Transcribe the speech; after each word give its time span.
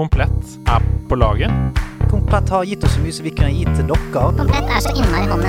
Komplett 0.00 0.32
er 0.66 0.80
på 1.08 1.14
laget. 1.14 1.50
Komplett 2.10 2.48
har 2.48 2.64
gitt 2.64 2.84
oss 2.84 2.94
så 2.94 3.00
mye 3.04 3.12
som 3.12 3.24
vi 3.26 3.30
kunne 3.36 3.52
gitt 3.52 3.76
til 3.76 3.84
dere. 3.84 4.32
Komplett 4.38 4.70
er 4.72 4.80
så 4.80 4.88
innmari 4.96 5.26
hånd 5.28 5.44
i 5.44 5.48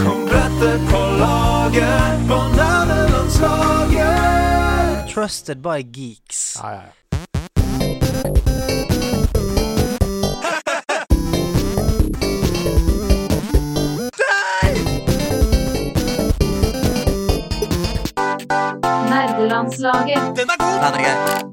Komplett 0.00 0.62
er 0.64 0.78
på 0.88 1.00
laget 1.20 2.16
på 2.30 2.38
nerdelandslaget. 2.54 5.12
Trusted 5.12 5.58
by 5.60 5.84
geeks. 5.84 6.56
Ja, 6.62 6.68
ja, 6.72 6.80
ja. 6.80 6.88
Nerdelandslaget. 19.12 20.32
Den 20.40 20.48
er 20.48 20.56
god! 20.56 20.80
Den 20.80 20.92
er 20.94 21.00
grei. 21.04 21.47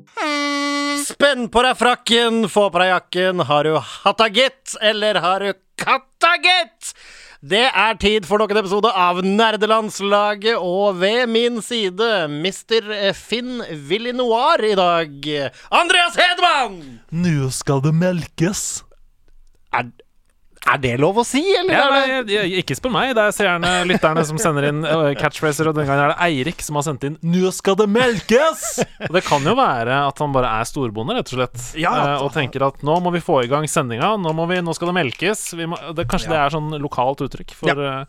Spenn 1.15 1.45
på 1.47 1.61
deg 1.63 1.77
frakken, 1.79 2.41
få 2.51 2.65
på 2.73 2.79
deg 2.81 2.89
jakken. 2.89 3.39
Har 3.47 3.63
du 3.63 3.77
hatta 3.79 4.25
gitt, 4.35 4.73
eller 4.83 5.15
har 5.23 5.45
du 5.45 5.53
katta 5.79 6.33
gitt? 6.43 6.89
Det 7.39 7.61
er 7.69 7.95
tid 8.01 8.25
for 8.27 8.41
nok 8.41 8.51
en 8.51 8.59
episode 8.59 8.91
av 8.91 9.21
Nerdelandslaget, 9.23 10.57
og 10.59 10.99
ved 10.99 11.31
min 11.31 11.61
side 11.63 12.09
Mr. 12.33 12.91
Finn 13.15 13.63
Willy 13.87 14.11
Noir 14.17 14.59
i 14.67 14.73
dag. 14.75 15.29
Andreas 15.79 16.19
Hedman! 16.19 16.75
Nå 17.15 17.47
skal 17.55 17.79
det 17.85 17.95
melkes. 17.95 18.65
Er, 19.71 19.87
er 20.65 20.79
det 20.81 20.95
lov 20.99 21.19
å 21.21 21.25
si, 21.25 21.41
eller? 21.59 21.73
Ja, 21.73 21.85
det- 21.93 22.25
nei, 22.25 22.33
jeg- 22.33 22.63
ikke 22.63 22.75
spør 22.79 22.91
meg. 22.91 23.13
Det 23.15 23.23
er 23.23 23.31
seerne, 23.35 23.71
lytterne, 23.85 24.25
som 24.25 24.37
sender 24.41 24.67
inn 24.69 24.83
uh, 24.83 25.13
catchphraser. 25.13 25.67
Og 25.69 25.75
den 25.75 25.85
gangen 25.85 26.03
er 26.05 26.13
det 26.13 26.19
Eirik 26.25 26.61
som 26.61 26.75
har 26.75 26.83
sendt 26.83 27.03
inn 27.05 27.17
'Nå 27.21 27.51
skal 27.53 27.75
det 27.75 27.87
melkes'! 27.89 28.83
Og 29.05 29.13
det 29.13 29.23
kan 29.25 29.43
jo 29.43 29.55
være 29.55 30.07
at 30.07 30.17
han 30.19 30.33
bare 30.33 30.49
er 30.59 30.65
storbonde, 30.65 31.15
rett 31.15 31.31
og 31.33 31.39
slett. 31.39 31.75
Ja, 31.77 32.17
og 32.21 32.33
tenker 32.33 32.65
at 32.65 32.81
nå 32.81 32.97
må 33.01 33.11
vi 33.13 33.19
få 33.21 33.43
i 33.43 33.47
gang 33.47 33.65
sendinga. 33.67 34.15
Nå, 34.17 34.33
må 34.33 34.47
vi, 34.49 34.59
nå 34.61 34.73
skal 34.75 34.89
det 34.91 34.95
melkes. 34.97 35.53
Vi 35.55 35.65
må, 35.69 35.77
det, 35.95 36.07
kanskje 36.07 36.29
det 36.33 36.39
er 36.41 36.49
sånn 36.49 36.73
lokalt 36.81 37.21
uttrykk 37.21 37.53
for 37.53 37.69
hende. 37.69 38.05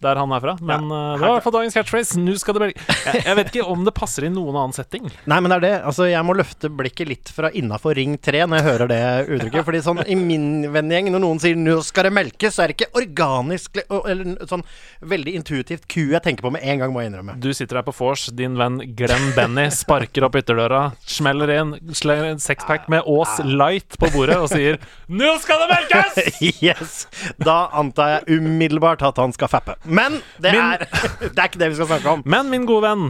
der 0.00 0.14
han 0.16 0.32
er 0.32 0.40
fra. 0.40 0.56
Men 0.60 0.88
det 0.88 1.20
var 1.20 1.28
i 1.28 1.34
hvert 1.38 1.42
fall 1.44 1.52
dagens 1.60 1.74
catchphrase. 1.74 2.16
'Nå 2.16 2.38
skal 2.38 2.54
det 2.54 2.62
melkes'. 2.62 3.04
Jeg, 3.10 3.24
jeg 3.24 3.36
vet 3.36 3.48
ikke 3.54 3.66
om 3.66 3.84
det 3.84 3.94
passer 3.94 4.24
i 4.24 4.28
noen 4.32 4.54
annen 4.56 4.72
setting. 4.76 5.10
Nei, 5.26 5.40
men 5.40 5.50
det 5.50 5.56
er 5.58 5.64
det. 5.64 5.74
Altså, 5.88 6.04
jeg 6.10 6.22
må 6.24 6.34
løfte 6.36 6.68
blikket 6.70 7.08
litt 7.08 7.28
fra 7.34 7.50
innafor 7.50 7.94
Ring 7.96 8.16
3 8.20 8.44
når 8.46 8.60
jeg 8.60 8.66
hører 8.68 8.90
det 8.90 9.00
uttrykket. 9.36 9.64
Fordi 9.66 9.80
sånn 9.84 10.02
i 10.06 10.14
min 10.14 10.46
vennegjeng, 10.72 11.10
når 11.10 11.20
noen 11.24 11.40
sier 11.42 11.56
'nå 11.56 11.80
skal 11.90 12.06
det 12.08 12.12
melkes', 12.16 12.54
så 12.56 12.64
er 12.64 12.70
det 12.72 12.76
ikke 12.78 12.90
organisk 13.02 13.80
eller 13.90 14.46
sånn 14.48 14.62
veldig 15.02 15.34
intuitivt 15.40 15.86
ku 15.90 16.06
jeg 16.12 16.22
tenker 16.24 16.46
på 16.46 16.52
med 16.54 16.62
en 16.64 16.78
gang, 16.82 16.92
må 16.94 17.02
jeg 17.02 17.10
innrømme. 17.12 17.36
Du 17.42 17.50
sitter 17.56 17.80
her 17.80 17.86
på 17.86 17.94
vors, 17.98 18.28
din 18.36 18.56
venn 18.58 18.78
Glenn 18.96 19.32
Benny 19.36 19.66
sparker 19.74 20.26
opp 20.26 20.38
ytterdøra, 20.40 20.92
smeller 21.06 21.52
inn, 21.58 21.74
slenger 21.96 22.30
en 22.32 22.42
sexpack 22.42 22.88
med 22.92 23.04
Aas 23.06 23.38
Light 23.44 23.98
på 24.00 24.10
bordet 24.14 24.36
og 24.40 24.48
sier 24.52 24.78
'Nå 25.10 25.36
skal 25.42 25.58
det 25.66 25.70
melkes!' 25.74 26.40
Yes! 26.70 27.06
Da 27.38 27.68
antar 27.76 28.20
jeg 28.26 28.38
umiddelbart 28.40 29.02
at 29.06 29.16
han 29.18 29.32
skal 29.32 29.48
fappe. 29.48 29.74
Men 29.84 30.20
det, 30.38 30.52
Min- 30.52 30.60
er, 30.60 30.86
det 31.34 31.38
er 31.38 31.48
ikke 31.50 31.58
det 31.62 31.70
vi 31.72 31.78
skal 31.80 31.90
snakke 31.94 32.08
om. 32.18 32.22
Men 32.24 32.50
min 32.50 32.66
gode 32.68 32.86
venn, 32.88 33.04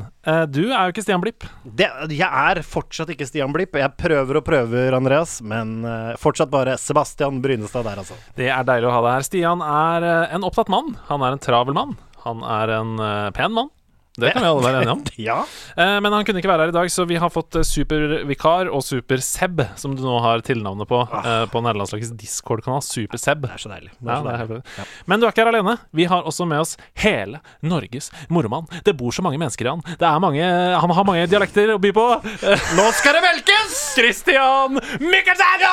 du 0.53 0.63
er 0.69 0.85
jo 0.85 0.93
ikke 0.93 1.05
Stian 1.05 1.23
Blipp. 1.23 1.47
Det, 1.65 1.87
jeg 2.13 2.29
er 2.29 2.61
fortsatt 2.67 3.09
ikke 3.15 3.25
Stian 3.29 3.55
Blipp. 3.55 3.79
Jeg 3.81 3.97
prøver 3.97 4.41
og 4.41 4.45
prøver, 4.45 4.93
Andreas, 4.97 5.39
men 5.41 5.81
eh, 5.89 6.13
fortsatt 6.21 6.53
bare 6.53 6.77
Sebastian 6.81 7.41
Brynestad 7.41 7.89
der, 7.89 8.03
altså. 8.03 8.19
Det 8.37 8.51
er 8.53 8.67
deilig 8.69 8.91
å 8.91 8.95
ha 8.99 9.03
deg 9.07 9.17
her. 9.17 9.27
Stian 9.31 9.65
er 9.65 10.09
eh, 10.11 10.37
en 10.37 10.45
opptatt 10.45 10.69
mann. 10.73 10.93
Han 11.09 11.25
er 11.25 11.37
en 11.37 11.43
travel 11.43 11.77
mann. 11.77 11.97
Han 12.27 12.45
er 12.45 12.75
en 12.77 12.97
eh, 13.01 13.31
pen 13.37 13.57
mann. 13.57 13.73
Det 14.21 14.33
kan 14.35 14.43
vi 14.45 14.49
alle 14.51 14.65
være 14.67 14.83
enige 14.85 14.95
om. 14.97 15.03
Ja. 15.21 15.39
Eh, 15.77 15.97
men 16.01 16.13
han 16.15 16.25
kunne 16.25 16.41
ikke 16.41 16.49
være 16.51 16.67
her 16.67 16.73
i 16.73 16.77
dag, 16.77 16.89
så 16.93 17.05
vi 17.09 17.19
har 17.21 17.29
fått 17.33 17.57
eh, 17.61 17.65
Supervikar 17.67 18.71
og 18.73 18.81
Super-Seb, 18.87 19.61
som 19.81 19.97
du 19.99 20.03
nå 20.05 20.17
har 20.25 20.41
tilnavnet 20.47 20.89
på 20.89 21.01
eh, 21.21 21.45
på 21.51 21.61
nederlandslagets 21.65 22.13
Discord-kanal. 22.21 22.81
Super-Seb. 22.85 23.45
Det 23.47 23.53
er 23.57 23.63
så 23.65 23.73
deilig. 23.73 23.91
Er 23.93 24.09
Ja, 24.09 24.17
så 24.21 24.25
det 24.27 24.33
er 24.33 24.43
deilig. 24.47 24.63
helt. 24.77 24.95
Men 25.11 25.21
du 25.21 25.27
er 25.27 25.35
ikke 25.35 25.45
her 25.45 25.53
alene. 25.53 25.77
Vi 25.97 26.07
har 26.11 26.23
også 26.29 26.47
med 26.49 26.63
oss 26.65 26.77
hele 27.05 27.41
Norges 27.63 28.11
moromann. 28.33 28.69
Det 28.87 28.97
bor 28.97 29.13
så 29.13 29.23
mange 29.27 29.39
mennesker 29.41 29.69
i 29.69 29.73
han. 29.75 29.85
Det 29.91 30.07
er 30.09 30.19
mange, 30.23 30.45
han 30.85 30.95
har 30.97 31.05
mange 31.09 31.27
dialekter 31.31 31.75
å 31.75 31.79
by 31.83 31.93
på. 31.97 32.07
Nå 32.79 32.87
skal 32.97 33.19
det 33.19 33.25
velkes! 33.27 33.79
Christian 33.97 34.79
Mikkelsen! 35.01 35.67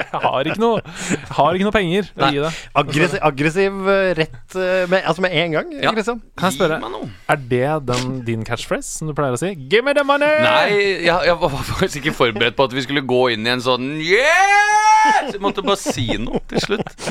Jeg 0.00 0.20
har 0.24 0.48
ikke 0.50 0.60
noe 0.62 0.80
Jeg 0.82 1.34
har 1.36 1.56
ikke 1.58 1.66
noe 1.68 1.74
penger 1.74 2.08
å 2.16 2.30
gi 2.34 2.40
deg. 2.44 2.58
Aggressiv, 2.82 3.18
aggressiv 3.30 3.90
eh, 3.94 4.10
rett 4.18 4.56
eh, 4.58 4.84
med, 4.90 5.04
Altså 5.06 5.24
med 5.24 5.36
en 5.42 5.56
gang, 5.58 5.72
Ja. 5.80 5.92
Christian. 5.94 6.20
Kan 6.38 6.50
jeg 6.50 6.58
spørre, 6.58 6.78
Gi 6.80 6.84
meg 6.86 6.94
noe. 6.96 7.10
er 7.34 7.42
det 7.50 7.70
den, 7.90 8.20
din 8.26 8.44
catchphrase 8.48 8.90
som 9.00 9.10
du 9.10 9.14
pleier 9.16 9.36
å 9.36 9.40
si? 9.40 9.52
Give 9.70 9.84
me 9.86 9.94
the 9.96 10.04
money! 10.06 10.30
Nei, 10.44 10.66
jeg, 11.06 11.26
jeg 11.30 11.36
var 11.44 11.54
faktisk 11.72 12.02
ikke 12.02 12.16
forberedt 12.18 12.58
på 12.58 12.68
at 12.68 12.76
vi 12.76 12.84
skulle 12.86 13.04
gå 13.06 13.22
inn 13.36 13.46
i 13.48 13.54
en 13.56 13.64
sånn 13.64 13.92
Yeah! 14.04 15.26
Så 15.30 15.36
jeg 15.38 15.42
måtte 15.44 15.62
bare 15.64 15.80
si 15.80 16.04
noe 16.20 16.42
til 16.50 16.60
slutt. 16.60 17.06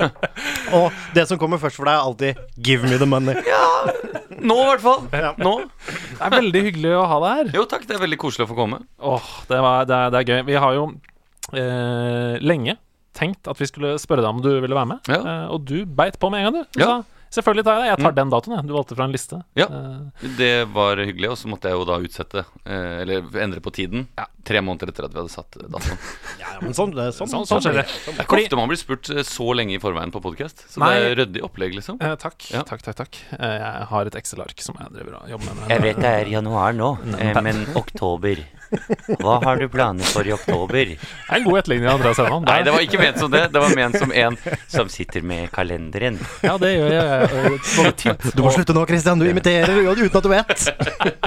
Og 0.76 0.90
det 1.14 1.26
som 1.30 1.38
kommer 1.40 1.60
først 1.62 1.78
for 1.78 1.86
deg, 1.86 1.94
er 1.94 2.02
alltid 2.08 2.40
'give 2.58 2.82
me 2.90 2.98
the 2.98 3.06
money'. 3.06 3.36
Nå, 4.40 4.56
i 4.56 4.66
hvert 4.70 4.82
fall. 4.82 5.02
Ja. 5.12 5.30
Nå. 5.38 5.52
Det 5.86 6.24
er 6.26 6.32
veldig 6.32 6.62
hyggelig 6.64 6.92
å 6.96 7.04
ha 7.10 7.18
deg 7.22 7.36
her. 7.40 7.50
Jo 7.60 7.64
takk, 7.68 7.84
det 7.86 7.96
er 7.96 8.02
veldig 8.02 8.18
koselig 8.22 8.46
å 8.46 8.50
få 8.50 8.56
komme. 8.56 8.78
Åh, 8.98 9.26
det, 9.50 9.58
var, 9.62 9.84
det, 9.88 9.96
er, 9.98 10.10
det 10.14 10.20
er 10.22 10.30
gøy. 10.32 10.39
Vi 10.46 10.54
har 10.54 10.74
jo 10.74 10.88
eh, 11.54 12.38
lenge 12.40 12.76
tenkt 13.16 13.48
at 13.50 13.58
vi 13.58 13.66
skulle 13.68 13.96
spørre 14.00 14.22
deg 14.24 14.30
om 14.36 14.42
du 14.44 14.52
ville 14.62 14.76
være 14.76 14.86
med. 14.94 15.08
Ja. 15.10 15.20
Eh, 15.20 15.46
og 15.54 15.64
du 15.66 15.80
beit 15.84 16.18
på 16.22 16.30
med 16.30 16.44
en 16.44 16.52
gang, 16.52 16.62
du. 16.62 16.78
Du 16.78 16.84
Ja. 16.84 17.00
sa 17.30 17.40
selvfølgelig 17.42 17.64
tar 17.64 17.74
jeg 17.78 17.82
det. 17.82 17.88
Jeg 17.90 17.98
tar 18.04 18.12
den 18.12 18.30
datoen, 18.30 18.54
jeg. 18.56 18.66
Du 18.66 18.72
valgte 18.74 18.96
fra 18.96 19.04
en 19.04 19.12
liste. 19.12 19.36
Ja. 19.58 19.66
Eh, 19.66 20.28
Det 20.38 20.68
var 20.72 20.96
hyggelig, 20.96 21.28
og 21.30 21.36
så 21.38 21.46
måtte 21.50 21.68
jeg 21.70 21.76
jo 21.78 21.84
da 21.84 21.98
utsette, 22.02 22.44
eh, 22.66 23.02
eller 23.02 23.22
endre 23.42 23.60
på 23.60 23.70
tiden, 23.74 24.06
tre 24.44 24.60
måneder 24.62 24.88
etter 24.90 25.04
at 25.04 25.12
vi 25.14 25.18
hadde 25.20 25.30
satt 25.34 25.50
datoen. 25.58 25.98
Ja, 26.40 26.46
ja, 26.54 26.58
men 26.62 26.72
sånn, 26.74 26.94
det 26.94 27.10
sånn, 27.14 27.28
sånn, 27.28 27.46
sånn 27.46 27.60
skjer 27.62 27.74
det. 27.82 27.86
Det 28.06 28.14
er 28.18 28.24
ikke 28.24 28.40
ofte 28.46 28.56
man 28.56 28.68
blir 28.70 28.78
spurt 28.80 29.10
eh, 29.10 29.22
så 29.26 29.50
lenge 29.54 29.74
i 29.74 29.78
forveien 29.82 30.10
på 30.14 30.22
podkast, 30.22 30.64
så 30.70 30.80
Nei. 30.82 30.90
det 30.94 31.10
er 31.10 31.16
ryddig 31.24 31.42
opplegg, 31.46 31.74
liksom. 31.78 32.00
Eh, 32.00 32.14
takk, 32.16 32.46
Ja. 32.54 32.62
takk, 32.62 32.82
takk. 32.82 32.96
takk 32.96 33.18
Eh, 33.38 33.58
jeg 33.58 33.86
har 33.90 34.06
et 34.06 34.14
Excel-ark 34.22 34.60
som 34.62 34.74
jeg 34.80 34.90
driver 34.94 35.18
og 35.22 35.28
jobber 35.34 35.54
med. 35.54 35.68
Jeg 35.68 35.82
vet 35.82 35.96
det 36.02 36.04
er 36.14 36.24
januar 36.30 36.72
nå, 36.74 36.90
eh, 37.18 37.40
men 37.42 37.66
oktober. 37.74 38.38
Hva 39.20 39.36
har 39.44 39.58
du 39.60 39.66
planer 39.72 40.04
for 40.12 40.26
i 40.26 40.32
oktober? 40.34 40.92
Det 40.94 40.98
er 41.30 41.36
en 41.40 41.44
god 41.46 41.58
etterligning 41.60 41.88
av 41.90 41.98
Andreas 41.98 42.20
Hedman. 42.22 42.44
Nei, 42.46 42.58
det 42.66 42.74
var 42.74 42.84
ikke 42.86 43.00
ment 43.00 43.18
som 43.18 43.30
det. 43.32 43.42
Det 43.54 43.62
var 43.64 43.74
ment 43.76 43.98
som 43.98 44.12
en 44.14 44.36
Som 44.70 44.88
sitter 44.92 45.24
med 45.26 45.50
kalenderen. 45.54 46.18
Ja, 46.46 46.54
det 46.60 46.70
gjør 46.76 46.94
jeg. 46.94 47.06
eh, 47.06 48.32
Du 48.36 48.42
må 48.46 48.52
slutte 48.54 48.76
nå, 48.76 48.84
Christian. 48.88 49.18
Du 49.18 49.26
imiterer 49.30 49.80
jo 49.82 49.94
uten 49.98 50.20
at 50.20 50.26
du 50.26 50.30
vet. 50.30 50.66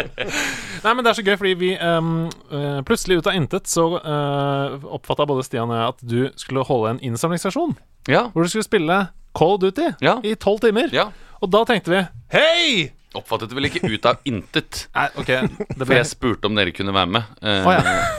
Nei, 0.84 0.94
men 0.94 1.04
det 1.04 1.12
er 1.14 1.18
så 1.20 1.24
gøy, 1.26 1.36
fordi 1.40 1.54
vi 1.60 1.72
ehm, 1.80 2.14
eh, 2.52 2.80
plutselig 2.88 3.20
ut 3.22 3.30
av 3.32 3.38
intet 3.40 3.70
så 3.72 3.86
uh, 4.04 4.74
oppfatta 4.98 5.28
både 5.30 5.46
Stian 5.48 5.72
og 5.72 5.78
jeg 5.80 5.92
at 5.94 6.02
du 6.14 6.18
skulle 6.40 6.66
holde 6.68 6.96
en 6.96 7.04
innsamlingsstasjon. 7.12 7.76
Ja. 8.12 8.26
Hvor 8.34 8.44
du 8.44 8.52
skulle 8.52 8.68
spille 8.68 8.98
Call 9.34 9.56
of 9.56 9.62
Duty 9.64 9.94
Ja. 10.04 10.18
i 10.24 10.36
tolv 10.36 10.60
timer. 10.64 10.92
ja. 10.94 11.10
Og 11.44 11.50
da 11.52 11.64
tenkte 11.68 11.92
vi 11.92 11.98
Hei! 12.32 12.92
Oppfattet 13.14 13.52
det 13.52 13.58
vel 13.58 13.68
ikke 13.70 13.84
ut 13.90 14.06
av 14.10 14.22
intet. 14.30 14.88
Nei, 14.98 15.08
ok 15.22 15.30
det 15.30 15.86
For 15.86 15.94
jeg 15.98 16.10
spurte 16.10 16.50
om 16.50 16.56
dere 16.58 16.74
kunne 16.76 16.94
være 16.96 17.12
med, 17.18 17.34
eh, 17.46 17.68
Å, 17.68 17.76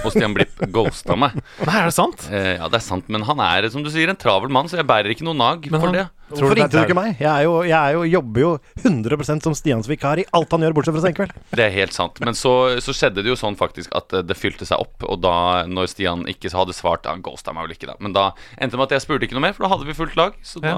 og 0.07 0.13
Stian 0.15 0.35
Blipp 0.37 0.61
ghosta 0.75 1.17
meg. 1.19 1.35
Nei, 1.65 1.75
er 1.81 1.89
det 1.91 1.97
sant? 1.97 2.27
Eh, 2.31 2.53
ja, 2.59 2.69
det 2.71 2.79
er 2.81 2.87
sant, 2.87 3.09
men 3.13 3.27
han 3.27 3.41
er 3.43 3.69
som 3.75 3.83
du 3.85 3.91
sier 3.91 4.13
en 4.13 4.19
travel 4.21 4.53
mann, 4.55 4.69
så 4.71 4.79
jeg 4.79 4.87
bærer 4.89 5.11
ikke 5.15 5.27
noe 5.27 5.35
nag 5.39 5.67
Men 5.71 5.81
for 5.81 5.91
han- 5.91 5.99
det. 5.99 6.07
Tror 6.39 6.51
du 6.51 6.55
det 6.55 6.61
ringte 6.61 6.77
du 6.77 6.81
er 6.81 6.89
ikke 6.89 6.97
meg? 6.99 7.11
Jeg, 7.21 7.31
er 7.31 7.47
jo, 7.47 7.55
jeg 7.67 7.77
er 7.79 7.97
jo, 7.97 8.05
jobber 8.15 8.45
jo 8.45 8.51
100% 8.83 9.47
som 9.49 9.57
Stians 9.59 9.89
vikar 9.91 10.23
i 10.23 10.27
alt 10.37 10.55
han 10.55 10.67
gjør, 10.67 10.77
bortsett 10.77 10.97
fra 10.97 11.05
Senkveld. 11.05 11.35
Det 11.55 11.67
er 11.67 11.75
helt 11.75 11.97
sant. 11.97 12.21
Men 12.25 12.39
så, 12.39 12.55
så 12.85 12.95
skjedde 12.97 13.25
det 13.25 13.33
jo 13.33 13.39
sånn 13.39 13.59
faktisk 13.61 13.95
at 13.97 14.15
eh, 14.17 14.25
det 14.27 14.37
fylte 14.39 14.69
seg 14.69 14.83
opp, 14.83 15.07
og 15.07 15.21
da, 15.25 15.65
når 15.71 15.91
Stian 15.93 16.27
ikke 16.31 16.53
hadde 16.55 16.75
svart 16.77 17.07
Han 17.09 17.23
ghosta 17.25 17.53
meg 17.55 17.69
vel 17.69 17.77
ikke, 17.77 17.91
da. 17.91 17.97
Men 18.03 18.15
da 18.17 18.27
endte 18.57 18.75
det 18.75 18.81
med 18.81 18.89
at 18.89 18.97
jeg 18.97 19.07
spurte 19.07 19.29
ikke 19.29 19.39
noe 19.39 19.47
mer, 19.47 19.57
for 19.57 19.67
da 19.67 19.73
hadde 19.75 19.89
vi 19.89 19.97
fullt 19.97 20.19
lag. 20.21 20.37
Så 20.47 20.63
da, 20.65 20.75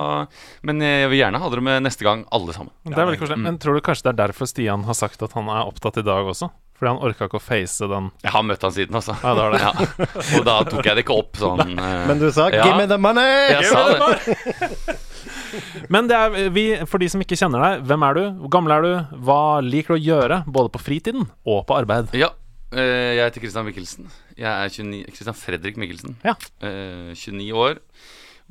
Men 0.67 0.83
jeg 0.85 1.11
vil 1.13 1.21
gjerne 1.23 1.41
ha 1.43 1.51
dere 1.53 1.67
med 1.69 1.87
neste 1.87 2.07
gang, 2.07 2.27
alle 2.35 2.57
sammen. 2.57 2.73
Det 2.87 2.97
er 2.97 3.11
veldig 3.11 3.23
koselig. 3.23 3.43
Men 3.47 3.61
tror 3.63 3.79
du 3.79 3.85
kanskje 3.85 4.09
det 4.09 4.15
er 4.15 4.23
derfor 4.27 4.51
Stian 4.51 4.87
har 4.89 4.99
sagt 4.99 5.23
at 5.27 5.37
han 5.39 5.51
er 5.53 5.67
opptatt 5.69 6.01
i 6.03 6.07
dag 6.07 6.29
også? 6.35 6.51
Fordi 6.77 6.91
han 6.93 6.99
orka 7.09 7.25
ikke 7.29 7.39
å 7.39 7.43
face 7.43 7.87
den 7.89 8.11
Jeg 8.23 8.33
har 8.35 8.43
møtt 8.45 8.65
han 8.67 8.73
siden, 8.77 8.97
altså. 8.99 9.15
Ja, 9.23 9.33
det 9.39 9.45
det. 9.55 9.61
Ja. 9.65 9.73
Og 10.39 10.45
da 10.45 10.57
tok 10.69 10.85
jeg 10.85 10.99
det 10.99 11.05
ikke 11.07 11.17
opp 11.17 11.39
sånn 11.41 11.63
Uh, 11.77 12.07
Men 12.11 12.19
du 12.21 12.27
sa 12.33 12.49
Ja. 12.53 12.65
'give 12.67 12.77
me 12.77 12.87
the 12.91 12.99
money'! 13.01 13.51
Jeg 13.57 13.65
sa 13.71 13.81
det. 13.93 14.99
Men 15.93 16.09
det 16.11 16.17
er 16.17 16.51
vi, 16.53 16.65
for 16.89 17.01
de 17.01 17.09
som 17.09 17.23
ikke 17.23 17.39
kjenner 17.39 17.63
deg, 17.65 17.87
hvem 17.89 18.03
er 18.09 18.19
du? 18.19 18.23
Hvor 18.43 18.53
gammel 18.57 18.75
er 18.77 18.83
du? 18.85 19.17
Hva 19.25 19.41
liker 19.65 19.95
du 19.95 19.99
å 19.99 20.05
gjøre, 20.05 20.39
både 20.47 20.73
på 20.75 20.83
fritiden 20.83 21.29
og 21.47 21.65
på 21.69 21.79
arbeid? 21.79 22.13
Ja. 22.17 22.29
uh, 22.75 22.79
jeg 23.17 23.23
heter 23.25 23.41
Christian 23.45 23.67
Mikkelsen. 23.69 24.11
Jeg 24.37 24.51
er 24.53 24.69
29 24.69 25.15
Christian 25.17 25.39
Fredrik 25.39 25.77
Mikkelsen. 25.81 26.17
Ja. 26.27 26.37
Uh, 26.61 27.13
29 27.17 27.53
år. 27.57 27.81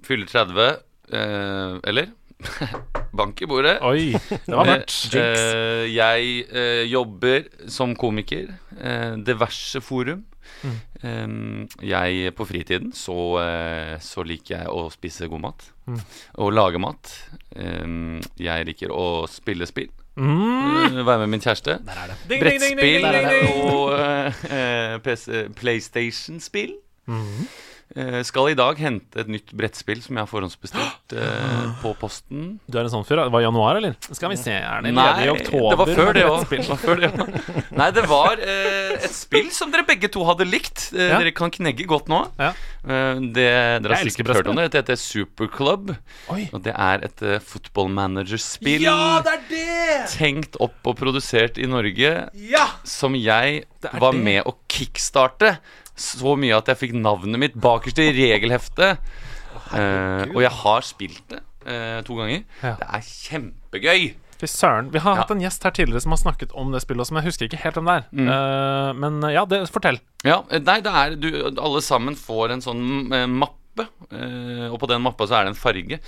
Fyller 0.06 0.26
30. 0.28 0.78
eh, 1.14 1.78
eller? 1.88 2.10
Bank 3.16 3.42
i 3.42 3.48
bordet. 3.48 3.78
Oi, 3.86 4.12
det 4.30 4.52
var 4.52 4.68
mørkt. 4.68 5.16
Eh, 5.16 5.26
eh, 5.26 5.84
jeg 5.96 6.46
eh, 6.52 6.84
jobber 6.92 7.46
som 7.72 7.96
komiker. 7.96 8.50
eh, 8.80 9.16
diverse 9.26 9.82
forum. 9.82 10.26
Mm. 10.66 10.76
Eh, 11.02 11.88
jeg 11.90 12.34
på 12.38 12.46
fritiden 12.48 12.92
så, 12.96 13.16
eh, 13.42 13.96
så 14.04 14.24
liker 14.28 14.58
jeg 14.60 14.68
å 14.72 14.88
spise 14.94 15.30
god 15.32 15.42
mat. 15.48 15.68
Mm. 15.88 16.02
Og 16.44 16.54
lage 16.54 16.82
mat. 16.82 17.14
Jeg 17.56 18.66
liker 18.68 18.92
å 18.92 19.06
spille 19.32 19.68
spill. 19.70 19.90
Mm. 20.16 21.02
Være 21.06 21.20
med 21.26 21.30
min 21.34 21.44
kjæreste. 21.44 21.78
Brettspill 22.30 23.06
og 23.64 23.94
eh, 23.96 24.98
PC, 25.04 25.48
PlayStation-spill. 25.60 26.76
Mhm. 27.12 27.48
Eh, 27.94 28.24
skal 28.26 28.50
i 28.50 28.56
dag 28.58 28.80
hente 28.82 29.20
et 29.22 29.28
nytt 29.30 29.52
brettspill 29.56 30.00
som 30.02 30.18
jeg 30.18 30.26
har 30.26 30.30
forhåndsbestilt 30.30 31.14
eh, 31.16 31.68
på 31.84 31.92
posten. 32.00 32.56
Du 32.66 32.80
er 32.80 32.88
en 32.88 32.92
sånn 32.92 33.06
fyr? 33.06 33.22
Det 33.22 33.34
var 33.36 33.44
januar, 33.46 33.78
eller? 33.78 33.94
Skal 34.10 34.34
vi 34.34 34.40
se, 34.42 34.56
er 34.58 34.82
det 34.82 34.94
Nei, 34.96 35.06
i 35.28 35.30
oktober? 35.32 35.86
det 36.18 36.26
var 36.26 36.82
før 36.82 37.00
det 37.04 37.12
òg. 37.14 37.38
Nei, 37.78 37.90
det 37.96 38.06
var 38.10 38.42
eh, 38.42 38.96
et 38.98 39.14
spill 39.14 39.52
som 39.54 39.72
dere 39.72 39.86
begge 39.88 40.10
to 40.12 40.26
hadde 40.26 40.50
likt. 40.50 40.90
Ja. 40.98 41.22
Dere 41.22 41.36
kan 41.38 41.54
knegge 41.54 41.86
godt 41.88 42.10
nå. 42.12 42.24
Ja. 42.42 42.52
Eh, 42.82 43.22
det, 43.38 43.48
dere 43.86 44.02
har 44.02 44.10
sikkert 44.10 44.42
hørt 44.42 44.52
om 44.52 44.60
det. 44.60 44.68
Det 44.74 44.82
heter 44.82 45.00
Superclub. 45.00 45.94
Oi. 46.34 46.42
Og 46.50 46.66
det 46.66 46.74
er 46.74 47.06
et 47.06 47.24
uh, 47.24 47.38
football 47.38 47.94
manager-spill. 47.94 48.90
er 48.90 49.42
det! 49.52 50.02
Tenkt 50.18 50.58
opp 50.64 50.90
og 50.90 50.98
produsert 51.00 51.62
i 51.62 51.70
Norge. 51.70 52.18
Ja! 52.50 52.68
Som 52.82 53.16
jeg 53.20 53.64
var 53.94 54.12
det. 54.12 54.26
med 54.26 54.46
å 54.50 54.58
kickstarte. 54.72 55.56
Så 55.96 56.36
mye 56.40 56.58
at 56.58 56.68
jeg 56.68 56.78
fikk 56.82 56.94
navnet 57.00 57.40
mitt 57.40 57.56
bakerst 57.56 58.00
i 58.04 58.10
regelheftet. 58.16 59.00
Uh, 59.72 60.26
og 60.36 60.42
jeg 60.44 60.52
har 60.52 60.86
spilt 60.86 61.24
det 61.32 61.40
uh, 61.66 62.02
to 62.06 62.18
ganger. 62.20 62.44
Ja. 62.62 62.76
Det 62.82 62.88
er 63.00 63.06
kjempegøy. 63.08 64.06
Fy 64.36 64.50
søren. 64.52 64.90
Vi 64.92 65.00
har 65.00 65.16
Ja. 65.16 65.22
hatt 65.24 65.32
en 65.32 65.40
gjest 65.40 65.64
her 65.64 65.72
tidligere 65.72 66.02
som 66.04 66.12
har 66.12 66.20
snakket 66.20 66.52
om 66.60 66.74
det 66.76 66.82
spillet, 66.84 67.08
som 67.08 67.16
jeg 67.18 67.24
husker 67.30 67.48
ikke 67.48 67.62
helt 67.64 67.78
om 67.80 67.86
det 67.88 67.94
er. 67.96 68.08
Mm. 68.12 68.28
Uh, 68.28 68.92
men 69.00 69.22
ja, 69.32 69.46
det, 69.48 69.62
fortell. 69.72 70.00
Ja, 70.28 70.42
nei, 70.52 70.82
det 70.84 70.92
er 70.92 71.16
du, 71.16 71.30
Alle 71.56 71.82
sammen 71.82 72.18
får 72.20 72.52
en 72.58 72.62
sånn 72.66 72.84
eh, 73.14 73.28
mappe. 73.76 73.88
eh, 74.12 74.68
og 74.72 74.80
på 74.80 74.88
den 74.88 75.02
mappa 75.04 75.28
så 75.28 75.36
er 75.40 75.44
det 75.46 75.54
en 75.54 75.60
farge. 75.60 76.00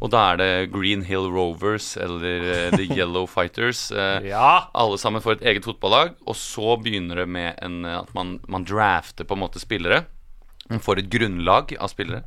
Og 0.00 0.10
da 0.10 0.32
er 0.32 0.36
det 0.40 0.50
Green 0.72 1.02
Hill 1.04 1.26
Rovers 1.32 1.96
eller 1.96 2.24
eh, 2.24 2.70
The 2.76 2.86
Yellow 2.98 3.26
Fighters. 3.26 3.90
eh, 3.92 4.28
Ja! 4.30 4.68
Alle 4.74 4.98
sammen 4.98 5.22
får 5.24 5.38
et 5.40 5.46
eget 5.52 5.64
fotballag, 5.64 6.14
og 6.26 6.36
så 6.36 6.76
begynner 6.82 7.16
det 7.22 7.28
med 7.28 7.54
en, 7.62 7.84
at 7.84 8.12
man, 8.14 8.38
man 8.48 8.64
drafter 8.64 9.24
på 9.24 9.34
en 9.34 9.42
måte 9.46 9.58
spillere. 9.62 10.04
Man 10.68 10.80
får 10.82 10.98
et 10.98 11.10
grunnlag 11.12 11.76
av 11.78 11.88
spillere. 11.92 12.24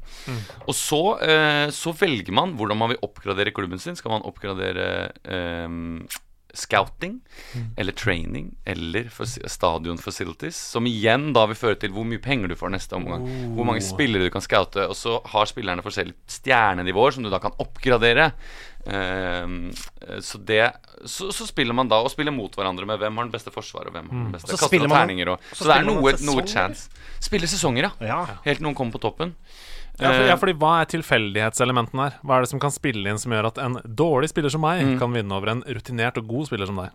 Og 0.65 0.71
så, 0.75 1.19
eh, 1.19 1.67
så 1.75 1.91
velger 1.91 2.31
man 2.31 2.53
hvordan 2.55 2.77
man 2.79 2.93
vil 2.93 3.01
oppgradere 3.03 3.51
klubben 3.51 3.79
sin. 3.83 3.97
Skal 3.99 4.13
man 4.13 4.23
oppgradere 4.23 5.11
eh, 5.27 5.67
scouting 6.57 7.19
eller 7.77 7.93
training 7.93 8.55
eller 8.65 9.09
stadion 9.49 9.97
facilities? 10.01 10.57
Som 10.73 10.87
igjen 10.89 11.29
da 11.35 11.45
vil 11.51 11.59
føre 11.59 11.79
til 11.79 11.93
hvor 11.95 12.07
mye 12.07 12.21
penger 12.23 12.49
du 12.51 12.55
får 12.59 12.73
neste 12.73 12.97
omgang. 12.97 13.27
Hvor 13.55 13.67
mange 13.69 13.83
spillere 13.85 14.25
du 14.25 14.33
kan 14.33 14.41
scoute. 14.45 14.87
Og 14.89 14.95
så 14.97 15.19
har 15.33 15.45
spillerne 15.51 15.85
forskjellige 15.85 16.17
stjernenivåer 16.39 17.15
som 17.17 17.23
du 17.23 17.29
da 17.29 17.39
kan 17.43 17.55
oppgradere. 17.61 18.31
Um, 18.89 19.71
så 20.23 20.39
det 20.47 20.71
så, 21.05 21.27
så 21.35 21.45
spiller 21.47 21.75
man 21.75 21.89
da 21.91 21.99
og 22.01 22.09
spiller 22.11 22.31
mot 22.33 22.53
hverandre 22.55 22.87
med 22.87 22.99
hvem 23.01 23.17
har 23.19 23.27
den 23.27 23.33
beste 23.33 23.51
forsvaret 23.53 23.91
og 23.91 23.95
hvem 23.97 24.07
har 24.09 24.23
den 24.23 24.31
beste 24.33 24.49
Mm. 24.49 24.57
kaster 24.57 24.79
noen 24.79 24.95
terninger. 24.95 25.33
Og, 25.33 25.49
så 25.51 25.63
så, 25.63 25.67
det 25.69 25.75
er 25.77 25.87
noe, 25.87 26.13
noe 26.27 26.45
chance. 26.47 26.89
Spiller 27.19 27.47
sesonger, 27.51 27.89
ja. 27.89 27.91
Ja. 28.07 28.21
Helt 28.45 28.59
til 28.61 28.65
noen 28.67 28.75
kommer 28.75 28.95
på 28.95 29.01
toppen. 29.03 29.35
Ja, 29.99 30.11
for, 30.13 30.21
Eh, 30.23 30.27
ja, 30.27 30.35
fordi 30.39 30.53
Hva 30.57 30.81
er 30.81 30.85
tilfeldighetselementene 30.85 32.05
her? 32.09 32.13
Hva 32.23 32.37
er 32.37 32.41
det 32.45 32.49
som 32.49 32.59
kan 32.59 32.71
spille 32.71 33.09
inn 33.09 33.17
som 33.19 33.31
gjør 33.31 33.47
at 33.47 33.57
en 33.57 33.73
dårlig 33.83 34.29
spiller 34.29 34.49
som 34.49 34.61
meg 34.61 34.81
Mm. 34.85 34.97
kan 34.99 35.11
vinne 35.13 35.31
over 35.35 35.49
en 35.49 35.61
rutinert 35.63 36.17
og 36.17 36.27
god 36.27 36.47
spiller 36.47 36.65
som 36.65 36.75
deg? 36.77 36.89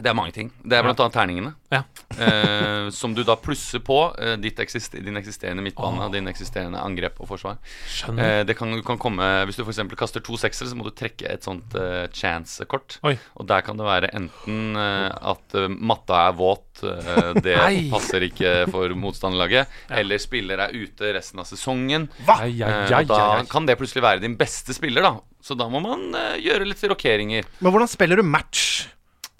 Det 0.00 0.10
er 0.10 0.16
mange 0.16 0.32
ting. 0.34 0.50
Det 0.64 0.76
er 0.78 0.84
blant 0.86 1.00
annet 1.04 1.14
terningene. 1.16 1.52
Ja. 1.70 1.82
eh, 2.24 2.88
som 2.94 3.12
du 3.14 3.20
da 3.26 3.36
plusser 3.38 3.82
på 3.84 3.98
eh, 4.18 4.34
ditt 4.42 4.58
eksist 4.62 4.96
din 4.96 5.16
eksisterende 5.20 5.62
midtbane, 5.62 6.08
din 6.14 6.26
eksisterende 6.30 6.80
angrep 6.82 7.20
og 7.22 7.28
forsvar. 7.30 7.58
Skjønner. 7.86 8.40
Eh, 8.40 8.44
det 8.48 8.56
kan, 8.58 8.72
kan 8.86 8.98
komme 9.00 9.28
Hvis 9.46 9.60
du 9.60 9.62
f.eks. 9.64 9.82
kaster 10.00 10.24
to 10.26 10.38
seksere, 10.40 10.70
så 10.72 10.78
må 10.78 10.86
du 10.88 10.92
trekke 10.96 11.28
et 11.30 11.46
sånt 11.46 11.76
eh, 11.78 12.08
chance-kort. 12.16 12.98
Og 13.04 13.46
der 13.50 13.62
kan 13.66 13.78
det 13.78 13.86
være 13.86 14.10
enten 14.16 14.74
eh, 14.80 15.10
at 15.34 15.56
eh, 15.60 15.68
matta 15.70 16.24
er 16.30 16.36
våt, 16.40 16.82
eh, 16.82 17.32
det 17.38 17.56
Nei. 17.62 17.84
passer 17.92 18.26
ikke 18.26 18.54
for 18.72 18.92
motstanderlaget, 18.98 19.70
eller 20.00 20.20
spiller 20.22 20.64
er 20.66 20.74
ute 20.74 21.12
resten 21.16 21.42
av 21.42 21.48
sesongen. 21.50 22.08
Ai, 22.26 22.56
ai, 22.62 22.70
Eh, 22.70 22.92
og 23.00 23.08
da 23.10 23.42
kan 23.50 23.66
det 23.68 23.76
plutselig 23.80 24.02
være 24.04 24.22
din 24.22 24.34
beste 24.38 24.74
spiller, 24.76 25.04
da. 25.04 25.12
Så 25.44 25.56
da 25.58 25.66
må 25.72 25.80
man 25.82 26.10
eh, 26.16 26.38
gjøre 26.44 26.66
litt 26.68 26.82
rokeringer. 26.90 27.46
Men 27.60 27.72
hvordan 27.74 27.90
spiller 27.90 28.20
du 28.20 28.26
match? 28.26 28.86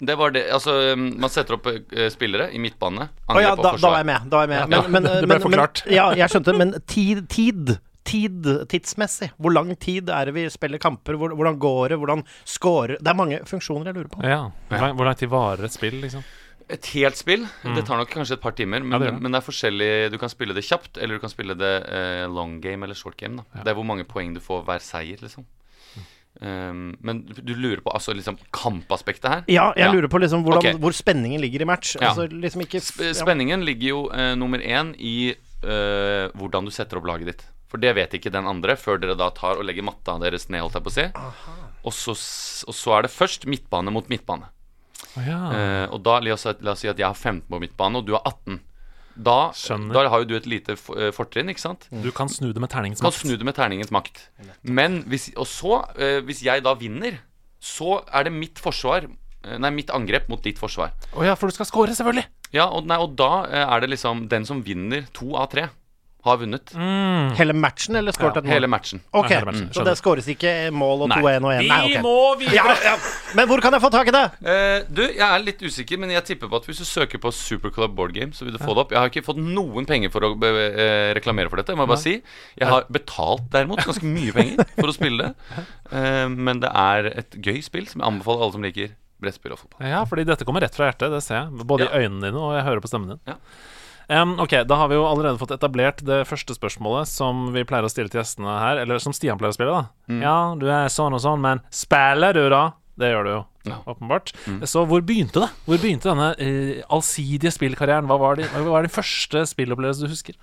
Det 0.01 0.15
var 0.17 0.31
det, 0.33 0.47
altså 0.49 0.73
um, 0.97 1.03
Man 1.21 1.29
setter 1.29 1.59
opp 1.59 1.67
eh, 1.69 2.07
spillere 2.09 2.49
i 2.49 2.59
midtbane. 2.61 3.05
Å 3.05 3.37
ja, 3.37 3.51
Angrep 3.53 3.59
og 3.59 3.63
da, 3.67 3.71
da 3.77 3.91
var 3.93 4.01
jeg 4.01 4.09
med. 4.09 4.27
Da 4.31 4.39
var 4.39 4.47
jeg 4.47 4.51
med. 4.53 4.59
Ja, 4.61 4.81
Men, 4.81 4.91
men, 4.95 5.07
det 5.11 5.29
ble 5.29 5.35
men, 5.35 5.45
forklart. 5.45 5.83
Men, 5.85 5.95
ja, 5.99 6.09
jeg 6.23 6.33
skjønte. 6.33 6.57
Men 6.57 6.75
tid, 6.89 7.25
tid 7.31 7.77
Tid, 8.01 8.47
tidsmessig. 8.65 9.27
Hvor 9.37 9.53
lang 9.53 9.75
tid 9.77 10.09
er 10.09 10.25
det 10.25 10.31
vi 10.33 10.47
spiller 10.49 10.81
kamper? 10.81 11.19
Hvordan 11.21 11.59
går 11.61 11.93
det? 11.93 11.99
Hvordan 12.01 12.23
scorer 12.49 12.95
Det 12.97 13.11
er 13.11 13.17
mange 13.19 13.37
funksjoner 13.45 13.91
jeg 13.91 13.99
lurer 13.99 14.09
på. 14.09 14.23
Ja. 14.25 14.39
Hvor 14.71 15.05
lang, 15.05 15.19
tid 15.19 15.29
varer 15.29 15.67
et 15.67 15.75
spill, 15.75 15.99
liksom? 16.01 16.25
Et 16.65 16.89
helt 16.95 17.19
spill. 17.19 17.45
Det 17.61 17.85
tar 17.85 18.01
nok 18.01 18.09
kanskje 18.09 18.39
et 18.39 18.41
par 18.41 18.55
timer, 18.57 18.81
men, 18.81 18.97
Ja, 18.97 19.03
det 19.05 19.11
det. 19.13 19.21
men 19.21 19.31
det 19.31 19.37
er 19.37 19.45
forskjellig. 19.45 19.91
Du 20.11 20.17
kan 20.17 20.33
spille 20.33 20.57
det 20.57 20.65
kjapt, 20.65 20.97
eller 20.97 21.19
du 21.19 21.23
kan 21.23 21.31
spille 21.31 21.53
det 21.53 21.71
eh, 21.93 22.25
long 22.25 22.57
game 22.63 22.87
eller 22.87 22.97
short 22.97 23.19
game. 23.21 23.37
Da. 23.37 23.61
Det 23.61 23.75
er 23.75 23.77
hvor 23.77 23.87
mange 23.87 24.07
poeng 24.09 24.33
du 24.33 24.41
får 24.41 24.65
hver 24.65 24.81
seier, 24.81 25.21
liksom. 25.21 25.45
Um, 26.39 26.95
men 27.03 27.21
du 27.27 27.51
lurer 27.53 27.83
på 27.83 27.91
altså 27.93 28.15
liksom 28.15 28.37
kampaspektet 28.55 29.27
her? 29.29 29.43
Ja, 29.51 29.73
jeg 29.75 29.85
Ja. 29.85 29.91
lurer 29.93 30.07
på 30.07 30.21
liksom 30.23 30.45
hvordan, 30.45 30.63
okay. 30.63 30.79
hvor 30.79 30.95
spenningen 30.95 31.41
ligger 31.41 31.61
i 31.61 31.65
match. 31.65 31.95
Ja. 31.99 32.09
Altså 32.09 32.25
liksom 32.31 32.63
ikke 32.65 32.79
ja. 32.81 33.13
spenningen 33.13 33.65
ligger 33.67 33.87
jo 33.87 33.99
uh, 34.09 34.33
nummer 34.39 34.59
én 34.59 34.95
i 34.97 35.35
uh, 35.63 36.31
hvordan 36.33 36.65
du 36.65 36.71
setter 36.71 36.97
opp 36.97 37.05
laget 37.05 37.33
ditt. 37.33 37.43
For 37.71 37.77
det 37.79 37.93
vet 37.95 38.15
ikke 38.17 38.31
den 38.33 38.47
andre 38.47 38.75
før 38.75 38.99
dere 38.99 39.15
da 39.15 39.29
tar 39.35 39.59
og 39.59 39.67
legger 39.67 39.85
matta 39.87 40.17
deres 40.19 40.49
ned, 40.49 40.63
holdt 40.63 40.79
jeg 40.79 40.83
på 40.87 40.91
å 40.91 40.97
si. 40.97 41.05
Og 41.87 41.93
så, 41.95 42.15
og 42.67 42.75
så 42.75 42.97
er 42.97 43.05
det 43.05 43.13
først 43.13 43.47
midtbane 43.47 43.93
mot 43.93 44.09
midtbane. 44.11 44.49
Oh, 45.15 45.23
ja. 45.23 45.39
Eh, 45.55 45.85
og 45.87 46.01
da, 46.03 46.17
la 46.23 46.35
oss, 46.35 46.45
la 46.59 46.73
oss 46.75 46.83
si 46.83 46.89
at 46.91 46.99
jeg 46.99 47.07
har 47.07 47.15
15 47.17 47.47
på 47.47 47.61
midtbane, 47.63 48.01
og 48.01 48.07
du 48.07 48.13
har 48.17 48.25
18. 48.27 48.59
Da, 49.15 49.51
da 49.51 50.03
har 50.09 50.23
jo 50.23 50.29
du 50.29 50.35
et 50.37 50.47
lite 50.49 50.75
eh, 50.95 51.09
fortrinn, 51.15 51.51
ikke 51.51 51.63
sant? 51.63 51.87
Du 52.03 52.11
kan 52.15 52.29
snu 52.31 52.51
det 52.53 52.61
med 52.63 52.71
terningens 52.71 53.01
makt. 53.01 53.17
kan 53.19 53.29
snu 53.29 53.37
det 53.37 53.47
med 53.47 53.57
terningens 53.57 53.91
makt. 53.93 54.23
Men 54.63 55.01
hvis, 55.11 55.31
og 55.35 55.49
så, 55.49 55.81
eh, 55.97 56.19
hvis 56.25 56.43
jeg 56.45 56.63
da 56.63 56.75
vinner, 56.79 57.19
så 57.61 57.99
er 58.11 58.25
det 58.29 58.33
mitt 58.33 58.61
forsvar 58.61 59.05
eh, 59.09 59.57
Nei, 59.61 59.71
mitt 59.73 59.91
angrep 59.93 60.29
mot 60.29 60.41
ditt 60.43 60.61
forsvar. 60.61 60.93
Å 61.17 61.25
ja, 61.25 61.35
for 61.35 61.49
du 61.51 61.57
skal 61.57 61.69
score, 61.69 61.93
selvfølgelig! 61.97 62.27
Ja, 62.53 62.67
og, 62.67 62.85
nei, 62.89 62.97
og 62.99 63.15
da 63.15 63.45
er 63.47 63.79
det 63.81 63.93
liksom 63.93 64.25
den 64.31 64.43
som 64.45 64.59
vinner 64.65 65.05
to 65.15 65.33
av 65.39 65.47
tre, 65.53 65.69
har 66.23 66.37
vunnet. 66.37 66.71
Mm. 66.77 67.31
Hele 67.37 67.53
matchen, 67.57 67.95
eller 67.97 68.13
skåret 68.13 68.37
et 68.37 68.45
mål? 68.45 68.53
Hele 68.53 68.67
matchen. 68.69 69.01
Ok, 69.11 69.29
Ja, 69.31 69.39
hele 69.39 69.47
matchen, 69.51 69.69
Så 69.73 69.83
det 69.87 69.95
skåres 69.97 70.27
ikke 70.29 70.51
mål 70.75 71.05
og 71.07 71.09
2-1 71.15 71.45
og 71.47 71.53
1? 71.55 71.67
Nei, 71.67 71.79
Vi 71.87 71.95
ok. 71.97 72.03
må 72.05 72.13
videre! 72.39 72.55
Ja, 72.55 72.75
ja. 72.91 72.95
Men 73.39 73.47
hvor 73.49 73.61
kan 73.63 73.73
jeg 73.73 73.81
få 73.81 73.89
tak 73.93 74.07
i 74.11 74.13
det? 74.15 74.23
Eh, 74.45 74.83
du, 74.89 75.01
jeg 75.07 75.25
er 75.27 75.39
litt 75.45 75.61
usikker, 75.65 75.97
men 76.01 76.11
jeg 76.13 76.23
tipper 76.29 76.47
på 76.51 76.59
at 76.61 76.65
hvis 76.69 76.77
du 76.83 76.85
søker 76.85 77.17
på 77.23 77.31
Superclub 77.33 77.95
Board 77.97 78.13
Game, 78.13 78.31
så 78.37 78.45
vil 78.45 78.53
du 78.53 78.61
få 78.61 78.75
det 78.77 78.83
opp. 78.85 78.91
Jeg 78.93 78.99
har 79.01 79.09
ikke 79.13 79.25
fått 79.25 79.41
noen 79.41 79.85
penger 79.89 80.11
for 80.13 80.21
å 80.29 80.33
eh, 80.37 81.11
reklamere 81.17 81.49
for 81.49 81.57
dette, 81.61 81.73
må 81.75 81.87
jeg 81.87 81.93
bare 81.95 82.03
si. 82.05 82.15
Jeg 82.61 82.67
har 82.69 82.85
betalt 82.91 83.49
derimot 83.53 83.81
ganske 83.85 84.05
mye 84.05 84.31
penger 84.35 84.65
for 84.77 84.91
å 84.93 84.97
spille 84.97 85.31
det. 85.31 85.33
Eh, 85.91 86.29
men 86.31 86.61
det 86.63 86.69
er 86.71 87.07
et 87.19 87.33
gøy 87.43 87.57
spill 87.65 87.83
som 87.89 87.99
jeg 87.99 88.07
anbefaler 88.07 88.45
alle 88.45 88.53
som 88.55 88.63
liker 88.63 88.93
brettspill 89.19 89.51
og 89.51 89.59
fotball. 89.59 89.83
Ja, 89.91 90.05
fordi 90.07 90.23
dette 90.29 90.45
kommer 90.47 90.63
rett 90.63 90.77
fra 90.77 90.87
hjertet, 90.87 91.11
det 91.11 91.19
ser 91.25 91.35
jeg. 91.41 91.65
Både 91.67 91.83
Ja. 91.83 91.89
i 91.99 92.05
øynene 92.05 92.29
dine 92.29 92.39
og 92.39 92.53
jeg 92.55 92.63
hører 92.63 92.79
på 92.85 92.87
stemmen 92.87 93.09
din. 93.11 93.19
Ja. 93.27 93.35
Em, 94.11 94.33
ok, 94.43 94.57
da 94.67 94.75
har 94.75 94.89
vi 94.91 94.97
jo 94.97 95.05
allerede 95.07 95.39
fått 95.39 95.53
etablert 95.55 96.01
det 96.03 96.25
første 96.27 96.55
spørsmålet 96.57 97.07
som 97.07 97.45
vi 97.55 97.63
pleier 97.67 97.85
å 97.87 97.91
stille 97.91 98.11
til 98.11 98.19
gjestene 98.19 98.57
her, 98.59 98.81
eller 98.83 98.99
som 98.99 99.13
Stian 99.15 99.39
pleier 99.39 99.53
å 99.53 99.55
spille, 99.55 99.71
da. 99.77 100.11
Mm. 100.11 100.21
Ja, 100.25 100.35
du 100.59 100.65
er 100.67 100.91
sånn 100.91 101.15
og 101.15 101.21
sånn, 101.23 101.39
men 101.43 101.61
spiller 101.71 102.35
du, 102.35 102.43
da? 102.51 102.63
Det 102.99 103.07
gjør 103.13 103.23
du 103.23 103.31
jo, 103.31 103.39
Ja. 103.71 103.77
åpenbart. 103.87 104.33
Mm. 104.49 104.59
Så 104.67 104.83
hvor 104.89 105.01
begynte 105.07 105.45
det? 105.45 105.49
Hvor 105.65 105.79
begynte 105.79 106.11
denne 106.11 106.33
uh, 106.35 106.83
allsidige 106.91 107.53
spillkarrieren? 107.55 108.09
Hva 108.11 108.19
var, 108.19 108.35
din, 108.35 108.51
hva 108.51 108.75
var 108.75 108.83
din 108.83 108.91
første 108.93 109.45
spillopplevelse 109.47 110.03
du 110.03 110.11
husker? 110.11 110.35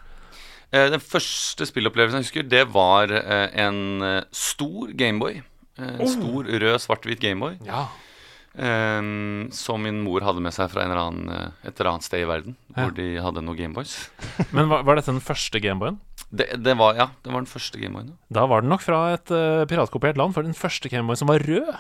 Uh, 0.73 0.89
den 0.97 1.05
første 1.05 1.69
spillopplevelsen 1.69 2.23
jeg 2.23 2.29
husker, 2.31 2.49
det 2.49 2.65
var 2.73 3.13
uh, 3.13 3.47
en 3.53 4.25
stor 4.33 4.97
Gameboy. 4.97 5.43
En 5.79 6.09
Stor 6.11 6.49
rød, 6.49 6.81
svart-hvit 6.83 7.21
Gameboy. 7.23 7.53
Ja. 7.69 7.85
Eh, 8.59 9.03
som 9.55 9.83
min 9.87 10.00
mor 10.03 10.25
hadde 10.27 10.43
med 10.43 10.55
seg 10.57 10.71
fra 10.73 10.83
en 10.83 10.91
eller 10.91 11.05
annen, 11.05 11.31
eh, 11.31 11.69
et 11.71 11.79
eller 11.79 11.93
annet 11.93 12.07
sted 12.09 12.25
i 12.25 12.29
verden. 12.29 12.57
Ja. 12.75 12.83
Hvor 12.83 12.97
de 12.97 13.09
hadde 13.23 13.45
noen 13.47 13.59
Gameboys. 13.59 13.97
Men 14.57 14.71
var, 14.73 14.83
var 14.88 14.99
dette 14.99 15.15
den 15.15 15.25
første 15.25 15.62
Gameboyen? 15.62 16.00
Det, 16.29 16.50
det 16.61 16.75
var, 16.77 16.99
ja, 16.99 17.09
det 17.25 17.33
var 17.33 17.45
den 17.45 17.50
første 17.50 17.81
Gameboyen. 17.81 18.17
Da 18.35 18.45
var 18.50 18.65
den 18.65 18.73
nok 18.73 18.83
fra 18.85 19.15
et 19.15 19.31
uh, 19.33 19.65
piratkopiert 19.71 20.19
land, 20.21 20.35
for 20.37 20.45
den 20.45 20.59
første 20.59 20.91
Gameboyen 20.93 21.23
som 21.23 21.31
var 21.31 21.45
rød. 21.47 21.71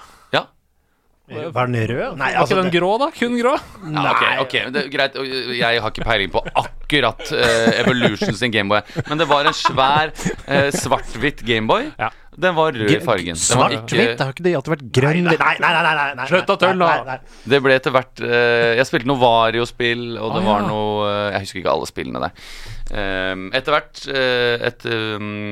Ja, 1.28 1.48
Var 1.52 1.66
den 1.68 1.88
rød? 1.90 2.16
Nei, 2.16 2.30
Var 2.32 2.40
altså 2.40 2.56
ikke 2.56 2.62
den 2.68 2.72
grå, 2.78 2.90
da? 3.02 3.08
Kun 3.18 3.34
grå? 3.40 3.54
ja 3.92 4.12
ok, 4.14 4.22
ok, 4.46 4.54
det 4.74 4.84
greit. 4.92 5.18
Jeg 5.58 5.82
har 5.84 5.92
ikke 5.92 6.06
peiling 6.08 6.32
på 6.32 6.40
akkurat 6.56 7.20
uh, 7.34 7.80
Evolution 7.82 8.32
sin 8.38 8.54
Gameboy. 8.54 8.80
Men 9.10 9.20
det 9.20 9.28
var 9.28 9.48
en 9.50 9.56
svær 9.56 10.14
uh, 10.14 10.70
svart-hvitt 10.72 11.44
Gameboy. 11.46 11.90
Ja. 12.00 12.08
Den 12.38 12.54
var 12.54 12.70
rød 12.72 12.92
i 12.94 13.00
fargen. 13.02 13.34
Svart-hvitt? 13.34 14.12
Det 14.14 14.22
har 14.22 14.30
ikke 14.30 14.44
det 14.46 14.52
alltid 14.54 14.72
vært 14.76 14.82
grønn 14.94 15.24
Nei, 15.26 15.34
nei, 15.40 15.54
nei. 15.58 15.70
nei, 15.74 15.94
nei, 15.98 16.04
nei 16.20 16.26
Slutt 16.30 16.52
å 16.54 16.56
tulle, 16.60 16.76
nei, 16.78 16.98
da. 17.02 17.04
nei, 17.08 17.16
nei. 17.18 17.48
Det 17.50 17.58
ble 17.64 17.74
etter 17.80 17.94
hvert 17.96 18.22
uh, 18.22 18.74
Jeg 18.78 18.86
spilte 18.86 19.10
noe 19.10 19.18
Vario-spill, 19.18 20.04
og 20.22 20.36
det 20.36 20.42
Å, 20.44 20.46
var 20.46 20.62
noe 20.68 21.08
Jeg 21.34 21.40
husker 21.48 21.60
ikke 21.64 21.72
alle 21.74 21.88
spillene 21.90 22.22
der. 22.28 22.46
Um, 22.88 23.48
etter 23.52 23.74
hvert 23.74 24.00
eh, 24.08 24.62
et 24.64 24.84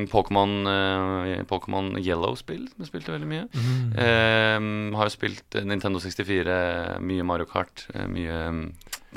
Pokémon 0.09 0.55
eh, 0.71 2.01
Yellow-spill 2.01 2.63
som 2.71 2.81
jeg 2.81 2.89
spilte 2.89 3.13
veldig 3.13 3.29
mye. 3.29 3.45
Mm. 3.53 4.95
har 4.97 5.11
jo 5.11 5.13
spilt 5.13 5.59
eh, 5.59 5.67
Nintendo 5.69 6.01
64, 6.01 6.57
mye 7.05 7.27
Mario 7.29 7.49
Kart, 7.51 7.85
mye 8.09 8.39
um, 8.49 8.63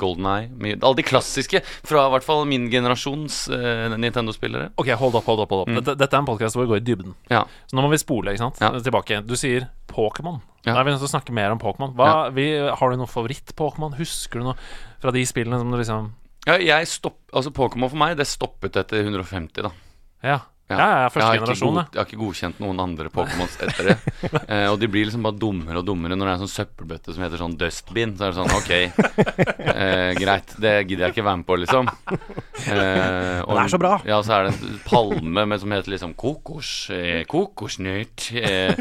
Golden 0.00 0.28
Eye. 0.28 0.76
Alle 0.76 0.98
de 1.00 1.06
klassiske 1.06 1.62
fra 1.64 2.06
i 2.08 2.12
hvert 2.14 2.26
fall 2.26 2.44
min 2.48 2.68
generasjons 2.72 3.42
Nintendo-spillere. 3.96 4.70
Ok, 4.80 4.92
hold 5.00 5.16
opp, 5.16 5.26
hold 5.28 5.44
opp. 5.44 5.56
hold 5.56 5.66
opp 5.66 5.74
Dette, 5.80 5.96
dette 6.00 6.16
er 6.16 6.22
en 6.22 6.28
podkast 6.28 6.56
hvor 6.56 6.68
vi 6.68 6.74
går 6.74 6.82
i 6.82 6.86
dybden. 6.86 7.16
Ja. 7.32 7.46
Så 7.68 7.76
nå 7.76 7.84
må 7.84 7.92
vi 7.92 8.00
spole 8.00 8.36
ikke 8.36 8.46
sant? 8.46 8.62
Ja. 8.64 8.72
tilbake. 8.80 9.20
Du 9.24 9.36
sier 9.40 9.68
Pokémon. 9.90 10.40
Ja. 10.64 10.74
Da 10.74 10.80
er 10.80 10.88
vi 10.88 10.92
nødt 10.94 11.00
til 11.02 11.08
å 11.08 11.14
snakke 11.16 11.36
mer 11.36 11.52
om 11.54 11.60
Pokémon. 11.60 11.92
Hva, 11.96 12.28
vi, 12.36 12.50
har 12.60 12.92
du 12.92 13.00
noe 13.00 13.10
favoritt-Pokémon? 13.10 13.96
Husker 14.00 14.40
du 14.40 14.50
noe 14.50 14.58
fra 15.00 15.12
de 15.16 15.24
spillene 15.28 15.60
som 15.60 15.72
du 15.72 15.80
liksom 15.80 16.12
Ja, 16.48 16.56
jeg 16.56 16.88
stopp, 16.88 17.18
altså 17.36 17.52
Pokémon 17.52 17.90
for 17.92 18.00
meg, 18.00 18.16
det 18.16 18.28
stoppet 18.28 18.78
etter 18.80 19.02
150, 19.04 19.60
da. 19.66 19.72
Ja, 20.24 20.38
ja, 20.78 20.86
jeg 20.90 21.00
jeg, 21.04 21.12
første 21.16 21.32
generasjon, 21.40 21.74
god, 21.74 21.90
jeg 21.94 22.00
har 22.00 22.06
ikke 22.08 22.20
godkjent 22.20 22.60
noen 22.62 22.80
andre 22.84 23.10
Pokémons 23.14 23.56
etter 23.66 23.90
det. 23.90 23.98
Eh, 24.50 24.66
og 24.70 24.76
de 24.80 24.86
blir 24.90 25.06
liksom 25.06 25.22
bare 25.24 25.36
dummere 25.38 25.78
og 25.80 25.86
dummere 25.86 26.16
når 26.18 26.26
det 26.26 26.30
er 26.32 26.38
en 26.38 26.42
sånn 26.44 26.52
søppelbøtte 26.52 27.12
som 27.14 27.22
heter 27.24 27.38
sånn 27.40 27.54
Dustbin. 27.58 28.12
Så 28.18 28.26
er 28.26 28.32
det 28.32 28.38
sånn 28.38 28.54
Ok, 28.56 28.70
eh, 29.70 30.10
greit, 30.18 30.54
det 30.60 30.72
gidder 30.88 31.06
jeg 31.06 31.14
ikke 31.14 31.24
være 31.26 31.40
med 31.40 31.46
på, 31.48 31.56
liksom. 31.62 31.88
Eh, 32.66 33.40
og- 33.44 33.54
det 33.56 33.62
er 33.64 33.72
så 33.72 33.78
bra. 33.80 33.92
Ja, 34.06 34.18
så 34.22 34.34
er 34.36 34.48
det 34.48 34.54
en 34.60 34.80
palme 34.86 35.46
med, 35.46 35.60
som 35.60 35.70
heter 35.72 35.90
liksom 35.94 36.14
kokos, 36.18 36.90
eh, 36.90 37.24
kokosnøtt. 37.30 38.30
Eh, 38.36 38.74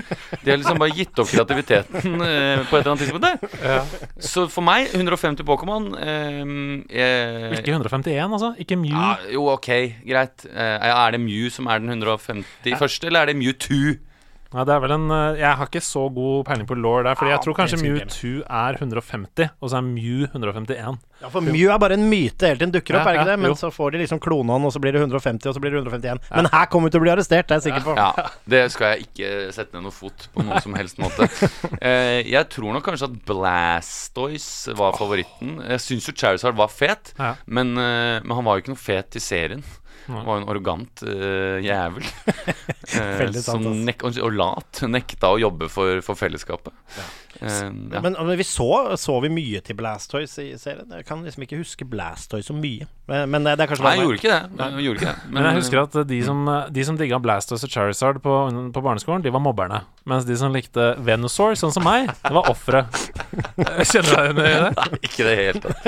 de 0.44 0.52
har 0.52 0.58
liksom 0.60 0.80
bare 0.82 0.96
gitt 0.96 1.20
opp 1.22 1.28
kreativiteten 1.32 2.22
eh, 2.22 2.64
på 2.70 2.78
et 2.78 2.86
eller 2.86 2.92
annet 2.94 3.04
tidspunkt 3.06 3.26
der. 3.26 3.84
Så 4.20 4.48
for 4.52 4.66
meg, 4.66 4.90
150 4.94 5.46
Pokémon 5.48 5.90
eh, 6.00 6.44
eh, 6.90 7.58
Ikke 7.60 7.74
151, 7.76 8.34
altså? 8.36 8.54
Ikke 8.60 8.78
Mew? 8.80 8.94
ja, 8.96 9.18
jo, 9.34 9.48
ok, 9.54 9.70
greit. 10.06 10.46
Eh, 10.50 10.90
er 10.90 11.12
det 11.16 11.22
Mew 11.24 11.50
som 11.54 11.68
er 11.72 11.79
den 11.80 11.90
150 11.98 12.78
første, 12.80 13.08
eller 13.10 13.26
er 13.26 13.32
det 13.34 13.40
Mew 13.40 13.54
2? 13.54 13.98
Ja, 14.50 14.64
det 14.66 14.74
er 14.74 14.80
vel 14.82 14.92
en 14.96 15.12
eh, 15.14 15.40
Jeg 15.44 15.58
har 15.60 15.68
ikke 15.70 15.82
så 15.86 16.08
god 16.10 16.48
peiling 16.48 16.66
på 16.66 16.74
law 16.74 17.04
der, 17.06 17.14
Fordi 17.14 17.30
Ja, 17.30 17.36
jeg 17.36 17.44
tror 17.46 17.56
kanskje 17.60 17.78
Mew 17.84 18.00
jeg 18.00 18.08
2 18.10 18.30
er 18.50 18.80
150, 18.80 19.52
og 19.62 19.70
så 19.70 19.78
er 19.78 19.84
Mew 19.86 20.24
151. 20.26 20.96
Ja, 21.22 21.30
for 21.30 21.46
Mew 21.46 21.70
er 21.70 21.78
bare 21.78 21.94
en 22.00 22.08
myte 22.10 22.50
helt 22.50 22.58
til 22.58 22.66
den 22.66 22.74
dukker 22.74 22.98
opp, 22.98 23.06
Ja, 23.06 23.12
er 23.12 23.20
ikke 23.20 23.28
ja, 23.28 23.36
det? 23.36 23.40
Men 23.44 23.54
jo. 23.54 23.58
så 23.60 23.70
får 23.70 23.94
de 23.94 24.02
liksom 24.02 24.22
klona 24.24 24.56
han, 24.58 24.66
og 24.66 24.74
så 24.74 24.82
blir 24.82 24.96
det 24.98 25.04
150, 25.04 25.52
og 25.52 25.54
så 25.54 25.62
blir 25.62 25.76
det 25.76 25.84
151. 25.84 26.24
Men 26.34 26.50
her 26.50 26.66
kommer 26.72 26.90
vi 26.90 26.96
til 26.96 27.02
å 27.04 27.06
bli 27.06 27.12
arrestert, 27.14 27.46
det 27.46 27.58
er 27.58 27.62
jeg 27.62 27.68
sikker 27.68 27.86
på. 27.86 27.96
Ja, 28.00 28.26
Det 28.50 28.64
skal 28.74 28.96
jeg 28.96 29.06
ikke 29.06 29.30
sette 29.54 29.78
ned 29.78 29.86
noe 29.86 29.94
fot 29.94 30.26
på 30.34 30.48
noen 30.48 30.66
som 30.66 30.78
helst 30.80 31.02
måte. 31.04 31.30
Eh, 31.80 32.26
jeg 32.28 32.44
tror 32.52 32.74
nok 32.76 32.84
kanskje 32.84 33.08
at 33.08 33.14
Blastoise 33.30 34.74
var 34.76 34.98
favoritten. 34.98 35.60
Jeg 35.64 35.84
syns 35.84 36.10
jo 36.10 36.14
Charizard 36.18 36.58
var 36.58 36.72
fet, 36.74 37.14
men, 37.46 37.72
eh, 37.78 38.18
men 38.26 38.36
han 38.36 38.46
var 38.48 38.58
jo 38.58 38.64
ikke 38.66 38.74
noe 38.74 38.82
fet 38.82 39.16
i 39.16 39.22
serien. 39.24 39.64
Han 40.10 40.26
var 40.26 40.38
jo 40.38 40.42
en 40.42 40.50
arrogant 40.50 41.04
uh, 41.08 41.58
jævel. 41.64 42.10
Eh, 42.90 43.20
sant, 43.38 43.44
som 43.46 43.66
nek 43.86 44.02
og, 44.08 44.16
og 44.26 44.34
lat. 44.34 44.80
Nekta 44.90 45.30
å 45.30 45.38
jobbe 45.38 45.68
for, 45.70 46.00
for 46.02 46.18
fellesskapet. 46.18 46.74
Eh, 47.40 47.58
ja. 47.94 48.02
Men, 48.02 48.16
men 48.18 48.38
vi 48.40 48.46
så, 48.48 48.98
så 49.00 49.18
vi 49.24 49.30
mye 49.34 49.62
til 49.66 49.78
Blastoise 49.80 50.44
i 50.44 50.58
serien. 50.60 50.90
Jeg 50.98 51.06
kan 51.08 51.22
liksom 51.26 51.46
ikke 51.46 51.60
huske 51.62 51.88
Blastoise 51.88 52.50
så 52.50 52.56
mye. 52.58 52.88
Men, 53.10 53.30
men 53.34 53.48
det 53.48 53.56
er 53.56 53.70
kanskje 53.70 53.86
Nei, 53.86 53.96
jeg 53.98 54.06
gjorde 54.06 54.20
ikke 54.20 54.34
det. 54.34 54.42
Jeg 54.60 54.86
gjorde 54.86 55.02
ikke 55.02 55.14
det. 55.14 55.32
Men 55.34 55.48
jeg 55.48 55.60
husker 55.60 55.82
at 55.82 55.98
de 56.10 56.20
som, 56.26 56.42
de 56.76 56.86
som 56.90 57.00
digga 57.00 57.20
Blastoise 57.24 57.68
og 57.68 57.74
Charizard 57.74 58.22
på, 58.24 58.36
på 58.76 58.84
barneskolen, 58.86 59.24
de 59.26 59.34
var 59.34 59.44
mobberne. 59.44 59.82
Mens 60.10 60.26
de 60.28 60.38
som 60.40 60.54
likte 60.54 60.92
Venusaur, 61.06 61.56
sånn 61.60 61.74
som 61.76 61.86
meg, 61.86 62.10
det 62.24 62.34
var 62.36 62.50
ofre. 62.52 62.84
Kjenner 63.90 64.34
du 64.34 64.42
deg 64.42 64.50
igjen 64.50 64.66
i 64.66 64.66
det? 64.66 64.72
Nei, 64.80 65.02
ikke 65.10 65.28
det 65.28 65.36
helt. 65.44 65.68
tatt. 65.68 65.86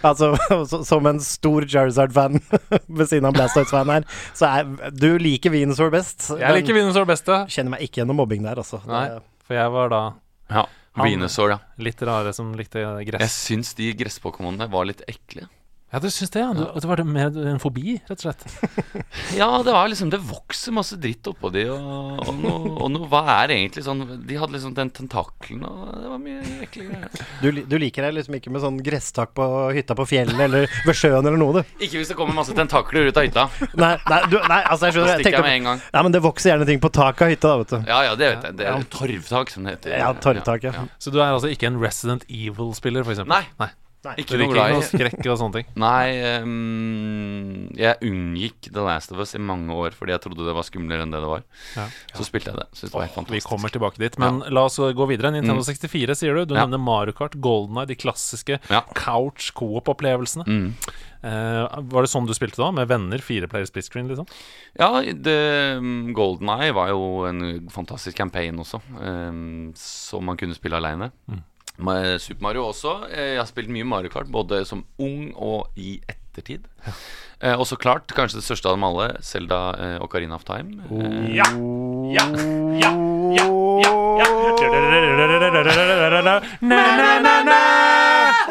Altså, 0.10 0.32
så, 0.68 0.80
som 0.86 1.06
en 1.08 1.20
stor 1.22 1.64
Charizard-fan 1.68 2.40
ved 2.98 3.06
siden 3.10 3.28
av 3.28 3.36
Blastoise-fan 3.36 3.92
her, 3.92 4.06
så 4.36 4.48
er 4.50 4.92
du 4.94 5.10
liker 5.20 5.52
Venusaur 5.54 5.92
best. 5.92 6.30
Jeg 6.40 6.56
liker 6.56 6.76
Venusaur 6.76 7.08
best, 7.08 7.28
ja. 7.30 7.44
Kjenner 7.50 7.76
meg 7.76 7.86
ikke 7.86 8.02
gjennom 8.02 8.18
mobbing 8.20 8.44
der, 8.46 8.60
altså. 8.62 8.82
Nei, 8.88 9.06
for 9.46 9.58
jeg 9.58 9.72
var 9.74 9.92
da 9.92 10.02
Ja, 10.50 10.64
Venusaur, 11.04 11.50
ja. 11.54 11.58
litt 11.78 12.02
rare 12.02 12.32
som 12.36 12.52
likte 12.58 12.80
Jeg 12.82 13.06
gress. 13.12 13.38
syns 13.48 13.74
de 13.78 13.92
gresspokémonene 13.94 14.68
var 14.70 14.84
litt 14.90 15.02
ekle. 15.08 15.48
Ja, 15.90 15.98
du 15.98 16.06
syns 16.06 16.30
det, 16.30 16.38
ja? 16.38 16.52
Du, 16.54 16.62
det 16.80 16.86
var 16.86 17.00
det 17.00 17.04
mer 17.08 17.34
en 17.50 17.58
fobi, 17.58 17.96
rett 18.06 18.20
og 18.20 18.28
slett? 18.28 18.44
Ja, 19.40 19.48
det 19.66 19.72
var 19.74 19.88
liksom 19.90 20.10
Det 20.12 20.20
vokser 20.22 20.74
masse 20.74 20.94
dritt 21.00 21.26
oppå 21.26 21.50
de, 21.50 21.64
og, 21.72 22.20
og, 22.22 22.30
no, 22.38 22.52
og 22.84 22.92
no, 22.94 23.00
Hva 23.10 23.24
er 23.40 23.54
egentlig 23.56 23.82
sånn 23.86 24.04
De 24.28 24.38
hadde 24.38 24.54
liksom 24.54 24.76
den 24.76 24.92
tentakelen, 24.94 25.64
og 25.66 25.88
det 25.96 26.12
var 26.12 26.22
mye 26.22 26.44
ekle 26.66 26.86
greier. 26.86 27.24
Du, 27.42 27.48
du 27.66 27.76
liker 27.82 28.06
deg 28.06 28.16
liksom 28.20 28.38
ikke 28.38 28.52
med 28.54 28.62
sånn 28.62 28.78
gresstak 28.86 29.34
på 29.34 29.48
hytta 29.74 29.96
på 29.98 30.06
fjellet 30.12 30.44
eller 30.46 30.70
ved 30.86 30.98
sjøen 31.00 31.26
eller 31.26 31.38
noe, 31.40 31.58
du. 31.64 31.74
Ikke 31.82 31.98
hvis 31.98 32.12
det 32.12 32.18
kommer 32.18 32.38
masse 32.38 32.54
tentakler 32.54 33.10
ut 33.10 33.18
av 33.18 33.26
hytta. 33.26 33.48
Nei, 33.74 33.92
nei, 34.06 34.22
du, 34.30 34.38
nei 34.46 34.60
altså 34.62 34.88
jeg 34.88 34.98
skjønner. 34.98 35.12
Da 35.16 35.18
stikker 35.24 35.40
jeg 35.40 35.48
med 35.48 35.58
en 35.58 35.68
gang. 35.72 35.84
nei, 35.90 36.06
men 36.06 36.14
det 36.14 36.22
vokser 36.24 36.52
gjerne 36.52 36.70
ting 36.70 36.82
på 36.82 36.92
taket 36.94 37.26
av 37.26 37.34
hytta, 37.34 37.50
da, 37.50 37.64
vet 37.64 37.74
du. 37.74 37.90
Ja, 37.90 38.00
ja, 38.06 38.16
det 38.20 38.32
vet 38.36 38.48
jeg. 38.50 38.58
Det 38.60 38.70
er 38.70 38.88
torvtak, 38.94 39.54
som 39.54 39.66
det 39.66 39.78
heter. 39.78 39.98
Ja, 39.98 40.14
torvtak, 40.22 40.70
ja. 40.70 40.86
Så 41.02 41.10
du 41.10 41.18
er 41.18 41.32
altså 41.32 41.50
ikke 41.50 41.70
en 41.70 41.82
Resident 41.82 42.26
Evil-spiller, 42.30 43.06
for 43.06 43.16
eksempel? 43.16 43.34
Nei. 43.34 43.70
Nei. 44.00 44.14
Ikke 44.22 44.38
noe 44.40 44.48
glad 44.48 44.72
i 44.78 44.80
skrekk 44.88 45.26
og 45.28 45.36
sånne 45.36 45.58
ting? 45.58 45.66
Nei, 45.76 46.40
um, 46.40 47.66
jeg 47.76 47.98
unngikk 48.06 48.70
The 48.72 48.84
Last 48.86 49.12
of 49.12 49.20
Us 49.20 49.34
i 49.36 49.40
mange 49.42 49.74
år 49.76 49.92
fordi 49.96 50.14
jeg 50.14 50.22
trodde 50.24 50.46
det 50.46 50.54
var 50.56 50.64
skumlere 50.64 51.04
enn 51.04 51.12
det 51.12 51.20
det 51.20 51.28
var. 51.28 51.42
Ja. 51.76 51.84
Så 52.16 52.24
spilte 52.24 52.48
jeg 52.54 52.60
det. 52.62 52.66
så 52.72 52.86
det 52.88 52.94
var 52.94 53.04
helt 53.04 53.16
fantastisk. 53.18 53.36
Vi 53.44 53.50
kommer 53.50 53.74
tilbake 53.74 54.00
dit, 54.00 54.16
men 54.22 54.40
la 54.48 54.64
oss 54.70 54.78
gå 54.80 55.08
videre. 55.10 55.32
Nintendo 55.34 55.60
Mm. 55.60 55.68
64, 55.68 56.16
sier 56.16 56.34
du. 56.40 56.44
Du 56.46 56.54
Ja. 56.54 56.64
nevner 56.64 56.80
Mario 56.80 57.12
Kart, 57.12 57.36
Golden 57.40 57.76
Eye, 57.76 57.86
de 57.86 57.94
klassiske 58.00 58.58
Ja. 58.70 58.80
couch 58.94 59.52
coop-opplevelsene. 59.52 60.46
Mm. 60.48 60.74
Uh, 61.22 61.68
var 61.92 62.00
det 62.06 62.08
sånn 62.08 62.24
du 62.26 62.32
spilte 62.32 62.56
da? 62.56 62.70
Med 62.72 62.88
venner? 62.88 63.18
Fireplayer 63.20 63.66
split 63.68 63.84
screen, 63.84 64.08
liksom? 64.08 64.26
Ja, 64.80 65.02
det, 65.02 65.76
um, 65.76 66.14
Golden 66.16 66.48
Eye 66.48 66.72
var 66.72 66.88
jo 66.88 67.26
en 67.28 67.68
fantastisk 67.68 68.16
campaign 68.16 68.56
også, 68.56 68.80
um, 68.96 69.72
som 69.76 70.24
man 70.24 70.38
kunne 70.40 70.54
spille 70.56 70.80
aleine. 70.80 71.10
Med 71.28 71.42
Super 72.20 72.42
Mario 72.42 72.66
også. 72.70 73.08
Eh, 73.10 73.32
Jeg 73.34 73.38
har 73.40 73.46
spilt 73.50 73.68
mye 73.72 73.84
Mario 73.84 74.08
Kart, 74.12 74.28
både 74.30 74.64
som 74.66 74.84
ung 74.98 75.32
og 75.36 75.68
i 75.76 76.00
ettertid. 76.08 76.60
Eh, 77.40 77.54
og 77.58 77.66
så 77.66 77.76
klart, 77.80 78.06
kanskje 78.12 78.38
det 78.40 78.44
største 78.44 78.68
av 78.68 78.76
dem 78.76 78.84
alle, 78.84 79.08
Selda 79.24 79.60
eh, 79.78 79.96
Ocarina 80.04 80.34
of 80.36 80.44
Time. 80.44 80.82
Eh, 80.90 81.34
Ja! 81.36 81.48
Ja! 82.12 82.26
Ja! 82.80 82.92
Ja! 84.20 84.26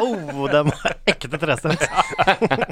Oh, 0.00 0.48
den 0.50 0.70
var 0.70 0.94
ekte 1.06 1.38
trestemt. 1.38 1.82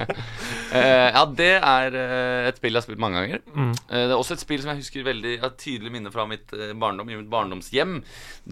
Eh, 0.69 1.09
ja, 1.15 1.23
det 1.33 1.51
er 1.57 1.95
eh, 1.97 2.49
et 2.51 2.59
spill 2.61 2.75
jeg 2.75 2.83
har 2.83 2.85
spilt 2.85 3.01
mange 3.01 3.21
ganger. 3.23 3.41
Mm. 3.55 3.71
Eh, 3.89 4.03
det 4.09 4.13
er 4.13 4.19
også 4.19 4.37
et 4.37 4.43
spill 4.43 4.61
som 4.61 4.73
jeg 4.73 4.83
husker 4.83 5.07
veldig 5.07 5.31
Jeg 5.37 5.43
har 5.43 5.55
tydelig 5.61 5.93
minne 5.95 6.13
fra 6.13 6.27
mitt 6.29 6.53
barndom, 6.79 7.09
i 7.09 7.17
mitt 7.17 7.31
barndomshjem. 7.33 7.99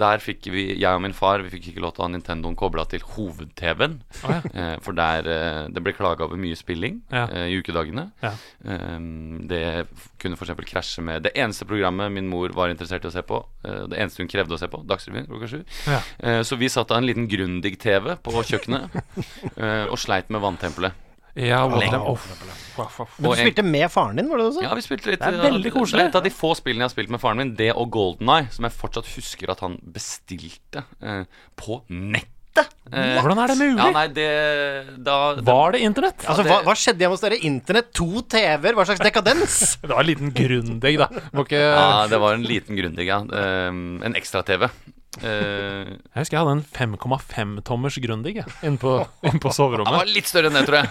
Der 0.01 0.23
fikk 0.25 0.49
vi, 0.53 0.65
jeg 0.81 0.97
og 0.97 1.03
min 1.05 1.17
far, 1.17 1.45
vi 1.45 1.53
fikk 1.53 1.71
ikke 1.73 1.85
lov 1.85 1.95
til 1.97 2.05
å 2.05 2.07
ha 2.07 2.13
Nintendoen 2.15 2.57
kobla 2.59 2.87
til 2.89 3.05
hoved-TV-en. 3.15 3.99
Oh, 4.25 4.33
ja. 4.33 4.67
for 4.85 4.97
der 4.97 5.29
det 5.73 5.83
ble 5.85 5.93
klaga 5.97 6.27
over 6.27 6.41
mye 6.41 6.57
spilling 6.59 7.01
Ja. 7.13 7.27
i 7.49 7.57
ukedagene. 7.61 8.09
Ja. 8.25 8.33
Eh, 8.65 8.99
det 9.53 9.63
kunne 10.23 10.39
f.eks. 10.41 10.55
krasje 10.73 11.05
med 11.05 11.27
det 11.29 11.35
eneste 11.37 11.69
programmet 11.69 12.13
min 12.13 12.31
mor 12.33 12.55
var 12.57 12.73
interessert 12.73 13.05
i 13.05 13.11
å 13.11 13.15
se 13.15 13.23
på. 13.27 13.43
det 13.63 13.99
eneste 13.99 14.23
hun 14.23 14.31
krevde 14.31 14.57
å 14.57 14.61
se 14.61 14.69
på, 14.73 14.81
Dagsrevyen 14.87 15.27
klokka 15.29 15.49
sju. 15.51 15.61
Ja. 15.91 16.01
Så 16.47 16.57
vi 16.57 16.69
satte 16.73 16.95
av 16.95 17.03
en 17.03 17.09
liten 17.09 17.29
Grundig-TV 17.29 18.17
på 18.23 18.43
kjøkkenet 18.47 18.95
og 19.93 19.99
sleit 20.01 20.31
med 20.33 20.41
vanntempelet. 20.45 21.06
Ja, 21.37 21.67
what 21.69 21.83
Lenge. 21.85 21.99
the- 21.99 22.17
fuck, 22.77 22.91
fuck, 22.91 23.09
fuck. 23.11 23.19
Men 23.21 23.31
du 23.35 23.37
spilte 23.43 23.65
med 23.65 23.91
faren 23.93 24.17
din, 24.17 24.29
var 24.31 24.39
det 24.41 24.47
det 24.47 24.53
du 24.55 24.59
sa? 24.61 24.63
Ja, 24.69 24.75
vi 24.79 24.85
spilte 24.85 25.11
litt 25.13 25.21
Det 25.21 25.29
er 25.35 25.43
veldig 25.51 25.73
koselig. 25.75 25.99
Det 26.01 26.05
er 26.07 26.13
et 26.15 26.21
av 26.21 26.25
de 26.25 26.33
få 26.33 26.55
spillene 26.57 26.85
jeg 26.87 26.89
har 26.91 26.95
spilt 26.95 27.11
med 27.13 27.21
faren 27.21 27.37
min, 27.43 27.55
det 27.59 27.73
og 27.77 27.91
Golden 27.93 28.31
Eye, 28.33 28.49
som 28.55 28.65
jeg 28.69 28.73
fortsatt 28.73 29.11
husker 29.17 29.53
at 29.53 29.61
han 29.61 29.77
bestilte 29.83 30.85
eh, 31.03 31.25
på 31.61 31.83
nettet. 31.93 32.33
Eh, 32.89 33.19
Hvordan 33.21 33.37
er 33.43 33.51
det 33.53 33.57
mulig? 33.61 33.77
Ja, 33.77 33.91
nei, 33.93 34.07
det 34.17 34.29
da, 35.05 35.17
Var 35.45 35.73
det 35.77 35.81
internett? 35.85 36.25
Altså, 36.25 36.47
hva, 36.49 36.63
hva 36.65 36.73
skjedde 36.73 37.05
hjemme 37.05 37.13
hos 37.19 37.25
dere? 37.27 37.37
Internett, 37.45 37.91
to 37.93 38.23
TV-er, 38.33 38.73
hva 38.79 38.87
slags 38.89 39.03
dekadens? 39.05 39.59
Det 39.83 39.91
var 39.93 40.01
en 40.01 40.09
liten 40.09 40.33
grundig, 40.33 40.95
da. 41.03 41.11
Ikke 41.37 41.61
Ja, 41.61 42.07
det 42.09 42.21
var 42.23 42.33
en 42.39 42.47
liten 42.49 42.81
Grundig, 42.81 43.11
ja. 43.11 43.21
Eh, 43.29 43.69
en 44.09 44.17
ekstra-TV. 44.17 44.71
Eh, 45.23 45.97
Jeg 46.13 46.21
husker 46.21 46.37
jeg 46.37 46.43
hadde 46.45 46.57
en 46.59 46.65
5,5-tommers 46.99 47.97
Grundig 48.05 48.35
inne 48.63 48.77
på, 48.79 48.93
inn 49.25 49.39
på 49.41 49.49
han 49.53 49.57
soverommet. 49.57 49.97
var 49.97 50.11
litt 50.13 50.29
større 50.29 50.51
enn 50.51 50.59
det, 50.59 50.67
tror 50.67 50.83
jeg. 50.83 50.87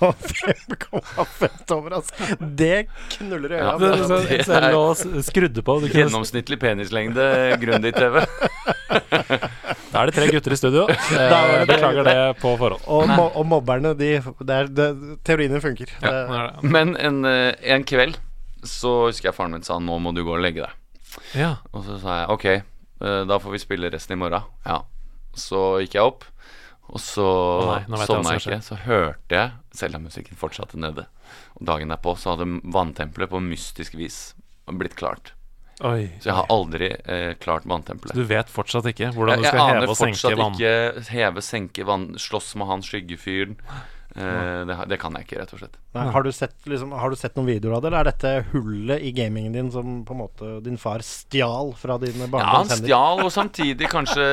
5,5 0.00 1.66
tommer, 1.68 1.94
altså. 2.00 2.12
Det 2.58 2.86
knuller 3.16 3.54
i 3.54 3.60
Ja, 3.60 3.72
øya. 3.72 3.78
Det, 3.78 3.90
så, 4.08 4.18
det 4.28 4.40
så 4.46 4.52
jeg 4.58 4.64
er- 4.64 4.74
lå 4.74 5.22
skrudde 5.28 5.62
på. 5.62 5.78
Gjennomsnittlig 5.92 6.58
penislengde 6.62 7.28
Grundig-TV. 7.62 8.24
Da 9.88 10.02
er 10.02 10.10
det 10.10 10.14
tre 10.18 10.26
gutter 10.28 10.52
i 10.52 10.56
studio. 10.60 10.82
Jeg 10.88 11.66
beklager 11.68 12.04
det 12.04 12.16
på 12.42 12.50
forhånd. 12.60 12.82
Og, 12.92 13.06
mo 13.08 13.24
og 13.40 13.46
mobberne, 13.48 13.94
de 13.96 14.10
det 14.44 14.52
er, 14.58 14.68
det, 14.68 14.88
Teoriene 15.24 15.60
funker. 15.64 15.88
Ja, 16.02 16.10
Det- 16.10 16.26
det. 16.60 16.70
Men 16.74 16.92
en, 17.00 17.22
eh, 17.24 17.54
en 17.72 17.84
kveld 17.88 18.18
så 18.68 19.06
husker 19.08 19.30
jeg 19.30 19.34
faren 19.38 19.52
min 19.56 19.62
sa 19.64 19.78
'nå 19.80 19.96
må 20.02 20.12
du 20.14 20.20
gå 20.24 20.34
og 20.36 20.42
legge 20.44 20.60
deg'. 20.66 20.74
ja. 21.40 21.54
Og 21.72 21.84
så 21.86 21.96
sa 22.02 22.20
jeg 22.20 22.28
'ok, 22.28 22.44
eh, 22.44 22.62
da 22.98 23.38
får 23.38 23.54
vi 23.54 23.60
spille 23.62 23.90
resten 23.92 24.16
i 24.16 24.20
morgen'. 24.20 24.48
Ja. 24.66 24.82
Så 25.38 25.78
gikk 25.84 25.94
jeg 25.94 26.02
opp, 26.02 26.24
og 26.88 27.00
så 27.00 27.28
oh 27.28 28.04
sovna 28.08 28.34
jeg 28.34 28.42
ikke. 28.42 28.60
Så 28.64 28.78
hørte 28.82 29.36
jeg 29.36 29.52
Selda-musikken 29.76 30.38
fortsatte 30.40 30.80
nede. 30.80 31.06
Og 31.60 31.66
dagen 31.68 31.92
derpå 31.92 32.16
så 32.18 32.34
hadde 32.34 32.48
vanntempelet 32.64 33.30
på 33.30 33.42
mystisk 33.44 33.94
vis 33.98 34.32
blitt 34.68 34.96
klart. 34.98 35.32
Oi. 35.86 36.08
Så 36.18 36.32
jeg 36.32 36.34
har 36.34 36.48
aldri 36.50 36.88
eh, 36.90 37.34
klart 37.38 37.66
vanntempelet. 37.68 38.16
Du 38.18 38.24
vet 38.26 38.50
fortsatt 38.50 38.88
ikke 38.90 39.12
hvordan 39.14 39.38
du 39.38 39.46
skal 39.46 39.60
heve 39.62 39.92
og 39.92 39.98
senke 39.98 40.32
vann? 40.34 40.56
Jeg 40.58 40.72
aner 40.72 40.96
fortsatt 40.96 41.06
ikke 41.06 41.14
heve, 41.14 41.44
senke 41.46 41.86
vann, 41.86 42.08
slåss 42.18 42.50
med 42.58 42.70
han 42.72 42.82
skyggefyren. 42.82 43.54
Eh, 44.18 44.62
det, 44.68 44.76
det 44.90 44.98
kan 45.00 45.14
jeg 45.18 45.26
ikke, 45.26 45.40
rett 45.42 45.52
og 45.54 45.62
slett. 45.62 45.76
Nei, 45.96 46.06
har, 46.14 46.26
du 46.26 46.32
sett, 46.34 46.56
liksom, 46.68 46.94
har 46.98 47.12
du 47.12 47.18
sett 47.18 47.38
noen 47.38 47.48
videoer 47.50 47.78
av 47.78 47.84
det, 47.84 47.90
eller 47.90 48.00
er 48.00 48.10
dette 48.10 48.32
hullet 48.52 49.04
i 49.04 49.12
gamingen 49.16 49.54
din 49.54 49.70
som 49.74 50.00
på 50.08 50.16
en 50.16 50.22
måte 50.24 50.50
din 50.66 50.80
far 50.80 51.04
stjal 51.06 51.72
fra 51.78 51.98
dine 52.02 52.30
Ja, 52.32 52.48
han 52.58 52.72
stjal, 52.72 53.22
og 53.24 53.30
samtidig 53.34 53.90
kanskje 53.92 54.26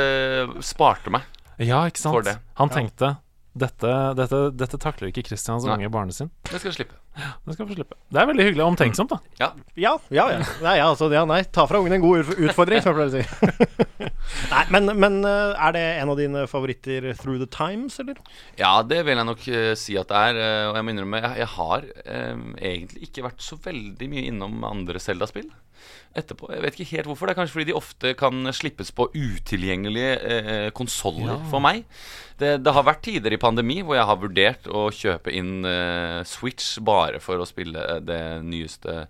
sparte 0.65 1.13
meg. 1.13 1.29
Ja, 1.61 1.85
ikke 1.87 2.01
sant? 2.01 2.17
For 2.17 2.25
det. 2.25 2.39
Han 2.59 2.73
tenkte 2.73 3.15
dette, 3.55 3.91
dette, 4.19 4.39
dette 4.51 4.77
takler 4.83 5.13
ikke 5.13 5.23
Christian 5.29 5.61
så 5.63 5.71
unge 5.71 5.87
barnet 5.91 6.17
sin. 6.17 6.27
Det 6.49 6.59
skal 6.59 6.73
slippe. 6.75 6.97
Det 7.15 7.55
skal 7.55 7.69
få 7.69 7.77
slippe. 7.77 7.95
Det 8.11 8.19
er 8.19 8.27
veldig 8.27 8.47
hyggelig 8.49 8.63
og 8.65 8.73
omtenksomt, 8.73 9.13
da. 9.13 9.21
Ja. 9.39 9.47
Ja, 9.79 9.93
ja, 10.11 10.25
ja. 10.33 10.41
Nei, 10.65 10.73
ja, 10.81 10.89
altså, 10.89 11.07
ja, 11.13 11.23
nei. 11.29 11.39
Ta 11.55 11.63
fra 11.69 11.79
ungen 11.79 11.95
en 11.95 12.03
god 12.03 12.33
utfordring, 12.35 12.83
som 12.83 12.91
jeg 12.91 12.97
pleier 12.97 13.13
å 13.13 13.15
si. 13.15 14.09
nei, 14.51 14.63
men, 14.73 14.91
men 14.99 15.19
eh, 15.27 15.53
er 15.67 15.75
det 15.75 15.83
en 16.01 16.13
av 16.13 16.19
dine 16.19 16.45
favoritter 16.51 17.11
through 17.19 17.41
the 17.41 17.49
times, 17.51 17.99
eller? 18.03 18.19
Ja, 18.59 18.79
det 18.85 19.03
vil 19.07 19.19
jeg 19.19 19.29
nok 19.29 19.45
eh, 19.51 19.73
si 19.79 19.97
at 20.01 20.11
det 20.11 20.23
er. 20.31 20.41
eh, 20.45 20.69
og 20.69 20.79
jeg 20.79 20.87
må 20.87 20.95
innrømme, 20.95 21.21
jeg, 21.25 21.43
jeg 21.43 21.51
har 21.57 21.91
um, 22.33 22.47
egentlig 22.59 23.09
ikke 23.09 23.27
vært 23.29 23.45
så 23.45 23.59
veldig 23.61 24.11
mye 24.11 24.27
innom 24.31 24.65
andre 24.67 25.01
Zelda-spill 25.03 25.51
etterpå. 26.15 26.49
Jeg 26.53 26.63
vet 26.63 26.77
ikke 26.79 26.91
helt 26.95 27.09
hvorfor. 27.09 27.27
Det 27.27 27.35
er 27.35 27.39
kanskje 27.41 27.57
fordi 27.57 27.67
de 27.69 27.77
ofte 27.77 28.13
kan 28.17 28.51
slippes 28.55 28.91
på 28.95 29.09
utilgjengelige 29.11 30.13
eh, 30.31 30.69
konsoller 30.75 31.41
for 31.51 31.63
meg. 31.63 31.83
Det, 32.39 32.57
det 32.63 32.73
har 32.75 32.83
vært 32.87 33.03
tider 33.05 33.31
i 33.35 33.39
pandemi 33.39 33.77
hvor 33.83 33.95
jeg 33.95 34.07
har 34.09 34.19
vurdert 34.19 34.65
å 34.67 34.87
kjøpe 34.95 35.31
inn 35.35 35.67
eh, 35.67 36.21
Switch 36.27 36.79
bare 36.83 37.21
for 37.23 37.39
å 37.39 37.47
spille 37.47 37.99
det 38.03 38.21
nyeste 38.47 39.05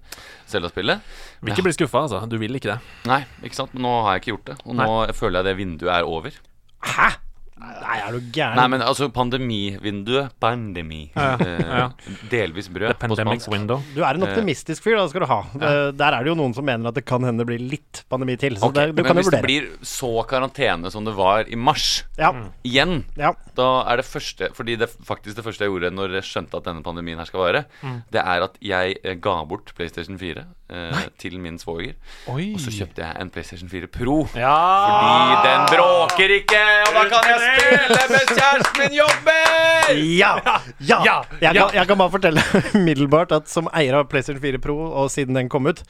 Zelda-spillet. 0.49 1.01
Vil 1.45 1.55
ikke 1.55 1.67
bli 1.69 1.77
skuffa, 1.77 2.05
altså. 2.07 2.23
Du 2.29 2.37
vil 2.41 2.57
ikke 2.57 2.73
det. 2.73 2.79
Nei, 3.09 3.21
ikke 3.45 3.59
sant? 3.61 3.75
Men 3.75 3.87
nå 3.87 3.93
har 4.05 4.17
jeg 4.17 4.25
ikke 4.25 4.33
gjort 4.35 4.49
det. 4.51 4.57
Og 4.65 4.79
nå 4.81 4.89
føler 5.17 5.39
jeg 5.39 5.49
det 5.51 5.55
vinduet 5.61 5.93
er 5.99 6.09
over. 6.09 6.41
Hæ? 6.85 7.13
Nei, 7.55 7.95
er 8.03 8.11
du 8.11 8.19
gæren? 8.35 8.57
Nei, 8.59 8.65
men 8.73 8.81
altså 8.83 9.07
pandemivinduet 9.15 10.33
Pandemi. 10.43 11.05
Ja, 11.15 11.37
ja. 11.39 11.85
Delvis 12.31 12.67
brød 12.67 12.91
The 12.91 12.97
pandemic 12.99 13.45
window. 13.47 13.79
Du 13.95 14.01
er 14.03 14.17
en 14.17 14.25
optimistisk 14.27 14.83
fyr, 14.83 14.97
da 14.99 15.05
skal 15.07 15.23
du 15.23 15.27
ha. 15.29 15.37
Ja. 15.55 15.69
Der 15.95 16.17
er 16.17 16.25
det 16.25 16.33
jo 16.33 16.35
noen 16.35 16.55
som 16.57 16.67
mener 16.67 16.91
at 16.91 16.97
det 16.99 17.05
kan 17.07 17.23
hende 17.23 17.45
det 17.45 17.47
blir 17.53 17.63
litt 17.63 18.03
pandemi 18.11 18.35
til. 18.41 18.57
Så 18.59 18.67
okay, 18.67 18.91
det, 18.91 18.97
du 18.97 19.01
men 19.01 19.07
kan 19.07 19.21
jo 19.21 19.23
hvis 19.23 19.31
det 19.37 19.41
blir 19.45 19.69
så 19.87 20.11
karantene 20.27 20.91
som 20.91 21.07
det 21.07 21.15
var 21.15 21.47
i 21.47 21.55
mars 21.55 22.03
Ja, 22.19 22.33
igjen, 22.67 23.05
ja. 23.19 23.31
da 23.55 23.69
er 23.87 24.01
det 24.01 24.05
første 24.07 24.49
Fordi 24.55 24.75
det 24.79 24.89
faktisk 25.07 25.37
det 25.37 25.43
første 25.45 25.65
jeg 25.65 25.71
gjorde 25.71 25.93
når 25.95 26.19
jeg 26.19 26.27
skjønte 26.27 26.59
at 26.59 26.67
denne 26.67 26.83
pandemien 26.85 27.21
her 27.21 27.29
skal 27.29 27.43
vare, 27.45 27.63
det 28.11 28.19
er 28.19 28.45
at 28.49 28.59
jeg 28.63 28.99
eh, 28.99 29.15
ga 29.15 29.39
bort 29.47 29.71
PlayStation 29.77 30.19
4 30.19 30.43
eh, 30.69 31.03
til 31.21 31.37
min 31.39 31.59
svoger. 31.59 31.93
Og 32.27 32.59
så 32.61 32.73
kjøpte 32.73 33.03
jeg 33.03 33.21
en 33.21 33.29
PlayStation 33.33 33.69
4 33.69 33.89
Pro. 33.91 34.17
Ja! 34.35 34.55
Fordi 34.89 35.35
den 35.47 35.65
bråker 35.73 36.35
ikke, 36.39 36.63
og 36.87 36.97
da 36.97 37.05
kan 37.11 37.29
jeg 37.31 37.39
spille 37.45 38.01
mens 38.13 38.33
kjæresten 38.33 38.81
min 38.83 38.97
jobber! 38.99 39.93
Ja! 40.21 40.31
ja. 40.79 40.99
Ja! 41.05 41.17
Jeg, 41.41 41.53
kan, 41.55 41.69
jeg 41.79 41.87
kan 41.87 41.97
bare 41.97 42.11
fortelle 42.17 42.41
umiddelbart 42.79 43.35
at 43.35 43.49
som 43.51 43.69
eier 43.73 43.99
av 44.01 44.09
PlayStation 44.11 44.41
4 44.43 44.61
Pro, 44.63 44.77
og 45.03 45.11
siden 45.13 45.37
den 45.37 45.51
kom 45.51 45.67
ut 45.69 45.83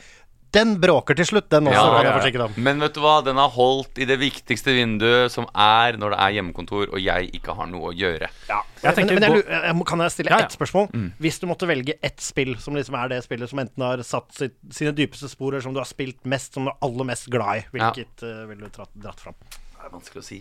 Den 0.55 0.75
bråker 0.81 1.17
til 1.19 1.27
slutt, 1.27 1.49
den 1.51 1.67
også, 1.69 1.75
Ja, 1.75 1.83
kan 1.85 1.97
jeg 1.99 2.05
ja, 2.05 2.11
ja. 2.11 2.19
forsikre 2.21 2.45
om. 2.47 2.55
Men 2.67 2.79
vet 2.83 2.95
du 2.95 3.01
hva, 3.03 3.15
den 3.25 3.39
har 3.41 3.51
holdt 3.53 3.99
i 4.01 4.07
det 4.09 4.17
viktigste 4.21 4.73
vinduet, 4.77 5.33
som 5.33 5.47
er 5.51 5.99
når 6.01 6.15
det 6.15 6.19
er 6.25 6.35
hjemmekontor 6.37 6.87
og 6.95 6.99
jeg 7.03 7.29
ikke 7.37 7.55
har 7.57 7.67
noe 7.71 7.91
å 7.91 7.93
gjøre. 7.95 8.29
Jeg 8.47 8.63
Men, 8.85 8.95
tenker 8.99 9.19
men 9.19 9.27
jeg, 9.27 9.43
jeg, 9.51 9.85
kan 9.91 10.05
jeg 10.05 10.15
stille 10.15 10.31
Ja, 10.33 10.39
ja. 10.41 10.47
ett 10.49 10.55
spørsmål? 10.57 10.87
Hvis 11.21 11.39
du 11.41 11.47
måtte 11.51 11.67
velge 11.69 11.97
ett 12.05 12.23
spill 12.23 12.55
som 12.63 12.77
liksom 12.79 12.95
er 13.01 13.11
det 13.13 13.21
spillet 13.27 13.51
som 13.51 13.59
enten 13.63 13.85
har 13.85 14.03
satt 14.07 14.31
sitt, 14.37 14.57
sine 14.71 14.95
dypeste 14.95 15.29
spor, 15.31 15.51
eller 15.53 15.65
som 15.65 15.75
du 15.75 15.81
har 15.83 15.89
spilt 15.89 16.23
mest, 16.29 16.53
som 16.55 16.65
du 16.67 16.71
er 16.73 16.79
aller 16.85 17.07
mest 17.11 17.29
glad 17.33 17.61
i, 17.61 17.67
hvilket 17.75 18.23
uh, 18.25 18.45
ville 18.49 18.69
du 18.69 18.75
dratt, 18.79 18.91
dratt 18.95 19.19
fram? 19.27 19.35
Det 19.45 19.89
er 19.89 19.93
vanskelig 19.93 20.23
å 20.23 20.25
si. 20.25 20.39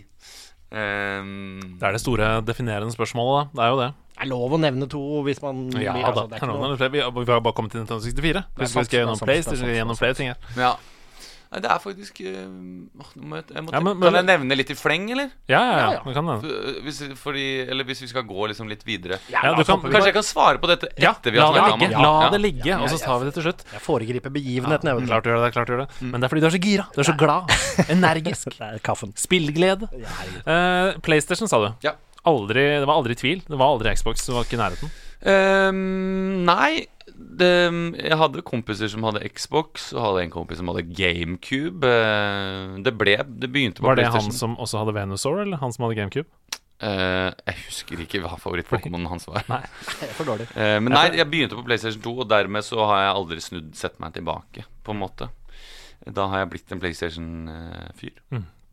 Um, 0.75 1.59
Det 1.79 1.85
er 1.87 1.95
det 1.95 2.01
store 2.01 2.31
definerende 2.45 2.93
spørsmålet, 2.95 3.51
da. 3.53 3.59
Det 3.59 3.65
er 3.65 3.73
jo 3.73 3.79
det. 3.83 3.91
Det 4.15 4.23
er 4.23 4.29
lov 4.31 4.51
å 4.55 4.59
nevne 4.59 4.87
to 4.89 5.01
hvis 5.27 5.41
man 5.43 5.69
Ja 5.75 5.91
blir- 5.93 6.01
da. 6.01 6.11
altså, 6.11 6.29
det 6.29 6.35
er 6.35 6.39
ikke 6.39 6.47
noe- 6.55 6.91
Vi 6.91 6.99
har 7.03 7.11
vi 7.11 7.31
har 7.31 7.41
bare 7.41 7.53
kommet 7.53 7.71
til 7.71 7.81
Nintendo 7.83 7.99
64. 8.01 8.35
er 8.37 8.45
Hvis 8.55 8.75
vi 8.75 8.83
skal 8.85 8.99
gjennom 9.05 9.19
PlayStation, 9.19 9.67
gjennom 9.67 9.91
er 9.91 9.95
flere 9.99 10.13
ting 10.15 10.27
her. 10.27 10.37
ja. 10.57 10.75
Nei, 11.53 11.59
det 11.61 11.69
er 11.71 11.77
faktisk 11.79 12.19
øh, 12.25 12.47
må 13.21 13.35
jeg, 13.37 13.43
jeg 13.53 13.63
må 13.63 13.71
Ja, 13.71 13.79
men- 13.79 13.97
men, 13.99 14.11
Kan 14.11 14.15
jeg 14.15 14.25
nevne 14.25 14.55
litt 14.57 14.71
i 14.71 14.73
fleng, 14.73 15.11
eller? 15.11 15.29
Ja, 15.47 15.59
ja, 15.61 15.77
Ja, 15.77 15.91
ja. 15.93 16.13
Kan 16.13 16.25
Det. 16.25 16.41
For- 16.41 16.81
Hvis, 16.83 16.97
fordi, 17.21 17.61
eller 17.69 17.83
hvis 17.85 18.01
vi 18.01 18.07
skal 18.07 18.23
gå 18.23 18.47
liksom 18.49 18.67
litt 18.67 18.83
videre. 18.83 19.19
Ja, 19.29 19.53
du 19.55 19.63
kan- 19.63 19.79
Kanskje 19.79 20.05
jeg 20.09 20.13
kan 20.15 20.23
svare 20.23 20.57
på 20.57 20.67
dette 20.67 20.89
Ja, 20.97 21.11
etter 21.13 21.31
vi 21.31 21.37
har 21.39 21.53
snakket 21.53 21.89
det? 21.91 21.91
La 22.01 22.29
det 22.31 22.41
ligge, 22.41 22.73
og 22.81 22.89
så 22.89 22.97
tar 22.99 23.19
vi 23.19 23.25
det 23.25 23.33
til 23.35 23.43
slutt. 23.43 23.63
Jeg 23.71 23.79
foregriper 23.81 24.29
begivenheten, 24.33 24.83
jeg 24.83 24.95
vet 24.99 25.07
Klart 25.07 25.23
du 25.23 25.29
gjør 25.29 25.45
det. 25.45 25.53
klart 25.53 25.67
du 25.67 25.73
gjør 25.73 25.87
det 25.87 26.01
Men 26.01 26.19
det 26.19 26.23
er 26.25 26.29
fordi 26.35 26.41
du 26.41 26.47
er 26.47 26.57
så 26.57 26.61
gira. 26.61 26.87
Du 26.93 26.99
er 26.99 27.03
så 27.05 27.17
glad. 27.17 27.47
Energisk. 27.95 28.59
Er. 28.59 28.79
Spillglede. 29.15 29.87
Uh, 30.45 30.99
PlayStation, 30.99 31.47
sa 31.47 31.57
du. 31.67 31.73
Ja. 31.83 31.91
Aldri, 32.25 32.63
det 32.81 32.87
var 32.87 32.99
aldri 32.99 33.15
tvil. 33.19 33.43
Det 33.45 33.57
var 33.59 33.75
aldri 33.75 33.93
Xbox. 33.95 34.25
Det 34.25 34.33
var 34.35 34.47
ikke 34.47 34.57
i 34.57 34.61
nærheten. 34.63 34.93
Um, 35.25 36.43
nei 36.45 36.85
det, 37.15 37.47
Jeg 37.97 38.17
hadde 38.19 38.43
kompiser 38.45 38.89
som 38.91 39.05
hadde 39.07 39.23
Xbox, 39.33 39.87
og 39.95 40.01
hadde 40.03 40.25
en 40.25 40.33
kompis 40.33 40.59
som 40.59 40.69
hadde 40.69 40.83
GameCube. 40.89 41.87
Eh, 41.87 42.75
det 42.85 42.93
ble 42.97 43.15
Det 43.23 43.49
begynte 43.49 43.81
på 43.81 43.87
Var 43.87 43.97
det 44.01 44.09
han 44.13 44.33
som 44.35 44.57
også 44.61 44.83
hadde 44.83 44.95
Venusaur, 44.97 45.39
eller 45.45 45.61
han 45.61 45.73
som 45.73 45.87
hadde 45.87 45.99
GameCube? 46.01 46.29
Uh, 46.75 47.31
jeg 47.47 47.55
husker 47.69 48.01
ikke 48.03 48.19
hva 48.19 48.35
favoritt-Pokémonen 48.41 49.07
hans 49.07 49.29
var. 49.29 49.45
Nei. 49.47 49.61
Det 50.01 50.09
er 50.09 50.17
for 50.17 50.27
dårlig. 50.27 50.49
uh, 50.57 50.75
men 50.83 50.91
nei, 50.91 51.05
jeg 51.15 51.29
begynte 51.31 51.57
på 51.57 51.63
PlayStation 51.65 52.03
2, 52.03 52.13
og 52.25 52.29
dermed 52.29 52.67
så 52.67 52.83
har 52.83 53.05
jeg 53.05 53.13
aldri 53.21 53.39
snudd 53.45 53.71
sett 53.79 53.95
meg 54.03 54.17
tilbake, 54.17 54.65
på 54.83 54.93
en 54.93 54.99
måte. 54.99 55.29
Da 56.05 56.27
har 56.29 56.43
jeg 56.43 56.51
blitt 56.51 56.75
en 56.75 56.81
PlayStation-fyr. 56.83 58.19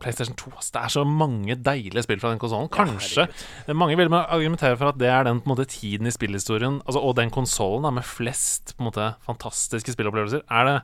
PlayStation 0.02 0.34
2. 0.38 0.50
Altså, 0.56 0.72
Det 0.76 0.82
er 0.82 0.92
så 0.96 1.04
mange 1.08 1.56
deilige 1.56 2.02
spill 2.04 2.20
fra 2.22 2.32
den 2.34 2.40
konsollen. 2.42 2.68
Kanskje 2.74 3.28
Mange 3.74 3.96
vil 4.00 4.12
argumentere 4.18 4.76
for 4.80 4.90
at 4.92 4.98
det 5.00 5.08
er 5.08 5.24
den 5.28 5.40
på 5.40 5.52
måte 5.54 5.64
tiden 5.70 6.06
i 6.10 6.14
spillhistorien 6.14 6.80
altså, 6.82 7.00
og 7.00 7.16
den 7.16 7.30
konsollen 7.34 7.86
med 7.94 8.04
flest 8.06 8.74
på 8.76 8.88
måte 8.90 9.12
fantastiske 9.26 9.94
spillopplevelser. 9.94 10.42
Er 10.50 10.68
det, 10.68 10.76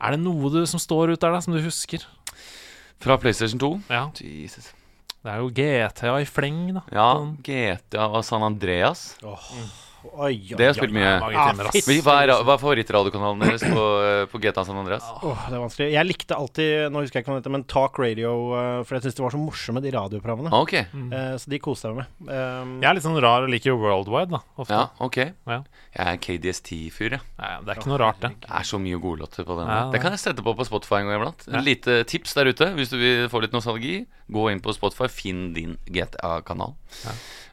er 0.00 0.16
det 0.16 0.20
noe 0.24 0.50
du, 0.52 0.60
som 0.66 0.82
står 0.82 1.14
ut 1.14 1.20
der, 1.22 1.32
da, 1.32 1.40
som 1.40 1.54
du 1.56 1.62
husker? 1.64 2.04
Fra 3.00 3.16
PlayStation 3.16 3.60
2. 3.62 3.72
Ja, 3.88 4.08
Jesus. 4.20 4.72
Det 5.20 5.28
er 5.32 5.40
jo 5.42 5.50
GTA 5.52 6.14
i 6.20 6.26
fleng, 6.28 6.60
da. 6.78 6.82
Ja, 6.92 7.08
Sånn. 7.18 7.34
GTA 7.44 8.06
og 8.08 8.22
San 8.24 8.44
Andreas. 8.44 9.14
Oi, 10.00 10.32
oi, 10.32 10.34
Det 10.56 10.56
har 10.64 10.70
jeg 10.70 10.76
spilt 10.78 10.94
mye. 10.96 11.10
Ah, 11.20 11.50
Hva 11.52 12.14
er, 12.24 12.30
hva 12.46 12.54
er 12.54 12.60
favorittradiokanalen 12.62 13.42
deres 13.44 13.64
på, 13.66 13.82
eh, 14.06 14.22
på 14.32 14.40
GTA 14.40 14.64
San 14.64 14.78
Andreas? 14.80 15.04
Åh, 15.20 15.42
det 15.50 15.58
er 15.58 15.62
vanskelig. 15.64 15.88
Jeg 15.92 16.08
likte 16.08 16.36
alltid 16.38 16.70
Nå 16.94 17.02
husker 17.04 17.18
jeg 17.20 17.24
ikke 17.26 17.32
hva 17.32 17.36
det 17.38 17.42
heter, 17.44 17.54
men 17.56 17.64
Talk 17.70 17.98
Radio, 18.00 18.32
eh, 18.56 18.80
for 18.88 18.96
jeg 18.96 19.04
syns 19.06 19.18
det 19.18 19.24
var 19.26 19.34
så 19.34 19.40
morsomme, 19.42 19.82
de 19.84 19.92
radioprogrammene. 19.94 20.52
Ok. 20.56 20.74
Eh, 20.80 21.34
så 21.42 21.52
de 21.52 21.60
koste 21.62 21.90
jeg 21.90 21.98
meg 21.98 22.06
med. 22.20 22.30
Um, 22.32 22.72
Jeg 22.80 22.88
er 22.90 22.96
litt 22.98 23.06
sånn 23.06 23.20
rar 23.22 23.44
og 23.44 23.52
liker 23.52 23.72
jo 23.74 23.76
Worldwide, 23.82 24.30
da. 24.32 24.40
Ofte. 24.56 24.78
Ja, 24.78 24.86
ok. 25.04 25.18
Ja. 25.52 25.60
Jeg 25.98 26.06
er 26.14 26.20
KDST-fyr, 26.24 27.16
jeg. 27.18 27.22
Ja, 27.38 27.58
det 27.60 27.74
er 27.74 27.80
ikke 27.82 27.92
noe 27.92 28.00
rart, 28.00 28.20
det. 28.24 28.32
Det 28.44 28.50
er 28.60 28.68
så 28.70 28.80
mye 28.80 29.00
gode 29.02 29.24
låter 29.26 29.44
på 29.44 29.58
den. 29.58 29.68
Ja, 29.68 29.82
det 29.92 30.00
kan 30.02 30.14
jeg 30.16 30.22
sette 30.22 30.44
på 30.46 30.54
på 30.56 30.66
Spotify 30.68 31.00
en 31.02 31.10
gang 31.10 31.20
iblant. 31.20 31.44
Ja. 31.50 31.60
Lite 31.64 32.00
tips 32.08 32.34
der 32.38 32.50
ute 32.52 32.70
hvis 32.76 32.90
du 32.92 32.96
vil 33.00 33.28
få 33.32 33.42
litt 33.44 33.52
nostalgi. 33.56 34.06
Gå 34.30 34.44
inn 34.52 34.60
på 34.62 34.70
Spotify, 34.76 35.08
finn 35.10 35.48
din 35.56 35.76
GTA-kanal. 35.90 36.76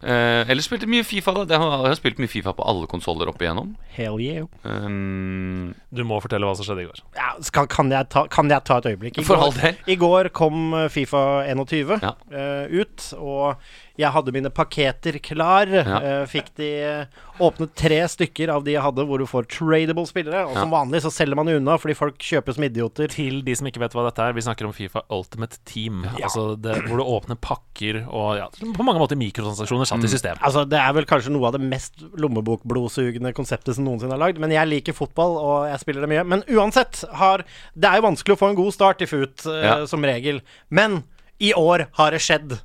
Eh, 0.03 0.43
ellers 0.51 0.67
spilte 0.69 0.86
mye 0.86 1.03
Fifa. 1.03 1.33
da 1.33 1.45
Jeg 1.55 1.57
har, 1.60 1.71
jeg 1.81 1.89
har 1.89 1.95
spilt 1.97 2.19
mye 2.21 2.29
Fifa 2.29 2.53
på 2.53 2.65
alle 2.69 2.86
konsoller 2.88 3.27
opp 3.31 3.39
igjennom. 3.41 3.75
hell 3.95 4.19
yeah. 4.21 4.45
Um, 4.63 5.73
Du 5.93 6.03
må 6.05 6.19
fortelle 6.21 6.45
hva 6.45 6.55
som 6.55 6.67
skjedde 6.67 6.83
i 6.86 6.89
går. 6.89 7.01
Ja, 7.17 7.31
skal, 7.41 7.65
kan, 7.71 7.89
jeg 7.91 8.10
ta, 8.13 8.25
kan 8.29 8.49
jeg 8.51 8.63
ta 8.67 8.77
et 8.77 8.89
øyeblikk? 8.91 9.17
I 9.17 9.23
For 9.25 9.36
går- 9.36 9.43
all 9.47 9.51
del. 9.57 9.75
I 9.88 9.95
går 9.95 10.29
kom 10.38 10.73
eh, 10.73 10.88
Fifa 10.93 11.23
21 11.49 11.99
Ja. 12.03 12.13
uh, 12.31 12.65
ut, 12.81 13.07
og 13.17 13.55
jeg 13.97 14.12
hadde 14.13 14.33
mine 14.36 14.49
paketer 14.53 15.17
klar. 15.25 15.65
Ja. 15.73 15.97
Eh, 16.01 16.25
fikk 16.29 16.51
de 16.60 16.67
eh, 16.86 17.23
åpnet 17.41 17.71
tre 17.77 17.99
stykker 18.10 18.49
av 18.53 18.63
de 18.65 18.73
jeg 18.75 18.81
hadde, 18.86 19.05
hvor 19.10 19.21
du 19.21 19.25
får 19.29 19.47
tradable 19.49 20.05
spillere. 20.10 20.43
Og 20.49 20.55
som 20.57 20.71
vanlig 20.73 21.01
så 21.05 21.12
selger 21.13 21.38
man 21.38 21.49
unna, 21.49 21.75
fordi 21.81 21.95
folk 21.97 22.17
kjøper 22.21 22.55
som 22.57 22.65
idioter. 22.67 23.10
Til 23.13 23.41
de 23.45 23.55
som 23.57 23.67
ikke 23.69 23.81
vet 23.81 23.93
hva 23.97 24.05
dette 24.07 24.21
er, 24.25 24.36
vi 24.38 24.43
snakker 24.45 24.69
om 24.69 24.73
Fifa 24.77 25.03
Ultimate 25.13 25.57
Team. 25.69 26.03
Altså 26.21 26.55
det, 26.62 26.75
hvor 26.88 27.01
du 27.01 27.05
åpner 27.05 27.38
pakker 27.41 28.03
og 28.07 28.38
ja, 28.39 28.47
på 28.77 28.86
mange 28.86 29.01
måter 29.01 29.19
mikrotransaksjoner 29.19 29.89
satt 29.89 30.05
i 30.05 30.12
system. 30.13 30.38
Altså, 30.45 30.65
Det 30.69 30.77
er 30.81 30.93
vel 30.97 31.10
kanskje 31.10 31.33
noe 31.33 31.49
av 31.49 31.57
det 31.57 31.63
mest 31.65 32.01
lommebokblodsugende 32.17 33.33
konseptet 33.38 33.75
som 33.77 33.86
noensinne 33.88 34.15
er 34.17 34.21
lagd. 34.21 34.39
Men 34.41 34.53
jeg 34.53 34.69
liker 34.71 34.97
fotball, 34.97 35.38
og 35.41 35.67
jeg 35.71 35.81
spiller 35.83 36.05
det 36.05 36.12
mye. 36.13 36.25
Men 36.38 36.43
uansett, 36.53 37.03
har, 37.19 37.43
det 37.75 37.89
er 37.89 37.99
jo 38.01 38.07
vanskelig 38.10 38.38
å 38.38 38.41
få 38.41 38.51
en 38.53 38.60
god 38.60 38.73
start 38.75 39.01
i 39.05 39.10
FUT, 39.10 39.45
Ja. 39.57 39.79
som 39.89 40.03
regel. 40.05 40.41
Men 40.69 41.03
I 41.39 41.51
år 41.53 41.86
har 41.99 42.12
det 42.12 42.21
skjedd. 42.25 42.55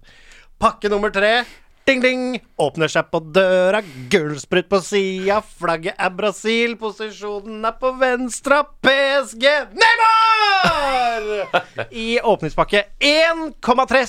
Pakke 0.63 0.87
nummer 0.89 1.11
tre. 1.11 1.43
Ding, 1.83 1.99
ding! 1.99 2.37
Åpner 2.63 2.87
seg 2.87 3.09
på 3.11 3.19
døra, 3.35 3.81
gullsprut 4.13 4.69
på 4.71 4.79
sida, 4.87 5.41
flagget 5.59 5.99
er 5.99 6.13
Brasil, 6.15 6.77
posisjonen 6.79 7.65
er 7.67 7.75
på 7.81 7.91
venstre, 7.99 8.61
PSG 8.87 9.49
Neymar! 9.75 11.27
I 12.05 12.21
åpningspakke 12.23 12.85
1,3 13.03 14.05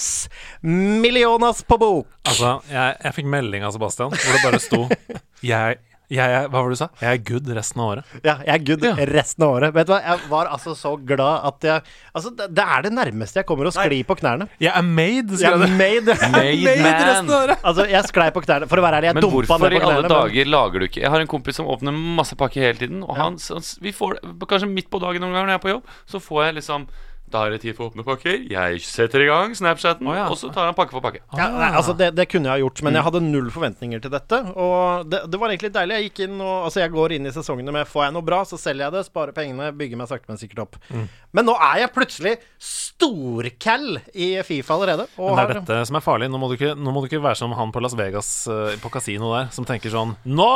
millionas 1.01 1.63
på 1.65 1.79
bok. 1.81 2.13
Altså, 2.29 2.59
jeg, 2.69 2.99
jeg 3.01 3.17
fikk 3.17 3.33
melding 3.33 3.65
av 3.65 3.73
Sebastian 3.73 4.13
hvor 4.13 4.37
det 4.37 4.45
bare 4.45 4.61
sto 4.61 4.83
jeg, 5.53 5.81
jeg, 6.13 6.31
er- 6.37 6.47
Hva 6.49 6.61
var 6.61 6.69
det 6.69 6.77
du 6.77 6.81
sa? 6.83 6.87
Jeg 7.01 7.09
er 7.17 7.21
good 7.29 7.47
resten 7.57 7.81
av 7.83 7.87
året. 7.93 8.13
Ja, 8.23 8.35
jeg 8.45 8.53
er 8.53 8.63
good 8.69 8.83
resten 9.13 9.43
av 9.47 9.53
året. 9.57 9.73
Vet 9.73 9.87
du 9.89 9.93
hva, 9.93 9.99
jeg 10.05 10.29
var 10.29 10.49
altså 10.53 10.75
så 10.77 10.93
glad 11.05 11.47
at 11.49 11.67
jeg 11.69 11.81
Altså, 12.13 12.29
det, 12.37 12.47
det 12.53 12.63
er 12.75 12.81
det 12.85 12.91
nærmeste 12.93 13.39
jeg 13.41 13.47
kommer 13.49 13.65
å 13.69 13.73
skli 13.73 14.03
på 14.05 14.15
knærne. 14.19 14.47
Jeg 14.61 14.69
er 14.75 14.85
made, 14.85 15.33
Jeg 15.33 15.39
skrev 15.41 15.63
er 15.65 15.73
made, 15.83 16.17
made. 16.35 16.75
Made 16.83 17.23
man. 17.25 17.55
Altså, 17.63 17.87
jeg 17.89 18.03
sklei 18.11 18.29
på 18.35 18.43
knærne. 18.45 18.67
For 18.69 18.77
å 18.77 18.85
være 18.85 18.99
ærlig, 19.01 19.09
jeg 19.11 19.17
Men 19.19 19.25
dumpa 19.25 19.39
hvorfor 19.47 19.65
ned 19.65 19.73
i 19.73 19.79
på 19.79 19.87
alle 19.87 19.95
knærne. 19.95 20.09
men- 20.09 20.17
dager 20.19 20.51
lager 20.53 20.79
du 20.79 20.85
ikke 20.89 21.01
Jeg 21.01 21.09
har 21.15 21.19
en 21.25 21.31
kompis 21.33 21.55
som 21.61 21.65
åpner 21.73 21.91
masse 22.21 22.35
pakker 22.37 22.61
hele 22.67 22.77
tiden. 22.77 23.01
Og 23.03 23.17
han, 23.17 23.39
han, 23.49 23.65
vi 23.81 23.91
får 23.91 24.19
Kanskje 24.53 24.69
midt 24.69 24.89
på 24.93 24.99
dagen 25.01 25.21
noen 25.23 25.33
ganger 25.33 25.47
når 25.49 25.55
jeg 25.55 25.61
er 25.61 25.65
på 25.65 25.73
jobb, 25.73 25.83
så 26.05 26.19
får 26.21 26.45
jeg 26.45 26.55
liksom 26.61 26.85
Da 27.33 27.41
er 27.47 27.55
det 27.55 27.61
tid 27.63 27.73
for 27.73 27.87
å 27.87 27.91
åpne 27.91 28.03
pakker. 28.05 28.43
Jeg 28.53 28.81
setter 28.85 29.23
i 29.25 29.27
gang 29.31 29.55
Snapchaten, 29.57 30.05
oh, 30.05 30.13
ja. 30.13 30.27
og 30.29 30.37
så 30.37 30.51
tar 30.53 30.67
han 30.69 30.75
pakke 30.77 30.93
for 30.93 31.01
pakke. 31.01 31.23
Ja, 31.33 31.47
nei, 31.49 31.71
altså 31.73 31.95
det, 31.97 32.11
det 32.13 32.27
kunne 32.29 32.51
jeg 32.51 32.59
ha 32.59 32.61
gjort, 32.61 32.81
Mm. 32.83 32.85
men 32.89 32.97
jeg 32.99 33.05
hadde 33.07 33.21
null 33.25 33.49
forventninger 33.53 34.01
til 34.03 34.11
dette. 34.13 34.39
Og 34.53 35.09
det, 35.09 35.23
det 35.33 35.39
var 35.41 35.49
egentlig 35.53 35.71
deilig. 35.73 35.97
Jeg 35.97 36.09
gikk 36.11 36.23
inn 36.27 36.39
og 36.41 36.51
Altså, 36.67 36.79
jeg 36.83 36.93
går 36.93 37.15
inn 37.17 37.25
i 37.27 37.33
sesongene 37.33 37.73
med 37.73 37.89
får 37.89 38.05
jeg 38.05 38.13
noe 38.15 38.25
bra, 38.27 38.41
så 38.47 38.57
selger 38.61 38.85
jeg 38.87 38.93
det, 38.95 39.03
sparer 39.09 39.33
pengene, 39.35 39.71
bygger 39.77 39.99
meg 39.99 40.09
sakte, 40.11 40.29
men 40.31 40.39
sikkert 40.41 40.61
opp. 40.67 40.77
Mm. 40.93 41.07
Men 41.33 41.47
nå 41.49 41.55
er 41.57 41.81
jeg 41.83 41.93
plutselig 41.95 42.35
storcal 42.61 43.97
i 44.13 44.29
Fifa 44.45 44.75
allerede. 44.77 45.07
Og 45.17 45.33
Men 45.35 45.39
det 45.49 45.55
er 45.57 45.61
dette 45.61 45.79
som 45.89 45.97
er 45.99 46.05
farlig. 46.05 46.29
Nå 46.31 46.39
må 46.41 46.49
du 46.51 46.57
ikke, 46.57 46.73
nå 46.77 46.93
må 46.93 47.03
du 47.03 47.09
ikke 47.09 47.23
være 47.23 47.39
som 47.41 47.53
han 47.57 47.73
på 47.73 47.81
Las 47.83 47.95
Vegas 47.99 48.29
eh, 48.51 48.75
på 48.83 48.91
kasino 48.93 49.33
der, 49.35 49.49
som 49.55 49.65
tenker 49.67 49.93
sånn 49.93 50.15
Nå! 50.29 50.51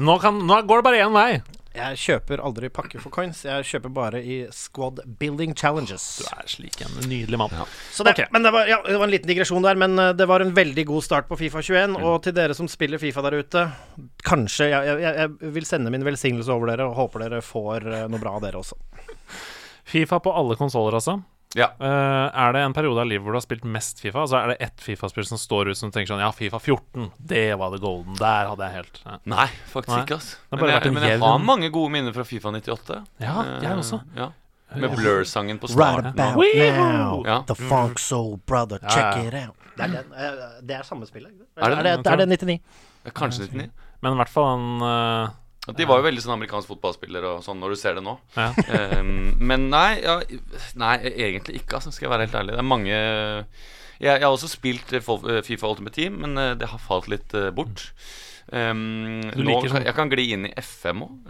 Nå, 0.00 0.18
kan, 0.22 0.38
nå 0.46 0.60
går 0.68 0.80
det 0.80 0.86
bare 0.90 1.02
én 1.06 1.16
vei! 1.16 1.30
Jeg 1.70 1.98
kjøper 2.02 2.40
aldri 2.42 2.66
pakke 2.74 2.98
for 2.98 3.14
coins. 3.14 3.44
Jeg 3.46 3.66
kjøper 3.68 3.92
bare 3.94 4.20
i 4.26 4.40
squad 4.54 4.98
building 5.20 5.52
challenges. 5.54 6.02
Du 6.18 6.26
er 6.26 6.48
slik 6.50 6.80
en 6.82 6.96
nydelig 7.06 7.38
mann. 7.38 7.54
Så 7.94 8.02
det, 8.02 8.16
okay. 8.16 8.26
men 8.34 8.42
det 8.42 8.50
var, 8.56 8.66
ja, 8.66 8.80
det 8.86 8.96
var 8.98 9.06
en 9.06 9.14
liten 9.14 9.30
digresjon 9.30 9.62
der, 9.62 9.78
men 9.78 9.94
eh, 10.02 10.10
det 10.18 10.26
var 10.26 10.42
en 10.42 10.50
veldig 10.56 10.84
god 10.90 11.06
start 11.06 11.30
på 11.30 11.38
Fifa 11.38 11.62
21. 11.62 11.94
Mm. 11.94 11.98
Og 12.10 12.18
til 12.26 12.34
dere 12.34 12.56
som 12.58 12.66
spiller 12.70 12.98
Fifa 12.98 13.22
der 13.22 13.38
ute, 13.38 13.64
kanskje 14.26 14.66
jeg, 14.72 14.96
jeg, 15.04 15.14
jeg 15.22 15.54
vil 15.54 15.68
sende 15.68 15.94
min 15.94 16.06
velsignelse 16.06 16.50
over 16.50 16.72
dere, 16.72 16.90
og 16.90 16.98
håper 16.98 17.28
dere 17.28 17.42
får 17.44 17.86
eh, 17.86 18.06
noe 18.10 18.22
bra 18.22 18.34
av 18.40 18.48
dere 18.48 18.64
også. 18.64 18.80
Fifa 19.94 20.18
på 20.24 20.34
alle 20.34 20.58
konsoller, 20.58 20.98
altså. 20.98 21.20
Ja. 21.58 21.66
Uh, 21.82 22.30
er 22.30 22.52
det 22.54 22.60
en 22.62 22.74
periode 22.76 23.02
av 23.02 23.08
livet 23.10 23.24
hvor 23.26 23.34
du 23.34 23.38
har 23.40 23.42
spilt 23.42 23.64
mest 23.66 23.98
Fifa? 23.98 24.20
Altså 24.22 24.36
Er 24.38 24.52
det 24.52 24.56
ett 24.62 24.80
Fifa-spill 24.84 25.26
som 25.26 25.38
står 25.40 25.72
ut 25.72 25.78
som 25.80 25.90
du 25.90 25.96
tenker 25.96 26.12
sånn 26.12 26.22
Ja, 26.22 26.28
Fifa 26.30 26.60
14, 26.62 27.08
det 27.18 27.56
var 27.58 27.72
the 27.74 27.80
golden. 27.82 28.14
Der 28.20 28.46
hadde 28.52 28.68
jeg 28.68 28.76
helt 28.76 29.00
ja. 29.02 29.16
Nei, 29.32 29.48
faktisk 29.72 29.96
Nei. 29.96 30.04
ikke. 30.04 30.18
ass 30.20 30.28
Men 30.52 30.70
jeg, 30.70 30.92
men 30.94 31.08
jeg 31.08 31.18
har 31.24 31.42
mange 31.42 31.72
gode 31.74 31.90
minner 31.96 32.14
fra 32.14 32.22
Fifa 32.28 32.52
98. 32.54 33.00
Ja, 33.18 33.34
jeg 33.58 33.66
Eh, 33.72 33.78
også. 33.82 33.98
Ja. 34.14 34.30
Med 34.78 34.94
Blur-sangen 34.94 35.58
på 35.58 35.66
Right 35.74 36.06
about 36.06 36.38
now, 36.54 37.24
Ja. 37.26 37.40
the 37.48 37.56
funk 37.58 37.98
soul 37.98 38.38
brother, 38.46 38.78
check 38.78 39.16
ja. 39.16 39.22
it 39.26 39.34
out. 39.34 39.56
Det 39.76 39.84
er, 39.88 39.88
den, 39.88 40.12
eh, 40.14 40.60
det 40.62 40.76
er 40.76 40.82
samme 40.86 41.06
spillet. 41.06 41.32
Er 41.56 41.70
det 41.74 41.78
er, 41.78 41.96
det? 41.96 42.06
er 42.06 42.16
det 42.16 42.28
99? 42.28 42.60
Ja, 43.04 43.10
Kanskje 43.10 43.48
99. 43.50 43.70
Men 44.02 44.12
i 44.12 44.16
hvert 44.22 44.30
fall 44.32 44.52
en 44.54 44.82
eh, 44.86 45.34
De 45.68 45.84
var 45.84 46.00
jo 46.00 46.06
veldig 46.06 46.22
sånn 46.24 46.32
amerikansk 46.38 46.70
fotballspiller 46.72 47.26
og 47.28 47.42
sånn 47.44 47.60
når 47.60 47.74
du 47.74 47.76
ser 47.76 47.98
det 47.98 48.02
nå. 48.06 48.14
ja. 48.36 48.46
um, 48.96 49.10
men 49.36 49.66
nei, 49.70 50.00
ja, 50.00 50.14
nei, 50.80 50.94
egentlig 51.10 51.60
ikke, 51.60 51.76
altså, 51.78 51.92
skal 51.92 52.06
jeg 52.08 52.14
være 52.14 52.26
helt 52.26 52.38
ærlig. 52.40 52.54
Det 52.56 52.62
er 52.62 52.68
mange 52.70 52.94
Jeg, 52.94 54.08
jeg 54.08 54.24
har 54.24 54.32
også 54.32 54.48
spilt 54.48 54.94
eh, 54.96 55.04
eh, 55.04 55.42
Fifa 55.44 55.68
Ultimate 55.68 55.94
Team, 55.94 56.16
men 56.24 56.40
eh, 56.40 56.54
det 56.56 56.70
har 56.72 56.80
falt 56.80 57.10
litt 57.12 57.36
eh, 57.36 57.50
bort. 57.52 57.90
Um, 58.50 59.20
nå, 59.36 59.60
sånn- 59.68 59.84
Jeg 59.84 59.94
kan 59.94 60.08
gli 60.10 60.24
inn 60.34 60.48
i 60.48 60.54
FM 60.58 61.04
òg. 61.04 61.28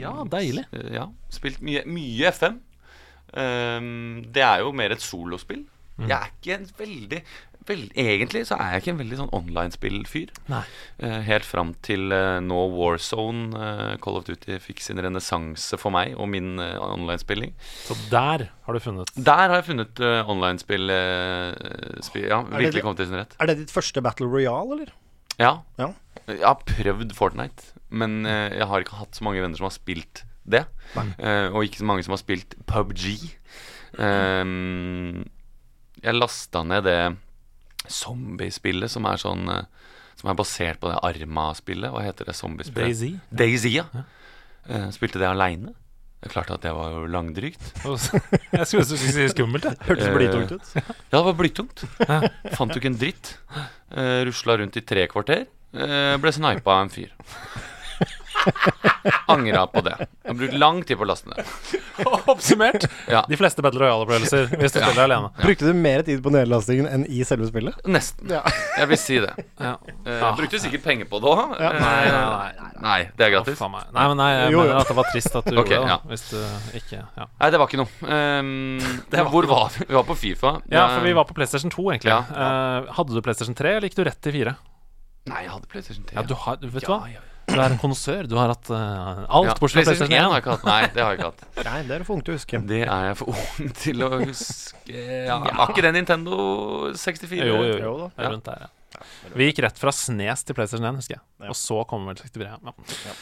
Ja, 0.00 0.14
deilig. 0.30 0.64
ja, 0.94 1.08
spilt 1.34 1.58
mye, 1.60 1.82
mye 1.90 2.30
FM. 2.30 2.60
Ehm, 3.36 4.22
det 4.32 4.44
er 4.44 4.62
jo 4.62 4.72
mer 4.72 4.94
et 4.94 5.04
solospill. 5.04 5.66
Mm. 5.98 6.06
Jeg 6.06 6.14
er 6.14 6.30
ikke 6.30 6.54
en 6.54 6.68
veldig 6.78 7.18
vel, 7.68 7.84
Egentlig 7.98 8.42
så 8.48 8.56
er 8.58 8.72
jeg 8.74 8.82
ikke 8.82 8.92
en 8.94 9.00
veldig 9.02 9.18
sånn 9.20 9.30
online-spillfyr. 9.36 10.30
Uh, 10.48 11.18
helt 11.26 11.46
fram 11.46 11.74
til 11.86 12.12
uh, 12.14 12.38
nå 12.44 12.58
Warzone, 12.74 13.52
uh, 13.54 13.92
Call 14.02 14.18
of 14.20 14.26
Duty, 14.26 14.56
fikk 14.64 14.80
sin 14.84 15.00
renessanse 15.04 15.78
for 15.80 15.94
meg 15.94 16.14
og 16.16 16.28
min 16.32 16.56
uh, 16.60 16.74
online-spilling. 16.88 17.52
Så 17.86 17.96
der 18.12 18.48
har 18.66 18.76
du 18.76 18.80
funnet 18.84 19.12
Der 19.16 19.44
har 19.46 19.56
jeg 19.60 19.68
funnet 19.70 20.02
online-spill 20.02 20.90
spi- 22.04 22.26
Ja, 22.28 22.40
er 22.42 22.64
virkelig 22.66 22.82
kommet 22.84 23.02
til 23.04 23.10
sin 23.12 23.20
rett. 23.20 23.36
Er 23.40 23.50
det 23.52 23.58
ditt 23.62 23.74
første 23.74 24.02
Battle 24.04 24.28
Royale, 24.32 24.78
eller? 24.78 24.92
Ja. 25.38 25.52
Ja. 25.78 25.92
Jeg 26.26 26.42
har 26.44 26.58
prøvd 26.66 27.14
Fortnite, 27.16 27.72
men 27.94 28.24
jeg 28.26 28.66
har 28.68 28.82
ikke 28.82 28.98
hatt 28.98 29.16
så 29.16 29.24
mange 29.24 29.40
venner 29.44 29.56
som 29.60 29.68
har 29.70 29.76
spilt 29.76 30.24
det. 30.48 30.64
Og 31.54 31.62
ikke 31.64 31.80
så 31.80 31.86
mange 31.88 32.04
som 32.04 32.12
har 32.16 32.20
spilt 32.20 32.56
PubG. 32.68 33.36
Ehm, 33.98 35.24
jeg 36.02 36.14
lasta 36.14 36.62
ned 36.66 36.84
det 36.86 36.98
zombiespillet 37.92 38.92
som 38.92 39.06
er 39.10 39.20
sånn 39.20 39.48
eh, 39.52 39.64
Som 40.18 40.30
er 40.32 40.38
basert 40.38 40.80
på 40.82 40.90
det 40.90 40.98
Arma-spillet. 41.06 41.92
Hva 41.94 42.02
heter 42.02 42.26
det 42.26 42.34
zombiespillet? 42.34 42.88
Daisy. 42.88 43.10
Daisy, 43.30 43.74
ja. 43.76 43.84
Eh, 44.66 44.88
spilte 44.94 45.20
det 45.22 45.28
aleine. 45.28 45.74
Det 46.18 46.26
er 46.26 46.32
klart 46.34 46.50
at 46.50 46.64
det 46.64 46.72
var 46.74 46.90
jo 46.90 47.04
langdrygt. 47.06 47.62
Jeg 48.56 48.66
skulle 48.66 48.82
du 48.82 48.96
skulle 48.96 49.12
si 49.14 49.28
skummelt, 49.30 49.68
jeg. 49.68 49.78
Hørtes 49.86 50.08
Eh, 50.08 50.16
blytungt 50.16 50.50
ut. 50.56 50.72
Ja, 50.74 50.82
det 51.12 51.20
var 51.28 51.36
blytungt. 51.38 51.84
Fant 52.58 52.74
jo 52.74 52.80
ikke 52.80 52.90
en 52.90 52.98
dritt. 52.98 53.36
Uh, 53.94 54.24
Rusla 54.26 54.56
rundt 54.58 54.80
i 54.80 54.82
tre 54.82 55.06
kvarter. 55.12 55.46
Eh, 55.78 56.16
ble 56.18 56.32
snipa 56.34 56.74
av 56.74 56.86
en 56.86 56.90
fyr. 56.90 57.12
Angra 59.32 59.66
på 59.70 59.82
det. 59.84 59.94
Jeg 59.98 60.30
har 60.32 60.38
brukt 60.40 60.56
lang 60.60 60.80
tid 60.86 60.98
på 61.00 61.04
å 61.06 61.08
laste 61.08 61.30
ned. 61.30 61.52
Oppsummert. 62.32 62.86
Ja. 63.10 63.22
De 63.28 63.38
fleste 63.40 63.64
Battle 63.64 63.82
Royale-opplevelser 63.82 64.54
hvis 64.54 64.74
du 64.74 64.80
spiller 64.80 65.04
alene. 65.04 65.30
Brukte 65.40 65.68
du 65.68 65.76
mer 65.76 66.04
tid 66.06 66.22
på 66.24 66.32
nedlastingen 66.34 66.88
enn 66.90 67.06
i 67.08 67.22
selve 67.28 67.48
spillet? 67.50 67.78
Nesten. 67.88 68.30
Ja. 68.32 68.42
Jeg 68.78 68.90
vil 68.94 69.00
si 69.02 69.20
det. 69.24 69.34
Ja. 69.58 69.72
Uh, 70.06 70.36
brukte 70.38 70.60
sikkert 70.62 70.84
penger 70.84 71.08
på 71.10 71.18
det 71.20 71.28
òg. 71.32 71.40
Ja. 71.58 71.70
Nei, 71.74 72.04
nei, 72.14 72.20
nei. 72.60 72.68
nei, 72.84 72.98
det 73.18 73.24
er 73.26 73.32
gratis. 73.34 73.58
Oh. 73.58 73.72
Nei, 73.74 74.04
men 74.12 74.20
nei, 74.20 74.28
jeg 74.30 74.52
Jo, 74.52 74.60
jo. 74.60 74.62
mener 74.62 74.78
at 74.78 74.92
det 74.92 74.96
var 75.00 75.08
trist 75.10 75.34
at 75.34 75.48
du 75.50 75.58
okay, 75.58 75.74
gjorde 75.74 75.88
det. 75.88 75.90
ja. 75.90 75.98
Hvis 76.12 76.24
du 76.30 76.78
ikke 76.78 77.00
Ja. 77.00 77.26
Nei, 77.42 77.48
det 77.52 77.60
var 77.60 77.68
ikke 77.72 77.80
noe. 77.82 77.90
Um, 78.06 79.32
hvor 79.34 79.48
var 79.50 79.72
vi? 79.74 79.88
Vi 79.88 79.98
var 79.98 80.06
på 80.06 80.16
Fifa. 80.18 80.54
Ja, 80.70 80.86
for 80.94 81.04
vi 81.04 81.12
var 81.18 81.26
på 81.28 81.34
PlayStation 81.36 81.74
2, 81.74 81.84
egentlig. 81.96 82.12
Ja. 82.14 82.20
Eh, 82.22 82.92
hadde 82.98 83.14
du 83.16 83.20
PlayStation 83.24 83.56
3, 83.58 83.74
eller 83.76 83.88
gikk 83.90 83.98
du 83.98 84.04
rett 84.08 84.20
til 84.24 84.34
4? 84.38 84.54
Nei, 85.28 85.42
jeg 85.44 85.52
hadde 85.52 85.70
PlayStation 85.72 86.06
3. 86.08 86.16
Ja, 86.16 86.24
du 86.28 86.34
har, 86.44 86.62
vet 86.62 86.86
du 86.86 86.86
Ja, 86.86 86.98
hva? 86.98 87.24
Ja. 87.48 87.54
Du 87.54 87.60
er 87.64 87.72
en 87.74 87.78
konsør. 87.80 88.26
Du 88.28 88.36
har 88.38 88.52
hatt 88.52 88.68
uh, 88.70 89.24
alt 89.24 89.48
Ja, 89.48 89.54
bortsett 89.58 89.82
fra 89.82 89.94
PlayStation 89.94 90.08
PlayStation 90.08 90.14
1 90.14 90.24
har 90.28 90.34
jeg 90.36 90.44
ikke 90.44 90.54
hatt. 90.56 90.66
Nei, 90.68 90.80
det 90.94 91.02
har 91.04 91.12
jeg 91.14 91.18
ikke 91.18 91.30
hatt. 91.32 91.44
Nei, 91.68 91.78
det 91.88 91.94
er 91.96 92.04
for 92.06 92.14
ung 92.18 92.24
til 92.26 92.34
å 92.34 92.38
huske. 92.38 92.60
Det 92.72 92.80
er 92.84 93.06
jeg 93.08 93.18
for 93.22 93.32
ung 93.34 93.70
til 93.82 94.04
å 94.04 94.10
huske 94.22 95.04
ja, 95.28 95.38
Var 95.44 95.72
ikke 95.72 95.84
det 95.88 95.92
Nintendo 95.96 96.38
64? 96.94 97.38
Jo, 97.48 97.60
jo, 97.72 97.78
Jo 97.82 97.94
da. 98.04 98.10
Er 98.20 98.34
Rundt 98.34 98.50
der, 98.50 98.66
ja. 98.66 98.72
Vi 99.36 99.46
gikk 99.50 99.60
rett 99.66 99.78
fra 99.78 99.92
Snes 99.94 100.42
til 100.48 100.56
PlayStation 100.58 100.88
1, 100.88 100.98
husker 101.02 101.18
jeg. 101.18 101.24
Ja. 101.44 101.52
Og 101.52 101.58
så 101.58 101.82
kom 101.88 102.06
vel 102.08 102.18
64. 102.18 102.50
Ja. 102.50 103.16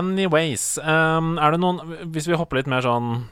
Anyways, 0.00 0.78
um, 0.82 1.36
er 1.38 1.54
det 1.54 1.60
noen 1.62 1.78
Hvis 2.14 2.26
vi 2.26 2.34
hopper 2.38 2.58
litt 2.58 2.70
mer 2.70 2.82
sånn 2.82 3.26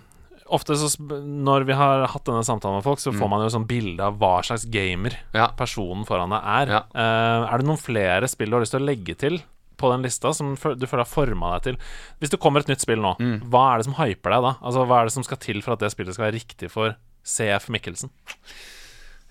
Ofte 0.54 0.76
så 0.78 0.90
sp- 0.92 1.16
når 1.24 1.64
vi 1.66 1.74
har 1.74 2.04
hatt 2.12 2.26
denne 2.28 2.44
samtalen 2.44 2.76
med 2.78 2.84
folk, 2.84 3.00
så 3.00 3.14
får 3.16 3.30
man 3.32 3.40
jo 3.40 3.48
sånn 3.50 3.64
bilde 3.66 4.04
av 4.04 4.18
hva 4.20 4.34
slags 4.44 4.66
gamer 4.70 5.16
Ja. 5.32 5.46
personen 5.56 6.04
foran 6.04 6.34
deg 6.34 6.44
er. 6.44 6.72
Ja. 6.74 6.80
Eh, 6.92 7.46
er 7.48 7.62
det 7.62 7.66
noen 7.66 7.80
flere 7.80 8.28
spill 8.28 8.52
du 8.52 8.58
har 8.58 8.62
lyst 8.66 8.76
til 8.76 8.84
å 8.84 8.87
legge 8.90 9.16
til 9.16 9.38
på 9.76 9.90
den 9.92 10.02
lista, 10.06 10.32
som 10.34 10.54
du 10.54 10.60
føler 10.87 11.02
har 11.04 11.08
forma 11.10 11.54
deg 11.58 11.62
til? 11.62 11.76
Hvis 12.20 12.30
det 12.30 12.40
kommer 12.40 12.60
et 12.64 12.68
nytt 12.68 12.80
spill 12.84 13.00
nå, 13.02 13.16
Mm. 13.18 13.40
hva 13.50 13.64
er 13.74 13.78
det 13.78 13.84
som 13.88 13.94
hyper 13.98 14.30
deg 14.37 14.42
da? 14.42 14.54
Altså, 14.62 14.87
Hva 14.87 15.00
er 15.00 15.04
det 15.04 15.12
som 15.12 15.22
skal 15.26 15.37
til 15.38 15.62
for 15.62 15.72
at 15.72 15.80
det 15.80 15.92
spillet 15.92 16.14
skal 16.14 16.30
være 16.30 16.38
riktig 16.40 16.70
for 16.70 16.94
CF 17.24 17.68
Mikkelsen? 17.70 18.10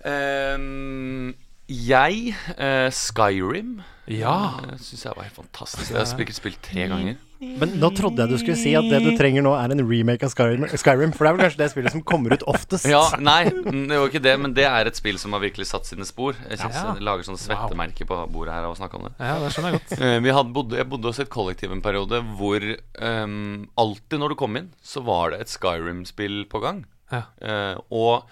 Ehm, 0.04 1.34
jeg 1.68 2.34
eh, 2.58 2.90
Skyrim 2.92 3.78
Ja. 4.10 4.60
uh, 4.60 4.74
syns 4.76 5.06
jeg 5.06 5.14
var 5.16 5.24
helt 5.24 5.38
fantastisk. 5.38 5.90
Jeg 5.90 5.96
har 5.96 6.08
sikkert 6.10 6.36
spilt 6.36 6.58
tre 6.64 6.88
ganger. 6.90 7.14
Men 7.44 7.74
nå 7.80 7.88
trodde 7.96 8.20
jeg 8.22 8.30
du 8.30 8.38
skulle 8.40 8.56
si 8.56 8.72
at 8.76 8.86
det 8.88 9.00
du 9.04 9.10
trenger 9.18 9.44
nå, 9.44 9.52
er 9.56 9.72
en 9.74 9.82
remake 9.84 10.24
av 10.24 10.32
Skyrim, 10.32 10.64
Skyrim 10.80 11.12
for 11.16 11.26
det 11.26 11.30
er 11.30 11.36
vel 11.36 11.44
kanskje 11.44 11.60
det 11.60 11.68
spillet 11.72 11.92
som 11.96 12.04
kommer 12.06 12.32
ut 12.36 12.44
oftest? 12.48 12.86
Ja, 12.88 13.02
Nei, 13.20 13.48
det 13.50 13.98
var 13.98 14.08
ikke 14.08 14.22
det, 14.24 14.34
men 14.40 14.54
det 14.56 14.64
er 14.68 14.88
et 14.88 15.00
spill 15.00 15.18
som 15.20 15.36
har 15.36 15.42
virkelig 15.44 15.66
satt 15.68 15.88
sine 15.88 16.06
spor. 16.08 16.36
Jeg 16.48 16.60
synes 16.60 16.78
Ja. 16.78 16.94
jeg 16.94 17.04
lager 17.04 17.28
sånne 17.28 17.42
svettemerker 17.42 18.08
på 18.08 18.20
bordet 18.32 18.56
her 18.56 18.68
av 18.68 18.76
å 18.76 18.78
snakke 18.78 19.00
om 19.00 19.08
det. 19.08 19.14
Ja, 19.18 19.36
det 19.42 19.52
skjønner 19.56 19.72
jeg 19.74 19.80
godt. 19.82 19.98
Eh, 20.04 20.16
vi 20.24 20.32
hadde 20.36 20.52
bodde, 20.56 20.76
jeg 20.80 20.88
bodde 20.92 21.12
hos 21.12 21.20
et 21.24 21.32
kollektiv 21.32 21.72
en 21.72 21.84
periode 21.84 22.20
hvor 22.38 22.64
um, 23.00 23.68
alltid 23.80 24.20
når 24.20 24.34
du 24.34 24.40
kom 24.40 24.56
inn, 24.60 24.72
så 24.84 25.04
var 25.04 25.32
det 25.32 25.44
et 25.44 25.52
Skyrim-spill 25.52 26.44
på 26.52 26.60
gang. 26.64 26.84
Ja. 27.12 27.24
Uh, 27.40 27.76
og 27.92 28.28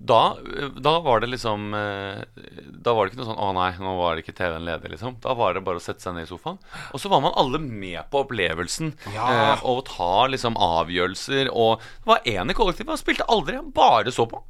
da, 0.00 0.36
da 0.80 0.94
var 1.04 1.20
det 1.20 1.28
liksom 1.28 1.74
eh, 1.76 2.22
Da 2.80 2.94
var 2.96 3.04
det 3.04 3.12
ikke 3.12 3.20
noe 3.20 3.28
sånn 3.28 3.42
'Å 3.44 3.48
nei, 3.52 3.68
nå 3.84 3.90
var 3.98 4.16
det 4.16 4.24
ikke 4.24 4.36
TV-en 4.38 4.64
ledig', 4.64 4.94
liksom. 4.94 5.18
Da 5.20 5.34
var 5.36 5.52
det 5.52 5.60
bare 5.66 5.76
å 5.76 5.84
sette 5.84 6.00
seg 6.00 6.16
ned 6.16 6.24
i 6.24 6.30
sofaen. 6.30 6.56
Og 6.96 7.02
så 7.02 7.10
var 7.12 7.20
man 7.20 7.36
alle 7.36 7.60
med 7.60 8.00
på 8.08 8.22
opplevelsen 8.24 8.94
eh, 9.12 9.60
og 9.68 9.84
ta 9.90 10.24
liksom 10.32 10.56
avgjørelser. 10.56 11.52
Og 11.52 11.84
det 11.84 12.08
var 12.08 12.24
én 12.24 12.50
i 12.50 12.56
kollektivet, 12.56 12.94
han 12.94 13.02
spilte 13.02 13.28
aldri, 13.28 13.58
han 13.60 13.72
bare 13.76 14.14
så 14.14 14.24
på. 14.30 14.40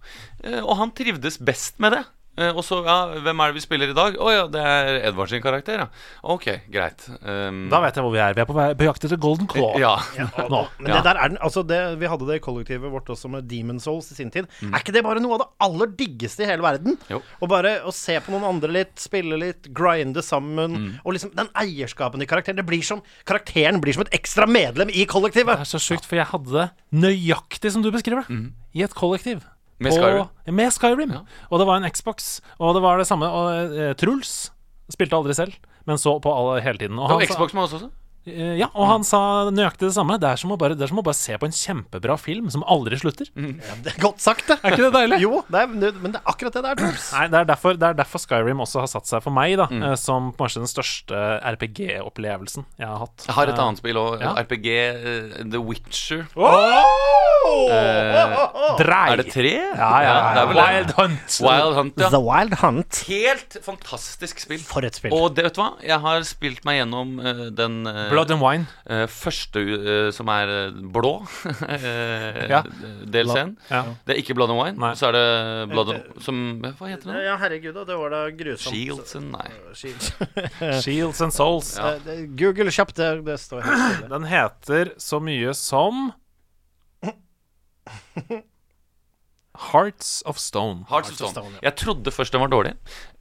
Eh, 0.44 0.60
og 0.62 0.76
han 0.78 0.94
trivdes 0.94 1.40
best 1.42 1.82
med 1.82 1.98
det. 1.98 2.04
Eh, 2.38 2.54
og 2.56 2.62
så, 2.64 2.78
ja, 2.86 2.94
hvem 3.20 3.40
er 3.42 3.50
det 3.50 3.56
vi 3.58 3.60
spiller 3.64 3.90
i 3.90 3.94
dag? 3.96 4.14
Å 4.16 4.28
ja, 4.32 4.44
det 4.48 4.60
er 4.64 5.00
Edvard 5.10 5.28
sin 5.28 5.42
karakter, 5.42 5.80
ja. 5.82 5.86
Ok, 6.22 6.46
greit. 6.72 7.02
Um, 7.26 7.64
Da 7.68 7.80
vet 7.82 7.98
jeg 7.98 8.04
hvor 8.06 8.12
vi 8.14 8.20
er. 8.22 8.32
Vi 8.38 8.40
er 8.40 8.46
på, 8.48 8.54
vei- 8.56 8.70
på 8.78 8.86
jakt 8.86 9.04
etter 9.04 9.18
Golden 9.20 9.48
Claw. 9.50 9.74
ja. 9.82 9.96
Nå. 10.54 10.60
Men 10.78 10.92
Ja. 10.92 11.00
det 11.00 11.04
der 11.10 11.18
er 11.20 11.28
den, 11.34 11.38
altså 11.42 11.64
det, 11.66 11.80
Vi 12.00 12.06
hadde 12.08 12.28
det 12.30 12.38
i 12.38 12.44
kollektivet 12.44 12.88
vårt 12.94 13.10
også 13.12 13.28
med 13.28 13.44
Demon 13.50 13.80
Souls 13.82 14.12
i 14.12 14.14
sin 14.14 14.30
tid. 14.30 14.46
Er 14.62 14.78
ikke 14.78 14.94
det 14.94 15.02
bare 15.04 15.20
noe 15.20 15.34
av 15.36 15.42
det 15.42 15.48
aller 15.66 15.92
diggeste 15.98 16.46
i 16.46 16.48
hele 16.48 16.62
verden? 16.64 16.96
Mm. 16.96 17.10
Jo. 17.16 17.20
Å 17.42 17.50
bare 17.50 17.74
å 17.84 17.92
se 17.92 18.16
på 18.22 18.32
noen 18.32 18.46
andre 18.54 18.72
litt, 18.78 18.94
spille 19.02 19.36
litt, 19.36 19.68
grinde 19.74 20.22
sammen. 20.24 20.78
Mm. 20.78 20.88
Og 21.04 21.18
liksom 21.18 21.34
den 21.36 21.50
eierskapen 21.60 22.22
i 22.22 22.30
karakteren. 22.30 22.56
Det 22.62 22.68
blir 22.70 22.86
som, 22.86 23.02
karakteren 23.28 23.82
blir 23.82 23.98
som 23.98 24.06
et 24.06 24.14
ekstra 24.16 24.46
medlem 24.48 24.88
i 24.94 25.04
kollektivet. 25.04 25.58
Det 25.60 25.66
er 25.66 25.74
så 25.76 25.82
sjukt, 25.82 26.06
for 26.08 26.16
jeg 26.22 26.30
hadde 26.30 26.54
det 26.56 26.70
nøyaktig 26.94 27.74
som 27.74 27.82
du 27.84 27.90
beskriver 27.92 28.22
det. 28.30 28.42
I 28.78 28.86
et 28.86 28.94
kollektiv. 28.94 29.42
Mm. 29.80 29.84
Med 29.88 29.92
Skyrim. 29.96 30.26
Skyrim. 30.28 30.54
Med 30.60 30.72
Skyrim. 30.76 31.12
Ja. 31.16 31.22
Og 31.50 31.58
det 31.62 31.66
var 31.66 31.76
en 31.80 31.88
Xbox. 31.90 32.40
Og 32.60 32.74
det 32.76 32.82
var 32.84 32.98
det 33.00 33.06
samme. 33.08 33.26
Og 33.32 33.78
eh, 33.80 33.94
Truls 33.96 34.50
spilte 34.92 35.16
aldri 35.16 35.34
selv, 35.34 35.56
men 35.86 35.96
så 35.96 36.18
på 36.20 36.28
alle 36.34 36.60
hele 36.60 36.76
tiden. 36.78 36.98
Og 36.98 37.08
Det 37.08 37.14
var 37.16 37.24
han 37.24 37.32
Xbox 37.34 37.54
med 37.56 37.62
oss 37.64 37.74
også. 37.80 37.90
Eh, 38.28 38.58
Ja, 38.60 38.66
og 38.76 38.84
han 38.86 39.02
sa 39.02 39.48
nøyaktig 39.48 39.86
det 39.88 39.94
samme. 39.96 40.18
Det 40.20 40.28
er 40.28 40.36
som 40.36 40.50
å 40.52 40.58
bare, 40.60 40.74
det 40.76 40.84
er 40.84 40.90
som 40.92 40.98
å 41.00 41.02
bare 41.06 41.16
se 41.16 41.38
på 41.40 41.46
en 41.48 41.54
kjempebra 41.56 42.18
film 42.20 42.50
som 42.52 42.60
aldri 42.68 42.98
slutter. 43.00 43.30
Ja, 43.32 43.76
det 43.80 43.94
er 43.94 44.02
godt 44.02 44.20
sagt, 44.20 44.44
det. 44.50 44.58
Er 44.60 44.74
ikke 44.76 44.90
det 44.90 44.92
deilig? 44.98 45.20
Jo, 45.24 45.40
det 45.48 45.62
er, 45.62 45.66
men 45.72 46.12
det 46.12 46.20
er 46.20 46.26
akkurat 46.28 46.52
det 46.52 46.62
det 46.66 46.70
er, 46.74 46.76
Truls. 46.82 47.06
Nei, 47.16 47.24
det 47.32 47.38
er, 47.40 47.44
derfor, 47.48 47.78
det 47.80 47.88
er 47.88 47.96
derfor 48.02 48.20
Skyrim 48.20 48.60
også 48.60 48.82
har 48.84 48.90
satt 48.92 49.08
seg 49.08 49.22
for 49.24 49.32
meg, 49.32 49.56
da, 49.56 49.70
Mm. 49.72 49.82
eh, 49.88 49.94
som 49.96 50.32
kanskje 50.36 50.60
den 50.60 50.68
største 50.68 51.16
RPG-opplevelsen 51.54 52.66
jeg 52.76 52.86
har 52.92 52.98
hatt. 53.06 53.24
Jeg 53.26 53.34
har 53.38 53.46
et 53.48 53.56
Eh, 53.56 53.64
annet 53.64 53.78
spill 53.80 53.96
òg. 53.96 54.20
ja. 54.20 54.34
RPG 54.36 54.68
The 55.50 55.58
Witcher. 55.64 56.26
Drei. 58.80 59.06
Er 59.12 59.20
det 59.20 59.26
tre? 59.32 59.52
Ja, 59.52 59.90
ja, 60.04 60.10
ja. 60.10 60.30
det 60.34 60.42
er 60.42 60.48
vel 60.50 60.58
det. 60.60 60.66
Wild 60.70 60.92
Hunt. 60.98 61.36
Wild 61.44 61.76
Hunt, 61.78 62.00
ja. 62.00 62.10
The 62.12 62.20
Wild 62.24 62.54
Hunt. 62.62 63.00
Helt 63.08 63.56
fantastisk 63.64 64.40
spill. 64.42 64.62
For 64.66 64.86
et 64.86 64.98
spill. 64.98 65.14
Og 65.16 65.34
det, 65.36 65.44
vet 65.48 65.56
du 65.56 65.62
hva? 65.62 65.68
Jeg 65.84 66.00
har 66.04 66.24
spilt 66.28 66.64
meg 66.68 66.80
gjennom 66.80 67.12
eh, 67.20 67.42
den 67.56 67.80
eh, 67.90 68.00
Blood 68.12 68.34
and 68.36 68.42
Wine. 68.44 68.66
eh, 68.86 69.04
første 69.10 69.62
eh, 69.64 70.10
som 70.16 70.30
er 70.32 70.52
eh, 70.56 70.80
blå 70.94 71.12
eh, 71.68 72.40
Ja. 72.50 72.62
DLC-en. 72.64 73.56
Ja. 73.70 73.82
Det 74.06 74.16
er 74.16 74.22
ikke 74.22 74.36
Blood 74.38 74.54
and 74.54 74.60
Wine. 74.62 74.76
Nei. 74.80 74.92
Så 74.98 75.10
er 75.10 75.18
det 75.18 75.26
Blood 75.72 75.94
and 75.94 76.22
Som 76.24 76.40
Hva 76.64 76.90
heter 76.90 77.12
det? 77.12 77.24
Ja, 77.28 77.36
herregud, 77.40 77.74
da, 77.76 77.84
det 77.88 77.98
var 78.00 78.14
da 78.14 78.22
grusomt. 78.34 78.74
Shields 78.74 79.16
and 79.18 79.34
Nei. 79.34 79.48
Shields. 79.80 80.12
Shields 80.84 81.20
and 81.24 81.34
Souls. 81.36 81.74
Ja. 81.78 81.94
Eh, 81.96 82.02
det- 82.06 82.18
Google 82.40 82.70
kjapt, 82.74 82.96
det, 82.98 83.10
det 83.26 83.38
står 83.42 83.62
helt 83.66 83.84
stille. 83.96 84.10
Den 84.12 84.26
heter 84.30 84.94
så 85.00 85.20
mye 85.22 85.52
som 85.56 86.10
Hearts 89.60 90.22
of 90.26 90.38
Stone. 90.38 90.84
Hearts 90.88 91.20
of 91.20 91.32
Stone. 91.32 91.58
Jeg 91.62 91.74
trodde 91.76 92.12
først 92.14 92.32
den 92.32 92.40
var 92.40 92.48
dårlig. 92.52 92.72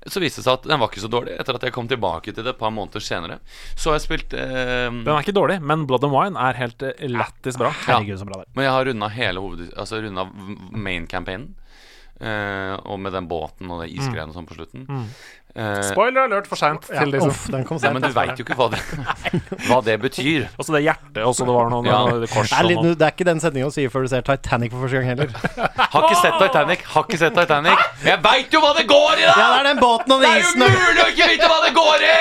Så 0.08 0.22
viste 0.22 0.40
det 0.40 0.46
seg 0.46 0.60
at 0.60 0.68
den 0.70 0.80
var 0.80 0.92
ikke 0.92 1.02
så 1.04 1.10
dårlig. 1.12 1.34
Etter 1.42 1.58
at 1.58 1.66
jeg 1.66 1.74
kom 1.76 1.90
tilbake 1.90 2.32
til 2.32 2.46
det 2.46 2.54
et 2.54 2.60
par 2.62 2.72
måneder 2.72 3.04
senere. 3.04 3.40
Så 3.76 3.90
har 3.90 3.98
jeg 3.98 4.06
spilt 4.06 4.36
eh, 4.38 4.88
Den 4.88 5.10
er 5.10 5.24
ikke 5.24 5.36
dårlig, 5.36 5.58
men 5.62 5.88
Blood 5.90 6.06
and 6.08 6.16
Wine 6.16 6.40
er 6.50 6.60
helt 6.62 6.86
eh, 6.86 7.10
lættis 7.10 7.58
bra. 7.60 7.74
Herregud, 7.88 8.22
så 8.22 8.30
bra 8.30 8.40
det 8.40 8.48
er. 8.48 8.54
Men 8.56 8.70
jeg 8.70 8.76
har 8.78 8.88
runda 8.92 9.10
hele 9.18 9.44
hoved... 9.44 9.66
Altså 9.74 10.00
runda 10.06 10.28
main-campaignen. 10.72 11.56
Eh, 12.20 12.76
og 12.84 13.00
med 13.00 13.14
den 13.16 13.30
båten 13.32 13.70
og 13.72 13.80
det 13.84 13.94
isgreiene 13.94 14.28
mm. 14.28 14.36
sånn 14.36 14.48
på 14.50 14.58
slutten. 14.58 14.88
Eh, 15.56 15.80
Spoiler 15.88 16.28
alert 16.28 16.46
for 16.46 16.60
seint 16.60 16.84
Ja, 16.94 17.06
liksom. 17.08 17.32
sent. 17.34 17.94
men 17.96 18.04
du 18.04 18.12
veit 18.14 18.38
jo 18.38 18.44
ikke 18.44 18.58
hva 18.60 18.68
det, 18.70 18.82
hva 19.70 19.80
det 19.82 19.96
betyr. 20.04 20.50
Og 20.60 20.68
så 20.68 20.76
det 20.76 20.82
hjertet, 20.84 21.22
og 21.24 21.32
så 21.34 21.48
det 21.48 21.56
var 21.56 21.72
noen 21.72 21.88
Ja. 21.88 22.02
kors 22.30 22.52
det, 22.52 22.60
er 22.60 22.68
litt, 22.68 22.84
det 23.00 23.08
er 23.08 23.16
ikke 23.16 23.26
den 23.30 23.40
setninga 23.42 23.70
å 23.72 23.74
si 23.74 23.88
før 23.90 24.04
du 24.06 24.12
ser 24.12 24.26
Titanic 24.28 24.76
for 24.76 24.84
første 24.84 25.00
gang 25.00 25.08
heller. 25.14 25.32
Har 25.96 26.06
ikke 26.10 26.20
sett 26.20 26.38
Titanic. 26.44 26.84
Har 26.92 27.08
ikke 27.08 27.22
sett 27.24 27.40
Titanic. 27.40 27.88
Jeg 28.06 28.22
veit 28.28 28.54
jo 28.54 28.62
hva 28.66 28.74
det 28.78 28.86
går 28.92 29.16
i, 29.16 29.24
Ja, 29.26 29.32
det 29.34 29.48
da! 29.48 29.48
er 29.62 29.70
den 29.72 29.82
båten 29.82 30.16
og 30.18 30.22
Det 30.28 30.30
er 30.30 30.44
jo 30.44 30.54
mulig 30.60 31.06
å 31.06 31.08
ikke 31.16 31.32
vite 31.34 31.50
hva 31.50 31.60
det 31.66 31.74
går 31.80 32.06
i! 32.10 32.20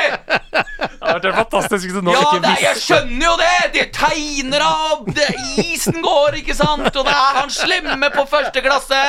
Det 0.78 1.10
har 1.10 1.20
vært 1.20 1.38
fantastisk 1.42 1.84
hvis 1.88 1.98
du 1.98 2.00
nå 2.06 2.14
Ja, 2.14 2.22
ikke 2.22 2.40
visste 2.46 2.64
jeg 2.64 2.80
skjønner 2.86 3.26
jo 3.26 3.34
det! 3.42 3.52
De 3.74 3.84
tegner 3.98 4.64
av 4.70 5.04
det, 5.18 5.28
Isen 5.66 6.00
går, 6.06 6.40
ikke 6.44 6.56
sant? 6.56 6.88
Og 6.94 7.04
det 7.04 7.18
er 7.18 7.38
han 7.42 7.52
slemme 7.52 8.10
på 8.14 8.24
første 8.30 8.62
klasse! 8.64 9.02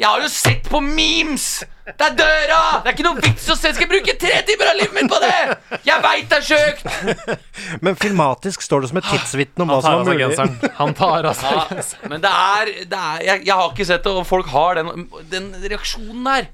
Jeg 0.00 0.06
har 0.08 0.20
jo 0.24 0.28
sett 0.32 0.68
på 0.70 0.80
memes! 0.82 1.64
Det 1.86 2.02
er 2.02 2.14
døra! 2.18 2.60
Det 2.82 2.90
er 2.90 2.94
ikke 2.96 3.04
noe 3.06 3.20
vits 3.22 3.44
å 3.52 3.54
se. 3.54 3.70
Skal 3.76 3.84
jeg 3.86 3.90
bruke 3.92 4.14
tre 4.18 4.40
timer 4.48 4.70
av 4.72 4.78
livet 4.80 4.94
mitt 4.96 5.10
på 5.12 5.20
det? 5.22 5.80
Jeg 5.86 6.02
veit 6.02 6.28
det 6.32 6.40
er 6.40 6.46
sjukt! 6.48 7.36
Men 7.86 7.98
filmatisk 8.00 8.64
står 8.66 8.82
det 8.82 8.90
som 8.90 8.98
et 9.02 9.06
tidsvitne 9.12 9.62
om 9.66 9.70
hva 9.70 9.78
som 9.84 10.00
var 10.00 10.08
mulig. 10.10 10.24
genseren. 10.24 10.56
Han 10.80 10.94
tar 10.98 11.28
av 11.30 11.38
seg 11.38 11.54
Ja, 11.54 11.64
genseren. 11.70 12.10
men 12.10 12.24
det 12.24 12.32
er, 12.34 12.72
det 12.90 13.00
er 13.12 13.22
jeg, 13.28 13.44
jeg 13.46 13.54
har 13.60 13.70
ikke 13.70 13.86
sett 13.92 14.02
det, 14.08 14.14
og 14.18 14.26
folk 14.26 14.50
har 14.50 14.80
den, 14.80 15.06
den 15.30 15.48
reaksjonen 15.62 16.26
der. 16.26 16.50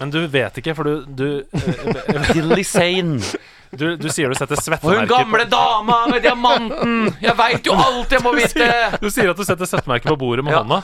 Men 0.00 0.12
du 0.14 0.20
vet 0.32 0.60
ikke, 0.62 0.72
for 0.78 0.86
du 0.88 1.08
Du, 1.18 1.26
eh, 1.52 2.30
Dilly 2.36 2.62
Sane. 2.64 3.18
du, 3.72 3.86
du 4.00 4.06
sier 4.12 4.28
du 4.32 4.36
setter 4.38 4.56
Og 4.78 4.92
hun 4.94 5.08
gamle 5.10 5.44
dama 5.50 6.02
med 6.12 6.22
diamanten. 6.24 7.10
Jeg 7.24 7.34
veit 7.40 7.66
jo 7.68 7.74
alt 7.76 8.12
jeg 8.14 8.24
må 8.24 8.32
vite. 8.36 8.68
Du 9.02 9.08
sier 9.12 9.32
at 9.32 9.36
du 9.40 9.44
setter 9.44 9.68
svettemerker 9.68 10.12
på 10.14 10.20
bordet 10.20 10.44
med 10.46 10.52
Ja. 10.56 10.62
hånda. 10.64 10.82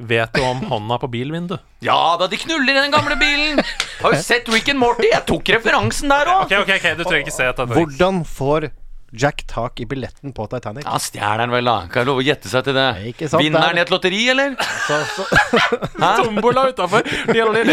Vet 0.00 0.32
du 0.32 0.40
om 0.40 0.62
hånda 0.64 0.96
på 0.98 1.08
bilvinduet? 1.12 1.60
Ja 1.84 2.16
da, 2.20 2.26
de 2.30 2.38
knuller 2.40 2.72
i 2.72 2.80
den 2.86 2.94
gamle 2.94 3.16
bilen. 3.20 3.60
Har 4.00 4.14
jo 4.14 4.20
sett 4.24 4.48
Rick 4.48 4.70
and 4.72 4.80
Morty. 4.80 5.10
Jeg 5.12 5.26
tok 5.28 5.50
referansen 5.52 6.08
der 6.12 6.30
òg. 6.32 6.46
Ok, 6.46 6.54
ok, 6.62 6.72
ok, 6.78 6.86
du 6.96 7.02
trenger 7.04 7.26
ikke 7.26 7.34
se 7.36 7.48
etter 7.50 7.68
Hvordan 7.74 8.22
får 8.24 8.70
Jack 9.12 9.42
tak 9.50 9.80
i 9.80 9.86
billetten 9.90 10.30
på 10.32 10.44
Titanic? 10.46 10.84
Ja, 10.86 10.98
stjeler 11.02 11.38
den 11.42 11.50
vel, 11.50 11.64
da. 11.66 11.80
Kan 11.90 12.04
jeg 12.04 12.06
love 12.06 12.22
å 12.22 12.24
gjette 12.24 12.46
seg 12.50 12.62
til 12.68 12.76
det? 12.76 12.84
Ikke 13.10 13.26
sant, 13.28 13.42
Vinner 13.42 13.74
i 13.74 13.80
et 13.82 13.90
lotteri, 13.90 14.20
eller? 14.30 14.52
Så, 14.86 14.98
så, 15.16 15.24
Tombola 16.20 16.68
utafor. 16.70 17.02
Ja, 17.34 17.46
ja, 17.50 17.64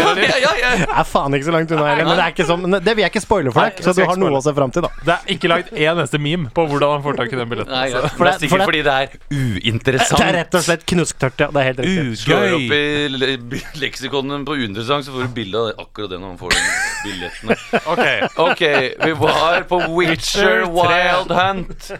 ja, 0.58 0.72
Det 0.82 0.88
er 0.90 1.06
faen 1.06 1.36
ikke 1.38 1.46
så 1.46 1.54
langt 1.54 1.70
unna 1.76 1.86
heller. 1.92 2.08
Men 2.08 2.18
det 2.18 2.24
er 2.24 2.34
ikke 2.34 2.46
sånn 2.48 2.66
Det 2.82 2.94
vil 2.98 3.04
jeg 3.04 3.12
ikke 3.14 3.22
spoile 3.22 3.52
for 3.54 3.68
deg, 3.68 3.78
det 3.78 3.86
så 3.86 3.94
du 3.94 4.02
har 4.10 4.18
noe 4.18 4.34
å 4.38 4.42
se 4.42 4.54
fram 4.56 4.74
til, 4.74 4.82
da. 4.88 4.90
Det 5.06 5.14
er 5.14 5.32
ikke 5.36 5.50
lagd 5.52 5.70
én 5.76 5.92
eneste 5.94 6.18
meme 6.22 6.50
på 6.54 6.64
hvordan 6.72 6.96
han 6.96 7.04
får 7.06 7.20
tak 7.22 7.32
i 7.32 7.38
den 7.38 7.52
billetten. 7.52 7.74
Nei, 7.76 7.86
ja. 7.92 8.02
For 8.02 8.02
det 8.02 8.08
er 8.08 8.18
for 8.18 8.24
det- 8.26 8.40
sikkert 8.42 8.66
fordi 8.72 8.82
det 8.88 8.96
er 8.98 9.08
uinteressant. 9.38 10.18
Det 10.22 10.26
er 10.28 10.36
rett 10.40 10.58
og 10.58 10.64
slett 10.66 10.84
knusktørt, 10.90 11.38
ja. 11.44 11.48
Det 11.54 11.60
er 11.62 11.66
helt 11.70 11.80
riktig. 11.84 12.18
Slår 12.24 12.56
opp 12.58 12.74
i 12.74 12.82
le- 13.14 13.62
leksikonen 13.84 14.44
på 14.48 14.58
uinteressant, 14.58 15.06
så 15.06 15.14
får 15.14 15.28
du 15.28 15.34
bilde 15.38 15.62
av 15.62 15.70
det- 15.70 15.76
akkurat 15.86 16.10
det 16.16 16.18
når 16.18 16.34
man 16.34 16.40
får 16.42 16.56
den 16.56 16.66
billetten. 17.06 17.54
Ok, 17.94 18.04
Ok, 18.48 18.62
vi 19.06 19.12
var 19.22 19.62
på 19.70 19.78
Witcher 19.94 20.66
Wild 20.74 21.27
Hunt. 21.34 21.90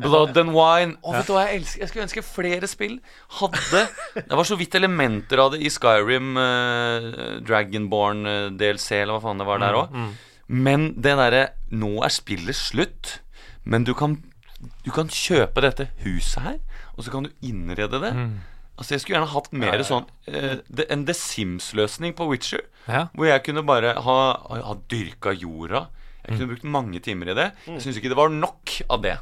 Blood 0.00 0.36
and 0.40 0.52
Wine. 0.54 0.96
Å, 1.04 1.12
vet 1.14 1.26
du 1.28 1.32
hva 1.34 1.44
jeg 1.48 1.60
elsker? 1.60 1.82
Jeg 1.82 1.90
skulle 1.90 2.04
ønske 2.06 2.24
flere 2.24 2.68
spill 2.70 2.96
hadde 3.40 3.82
Det 4.16 4.38
var 4.38 4.48
så 4.48 4.56
vidt 4.60 4.74
elementer 4.78 5.42
av 5.42 5.52
det 5.54 5.60
i 5.66 5.70
Skyrim, 5.72 6.30
eh, 6.40 7.08
Dragonborn 7.46 8.22
eh, 8.30 8.46
DLC, 8.60 8.90
eller 9.02 9.16
hva 9.18 9.24
faen 9.28 9.42
det 9.42 9.48
var 9.48 9.62
der 9.62 9.78
òg. 9.82 9.98
Men 10.50 10.88
det 10.98 11.12
derre 11.20 11.42
Nå 11.70 11.92
er 12.02 12.10
spillet 12.14 12.56
slutt, 12.58 13.18
men 13.64 13.84
du 13.86 13.92
kan, 13.94 14.16
du 14.84 14.90
kan 14.94 15.06
kjøpe 15.12 15.62
dette 15.62 15.90
huset 16.02 16.42
her, 16.42 16.56
og 16.96 17.04
så 17.06 17.12
kan 17.14 17.28
du 17.28 17.30
innrede 17.46 18.00
det. 18.02 18.14
Altså 18.80 18.94
Jeg 18.96 19.02
skulle 19.04 19.18
gjerne 19.18 19.34
hatt 19.34 19.50
mer 19.52 19.82
sånn 19.84 20.06
eh, 20.26 20.56
det- 20.72 20.86
En 20.90 21.04
The 21.06 21.12
Sims-løsning 21.14 22.14
på 22.16 22.26
Witcher. 22.30 22.64
Ja. 22.88 23.08
Hvor 23.14 23.28
jeg 23.28 23.44
kunne 23.44 23.62
bare 23.68 23.92
ha, 24.00 24.18
ha 24.48 24.74
dyrka 24.88 25.34
jorda. 25.36 25.88
Jeg 26.26 26.36
kunne 26.36 26.52
brukt 26.52 26.70
mange 26.78 27.00
timer 27.04 27.32
i 27.32 27.36
det. 27.38 27.50
Jeg 27.66 27.82
syns 27.84 27.98
ikke 28.00 28.12
det 28.12 28.20
var 28.20 28.32
nok 28.34 28.80
av 28.90 29.02
det. 29.04 29.18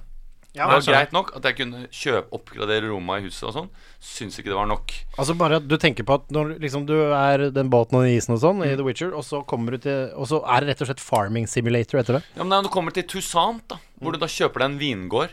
Ja, 0.57 0.65
det 0.65 0.79
var 0.79 0.87
greit 0.89 1.13
nok 1.13 1.29
at 1.37 1.45
jeg 1.45 1.57
kunne 1.59 1.81
kjøpe 1.93 2.33
oppgradere 2.35 2.89
romma 2.89 3.19
i 3.21 3.27
huset 3.27 3.45
og 3.47 3.53
sånn. 3.55 3.67
Syns 4.03 4.39
ikke 4.41 4.51
det 4.51 4.57
var 4.57 4.67
nok. 4.71 4.95
Altså 5.21 5.37
bare 5.39 5.59
at 5.61 5.67
du 5.69 5.77
tenker 5.79 6.07
på 6.09 6.17
at 6.17 6.33
når 6.35 6.55
liksom 6.63 6.87
du 6.89 6.95
er 7.15 7.45
den 7.55 7.69
båten 7.71 7.99
og 7.99 8.07
den 8.07 8.17
isen 8.17 8.35
og 8.35 8.41
sånn 8.43 8.65
i 8.67 8.73
The 8.73 8.87
Witcher, 8.87 9.13
og 9.15 9.27
så 9.29 9.43
kommer 9.47 9.77
du 9.77 9.85
til 9.85 10.09
Og 10.19 10.27
så 10.31 10.41
er 10.49 10.65
det 10.65 10.73
rett 10.73 10.83
og 10.83 10.91
slett 10.91 11.05
farming 11.05 11.47
simulator 11.51 12.01
etter 12.01 12.19
det. 12.19 12.23
Ja, 12.33 12.43
men 12.43 12.55
Når 12.57 12.67
du 12.67 12.73
kommer 12.75 12.97
til 12.97 13.07
Toussaint, 13.07 13.63
da 13.71 13.79
hvor 13.99 14.15
du 14.15 14.21
da 14.23 14.29
kjøper 14.31 14.63
deg 14.63 14.69
en 14.71 14.79
vingård 14.79 15.33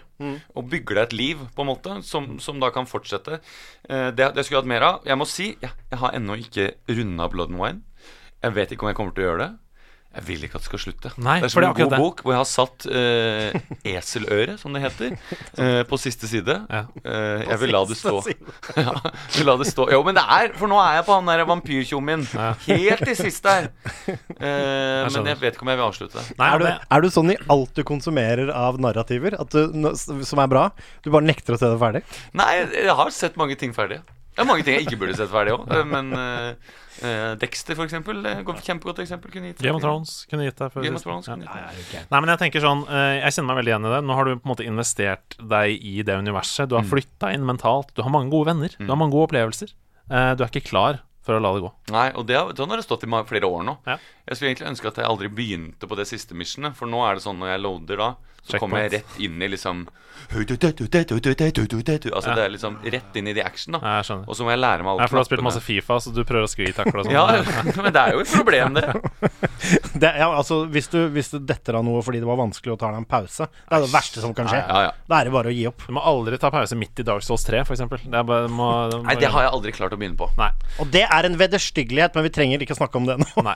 og 0.57 0.69
bygger 0.71 0.97
deg 0.97 1.03
et 1.03 1.13
liv, 1.13 1.41
på 1.53 1.61
en 1.61 1.69
måte, 1.69 1.97
som, 2.01 2.39
som 2.41 2.57
da 2.57 2.71
kan 2.73 2.87
fortsette 2.89 3.37
eh, 3.37 4.09
det, 4.09 4.31
det 4.33 4.41
skulle 4.45 4.57
jeg 4.57 4.63
hatt 4.63 4.71
mer 4.71 4.85
av. 4.87 4.95
Jeg 5.05 5.19
må 5.21 5.27
si, 5.29 5.51
jeg, 5.61 5.69
jeg 5.91 5.99
har 6.01 6.15
ennå 6.17 6.37
ikke 6.41 6.71
runda 6.89 7.27
Blood 7.29 7.53
and 7.53 7.61
Wine. 7.61 8.09
Jeg 8.41 8.55
vet 8.57 8.73
ikke 8.73 8.87
om 8.87 8.89
jeg 8.89 8.97
kommer 8.97 9.13
til 9.13 9.25
å 9.25 9.27
gjøre 9.29 9.43
det. 9.43 9.51
Jeg 10.15 10.23
vil 10.29 10.43
ikke 10.47 10.55
at 10.55 10.63
det 10.63 10.69
skal 10.69 10.79
slutte. 10.79 11.09
Nei, 11.19 11.35
det 11.43 11.49
er 11.49 11.51
som 11.51 11.61
det 11.61 11.67
er 11.67 11.73
en 11.73 11.79
god 11.81 11.91
det. 11.91 11.99
bok 11.99 12.21
hvor 12.23 12.31
jeg 12.31 12.39
har 12.39 12.47
satt 12.47 12.85
uh, 12.87 13.73
eseløre, 13.91 14.55
som 14.61 14.75
det 14.75 14.83
heter, 14.85 15.15
uh, 15.59 15.81
på 15.89 15.99
siste 15.99 16.29
side. 16.31 16.55
Ja. 16.71 16.85
Uh, 17.03 17.43
jeg 17.43 17.57
vil 17.65 17.73
la 17.75 17.81
det 17.89 17.97
stå. 17.99 18.13
ja, 18.85 18.93
vil 19.35 19.49
la 19.49 19.57
det 19.59 19.67
stå. 19.67 19.89
Jo, 19.91 19.99
men 20.07 20.15
det 20.15 20.23
er 20.37 20.53
For 20.55 20.71
nå 20.71 20.79
er 20.79 21.01
jeg 21.01 21.07
på 21.09 21.17
han 21.17 21.31
der 21.31 21.43
vampyrtjommien. 21.49 22.23
Helt 22.67 23.03
til 23.09 23.19
sist 23.19 23.43
der. 23.45 23.71
Eh, 24.35 25.05
men 25.13 25.27
jeg 25.29 25.37
vet 25.39 25.55
ikke 25.55 25.63
om 25.63 25.69
jeg 25.71 25.77
vil 25.79 25.85
avslutte. 25.85 26.21
Nei, 26.37 26.47
Er 26.53 26.61
du, 26.61 26.65
er 26.67 27.03
du 27.03 27.07
sånn 27.13 27.31
i 27.31 27.37
alt 27.51 27.71
du 27.77 27.81
konsumerer 27.87 28.49
av 28.53 28.77
narrativer, 28.83 29.37
at 29.39 29.53
du, 29.53 29.87
som 29.95 30.41
er 30.43 30.49
bra, 30.51 30.65
du 31.05 31.09
bare 31.13 31.25
nekter 31.25 31.55
å 31.55 31.59
se 31.59 31.69
det 31.71 31.79
ferdig? 31.81 32.01
Nei, 32.37 32.49
jeg 32.75 32.95
har 32.99 33.13
sett 33.15 33.39
mange 33.39 33.57
ting 33.59 33.73
ferdig. 33.75 34.01
Det 34.35 34.43
er 34.43 34.49
mange 34.49 34.65
ting 34.67 34.77
jeg 34.77 34.89
ikke 34.89 34.99
burde 35.05 35.15
sett 35.17 35.31
ferdig 35.31 35.55
òg, 35.55 35.71
men 35.87 36.11
eh, 37.03 37.35
Dexter, 37.41 37.75
for 37.75 37.85
eksempel. 37.87 38.21
Kjempegodt 38.63 38.99
eksempel. 39.03 39.31
Kunne 39.33 39.51
gitt 39.51 39.61
Game 39.63 39.75
of 39.75 39.83
Thrones 39.83 40.25
kunne 40.29 40.45
gitt 40.47 40.57
deg 40.61 40.71
før 40.73 40.83
Game 40.85 40.95
of. 40.99 41.03
Thrones 41.03 41.27
Ja. 41.27 41.35
kunne 41.35 41.47
gitt 41.47 41.91
deg. 41.91 42.05
Nei, 42.11 42.19
men 42.21 42.29
jeg 42.33 42.39
tenker 42.45 42.61
sånn 42.63 42.85
eh, 42.87 43.21
Jeg 43.21 43.33
kjenner 43.35 43.49
meg 43.53 43.59
veldig 43.63 43.73
igjen 43.73 43.89
i 43.89 43.93
det. 43.95 44.03
Nå 44.05 44.13
har 44.19 44.25
du 44.25 44.35
på 44.35 44.45
en 44.45 44.53
måte 44.53 44.67
investert 44.67 45.37
deg 45.39 45.81
i 45.81 46.01
det 46.03 46.15
universet. 46.19 46.65
Mm. 46.65 46.69
Du 46.69 46.75
har 46.79 46.83
flytta 46.83 47.33
inn 47.33 47.45
mentalt. 47.45 47.91
Du 47.95 48.01
har 48.05 48.11
mange 48.13 48.29
gode 48.31 48.51
venner. 48.53 48.69
Du 48.79 48.87
har 48.87 48.95
mange 48.99 49.11
gode 49.15 49.29
opplevelser. 49.31 49.73
Eh, 50.09 50.31
du 50.35 50.43
er 50.45 50.49
ikke 50.53 50.69
klar 50.69 51.01
for 51.25 51.33
å 51.37 51.41
la 51.41 51.51
det 51.55 51.63
gå. 51.65 51.71
Nei, 51.93 52.11
og 52.13 52.27
det 52.29 52.37
har, 52.37 52.51
sånn 52.53 52.69
har 52.69 52.77
det 52.77 52.85
stått 52.85 53.03
i 53.07 53.09
flere 53.25 53.49
år 53.49 53.65
nå. 53.65 53.77
Ja. 53.89 53.97
Jeg 54.25 54.37
skulle 54.37 54.51
egentlig 54.53 54.69
ønske 54.71 54.89
at 54.89 54.97
jeg 55.01 55.05
aldri 55.09 55.29
begynte 55.29 55.89
på 55.89 55.97
det 55.99 56.07
siste 56.09 56.37
missionet, 56.37 56.75
for 56.77 56.89
nå 56.89 57.03
er 57.05 57.19
det 57.19 57.25
sånn 57.27 57.37
når 57.41 57.53
jeg 57.53 57.61
loader 57.65 58.01
da, 58.01 58.09
så 58.45 58.55
Checkpoint. 58.55 58.61
kommer 58.61 58.83
jeg 58.85 58.91
rett 58.99 59.19
inn 59.25 59.41
i 59.41 59.47
liksom 59.53 59.85
Altså 62.15 62.33
det 62.37 62.43
er 62.45 62.51
liksom 62.53 62.77
rett 62.81 63.17
inn 63.19 63.27
i 63.27 63.33
the 63.35 63.43
action, 63.45 63.75
da. 63.75 63.81
Ja, 63.83 63.95
Jeg 63.99 64.07
skjønner. 64.07 64.29
Og 64.31 64.37
så 64.37 64.45
må 64.45 64.53
jeg 64.53 64.61
lære 64.61 64.85
meg 64.85 64.91
alle 64.93 65.03
Ja, 65.03 65.07
for 65.09 65.17
du 65.17 65.19
har 65.19 65.27
spilt 65.27 65.43
masse 65.45 65.61
Fifa, 65.61 65.97
så 66.01 66.13
du 66.15 66.21
prøver 66.25 66.47
å 66.47 66.49
sklitakle 66.49 67.01
og 67.01 67.05
sånn. 67.09 67.13
Ja, 67.13 67.25
men 67.83 67.93
det 67.93 68.01
er 68.01 68.15
jo 68.15 68.23
et 68.23 68.31
problem, 68.33 68.77
det. 68.79 68.85
Det, 69.95 70.09
ja, 70.19 70.27
altså, 70.27 70.57
hvis, 70.69 70.89
du, 70.91 70.97
hvis 71.15 71.29
du 71.31 71.37
detter 71.39 71.77
av 71.79 71.85
noe 71.87 72.01
fordi 72.05 72.19
det 72.21 72.27
var 72.27 72.37
vanskelig 72.37 72.73
å 72.73 72.77
ta 72.77 72.89
deg 72.91 72.99
en 72.99 73.07
pause, 73.09 73.47
det 73.47 73.77
er 73.77 73.85
det 73.85 73.91
verste 73.93 74.21
som 74.21 74.33
kan 74.37 74.49
skje. 74.51 74.59
Ja, 74.59 74.81
ja. 74.85 74.91
Da 75.07 75.19
er 75.21 75.29
det 75.29 75.33
bare 75.33 75.49
å 75.49 75.55
gi 75.55 75.63
opp. 75.69 75.85
Du 75.87 75.93
må 75.95 76.03
aldri 76.05 76.37
ta 76.41 76.51
pause 76.53 76.77
midt 76.77 76.99
i 77.01 77.05
Dark 77.07 77.23
Souls 77.25 77.45
3, 77.47 77.63
for 77.65 77.73
eksempel. 77.77 78.03
Det 78.03 78.19
er 78.19 78.27
bare, 78.27 78.49
må, 78.51 78.67
Nei, 79.07 79.15
det 79.21 79.31
har 79.33 79.47
jeg 79.47 79.53
aldri 79.55 79.73
klart 79.77 79.95
å 79.95 79.99
begynne 80.01 80.19
på. 80.19 80.27
Nei. 80.37 80.51
Og 80.83 80.91
det 80.93 81.05
er 81.07 81.29
en 81.29 81.37
vederstyggelighet, 81.39 82.13
men 82.19 82.27
vi 82.27 82.33
trenger 82.35 82.65
ikke 82.67 82.77
snakke 82.77 82.99
om 82.99 83.07
det 83.09 83.17
nå. 83.23 83.29
Nei. 83.47 83.55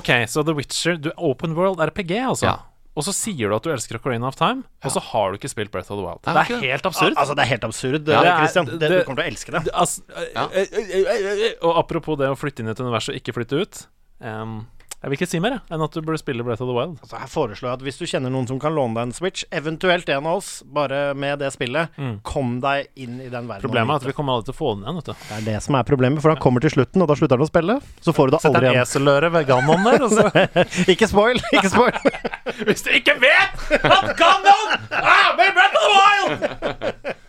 OK, 0.00 0.03
så 0.28 0.44
The 0.44 0.54
Witcher 0.54 0.96
Du 1.00 1.10
er 1.10 1.18
Open 1.18 1.54
World 1.54 1.80
RPG, 1.80 2.12
altså. 2.20 2.46
Ja. 2.46 2.56
Og 2.94 3.02
så 3.02 3.10
sier 3.12 3.48
du 3.50 3.56
at 3.56 3.62
du 3.66 3.70
elsker 3.74 3.96
Ocarina 3.98 4.28
of 4.28 4.36
Time, 4.38 4.62
og 4.84 4.92
så 4.94 5.00
har 5.02 5.32
du 5.32 5.38
ikke 5.40 5.50
spilt 5.50 5.72
Breath 5.74 5.90
of 5.90 5.98
the 5.98 6.04
Wild. 6.06 6.20
Nei, 6.28 6.34
det 6.34 6.42
er 6.54 6.60
det. 6.60 6.70
helt 6.70 6.84
absurd. 6.86 7.16
Altså, 7.18 7.34
det 7.34 7.42
er 7.42 7.50
helt 7.50 7.64
absurd, 7.66 8.06
Ja, 8.06 8.20
det 8.22 8.28
er- 8.30 8.36
Christian. 8.38 8.66
Det, 8.66 8.78
det- 8.78 8.90
du 8.90 9.04
kommer 9.08 9.22
til 9.22 9.24
å 9.24 9.32
elske 9.34 9.50
det. 9.50 9.64
Det- 9.64 9.74
Altså, 9.74 10.02
Ja. 10.34 10.44
eh, 10.52 10.66
eh, 10.70 10.90
eh, 10.94 11.46
eh, 11.48 11.54
og 11.66 11.76
apropos 11.82 12.16
det 12.16 12.28
å 12.30 12.36
flytte 12.38 12.60
inn 12.60 12.68
i 12.68 12.70
et 12.70 12.78
univers 12.80 13.08
og 13.08 13.16
ikke 13.16 13.34
flytte 13.34 13.60
ut 13.60 13.86
em, 14.22 14.66
Jeg 15.04 15.10
vil 15.12 15.18
ikke 15.18 15.26
si 15.28 15.38
mer 15.44 15.52
jeg, 15.58 15.60
enn 15.76 15.82
at 15.84 15.92
du 15.92 16.00
burde 16.00 16.16
spille 16.16 16.40
Breath 16.46 16.62
of 16.64 16.68
the 16.70 16.74
Wild. 16.74 16.94
Altså, 17.04 17.18
jeg 17.20 17.28
foreslår 17.28 17.74
at 17.76 17.82
hvis 17.84 17.98
du 18.00 18.06
kjenner 18.08 18.32
noen 18.32 18.46
som 18.48 18.56
kan 18.62 18.72
låne 18.72 18.96
deg 18.96 19.10
en 19.10 19.12
Switch, 19.12 19.42
eventuelt 19.52 20.08
en 20.08 20.24
av 20.30 20.38
oss, 20.40 20.48
bare 20.64 21.00
med 21.18 21.42
det 21.44 21.50
spillet, 21.52 21.92
kom 22.24 22.54
deg 22.64 22.88
inn 23.04 23.18
i 23.20 23.28
den 23.28 23.44
verden. 23.50 23.60
Problemet 23.66 23.92
er 23.92 24.00
at 24.00 24.08
vi 24.08 24.14
kommer 24.16 24.38
aldri 24.38 24.48
til 24.48 24.56
å 24.56 24.58
få 24.62 24.70
den 24.78 24.86
igjen. 24.86 24.96
vet 25.02 25.10
du 25.10 25.12
Det 25.28 25.36
er 25.36 25.44
det 25.50 25.58
som 25.66 25.76
er 25.76 25.84
problemet, 25.90 26.24
for 26.24 26.32
han 26.32 26.40
kommer 26.40 26.64
til 26.64 26.72
slutten, 26.72 27.04
og 27.04 27.10
da 27.12 27.18
slutter 27.20 27.36
han 27.36 27.44
å 27.44 27.50
spille. 27.52 27.76
Så 28.00 28.16
får 28.16 28.32
du 28.32 28.36
det 28.36 28.40
Sett 28.46 28.48
aldri 28.54 28.70
en 28.70 28.78
igjen. 28.78 28.88
eselløre 28.88 29.32
ved 29.36 29.46
Ganon 29.52 29.84
der, 29.90 30.06
og 30.08 30.16
så 30.16 30.24
Ikke 30.96 31.10
spoil! 31.12 31.42
Ikke 31.52 31.68
spoil! 31.68 32.00
Hvis 32.70 32.86
du 32.88 32.92
ikke 32.96 33.18
vet 33.20 33.64
at 33.84 34.12
Ganon 34.16 34.76
er 34.88 35.34
med 35.36 35.52
Breath 35.60 35.76
of 35.76 35.84
the 35.84 35.92
Wild! 36.00 37.14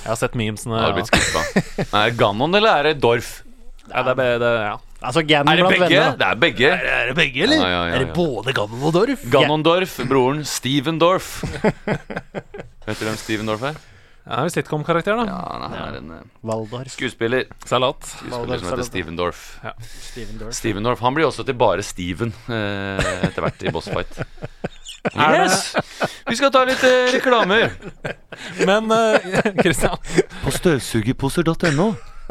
Jeg 0.00 0.08
har 0.12 0.18
sett 0.18 0.36
memesene. 0.38 0.80
Skuffa. 1.08 1.42
Er 1.88 2.10
det 2.12 2.18
Ganon 2.20 2.54
eller 2.56 2.70
er 2.80 2.90
det 2.90 3.00
Dorf? 3.02 3.40
Ja, 3.90 4.02
det 4.06 4.12
er, 4.14 4.14
be- 4.20 4.38
det, 4.42 4.50
ja. 4.64 4.76
Altså, 5.00 5.20
Er 5.20 5.26
det 5.26 5.44
blant 5.44 5.68
begge? 5.68 5.88
venner. 5.88 6.16
da. 6.16 6.16
Det 6.16 6.26
er 6.30 6.40
begge. 6.46 6.70
Er 6.70 7.06
det 7.10 7.14
begge, 7.16 7.42
eller? 7.46 7.56
Ja, 7.56 7.68
ja, 7.68 7.84
ja, 7.86 7.94
Er 7.94 7.98
det 8.04 8.08
ja. 8.08 8.14
både 8.14 8.52
Ganon 8.56 8.82
og 8.82 8.92
Dorf? 8.96 9.22
Ganondorf, 9.32 9.94
broren 10.10 10.42
Steven 10.44 10.98
Dorf. 11.00 11.30
Vet 12.86 12.98
du 13.00 13.04
hvem 13.06 13.16
Steven 13.16 13.46
Dorf 13.48 13.62
er? 13.70 13.78
Ja, 14.26 14.36
det 14.36 14.40
er 14.42 14.48
en 14.50 14.52
sitcom-karakter, 14.52 15.16
da. 15.16 15.24
Ja, 15.26 15.38
Han 15.64 15.74
er 15.74 15.96
en 15.98 16.10
eh, 16.18 16.26
Valdorf. 16.46 16.90
skuespiller. 16.92 17.46
Salat. 17.66 18.04
Skuespiller 18.04 18.60
som 18.60 18.68
heter 18.74 18.84
Steven 18.86 19.16
Dorf. 19.18 19.40
Steven 20.10 20.38
Dorf. 20.38 20.54
Steven 20.54 20.84
Dorf 20.86 21.00
Han 21.00 21.16
blir 21.16 21.26
også 21.26 21.42
til 21.48 21.56
bare 21.58 21.82
Steven 21.82 22.30
eh, 22.52 23.00
etter 23.26 23.40
hvert 23.46 23.64
i 23.66 23.72
bossfight. 23.74 24.20
Yes! 25.16 25.70
Vi 26.28 26.36
skal 26.36 26.50
ta 26.52 26.60
litt 26.68 26.82
eh, 26.84 27.06
reklamer. 27.14 27.70
Men 28.68 28.90
eh, 28.92 29.54
Christian 29.62 29.96
På 30.42 30.52
støvsugerposer.no 30.52 31.86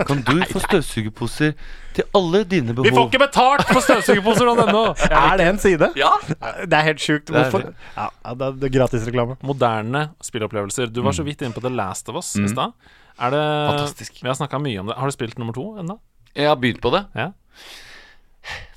kan 0.08 0.22
du 0.28 0.40
få 0.52 0.60
støvsugerposer 0.64 1.54
til 1.96 2.04
alle 2.16 2.44
dine 2.48 2.74
behov. 2.76 2.86
Vi 2.88 2.94
får 2.96 3.08
ikke 3.10 3.22
betalt 3.26 3.66
for 3.68 3.82
støvsugerposer 3.86 4.52
ennå! 4.54 4.84
Er 5.10 5.38
det 5.42 5.48
en 5.50 5.60
side? 5.60 5.90
Ja! 6.00 6.12
Det 6.30 6.74
er 6.78 6.86
helt 6.88 7.02
sjukt. 7.04 7.32
Hvorfor? 7.34 7.66
Ja, 7.98 8.08
det 8.36 8.50
er- 8.70 8.74
gratisreklame. 8.78 9.38
Moderne 9.44 10.10
spilleopplevelser. 10.24 10.92
Du 10.94 11.02
var 11.06 11.12
så 11.18 11.24
vidt 11.28 11.42
inne 11.42 11.54
på 11.58 11.64
The 11.66 11.74
Last 11.74 12.10
of 12.10 12.16
Us 12.22 12.36
i 12.40 12.48
stad. 12.52 12.74
Er 13.20 13.34
det 13.36 13.44
Fantastisk. 13.74 14.22
Vi 14.24 14.28
har 14.32 14.38
snakka 14.40 14.60
mye 14.64 14.80
om 14.80 14.88
det. 14.88 14.96
Har 14.98 15.06
du 15.10 15.12
spilt 15.18 15.38
nummer 15.42 15.54
to 15.58 15.66
ennå? 15.82 15.98
Jeg 16.36 16.48
har 16.48 16.56
begynt 16.56 16.80
på 16.82 16.92
det. 16.94 17.04
Ja. 17.20 17.32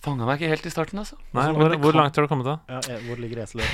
Fanga 0.02 0.26
meg 0.26 0.40
ikke 0.40 0.48
helt 0.50 0.66
i 0.66 0.70
starten, 0.72 0.98
altså. 0.98 1.14
Nei, 1.30 1.44
Altså, 1.46 1.60
hvor, 1.60 1.76
hvor 1.84 1.94
langt 1.94 2.16
har 2.18 2.24
du 2.26 2.30
kommet 2.32 2.48
da? 2.48 2.56
Ja, 2.68 2.80
hvor 3.06 3.20
ligger 3.22 3.44
eselet? 3.44 3.68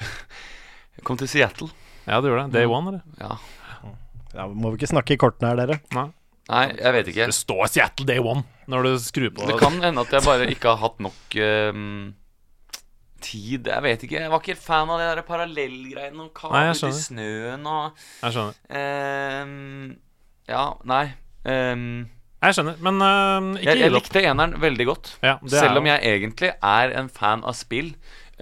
Jeg 0.96 1.04
kom 1.06 1.16
til 1.20 1.28
Seattle. 1.30 1.68
Ja, 2.08 2.18
du 2.20 2.26
gjorde 2.26 2.48
det. 2.48 2.56
Day 2.58 2.66
one, 2.66 2.90
eller? 2.90 3.02
Ja. 3.20 3.36
Ja, 4.34 4.46
må 4.50 4.70
vi 4.72 4.80
ikke 4.80 4.90
snakke 4.90 5.14
i 5.14 5.20
kortene 5.20 5.52
her, 5.52 5.60
dere? 5.62 5.78
Nei. 5.94 6.08
Nei, 6.50 6.64
jeg 6.74 6.94
vet 6.96 7.10
ikke. 7.12 7.26
Det 7.30 7.36
står 7.36 7.68
Seattle 7.70 8.06
Day 8.08 8.18
one 8.22 8.42
når 8.70 8.86
du 8.86 8.90
skrur 9.02 9.30
på. 9.34 9.46
Det 9.50 9.58
kan 9.60 9.76
hende 9.82 10.02
at 10.02 10.12
jeg 10.14 10.26
bare 10.26 10.46
ikke 10.50 10.72
har 10.72 10.80
hatt 10.82 11.00
nok 11.02 11.36
um, 11.74 12.12
tid. 13.22 13.66
Jeg 13.70 13.82
vet 13.86 14.04
ikke. 14.06 14.20
Jeg 14.24 14.30
var 14.32 14.42
ikke 14.42 14.54
helt 14.54 14.64
fan 14.64 14.90
av 14.90 15.00
de 15.02 15.08
der 15.10 15.22
parallellgreiene 15.26 16.24
og 16.26 16.30
Nei, 16.30 16.30
jeg 16.30 16.32
kabler 16.40 16.78
til 16.80 16.96
snøen 16.98 17.66
og 17.70 18.06
Jeg 18.22 18.36
skjønner. 18.36 19.44
Um, 19.44 19.98
Ja, 20.50 20.64
nei. 20.90 21.04
Um, 21.46 22.08
Jeg 22.40 22.56
skjønner, 22.56 22.78
men 22.82 23.02
uh, 23.04 23.50
ikke 23.60 23.66
jeg, 23.68 23.70
opp. 23.70 23.78
jeg 23.78 23.82
det 23.84 23.94
likte 23.98 24.22
eneren 24.24 24.56
veldig 24.62 24.86
godt. 24.88 25.12
Ja, 25.22 25.36
Selv 25.52 25.78
om 25.82 25.86
jeg 25.90 26.00
egentlig 26.14 26.50
er 26.56 26.94
en 26.98 27.10
fan 27.12 27.44
av 27.46 27.54
spill 27.58 27.92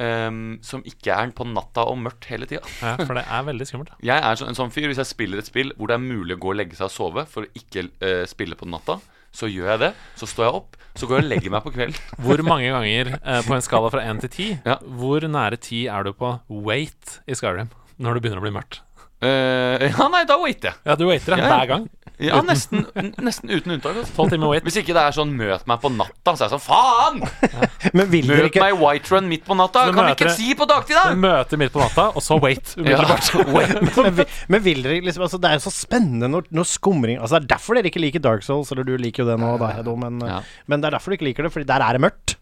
ehm, 0.03 0.59
som 0.65 0.83
ikke 0.87 1.15
er 1.15 1.35
på 1.37 1.47
natta 1.49 1.85
og 1.91 1.99
mørkt 2.01 2.29
hele 2.31 2.49
tida. 2.49 2.65
Ja, 2.83 2.97
for 3.03 3.19
det 3.19 3.25
er 3.27 3.47
veldig 3.51 3.69
skummelt. 3.69 3.95
Jeg 4.05 4.19
er 4.19 4.45
en 4.47 4.59
sånn 4.59 4.73
fyr 4.75 4.89
Hvis 4.91 5.01
jeg 5.03 5.11
spiller 5.11 5.43
et 5.43 5.51
spill 5.51 5.75
hvor 5.77 5.91
det 5.91 5.99
er 5.99 6.05
mulig 6.05 6.37
å 6.39 6.43
gå 6.43 6.53
og 6.55 6.59
legge 6.61 6.79
seg 6.79 6.89
og 6.89 6.95
sove 6.95 7.25
for 7.31 7.47
å 7.47 7.53
ikke 7.59 7.89
uh, 8.03 8.25
spille 8.31 8.59
på 8.59 8.69
natta, 8.71 8.99
så 9.35 9.51
gjør 9.51 9.73
jeg 9.75 9.83
det. 9.85 9.93
Så 10.19 10.29
står 10.31 10.49
jeg 10.49 10.59
opp, 10.63 10.79
så 10.99 11.09
går 11.09 11.21
jeg 11.21 11.27
og 11.27 11.33
legger 11.35 11.55
meg 11.55 11.65
på 11.67 11.75
kvelden. 11.77 12.11
Hvor 12.25 12.43
mange 12.47 12.73
ganger 12.75 13.15
uh, 13.19 13.41
på 13.47 13.57
en 13.57 13.65
skala 13.65 13.93
fra 13.95 14.05
1 14.09 14.25
til 14.25 14.35
10 14.35 14.49
Ja. 14.69 14.79
Hvor 15.01 15.29
nære 15.29 15.61
10 15.61 15.87
er 15.95 16.09
du 16.09 16.15
på 16.17 16.35
wait 16.49 17.19
i 17.29 17.39
Skyrim 17.39 17.73
når 17.99 18.17
det 18.17 18.25
begynner 18.25 18.43
å 18.43 18.47
bli 18.47 18.55
mørkt? 18.55 18.83
Eh, 19.19 19.89
ja, 19.91 20.09
nei, 20.13 20.25
da 20.29 20.37
waiter 20.39 20.73
jeg. 20.73 20.83
Ja, 20.87 20.95
du 20.99 21.09
waiter 21.09 21.35
ja, 21.35 21.49
hver 21.51 21.71
gang. 21.73 21.89
Ja, 22.19 22.41
nesten, 22.43 22.83
nesten 23.27 23.51
uten 23.51 23.77
unntak. 23.77 23.97
Altså. 24.01 24.15
12 24.17 24.33
timer 24.35 24.51
wait. 24.51 24.65
Hvis 24.67 24.79
ikke 24.81 24.95
det 24.97 25.03
er 25.07 25.15
sånn 25.15 25.31
'møt 25.39 25.67
meg 25.71 25.79
på 25.83 25.91
natta', 25.95 26.35
så 26.35 26.45
er 26.45 26.49
jeg 26.49 26.55
sånn 26.57 26.65
'faen'! 26.67 27.21
Men 27.99 28.11
vil 28.11 28.27
Møt 28.31 28.49
ikke 28.49 28.63
meg 28.65 28.75
i 28.75 28.79
Whiterun 28.83 29.29
midt 29.31 29.45
på 29.47 29.55
natta! 29.59 29.85
Så 29.87 29.95
Kan 29.95 30.09
vi 30.11 30.15
ikke 30.17 30.35
si 30.35 30.55
på 30.59 30.67
dagtid, 30.71 30.99
da? 30.99 31.15
Møte 31.15 31.59
midt 31.61 31.75
på 31.75 31.83
natta, 31.83 32.09
og 32.11 32.25
så 32.27 32.39
wait. 32.43 32.75
Ja, 32.83 33.05
wait. 33.55 33.75
men, 33.97 34.25
men 34.51 34.65
vil 34.67 34.83
dere 34.83 34.99
liksom 35.07 35.27
altså, 35.27 35.39
Det 35.43 35.51
er 35.51 35.59
jo 35.61 35.67
så 35.69 35.75
spennende 35.75 36.31
når, 36.31 36.51
når 36.55 36.67
skumring 36.67 37.19
Altså 37.19 37.39
Det 37.39 37.47
er 37.47 37.53
derfor 37.55 37.79
dere 37.79 37.91
ikke 37.91 38.03
liker 38.03 38.23
Dark 38.25 38.47
Souls, 38.47 38.73
eller 38.75 38.87
du 38.87 38.97
liker 38.99 39.23
jo 39.23 39.31
det 39.31 39.39
nå, 39.39 39.55
da, 39.63 39.73
Hedo, 39.79 39.95
men, 39.99 40.19
Ja. 40.27 40.43
men 40.67 40.83
det 40.83 40.91
er 40.91 40.99
derfor 40.99 41.15
du 41.15 41.19
ikke 41.19 41.31
liker 41.31 41.47
det, 41.47 41.55
Fordi 41.55 41.69
der 41.71 41.85
er 41.87 41.99
det 41.99 42.03
mørkt. 42.03 42.39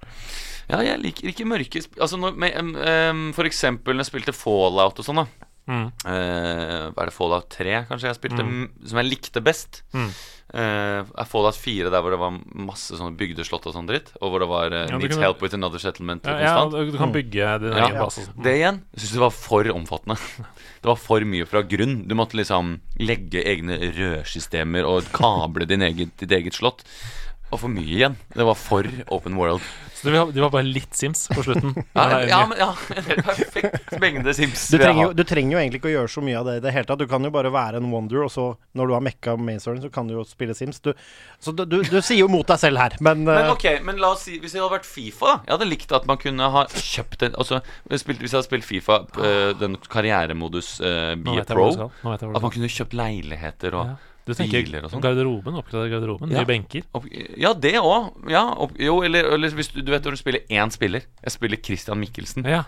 Ja, 0.67 0.81
jeg 0.83 0.99
liker 1.03 1.31
ikke 1.31 1.47
mørke 1.49 1.85
Altså 2.01 2.17
når, 2.21 2.37
med, 2.41 2.57
um, 2.57 3.27
For 3.37 3.49
eksempel 3.49 3.95
når 3.95 4.07
jeg 4.07 4.13
spilte 4.15 4.35
Fallout 4.37 4.99
og 4.99 5.07
sånn, 5.07 5.21
da. 5.23 5.46
Mm. 5.67 5.87
Uh, 6.07 6.87
hva 6.95 7.03
er 7.03 7.11
det 7.11 7.15
Fallout 7.17 7.49
3 7.51 7.79
kanskje 7.89 8.11
jeg 8.13 8.19
spilte 8.21 8.45
mm. 8.47 8.65
som 8.87 9.01
jeg 9.01 9.09
likte 9.09 9.43
best? 9.43 9.81
Mm. 9.97 10.11
Uh, 10.47 11.01
er 11.03 11.27
Fallout 11.27 11.59
4 11.59 11.91
der 11.91 12.05
hvor 12.05 12.15
det 12.15 12.21
var 12.23 12.37
masse 12.55 12.95
sånne 12.95 13.19
bygdeslott 13.19 13.67
og 13.67 13.75
sånn 13.75 13.89
dritt? 13.91 14.13
Og 14.21 14.31
hvor 14.31 14.45
det 14.45 14.49
var 14.51 14.71
uh, 14.71 14.85
Ja, 14.87 15.01
Needs 15.03 15.19
help 15.19 15.43
with 15.43 15.59
another 15.59 15.83
settlement 15.83 16.29
Ja, 16.31 16.39
ja, 16.39 16.63
du 16.71 16.95
kan 16.95 17.15
bygge 17.15 17.57
din 17.65 17.75
egen 17.75 17.99
base. 17.99 18.29
sånn. 18.29 18.39
Det 18.47 18.55
igjen 18.61 18.81
jeg 18.95 19.03
synes 19.03 19.17
det 19.17 19.25
var 19.27 19.35
for 19.35 19.73
omfattende. 19.75 20.21
Det 20.87 20.93
var 20.93 20.99
for 21.03 21.25
mye 21.27 21.47
fra 21.51 21.65
grunn. 21.67 21.95
Du 22.07 22.13
måtte 22.15 22.39
liksom 22.39 22.77
legge 23.03 23.41
egne 23.43 23.81
rørsystemer 23.97 24.87
og 24.87 25.09
kable 25.17 25.67
din 25.67 25.83
eget, 25.83 26.13
ditt 26.21 26.31
eget 26.37 26.55
slott. 26.55 26.85
Og 27.51 27.59
for 27.65 27.73
mye 27.73 27.89
igjen. 27.89 28.15
Det 28.35 28.47
var 28.47 28.59
for 28.59 28.87
open 29.15 29.35
world. 29.41 29.65
Så 30.07 30.13
de 30.13 30.19
var, 30.19 30.33
de 30.33 30.41
var 30.41 30.51
bare 30.55 30.63
litt 30.63 30.95
Sims 30.95 31.25
på 31.35 31.43
slutten. 31.43 31.73
Ja, 31.97 32.21
ja, 32.23 32.39
men, 32.47 32.59
ja 32.61 32.69
en 32.97 33.23
perfekt 33.27 33.97
mengde 33.99 34.35
Sims. 34.39 34.69
Du 34.71 34.79
trenger, 34.79 35.01
jo, 35.03 35.09
du 35.19 35.25
trenger 35.27 35.57
jo 35.57 35.63
egentlig 35.63 35.81
ikke 35.81 35.91
å 35.91 35.95
gjøre 35.97 36.13
så 36.13 36.23
mye 36.23 36.37
av 36.39 36.47
det 36.47 36.55
i 36.61 36.63
det 36.63 36.75
hele 36.77 36.87
tatt. 36.87 37.01
Du 37.03 37.11
kan 37.11 37.27
jo 37.27 37.33
bare 37.35 37.51
være 37.51 37.81
en 37.81 37.89
wonder, 37.91 38.23
og 38.23 38.31
så, 38.31 38.45
når 38.79 38.87
du 38.87 38.95
har 38.95 39.03
mekka 39.03 39.35
mainstoryen, 39.41 39.83
så 39.83 39.91
kan 39.91 40.07
du 40.07 40.15
jo 40.15 40.23
spille 40.29 40.55
Sims. 40.55 40.79
Du, 40.85 40.93
så 41.43 41.55
du, 41.57 41.65
du, 41.67 41.81
du 41.83 41.99
sier 41.99 42.21
jo 42.21 42.31
mot 42.31 42.47
deg 42.47 42.63
selv 42.63 42.79
her, 42.85 42.95
men, 43.03 43.25
Men 43.27 43.49
eh, 43.49 43.53
ok, 43.57 43.67
men 43.83 43.99
la 43.99 44.13
oss 44.15 44.29
si 44.29 44.39
Hvis 44.41 44.55
det 44.55 44.63
hadde 44.63 44.77
vært 44.79 44.87
Fifa 44.89 45.27
da 45.27 45.37
Jeg 45.43 45.55
hadde 45.57 45.69
likt 45.69 45.95
at 45.99 46.07
man 46.09 46.21
kunne 46.23 46.49
ha 46.55 46.63
kjøpt 46.71 47.25
en 47.27 47.37
Altså 47.43 47.61
spilt, 47.99 48.23
Hvis 48.23 48.33
jeg 48.33 48.39
hadde 48.39 48.49
spilt 48.49 48.67
Fifa 48.69 49.01
eh, 49.19 49.51
Den 49.59 49.77
karrieremodus 49.91 50.77
uh, 50.81 51.15
Be 51.19 51.35
a 51.35 51.41
jeg 51.41 51.49
Pro 51.51 51.69
jeg 51.75 52.31
At 52.31 52.45
man 52.45 52.55
kunne 52.55 52.71
kjøpt 52.71 52.97
leiligheter 52.97 53.77
og 53.81 53.91
Ja. 53.91 53.97
Du 54.27 54.35
tenker 54.35 54.65
biler 54.67 54.85
og 54.85 54.91
sånn. 54.91 55.01
garderoben, 55.05 55.55
oppgradere 55.55 55.91
garderoben, 55.93 56.31
Ja. 56.35 56.41
nye 56.43 56.47
benker. 56.49 56.83
opp, 56.93 57.05
Ja, 57.39 57.53
det 57.55 57.75
òg. 57.79 58.29
Ja, 58.29 58.43
opp, 58.59 58.73
jo, 58.79 59.03
eller, 59.07 59.25
eller 59.35 59.49
hvis 59.55 59.69
du, 59.73 59.81
du 59.83 59.93
vet 59.93 60.03
når 60.03 60.17
du 60.17 60.17
spiller 60.17 60.41
én 60.51 60.71
spiller 60.75 61.03
Jeg 61.23 61.31
spiller 61.33 61.57
Christian 61.63 62.01
Mikkelsen. 62.01 62.45
Ja. 62.45 62.65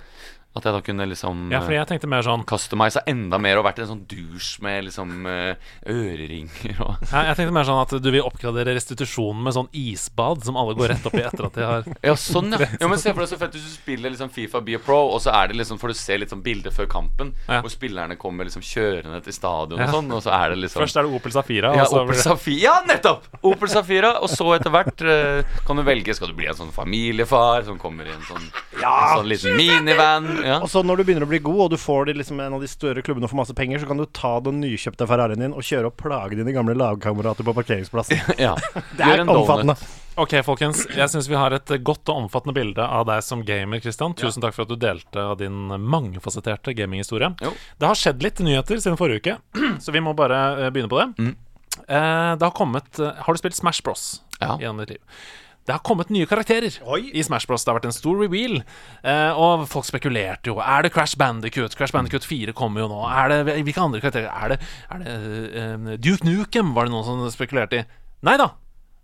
At 0.57 0.65
jeg 0.65 0.73
da 0.75 0.81
kunne 0.81 1.05
liksom 1.11 1.51
Ja, 1.53 1.61
fordi 1.61 1.77
jeg 1.77 1.89
tenkte 1.91 2.09
mer 2.11 2.25
sånn 2.27 2.45
Customiza 2.49 3.03
enda 3.07 3.39
mer 3.39 3.61
og 3.61 3.67
vært 3.67 3.83
en 3.85 3.91
sånn 3.91 4.01
douche 4.09 4.63
med 4.65 4.87
liksom 4.89 5.27
eh, 5.29 5.69
øreringer 5.93 6.81
og 6.83 7.03
ja, 7.13 7.23
jeg 7.29 7.37
tenkte 7.39 7.55
mer 7.55 7.67
sånn 7.69 7.81
at 7.83 7.93
du 8.03 8.09
vil 8.11 8.25
oppgradere 8.25 8.75
restitusjonen 8.77 9.45
med 9.45 9.55
sånn 9.55 9.69
isbad 9.77 10.43
som 10.47 10.59
alle 10.59 10.75
går 10.79 10.95
rett 10.95 11.07
opp 11.09 11.19
i 11.19 11.23
etter 11.29 11.47
at 11.51 11.59
de 11.59 11.67
har 11.69 11.87
Ja, 12.09 12.17
sånn, 12.19 12.51
ja. 12.57 12.69
ja 12.81 12.89
men 12.91 13.01
se 13.01 13.13
for 13.13 13.23
deg 13.23 13.31
så 13.31 13.39
fett 13.41 13.55
hvis 13.59 13.69
du 13.69 13.75
spiller 13.77 14.15
liksom 14.15 14.33
Fifa 14.35 14.63
Be 14.65 14.79
a 14.79 14.83
Pro, 14.83 14.99
og 15.13 15.21
så 15.25 15.35
er 15.37 15.53
det 15.53 15.61
liksom 15.61 15.79
får 15.83 15.93
du 15.93 15.99
se 16.01 16.19
litt 16.23 16.33
sånn 16.33 16.43
bilde 16.45 16.73
før 16.75 16.89
kampen, 16.91 17.35
Ja. 17.47 17.61
hvor 17.65 17.73
spillerne 17.73 18.17
kommer 18.21 18.49
liksom 18.49 18.65
kjørende 18.65 19.21
til 19.25 19.37
stadion 19.37 19.81
og 19.85 19.95
sånn, 19.95 20.11
og 20.17 20.25
så 20.25 20.33
er 20.35 20.55
det 20.55 20.63
liksom 20.65 20.83
Først 20.83 20.99
er 20.99 21.07
det 21.07 21.15
Opel 21.21 21.35
Safira, 21.35 21.75
ja, 21.77 21.87
Opel 21.93 22.17
det 22.17 22.25
Safira. 22.25 22.63
Ja, 22.65 22.75
nettopp! 22.89 23.29
Opel 23.47 23.71
Safira. 23.71 24.15
Og 24.25 24.31
så 24.33 24.47
etter 24.57 24.73
hvert 24.73 25.03
uh, 25.05 25.59
kan 25.67 25.79
du 25.79 25.85
velge 25.87 26.15
Skal 26.17 26.33
du 26.33 26.37
bli 26.39 26.49
en 26.51 26.57
sånn 26.59 26.73
familiefar 26.75 27.67
som 27.69 27.79
kommer 27.81 28.09
i 28.09 28.13
en 28.15 28.25
sånn, 28.27 28.49
en 28.79 29.15
sånn 29.19 29.29
liten 29.31 29.57
minivan. 29.59 30.29
Ja. 30.45 30.59
Og 30.63 30.71
så 30.71 30.83
når 30.87 31.01
du 31.01 31.05
begynner 31.09 31.27
å 31.27 31.31
bli 31.31 31.41
god, 31.45 31.61
og 31.67 31.71
du 31.75 31.79
får 31.81 32.09
det 32.09 32.19
liksom, 32.21 32.41
en 32.43 32.57
av 32.59 32.63
de 32.63 32.71
større 32.71 33.03
klubbene 33.05 33.29
og 33.29 33.33
får 33.33 33.41
masse 33.41 33.57
penger, 33.59 33.83
så 33.83 33.89
kan 33.91 34.01
du 34.01 34.07
ta 34.15 34.35
den 34.45 34.61
nykjøpte 34.63 35.09
Ferrarien 35.11 35.43
din 35.43 35.57
og 35.57 35.65
kjøre 35.67 35.91
og 35.91 35.97
plage 36.01 36.39
dine 36.39 36.55
gamle 36.55 36.77
lagkamerater 36.79 37.47
på 37.47 37.55
parkeringsplassen. 37.57 38.21
ja. 38.47 38.55
Det 38.99 39.07
er 39.07 39.25
omfattende. 39.25 39.79
Ok, 40.19 40.35
folkens. 40.43 40.83
Jeg 40.91 41.11
syns 41.13 41.29
vi 41.31 41.37
har 41.39 41.55
et 41.55 41.71
godt 41.87 42.11
og 42.11 42.25
omfattende 42.25 42.57
bilde 42.57 42.83
av 42.83 43.05
deg 43.07 43.23
som 43.23 43.45
gamer, 43.47 43.79
Christian. 43.85 44.17
Tusen 44.19 44.43
takk 44.43 44.57
for 44.57 44.67
at 44.67 44.73
du 44.73 44.79
delte 44.83 45.23
av 45.23 45.37
din 45.39 45.69
mangefasetterte 45.71 46.75
gaminghistorie. 46.75 47.31
Det 47.39 47.87
har 47.87 47.99
skjedd 47.99 48.25
litt 48.27 48.43
nyheter 48.43 48.83
siden 48.83 48.99
forrige 48.99 49.23
uke, 49.23 49.37
så 49.85 49.95
vi 49.95 50.03
må 50.03 50.17
bare 50.19 50.41
eh, 50.57 50.73
begynne 50.75 50.91
på 50.91 50.99
det. 50.99 51.11
Mm. 51.23 51.37
Eh, 51.79 52.33
det 52.39 52.43
har 52.43 52.55
kommet 52.57 52.99
eh, 52.99 53.21
Har 53.23 53.35
du 53.35 53.39
spilt 53.39 53.55
Smash 53.55 53.85
Bros? 53.87 54.25
Ja. 54.41 54.57
gjennom 54.59 54.83
ditt 54.83 54.97
liv? 54.97 55.23
Det 55.69 55.75
har 55.77 55.83
kommet 55.85 56.09
nye 56.09 56.25
karakterer 56.25 56.79
Oi. 56.89 57.11
i 57.13 57.21
Smash 57.27 57.45
Bros. 57.49 57.61
Det 57.61 57.69
har 57.69 57.77
vært 57.77 57.91
en 57.91 57.97
stor 57.97 58.17
reveal. 58.17 58.63
Eh, 59.05 59.37
og 59.37 59.67
folk 59.69 59.85
spekulerte 59.85 60.49
jo. 60.49 60.57
Er 60.65 60.87
det 60.87 60.95
Crash 60.95 61.19
Bandicoot? 61.21 61.77
Crash 61.77 61.93
Bandicoot 61.93 62.25
4 62.25 62.55
kommer 62.57 62.87
jo 62.87 62.89
nå. 62.89 63.03
Er 63.13 63.35
det, 63.35 63.59
hvilke 63.67 63.83
andre 63.85 64.01
karakterer? 64.01 64.33
Er 64.33 64.55
det, 64.55 64.59
er 64.89 65.05
det 65.05 65.19
uh, 65.53 65.93
Duke 66.01 66.25
Nukem? 66.25 66.73
Var 66.73 66.89
det 66.89 66.95
noen 66.97 67.05
som 67.05 67.21
spekulerte 67.35 67.83
i? 67.83 67.85
Nei 68.25 68.39
da. 68.41 68.55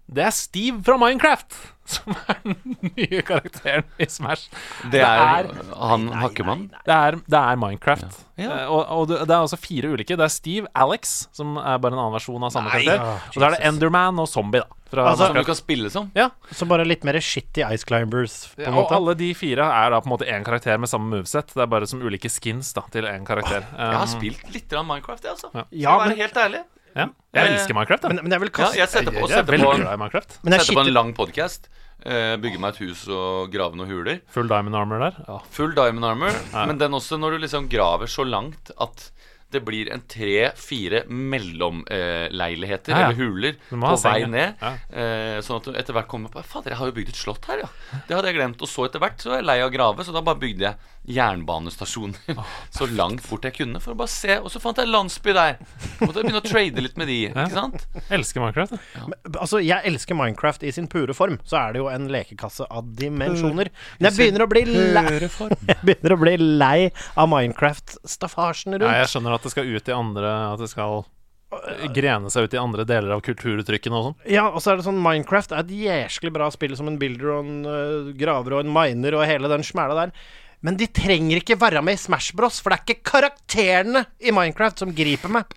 Det 0.08 0.24
er 0.24 0.32
Steve 0.36 0.80
fra 0.84 0.96
Minecraft 1.00 1.54
som 1.88 2.16
er 2.32 2.38
den 2.44 2.90
nye 2.96 3.20
karakteren 3.24 3.84
i 4.00 4.06
Smash. 4.08 4.48
Det 4.92 5.00
er 5.04 5.48
han 5.76 6.06
hakkemann. 6.16 6.66
Det 6.86 6.96
er, 6.96 7.18
det 7.28 7.40
er 7.40 7.60
Minecraft. 7.60 8.20
Ja. 8.40 8.48
Eh, 8.48 8.64
og, 8.72 8.82
og 8.88 9.08
det 9.10 9.20
det 9.28 9.36
er 9.36 9.44
også 9.44 9.60
fire 9.60 9.92
ulike. 9.92 10.16
Det 10.16 10.24
er 10.26 10.32
Steve, 10.32 10.70
Alex, 10.74 11.26
som 11.36 11.58
er 11.60 11.76
bare 11.80 11.96
en 11.96 12.00
annen 12.00 12.16
versjon 12.16 12.44
av 12.44 12.54
samme 12.54 12.72
Nei. 12.72 12.84
karakter. 12.86 13.04
Ja, 13.04 13.34
Og 13.34 13.40
da 13.42 13.50
er 13.50 13.56
det 13.56 13.68
Enderman 13.68 14.22
og 14.24 14.30
Zombie, 14.32 14.64
da. 14.64 14.80
Fra 14.94 15.04
Altså, 15.10 15.26
Som 15.28 15.36
du 15.36 15.44
kan 15.44 15.54
spille 15.58 15.90
som. 15.90 16.10
ja, 16.14 16.28
Så 16.52 16.66
bare 16.70 16.84
litt 16.86 17.04
mer 17.04 17.18
shitty 17.20 17.62
Ice 17.74 17.84
Climbers, 17.84 18.48
på 18.56 18.62
en 18.66 18.72
og 18.74 18.84
måte. 18.84 18.96
alle 18.96 19.14
de 19.20 19.32
fire 19.34 19.66
er 19.66 19.90
da 19.90 20.00
på 20.00 20.06
en 20.10 20.14
måte 20.16 20.28
én 20.30 20.44
karakter 20.46 20.78
med 20.78 20.88
samme 20.88 21.10
moveset. 21.10 21.52
Det 21.54 21.62
er 21.62 21.66
bare 21.66 21.86
som 21.90 22.00
ulike 22.02 22.30
skins 22.30 22.72
da 22.74 22.82
til 22.90 23.04
én 23.04 23.24
karakter. 23.26 23.62
Jeg 23.74 23.96
har 23.98 24.06
Um, 24.06 24.14
spilt 24.14 24.52
litt 24.54 24.72
av 24.72 24.84
Minecraft, 24.86 25.22
jeg, 25.24 25.32
altså. 25.36 25.50
Ja. 25.54 25.64
Skal 25.64 25.78
Ja, 25.80 25.98
være 25.98 26.08
men- 26.08 26.18
helt 26.18 26.34
ærlig. 26.34 26.64
ja. 26.96 27.06
Jeg 27.34 27.52
elsker 27.52 27.74
Minecraft. 27.74 28.02
Da. 28.02 28.08
Men, 28.08 28.16
men 28.22 28.30
jeg 28.32 28.40
vil 28.40 28.50
Ja, 28.58 28.70
jeg 28.72 28.88
setter 28.88 29.10
på, 29.10 29.28
jeg 29.28 29.38
er 29.38 29.44
setter 29.44 29.58
på, 29.58 29.98
Minecraft. 29.98 30.38
Men 30.44 30.52
er 30.54 30.58
setter 30.60 30.74
på 30.74 30.86
en 30.86 30.92
lang 30.94 31.14
podkast. 31.14 31.68
bygge 32.04 32.58
meg 32.60 32.74
et 32.74 32.78
hus 32.84 33.08
og 33.08 33.50
grave 33.50 33.74
noen 33.76 33.88
huler. 33.88 34.20
Full 34.28 34.46
diamond 34.46 34.76
armor 34.76 34.98
der. 35.00 35.24
Ja. 35.26 35.38
Full 35.50 35.72
diamond 35.74 36.04
armor. 36.04 36.32
Men 36.66 36.76
den 36.78 36.92
også 36.92 37.18
når 37.18 37.30
du 37.32 37.38
liksom 37.46 37.68
graver 37.68 38.06
så 38.06 38.24
langt 38.28 38.70
at 38.78 39.10
det 39.54 39.62
blir 39.66 39.90
en 39.94 40.02
tre-fire 40.10 41.04
mellomleiligheter 41.08 42.92
Ja, 42.94 42.98
ja. 42.98 43.10
eller 43.10 43.18
huler 43.18 43.58
på 43.70 43.96
vei 44.04 44.16
ned. 44.30 44.56
Ja. 44.60 44.72
Eh, 44.90 45.38
sånn 45.44 45.60
at 45.60 45.68
du 45.70 45.78
etter 45.78 45.96
hvert 45.96 46.10
kommer 46.10 46.32
på 46.32 46.42
Fader, 46.44 46.74
jeg 46.74 46.80
har 46.82 46.90
jo 46.90 46.96
bygd 46.98 47.14
et 47.14 47.20
slott 47.20 47.46
her, 47.50 47.64
ja. 47.66 47.70
Det 48.08 48.16
hadde 48.18 48.30
jeg 48.32 48.38
glemt. 48.40 48.62
Og 48.64 48.70
så 48.70 48.88
etter 48.88 49.02
hvert 49.02 49.22
så 49.22 49.34
er 49.36 49.42
jeg 49.42 49.48
lei 49.50 49.60
av 49.62 49.70
å 49.70 49.74
grave, 49.74 50.04
så 50.06 50.14
da 50.14 50.22
bare 50.24 50.40
bygde 50.42 50.68
jeg 50.70 50.90
jernbanestasjoner 51.04 52.38
så 52.72 52.86
langt 52.88 53.20
bort 53.28 53.44
jeg 53.44 53.52
kunne 53.58 53.80
for 53.84 53.92
å 53.92 53.98
bare 53.98 54.08
se. 54.12 54.38
Og 54.40 54.48
så 54.52 54.60
fant 54.62 54.78
jeg 54.80 54.88
landsby 54.88 55.34
der. 55.36 55.58
Måtte 56.00 56.22
jeg 56.22 56.30
begynne 56.30 56.40
å 56.40 56.46
trade 56.46 56.84
litt 56.86 56.96
med 57.00 57.10
de. 57.12 57.18
Ikke 57.28 57.50
sant? 57.52 57.84
Elsker 58.08 58.40
Minecraft. 58.40 58.78
ja. 58.96 59.04
Men, 59.10 59.18
Altså, 59.44 59.60
jeg 59.60 59.84
elsker 59.90 60.16
Minecraft 60.16 60.64
i 60.64 60.72
sin 60.72 60.88
pure 60.88 61.12
form. 61.16 61.36
Så 61.44 61.58
er 61.60 61.74
det 61.76 61.82
jo 61.82 61.90
en 61.92 62.06
lekekasse 62.12 62.64
av 62.72 62.88
dimensjoner. 62.96 63.68
Men 63.98 64.08
jeg 64.08 64.16
begynner 64.16 64.46
å 64.46 64.48
bli 64.48 64.62
lei 64.64 65.04
Jeg 65.18 65.76
begynner 65.90 66.16
å 66.16 66.20
bli 66.24 66.34
lei 66.40 66.78
av 67.20 67.28
Minecraft-staffasjen 67.34 68.78
Ja, 68.78 68.80
Nei, 68.86 68.96
jeg 69.02 69.12
skjønner 69.12 69.36
at 69.36 69.43
det 69.44 69.52
skal 69.54 69.68
ut 69.68 69.90
i 69.90 69.94
andre 69.94 70.32
At 70.54 70.62
det 70.62 70.70
skal 70.72 71.04
grene 71.94 72.30
seg 72.32 72.48
ut 72.48 72.54
i 72.56 72.58
andre 72.58 72.86
deler 72.88 73.14
av 73.14 73.20
kulturuttrykkene 73.22 73.98
og 73.98 74.06
sånn. 74.08 74.16
Ja, 74.26 74.48
og 74.50 74.62
så 74.62 74.72
er 74.72 74.80
det 74.80 74.86
sånn 74.88 75.02
Minecraft 75.02 75.52
er 75.54 75.62
et 75.62 75.70
jæsklig 75.70 76.32
bra 76.34 76.48
spill 76.50 76.74
som 76.78 76.88
en 76.90 76.98
builder 76.98 77.30
og 77.36 77.44
en 77.44 77.60
uh, 77.68 78.08
graver 78.18 78.56
og 78.56 78.64
en 78.64 78.72
miner 78.74 79.14
og 79.14 79.26
hele 79.28 79.50
den 79.52 79.62
smæla 79.66 79.98
der. 80.00 80.14
Men 80.64 80.78
de 80.80 80.86
trenger 80.88 81.42
ikke 81.42 81.58
være 81.60 81.82
med 81.84 81.98
i 81.98 82.00
Smash 82.00 82.32
Bros, 82.36 82.56
for 82.64 82.72
det 82.72 82.78
er 82.78 82.86
ikke 82.86 83.10
karakterene 83.10 84.06
i 84.24 84.32
Minecraft 84.32 84.80
som 84.80 84.94
griper 84.96 85.32
meg. 85.32 85.52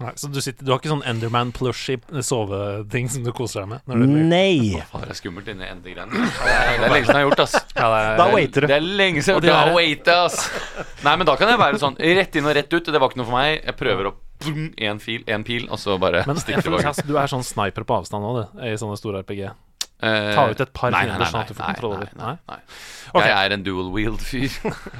Nei, 0.00 0.12
så 0.16 0.28
du, 0.32 0.38
sitter, 0.40 0.64
du 0.64 0.72
har 0.72 0.80
ikke 0.80 0.88
sånn 0.88 1.02
Enderman 1.08 1.50
plushy 1.56 1.98
soveting 2.24 3.10
som 3.12 3.24
du 3.24 3.30
koser 3.36 3.62
deg 3.62 3.74
med? 3.74 3.84
Når 3.88 4.00
du 4.00 4.14
Nei. 4.30 4.80
faen, 4.90 5.04
det 5.04 5.12
er 5.12 5.18
skummelt 5.18 5.50
inni 5.52 5.68
endegreiene. 5.68 6.24
Det 6.24 6.54
er 6.54 6.80
det 6.80 6.88
er 6.88 6.94
lenge 6.94 7.04
siden 7.04 7.18
jeg 7.18 7.20
har 7.20 7.26
gjort, 7.28 7.42
ass. 7.44 7.56
ja, 7.76 7.90
det 7.92 8.00
er, 8.00 8.10
Da 8.20 8.28
waiter 8.32 8.64
du. 8.64 8.68
Det 8.72 8.78
er 8.78 8.88
lenge 9.02 9.26
siden. 9.26 9.44
De 9.44 9.52
Da 9.52 9.60
waiter 9.76 10.12
jeg, 10.14 10.30
ass. 10.30 10.96
Nei, 11.04 11.14
men 11.20 11.28
da 11.28 11.36
kan 11.40 11.52
jeg 11.52 11.60
være 11.60 11.82
sånn 11.84 12.00
rett 12.20 12.40
inn 12.40 12.48
og 12.48 12.56
rett 12.56 12.76
ut. 12.78 12.92
Det 12.96 13.02
var 13.02 13.12
ikke 13.12 13.20
noe 13.20 13.28
for 13.28 13.36
meg. 13.36 13.60
Jeg 13.60 13.78
prøver 13.82 14.10
å 14.10 14.16
én 14.88 15.00
fil, 15.00 15.22
en 15.32 15.44
pil, 15.44 15.68
og 15.72 15.80
så 15.80 15.96
bare 16.00 16.24
stikker 16.24 16.42
stikke 16.42 16.58
jeg 16.58 16.68
tilbake. 16.70 16.90
altså, 16.92 17.06
du 17.08 17.14
er 17.20 17.32
sånn 17.32 17.44
sniper 17.44 17.86
på 17.88 18.00
avstand 18.00 18.24
nå, 18.24 18.32
du, 18.36 18.60
i 18.64 18.76
sånne 18.80 18.96
store 19.00 19.24
RPG. 19.24 19.46
Eh, 19.96 20.34
Ta 20.36 20.42
ut 20.52 20.60
et 20.60 20.72
par 20.76 20.92
fiender 20.92 21.24
sånn 21.30 21.40
at 21.40 21.48
du 21.48 21.56
får 21.56 21.70
kontroll 21.72 21.94
over. 21.96 22.10
Nei, 22.20 22.34
nei. 22.50 22.58
Jeg 23.16 23.32
er 23.32 23.52
en 23.54 23.62
dual 23.64 23.86
wheeled-fyr. 23.94 24.52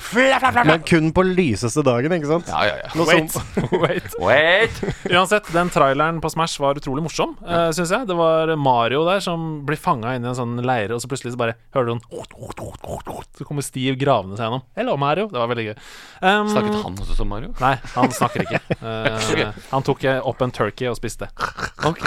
Men 0.71 0.85
kun 0.89 1.11
på 1.13 1.25
lyseste 1.27 1.83
dagen, 1.85 2.15
ikke 2.17 2.31
sant? 2.31 2.49
Ja, 2.49 2.63
ja, 2.65 2.79
ja. 2.81 3.05
Wait, 3.05 3.37
wait. 3.83 4.17
Wait! 4.23 4.81
Uansett, 5.11 5.51
den 5.53 5.69
traileren 5.75 6.23
på 6.25 6.31
Smash 6.33 6.57
var 6.63 6.81
utrolig 6.81 7.05
morsom, 7.05 7.35
uh, 7.45 7.69
syns 7.77 7.93
jeg. 7.93 8.09
Det 8.09 8.17
var 8.17 8.55
Mario 8.57 9.05
der 9.09 9.21
som 9.25 9.47
blir 9.69 9.77
fanga 9.81 10.15
inn 10.17 10.25
i 10.25 10.33
en 10.33 10.39
sånn 10.39 10.57
leire, 10.65 10.97
og 10.97 11.05
så 11.05 11.13
plutselig 11.13 11.35
så 11.37 11.43
bare 11.45 11.59
hører 11.77 11.91
du 11.91 11.97
sånn 11.99 13.29
Så 13.37 13.45
kommer 13.45 13.67
Steve 13.67 13.99
gravende 14.01 14.41
seg 14.41 14.49
gjennom. 14.49 14.65
Hello, 14.81 14.97
Mario. 15.01 15.29
Det 15.29 15.43
var 15.43 15.53
veldig 15.53 15.69
gøy. 15.69 15.77
Um, 16.25 16.53
Snakket 16.55 16.81
han 16.87 17.01
også 17.05 17.19
som 17.21 17.29
Mario? 17.35 17.53
Nei, 17.61 17.75
han 17.99 18.17
snakker 18.17 18.47
ikke. 18.49 18.63
Uh, 18.87 19.51
han 19.73 19.83
tok 19.85 20.05
eh, 20.07 20.19
opp 20.29 20.41
en 20.45 20.53
turkey 20.55 20.87
og 20.89 20.97
spiste. 20.99 21.27
Ok. 21.89 22.05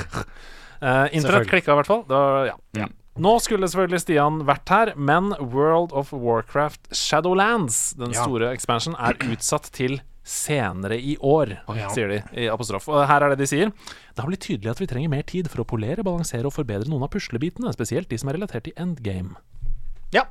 Uh, 0.82 1.07
Internett 1.11 1.21
Selvfølgelig. 1.23 1.49
klikka 1.51 1.71
i 1.73 1.80
hvert 1.82 1.88
fall. 1.91 2.03
Var, 2.07 2.45
ja. 2.77 2.86
Mm. 2.88 2.93
Nå 3.19 3.34
skulle 3.43 3.67
selvfølgelig 3.67 3.99
Stian 3.99 4.38
vært 4.47 4.69
her, 4.71 4.93
men 4.95 5.34
World 5.41 5.91
of 5.91 6.13
Warcraft 6.15 6.88
Shadowlands, 6.95 7.93
den 7.99 8.13
Ja. 8.15 8.23
store 8.23 8.53
expansion, 8.53 8.95
er 8.95 9.17
utsatt 9.27 9.67
til 9.75 9.99
senere 10.23 10.95
i 10.95 11.17
år, 11.17 11.57
ja. 11.75 11.89
sier 11.89 12.07
de 12.07 12.19
i 12.38 12.45
apostrof. 12.47 12.88
Og 12.88 13.07
her 13.09 13.23
er 13.25 13.30
det 13.34 13.39
de 13.39 13.47
sier. 13.49 13.71
Det 14.15 14.21
har 14.23 14.30
blitt 14.30 14.45
tydelig 14.45 14.71
at 14.71 14.80
vi 14.80 14.88
trenger 14.88 15.09
mer 15.09 15.23
tid 15.23 15.49
for 15.49 15.63
å 15.63 15.67
polere, 15.67 16.03
balansere 16.05 16.45
og 16.45 16.53
forbedre 16.53 16.88
noen 16.88 17.03
av 17.03 17.09
puslebitene, 17.09 17.73
spesielt 17.73 18.07
de 18.07 18.17
som 18.21 18.30
er 18.30 18.38
relatert 18.38 18.63
til 18.69 18.73
endgame. 18.77 19.36
Ja. 20.13 20.23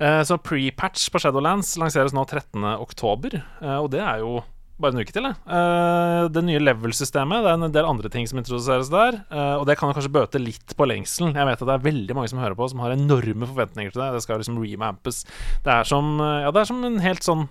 Uh, 0.00 0.24
Så 0.26 0.34
pre-patch 0.42 1.10
på 1.12 1.20
Shadowlands 1.22 1.76
lanseres 1.78 2.12
nå 2.16 2.24
13. 2.26 2.64
oktober, 2.80 3.44
eh, 3.62 3.76
og 3.78 3.90
det 3.92 4.00
er 4.00 4.18
jo 4.24 4.42
bare 4.80 4.94
en 4.94 5.02
uke 5.04 5.14
til, 5.14 5.26
jeg. 5.28 5.36
Uh, 5.46 6.26
Det 6.34 6.42
nye 6.44 6.62
level-systemet, 6.62 7.44
det 7.44 7.50
er 7.52 7.58
en 7.60 7.74
del 7.76 7.86
andre 7.88 8.10
ting 8.10 8.26
som 8.26 8.40
introduseres 8.40 8.90
der. 8.92 9.20
Uh, 9.30 9.60
Og 9.60 9.66
det 9.68 9.76
kan 9.78 9.92
kanskje 9.94 10.12
bøte 10.12 10.40
litt 10.42 10.74
på 10.76 10.88
lengselen. 10.90 11.34
Jeg 11.38 11.46
vet 11.46 11.62
at 11.62 11.68
det 11.68 11.76
er 11.76 11.84
veldig 11.88 12.16
mange 12.18 12.32
som 12.32 12.42
hører 12.42 12.58
på, 12.58 12.68
som 12.72 12.82
har 12.82 12.96
enorme 12.96 13.46
forventninger 13.46 13.94
til 13.94 14.02
det. 14.02 14.12
Det 14.16 14.22
skal 14.26 14.42
liksom 14.42 14.58
remampes. 14.58 15.24
Det 15.64 15.72
er 15.72 15.84
som, 15.86 16.16
eh, 16.20 16.40
ja, 16.44 16.50
det 16.50 16.60
er 16.64 16.70
som 16.72 16.82
en 16.84 16.98
helt 17.04 17.22
sånn 17.22 17.48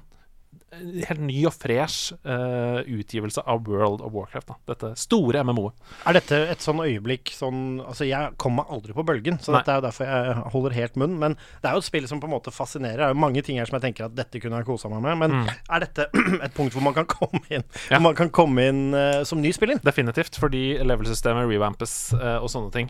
Helt 1.10 1.22
ny 1.24 1.40
og 1.50 1.54
fresh 1.56 2.14
uh, 2.26 2.82
utgivelse 2.88 3.44
av 3.46 3.64
World 3.70 4.02
of 4.06 4.14
Warcraft. 4.16 4.48
Da. 4.52 4.58
Dette 4.74 4.92
store 5.00 5.44
MMO-et. 5.46 5.76
Er 6.10 6.18
dette 6.18 6.40
et 6.54 6.64
sånn 6.64 6.82
øyeblikk 6.84 7.32
sånn 7.36 7.62
Altså, 7.84 8.06
jeg 8.08 8.34
kommer 8.42 8.64
meg 8.64 8.74
aldri 8.76 8.96
på 8.96 9.04
bølgen, 9.08 9.38
så 9.44 9.52
Nei. 9.54 9.60
dette 9.62 9.74
er 9.74 9.80
jo 9.80 9.86
derfor 9.88 10.10
jeg 10.10 10.44
holder 10.54 10.76
helt 10.78 10.98
munn. 11.00 11.18
Men 11.22 11.38
det 11.62 11.70
er 11.70 11.78
jo 11.78 11.84
et 11.84 11.88
spill 11.90 12.08
som 12.10 12.22
på 12.24 12.30
en 12.30 12.36
måte 12.36 12.54
fascinerer. 12.54 13.00
Det 13.02 13.08
er 13.10 13.14
jo 13.16 13.22
mange 13.24 13.44
ting 13.46 13.60
her 13.60 13.70
som 13.70 13.78
jeg 13.80 13.86
tenker 13.88 14.08
at 14.08 14.16
dette 14.18 14.42
kunne 14.44 14.60
jeg 14.62 14.68
kosa 14.70 14.92
meg 14.92 15.04
med. 15.06 15.20
Men 15.24 15.50
er 15.50 15.86
dette 15.86 16.08
et 16.46 16.56
punkt 16.58 16.76
hvor 16.76 16.86
man 16.86 16.96
kan 16.98 17.10
komme 17.10 17.42
inn 17.50 17.64
Mm. 17.64 17.92
Ja. 17.94 18.00
Man 18.02 18.16
kan 18.18 18.30
komme 18.34 18.64
inn 18.70 18.80
uh, 18.96 19.22
som 19.28 19.40
ny 19.42 19.52
spiller? 19.56 19.78
Definitivt, 19.86 20.36
fordi 20.42 20.80
level-systemet 20.84 21.48
revampes 21.50 21.94
uh, 22.16 22.40
og 22.44 22.50
sånne 22.52 22.72
ting. 22.74 22.90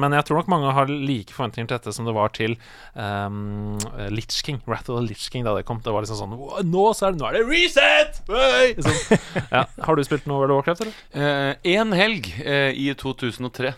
Men 0.00 0.14
jeg 0.16 0.26
tror 0.28 0.40
nok 0.40 0.50
mange 0.50 0.72
har 0.74 0.90
like 0.90 1.32
forventninger 1.34 1.68
til 1.70 1.78
dette 1.78 1.94
som 1.94 2.06
det 2.08 2.14
var 2.16 2.32
til 2.36 2.56
um, 2.94 3.78
Litch 4.12 4.42
King. 4.46 4.60
Wrath 4.66 4.90
of 4.90 4.98
the 5.00 5.06
Litch 5.06 5.28
King 5.32 5.46
da 5.46 5.54
det 5.56 5.64
kom. 5.68 5.80
Det 5.84 5.92
var 5.94 6.04
liksom 6.04 6.18
sånn 6.20 6.34
Nå, 6.70 6.84
så 6.96 7.08
er 7.08 7.14
det, 7.16 7.19
nå 7.20 7.28
er 7.28 7.38
det 7.38 7.44
reset! 7.48 8.20
Sånn. 8.26 9.18
Ja. 9.54 9.64
Har 9.86 9.96
du 9.98 10.02
spilt 10.06 10.26
noe 10.30 10.40
World 10.42 10.54
of 10.54 10.60
Warcraft, 10.62 10.86
eller? 10.86 11.58
Én 11.66 11.94
helg 11.96 12.30
eh, 12.42 12.70
i 12.74 12.90
2003. 12.98 13.74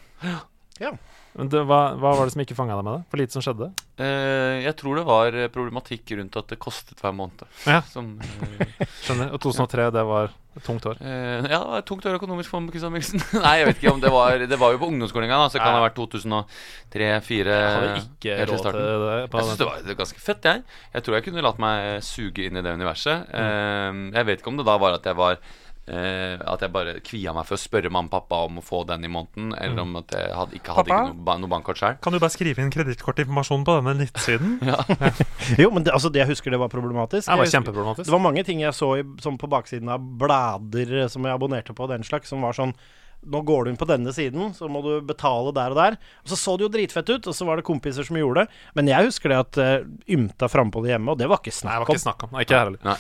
Ja. 0.82 0.92
Det, 1.32 1.62
hva, 1.64 1.80
hva 1.96 2.10
var 2.12 2.28
det 2.28 2.34
som 2.34 2.42
ikke 2.44 2.56
fanga 2.56 2.74
deg 2.76 2.84
med 2.84 2.98
det? 2.98 3.08
For 3.08 3.20
lite 3.22 3.32
som 3.32 3.44
skjedde? 3.44 3.70
Uh, 3.96 4.60
jeg 4.60 4.74
tror 4.76 4.98
det 4.98 5.04
var 5.08 5.36
eh, 5.38 5.48
problematikk 5.52 6.12
rundt 6.18 6.36
at 6.36 6.50
det 6.52 6.58
kostet 6.60 7.00
hver 7.00 7.14
måned. 7.16 7.46
Ja. 7.64 7.78
Som, 7.88 8.18
uh, 8.20 8.82
Skjønner. 9.00 9.30
Og 9.32 9.40
2003, 9.40 9.86
det 9.96 10.02
var 10.10 10.28
et 10.28 10.66
tungt 10.66 10.84
år. 10.90 11.00
Uh, 11.00 11.48
ja, 11.48 11.56
det 11.56 11.62
var 11.70 11.80
et 11.80 11.88
tungt 11.88 12.08
år 12.10 12.18
økonomisk 12.18 12.52
for 12.52 12.68
Kristian 12.74 12.92
Mikkelsen. 12.92 13.24
Nei, 13.46 13.54
jeg 13.62 13.70
vet 13.70 13.80
ikke 13.80 13.94
om 13.94 14.04
det 14.04 14.12
var 14.12 14.44
Det 14.44 14.60
var 14.60 14.76
jo 14.76 14.82
på 14.82 14.90
ungdomsskolen 14.92 15.30
en 15.30 15.32
gang, 15.32 15.46
så 15.48 15.56
det 15.56 15.64
kan 15.64 15.78
ha 15.78 15.86
vært 15.86 15.96
2003-2004. 16.02 17.56
Jeg 17.56 17.72
hadde 17.78 17.96
ikke 18.02 18.38
råd 18.52 18.68
til 18.68 18.78
det. 18.82 19.16
Jeg 19.22 19.48
syns 19.48 19.62
det 19.62 19.70
var 19.70 19.98
ganske 20.02 20.24
fett, 20.28 20.52
jeg. 20.52 20.78
Jeg 20.92 21.06
tror 21.06 21.16
jeg 21.16 21.28
kunne 21.30 21.48
latt 21.48 21.64
meg 21.64 22.04
suge 22.04 22.44
inn 22.44 22.60
i 22.60 22.66
det 22.66 22.76
universet. 22.76 23.32
Eh, 23.32 24.04
jeg 24.12 24.28
vet 24.28 24.44
ikke 24.44 24.52
om 24.52 24.60
det 24.60 24.68
da 24.68 24.76
var 24.84 25.00
at 25.00 25.08
jeg 25.08 25.16
var 25.16 25.40
eh, 25.88 26.38
At 26.46 26.60
jeg 26.62 26.72
bare 26.72 26.94
kvia 27.04 27.32
meg 27.34 27.46
for 27.48 27.56
å 27.58 27.60
spørre 27.62 27.90
mamma 27.90 28.06
og 28.08 28.14
pappa 28.14 28.38
om 28.46 28.60
å 28.60 28.64
få 28.64 28.82
den 28.88 29.04
i 29.04 29.10
måneden, 29.12 29.52
eller 29.58 29.82
om 29.82 29.96
at 30.00 30.14
jeg 30.14 30.30
hadde, 30.38 30.56
ikke 30.60 30.76
hadde 30.76 30.88
Pappa? 30.88 31.00
ikke 31.08 31.14
noe, 31.16 31.24
ba- 31.26 31.36
noe 31.42 31.50
bankkort 31.50 31.80
sjøl. 31.80 31.98
Kan 32.04 32.12
du 32.14 32.20
bare 32.22 32.34
skrive 32.34 32.62
inn 32.62 32.70
kredittkortinformasjon 32.74 33.64
på 33.66 33.76
denne 33.80 33.96
nettsiden? 34.04 34.56
Jo, 35.62 35.70
men 35.74 35.84
det, 35.86 35.92
altså, 35.96 36.10
det 36.12 36.22
jeg 36.24 36.32
husker 36.32 36.54
det 36.54 36.60
var 36.62 36.70
problematisk. 36.72 37.26
Det 37.26 37.34
var 37.36 37.44
husker- 37.44 37.58
kjempeproblematisk. 37.58 38.06
Det 38.08 38.14
var 38.16 38.22
mange 38.30 38.44
ting 38.46 38.62
jeg 38.64 38.74
så 38.78 38.92
i, 39.00 39.06
som 39.22 39.38
på 39.40 39.50
baksiden 39.50 39.90
av 39.92 40.00
blader 40.22 40.98
eh, 41.02 41.08
som 41.12 41.24
jeg 41.26 41.34
abonnerte 41.34 41.74
på, 41.76 41.88
den 41.90 42.06
slags, 42.06 42.30
som 42.32 42.42
var 42.46 42.56
sånn 42.58 42.74
nå 43.22 43.38
går 43.46 43.64
du 43.64 43.70
inn 43.70 43.76
på 43.78 43.86
denne 43.86 44.10
siden, 44.10 44.48
så 44.50 44.66
må 44.66 44.80
du 44.82 44.96
betale 45.06 45.52
der 45.54 45.70
og 45.70 45.76
der. 45.78 45.94
Og 46.24 46.32
Så 46.32 46.34
så 46.40 46.56
det 46.58 46.64
jo 46.64 46.70
dritfett 46.74 47.06
ut, 47.12 47.28
og 47.30 47.36
så 47.38 47.46
var 47.46 47.60
det 47.60 47.62
kompiser 47.68 48.02
som 48.02 48.16
gjorde 48.18 48.42
det. 48.42 48.56
Men 48.74 48.88
jeg 48.90 49.06
husker 49.06 49.30
det 49.30 49.36
at 49.38 49.58
uh, 49.62 49.84
ymta 50.10 50.48
frampå 50.50 50.82
det 50.82 50.90
hjemme, 50.96 51.14
og 51.14 51.20
det 51.20 51.28
var 51.30 51.38
ikke 51.38 51.54
snakk 51.54 51.70
om. 51.70 51.70
Nei, 51.70 51.76
det 51.78 51.86
var 51.86 51.94
ikke 51.94 52.02
snakk 52.02 52.24
om. 52.26 52.32
Nei, 52.34 52.42
ikke 52.42 52.58
her 52.58 52.66
heller. 52.66 52.82
Nei. 52.88 52.96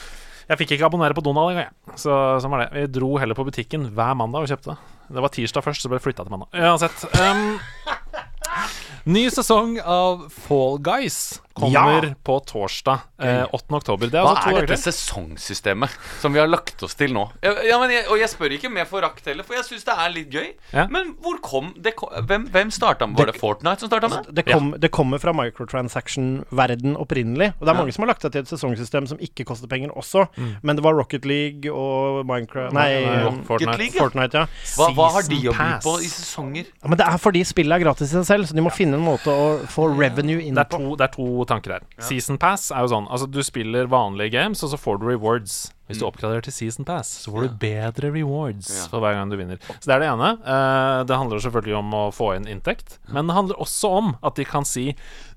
Jeg 0.48 0.60
fikk 0.60 0.74
ikke 0.76 0.88
abonnere 0.88 1.16
på 1.16 1.24
Donald 1.24 1.52
engang, 1.52 1.70
jeg. 1.70 1.98
Så 2.00 2.16
sånn 2.42 2.52
var 2.54 2.64
det. 2.64 2.70
Vi 2.74 2.86
dro 2.98 3.14
heller 3.20 3.38
på 3.38 3.46
butikken 3.46 3.90
hver 3.94 4.16
mandag 4.18 4.46
og 4.46 4.52
kjøpte. 4.52 4.76
Det 5.12 5.22
var 5.22 5.32
tirsdag 5.34 5.66
først, 5.66 5.84
så 5.84 5.90
ble 5.90 6.00
det 6.00 6.06
flytta 6.06 6.26
til 6.26 6.34
mandag. 6.34 6.50
Uansett. 6.56 7.04
Um, 7.20 7.58
ny 9.12 9.26
sesong 9.34 9.76
av 9.82 10.28
Fall 10.32 10.78
Guys 10.82 11.41
kommer 11.54 12.06
Ja! 12.08 12.14
på 12.24 12.38
torsdag 12.48 13.00
eh, 13.22 13.44
8. 13.52 13.74
oktober. 13.78 14.10
Det 14.12 14.18
er 14.20 14.24
Hva 14.26 14.34
altså 14.36 14.56
er 14.58 14.66
dette 14.66 14.78
sesongsystemet 14.82 15.94
som 16.20 16.32
vi 16.34 16.40
har 16.42 16.48
lagt 16.50 16.82
oss 16.82 16.94
til 16.98 17.12
nå? 17.14 17.26
Ja, 17.44 17.52
jeg, 17.62 18.04
og 18.10 18.18
jeg 18.20 18.28
spør 18.32 18.54
ikke 18.56 18.70
med 18.72 18.88
forakt 18.90 19.26
heller, 19.28 19.44
for 19.46 19.54
jeg 19.58 19.64
syns 19.68 19.84
det 19.88 19.96
er 19.96 20.12
litt 20.14 20.32
gøy. 20.32 20.48
Ja. 20.72 20.86
Men 20.92 21.14
hvor 21.22 21.38
kom 21.44 21.72
det 21.78 21.94
Hvem, 22.26 22.46
hvem 22.50 22.70
starta 22.72 23.06
med 23.06 23.18
Var 23.20 23.28
det 23.30 23.36
Fortnite 23.38 23.84
som 23.84 23.90
starta 23.90 24.08
med 24.08 24.26
det? 24.30 24.34
Det, 24.40 24.44
kom, 24.52 24.72
det 24.80 24.90
kommer 24.94 25.20
fra 25.22 25.32
microtransaction-verden 25.36 26.96
opprinnelig. 26.96 27.52
Og 27.60 27.66
det 27.66 27.72
er 27.72 27.78
mange 27.78 27.92
som 27.94 28.04
har 28.04 28.12
lagt 28.12 28.24
seg 28.24 28.32
til 28.34 28.44
et 28.44 28.50
sesongsystem 28.50 29.06
som 29.10 29.20
ikke 29.22 29.44
koster 29.48 29.70
penger 29.70 29.92
også. 29.98 30.26
Men 30.62 30.78
det 30.78 30.84
var 30.84 30.96
Rocket 30.98 31.26
League 31.28 31.70
og 31.72 32.24
Minecraft 32.28 32.74
Nei, 32.76 32.88
Nei, 33.04 33.26
um, 33.28 33.42
Fortnite. 33.46 33.78
League. 33.80 33.98
Fortnite, 33.98 34.42
ja. 34.42 34.46
Hva, 34.78 34.88
hva 34.96 35.08
har 35.18 35.28
de 35.28 35.40
å 35.50 35.54
by 35.56 35.68
på 35.84 35.94
i 36.02 36.10
sesonger? 36.10 36.68
ja. 36.72 36.88
Men 36.92 36.98
det 37.00 37.06
er 37.08 37.20
fordi 37.22 37.44
spillet 37.46 37.76
er 37.78 37.84
gratis 37.84 38.10
i 38.10 38.16
seg 38.18 38.26
selv, 38.28 38.48
så 38.50 38.56
de 38.56 38.64
må 38.64 38.72
finne 38.74 38.98
en 38.98 39.04
måte 39.04 39.32
å 39.32 39.46
få 39.70 39.88
revenue 39.92 40.42
inn 40.42 40.56
Det 40.58 40.64
er, 40.66 40.70
to, 40.72 40.96
det 40.98 41.06
er 41.08 41.12
to 41.14 41.28
tanker 41.48 41.76
her. 41.76 41.86
Season 42.02 42.38
Pass 42.38 42.70
er 42.70 42.84
jo 42.84 42.92
sånn 42.92 43.08
Altså, 43.12 43.26
du 43.30 43.42
spiller 43.46 43.90
vanlige 43.90 44.34
games, 44.36 44.62
og 44.62 44.72
så 44.72 44.78
får 44.80 45.00
du 45.00 45.06
rewards. 45.10 45.72
Hvis 45.92 46.00
du 46.02 46.06
oppgraderer 46.08 46.44
til 46.46 46.54
Season 46.56 46.86
Pass, 46.88 47.10
så 47.26 47.32
får 47.34 47.46
du 47.46 47.56
bedre 47.62 48.10
rewards 48.14 48.70
for 48.90 49.04
hver 49.04 49.16
gang 49.18 49.30
du 49.32 49.36
vinner. 49.38 49.60
Så 49.76 49.84
det 49.90 49.96
er 49.98 50.04
det 50.06 50.10
ene. 50.12 50.32
Eh, 50.42 51.02
det 51.08 51.18
handler 51.20 51.42
selvfølgelig 51.44 51.76
om 51.78 51.96
å 51.98 52.02
få 52.14 52.32
inn 52.38 52.48
inntekt, 52.50 52.98
men 53.12 53.28
det 53.28 53.36
handler 53.36 53.60
også 53.62 53.92
om 54.00 54.12
at 54.24 54.38
de 54.40 54.46
kan 54.48 54.66
si 54.68 54.90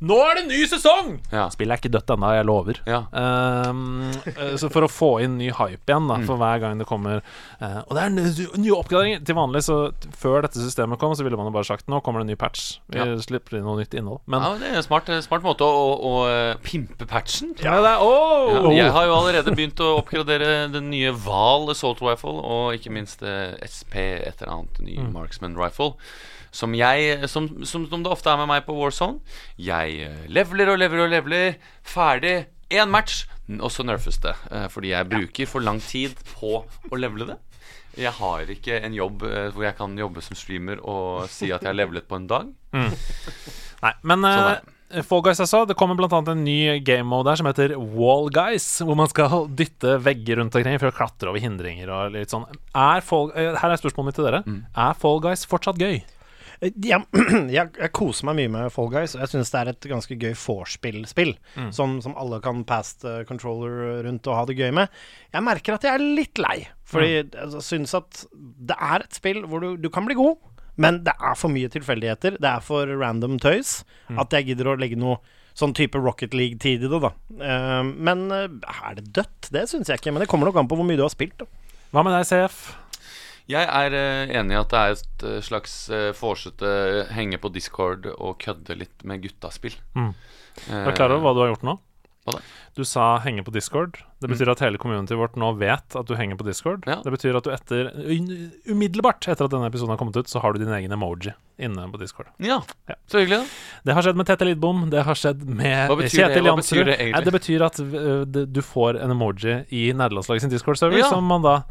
Nå 0.05 0.15
er 0.21 0.35
det 0.37 0.43
ny 0.49 0.57
sesong! 0.69 1.13
Spillet 1.53 1.71
er 1.71 1.79
ikke 1.79 1.89
dødt 1.93 2.11
ennå, 2.13 2.29
jeg 2.35 2.45
lover. 2.45 2.79
Um, 3.15 4.11
eh, 4.27 4.55
så 4.59 4.67
for 4.73 4.85
å 4.85 4.89
få 4.91 5.09
inn 5.23 5.37
ny 5.39 5.47
hype 5.55 5.87
igjen 5.87 6.09
da, 6.09 6.17
for 6.27 6.39
hver 6.41 6.59
gang 6.61 6.81
det 6.81 6.87
kommer 6.89 7.21
eh, 7.23 7.77
Og 7.87 7.93
det 7.95 8.03
er 8.03 8.13
nye, 8.13 8.73
oppgraderinger! 8.75 9.23
Til 9.25 9.37
vanlig, 9.37 9.63
så 9.65 9.77
før 10.19 10.43
dette 10.45 10.61
systemet 10.61 10.99
kom, 11.01 11.15
så 11.17 11.25
ville 11.25 11.39
man 11.39 11.49
jo 11.49 11.55
bare 11.55 11.67
sagt 11.67 11.89
nå 11.91 12.01
kommer 12.05 12.21
det 12.21 12.27
en 12.27 12.33
ny 12.33 12.37
patch. 12.39 12.65
Vi 12.91 13.05
slipper 13.23 13.57
inn 13.59 13.65
noe 13.67 13.79
nytt 13.79 13.95
innhold. 13.97 14.21
Men 14.29 14.43
Ja, 14.45 14.51
det 14.59 14.69
er 14.73 14.79
en 14.81 14.85
smart, 14.85 15.09
smart 15.25 15.45
måte 15.45 15.65
å, 15.65 15.79
å, 15.95 16.13
å 16.19 16.59
pimpe 16.65 17.07
patchen. 17.09 17.55
ja, 17.63 17.77
det 17.81 17.95
er, 17.95 18.03
oh! 18.03 18.69
Ja, 18.75 18.85
jeg 18.85 18.93
har 18.95 19.07
jo 19.09 19.15
allerede 19.17 19.55
begynt 19.55 19.81
å 19.83 19.93
oppgradere 20.01 20.44
den 20.73 20.89
nye 20.91 21.11
Val 21.25 21.69
Assault 21.73 22.01
Rifle, 22.05 22.37
og 22.45 22.75
ikke 22.77 22.91
minst 22.93 23.21
eh, 23.25 23.53
SP, 23.65 23.95
et 23.97 24.41
eller 24.41 24.53
annet 24.59 24.81
ny 24.85 24.95
Marksman 25.13 25.57
Rifle. 25.59 25.93
Som 26.55 26.71
jeg, 26.77 27.17
som, 27.27 27.49
som, 27.67 27.83
som 27.91 28.03
det 28.05 28.11
ofte 28.13 28.31
er 28.31 28.37
med 28.39 28.47
meg 28.47 28.65
på 28.67 28.75
Warzone. 28.77 29.19
Jeg 29.59 29.97
eh, 30.07 30.21
leveler 30.31 30.71
og 30.71 30.79
leveler 30.79 31.03
og 31.07 31.11
leveler. 31.11 31.57
Ferdig. 31.83 32.45
Én 32.73 32.89
match, 32.89 33.25
og 33.59 33.69
så 33.71 33.83
nerfes 33.85 34.17
det. 34.23 34.31
eh, 34.51 34.67
fordi 34.73 34.93
jeg 34.93 35.09
bruker 35.11 35.45
for 35.51 35.61
lang 35.61 35.81
tid 35.83 36.15
på 36.35 36.61
å 36.63 36.95
levele 36.97 37.27
det. 37.33 37.39
Jeg 37.95 38.11
har 38.17 38.49
ikke 38.51 38.79
en 38.83 38.95
jobb 38.95 39.21
hvor 39.55 39.63
jeg 39.63 39.75
kan 39.77 39.93
jobbe 39.95 40.19
som 40.23 40.35
streamer 40.35 40.81
og 40.83 41.29
si 41.31 41.47
at 41.55 41.61
jeg 41.63 41.69
har 41.69 41.77
levelet 41.77 42.07
på 42.09 42.17
en 42.19 42.25
dag. 42.27 42.49
Nei, 42.75 43.93
men 44.03 44.25
Sånn 44.25 44.74
Fall 45.03 45.21
Guys 45.25 45.39
jeg 45.41 45.49
sa, 45.51 45.63
det 45.67 45.75
kommer 45.75 45.97
annet 45.99 46.29
en 46.31 46.43
ny 46.45 46.79
game 46.85 47.07
mode 47.09 47.27
der 47.27 47.39
som 47.41 47.47
heter 47.49 47.73
Wall 47.75 48.29
Guys, 48.33 48.65
hvor 48.85 48.95
man 48.95 49.09
skal 49.11 49.47
dytte 49.59 49.97
vegger 50.05 50.39
rundt 50.39 50.55
omkring 50.55 50.79
for 50.79 50.91
å 50.93 50.95
klatre 50.95 51.31
over 51.33 51.43
hindringer 51.43 51.91
og 51.91 52.13
litt 52.15 52.31
sånn. 52.31 52.45
Er 52.71 53.01
Fall, 53.05 53.31
eh, 53.35 53.55
her 53.59 53.73
er 53.75 53.81
spørsmålet 53.81 54.11
mitt 54.13 54.19
til 54.21 54.27
dere. 54.29 54.43
Er 54.77 54.93
Fall 55.01 55.19
Guys 55.25 55.43
fortsatt 55.49 55.81
gøy? 55.81 55.97
Eh, 56.61 56.71
Ja, 56.87 57.01
jeg, 57.57 57.73
jeg 57.75 57.91
koser 57.97 58.29
meg 58.29 58.37
mye 58.39 58.53
med 58.53 58.71
Fall 58.71 58.87
Guys, 58.93 59.17
og 59.17 59.25
jeg 59.25 59.33
syns 59.33 59.51
det 59.51 59.59
er 59.63 59.73
et 59.73 59.89
ganske 59.91 60.15
gøy 60.21 60.31
vorspiel-spill. 60.39 61.33
Som, 61.75 61.97
som 62.05 62.15
alle 62.19 62.39
kan 62.45 62.63
past 62.67 63.03
controller 63.27 64.03
rundt 64.07 64.27
og 64.31 64.37
ha 64.39 64.45
det 64.47 64.55
gøy 64.61 64.71
med. 64.79 64.93
Jeg 65.35 65.43
merker 65.49 65.75
at 65.75 65.83
jeg 65.89 65.97
er 65.99 66.05
litt 66.21 66.39
lei, 66.39 66.57
fordi 66.87 67.11
jeg 67.19 67.63
syns 67.65 67.95
at 67.99 68.23
det 68.35 68.77
er 68.79 69.03
et 69.03 69.17
spill 69.19 69.43
hvor 69.49 69.59
du, 69.65 69.73
du 69.81 69.89
kan 69.91 70.07
bli 70.07 70.15
god, 70.17 70.37
men 70.81 71.01
det 71.05 71.15
er 71.15 71.39
for 71.39 71.53
mye 71.53 71.71
tilfeldigheter. 71.71 72.37
Det 72.41 72.51
er 72.51 72.63
for 72.63 72.89
random 72.99 73.39
tøys 73.43 73.79
at 74.11 74.35
jeg 74.35 74.51
gidder 74.51 74.73
å 74.73 74.77
legge 74.79 74.99
noe 74.99 75.21
sånn 75.55 75.75
type 75.75 75.99
Rocket 76.01 76.35
League-tid 76.35 76.83
i 76.83 76.89
det, 76.91 76.99
da. 76.99 77.13
Uh, 77.39 77.83
men 77.87 78.25
eh, 78.35 78.49
er 78.67 78.97
det 78.97 79.05
dødt? 79.15 79.51
Det 79.55 79.63
syns 79.71 79.87
jeg 79.87 80.01
ikke. 80.01 80.11
Men 80.11 80.25
det 80.25 80.27
kommer 80.31 80.49
nok 80.49 80.59
an 80.59 80.67
på 80.67 80.75
hvor 80.75 80.87
mye 80.87 80.99
du 80.99 81.05
har 81.05 81.13
spilt. 81.13 81.37
Da. 81.39 81.47
Hva 81.95 82.03
med 82.03 82.11
deg, 82.11 82.27
CF? 82.27 82.57
Jeg 83.51 83.69
er 83.69 83.93
eh, 83.93 84.31
enig 84.39 84.55
i 84.55 84.59
at 84.59 84.71
det 84.73 84.79
er 84.79 84.95
et 84.95 85.25
eh, 85.29 85.41
slags 85.45 85.73
uh, 85.93 86.09
forsete 86.17 86.69
henge 87.13 87.37
på 87.41 87.51
Discord 87.53 88.07
og 88.15 88.39
kødde 88.41 88.77
litt 88.79 89.05
med 89.05 89.21
guttaspill. 89.21 89.75
Mm. 89.93 90.13
Er 90.71 90.89
du 90.89 90.97
klar 90.97 91.13
over 91.13 91.27
hva 91.27 91.35
du 91.35 91.43
har 91.43 91.51
gjort 91.53 91.67
nå? 91.67 91.75
Hva 92.25 92.33
da? 92.33 92.39
Du 92.75 92.83
sa 92.83 93.19
'henge 93.19 93.43
på 93.45 93.51
Discord'. 93.53 94.01
Det 94.19 94.27
betyr 94.29 94.49
at 94.51 94.59
hele 94.59 94.77
communityet 94.81 95.17
vårt 95.17 95.35
nå 95.37 95.51
vet 95.57 95.95
at 95.95 96.05
du 96.07 96.15
henger 96.15 96.35
på 96.35 96.43
Discord. 96.47 96.83
Ja. 96.87 96.95
Det 97.03 97.11
betyr 97.13 97.37
at 97.37 97.43
du 97.45 97.51
etter 97.51 97.91
umiddelbart 98.67 99.27
etter 99.29 99.45
at 99.45 99.51
denne 99.51 99.67
episoden 99.69 99.93
har 99.93 99.97
kommet 100.01 100.17
ut, 100.17 100.27
så 100.27 100.41
har 100.41 100.53
du 100.53 100.59
din 100.63 100.73
egen 100.73 100.91
emoji 100.91 101.33
inne 101.59 101.85
på 101.91 101.99
Discord. 102.01 102.27
Ja, 102.39 102.61
Ja. 102.89 102.95
så 103.07 103.19
hyggelig, 103.21 103.43
da. 103.43 103.45
Det 103.85 103.93
har 103.93 104.01
skjedd 104.01 104.15
med 104.17 104.25
Tete 104.25 104.45
Lidbom, 104.45 104.89
det 104.89 105.03
har 105.05 105.13
skjedd 105.15 105.45
med? 105.45 105.89
Kjetil 106.09 106.45
Jansrud. 106.45 106.85
det? 106.85 107.23
Det 107.25 107.33
betyr 107.33 107.61
at 107.65 107.75
det- 108.31 108.51
du 108.53 108.61
får 108.61 108.99
en 109.01 109.11
emoji 109.11 109.65
i 109.71 109.93
nederlandslaget 109.93 110.41
sin 110.41 110.49
Discord-server, 110.49 110.97
Ja. 110.97 111.09
som 111.09 111.23
man 111.23 111.41
da 111.43 111.55
eh, 111.57 111.63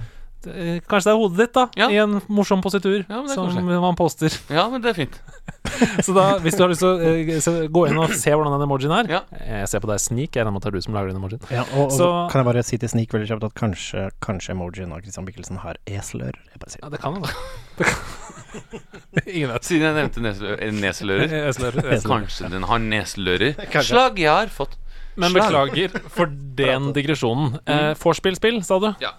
Kanskje 0.44 1.08
det 1.08 1.12
er 1.14 1.18
hodet 1.20 1.38
ditt, 1.40 1.52
da, 1.56 1.64
Ja. 1.76 1.88
i 1.90 1.96
en 2.02 2.20
morsom 2.28 2.60
positur 2.62 3.04
Ja, 3.08 3.22
som 3.26 3.48
kanskje. 3.48 3.80
man 3.80 3.96
poster. 3.96 4.30
Ja, 4.52 4.68
men 4.68 4.80
det 4.84 4.90
er 4.92 4.98
fint. 4.98 5.18
Så 6.04 6.12
da, 6.14 6.38
hvis 6.44 6.56
du 6.56 6.62
har 6.64 6.70
lyst 6.70 6.80
til 6.84 6.88
å 6.88 7.64
eh, 7.64 7.68
gå 7.72 7.82
inn 7.88 7.98
og 7.98 8.12
se 8.14 8.30
hvordan 8.30 8.52
den 8.58 8.64
emojien 8.66 8.92
er 8.92 9.08
Ja. 9.10 9.20
Jeg 9.40 9.68
ser 9.72 9.80
på 9.80 9.88
deg, 9.90 9.98
Sneak. 10.00 10.34
Jeg 10.36 10.44
regner 10.44 10.52
med 10.52 10.60
at 10.62 10.68
det 10.68 10.72
er 10.74 10.76
du 10.78 10.84
som 10.86 10.94
lager 10.94 11.08
den 11.12 11.20
emojien. 11.22 11.40
og, 11.80 11.90
Så- 11.92 12.10
kan 12.30 12.40
jeg 12.44 12.48
bare 12.52 12.62
si 12.62 12.78
til 12.78 12.88
Sneak 12.88 13.08
veldig 13.16 13.28
kjapt 13.32 13.44
at 13.48 13.54
kanskje, 13.54 14.10
kanskje 14.20 14.50
emojien 14.54 14.92
av 14.92 15.00
Christian 15.02 15.24
Mikkelsen 15.26 15.58
har 15.64 15.76
e-slør. 15.86 16.34
Jeg 16.52 16.60
bare 16.60 16.70
sier. 16.70 16.82
Ja, 16.84 16.88
det 16.90 17.00
kan 17.00 17.14
jo 17.14 17.24
det. 17.78 19.24
Ingen 19.34 19.50
vet. 19.54 19.64
Siden 19.66 19.88
jeg 19.88 19.96
nevnte 19.98 20.22
neslører 20.22 20.62
eh, 20.62 20.72
neselører. 20.74 21.98
Slår. 22.04 22.24
Kanskje 22.24 22.50
den 22.52 22.66
har 22.70 22.78
neselører. 22.82 23.54
Slag 23.82 24.18
jeg 24.22 24.30
har 24.30 24.52
fått. 24.52 24.76
Men 25.16 25.32
beklager 25.34 25.92
for 26.10 26.26
den 26.58 26.88
digresjonen. 26.94 27.60
Eh, 27.70 27.92
Vorspiel-spill, 28.00 28.60
sa 28.66 28.80
du? 28.82 28.88
Ja. 29.02 29.12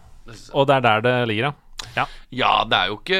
Og 0.53 0.67
det 0.67 0.79
er 0.79 0.85
der 0.85 1.05
det 1.05 1.13
ligger, 1.29 1.51
ja. 1.95 2.05
Ja, 2.33 2.65
det 2.67 2.77
er 2.77 2.89
jo 2.89 2.97
ikke 2.97 3.19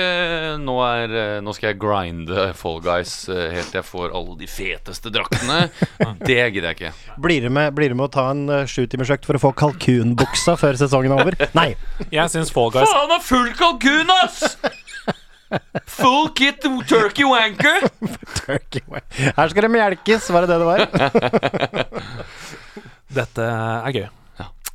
Nå, 0.60 0.76
er, 0.84 1.14
eh, 1.16 1.38
nå 1.43 1.53
skal 1.56 1.72
jeg 1.72 1.80
grinde 1.80 2.47
Fall 2.58 2.82
Guys 2.84 3.14
eh, 3.32 3.53
helt 3.53 3.70
til 3.72 3.80
jeg 3.80 3.88
får 3.88 4.16
alle 4.16 4.36
de 4.39 4.49
feteste 4.49 5.12
draktene. 5.14 5.70
Det 6.28 6.39
gidder 6.53 6.72
jeg 6.72 6.78
ikke. 6.80 6.91
Blir 7.22 7.45
du 7.45 7.51
med, 7.53 7.72
blir 7.78 7.93
du 7.93 7.97
med 7.97 8.08
å 8.08 8.14
ta 8.16 8.26
en 8.34 8.43
uh, 8.49 8.64
sjutimersøkt 8.70 9.28
for 9.28 9.38
å 9.38 9.43
få 9.43 9.53
kalkunbuksa 9.60 10.58
før 10.60 10.80
sesongen 10.80 11.14
er 11.16 11.24
over? 11.24 11.38
Nei. 11.58 11.70
Jeg 12.12 12.34
syns 12.34 12.51
Fall 12.56 12.74
Guys 12.74 12.91
Faen, 12.91 13.08
det 13.12 13.20
er 13.20 13.26
full 13.30 13.53
kalkun, 13.60 14.12
ass! 14.24 14.58
Full 15.95 16.32
kit 16.36 16.66
turkey 16.89 17.28
wanker. 17.30 17.86
Turkey 18.41 18.82
wanker. 18.89 19.32
Her 19.38 19.53
skal 19.53 19.68
det 19.68 19.72
melkes, 19.78 20.28
var 20.34 20.43
det 20.43 20.56
det 20.56 20.60
det 20.60 20.68
var? 20.68 20.80
Dette 23.22 23.49
er 23.53 23.99
gøy. 24.01 24.08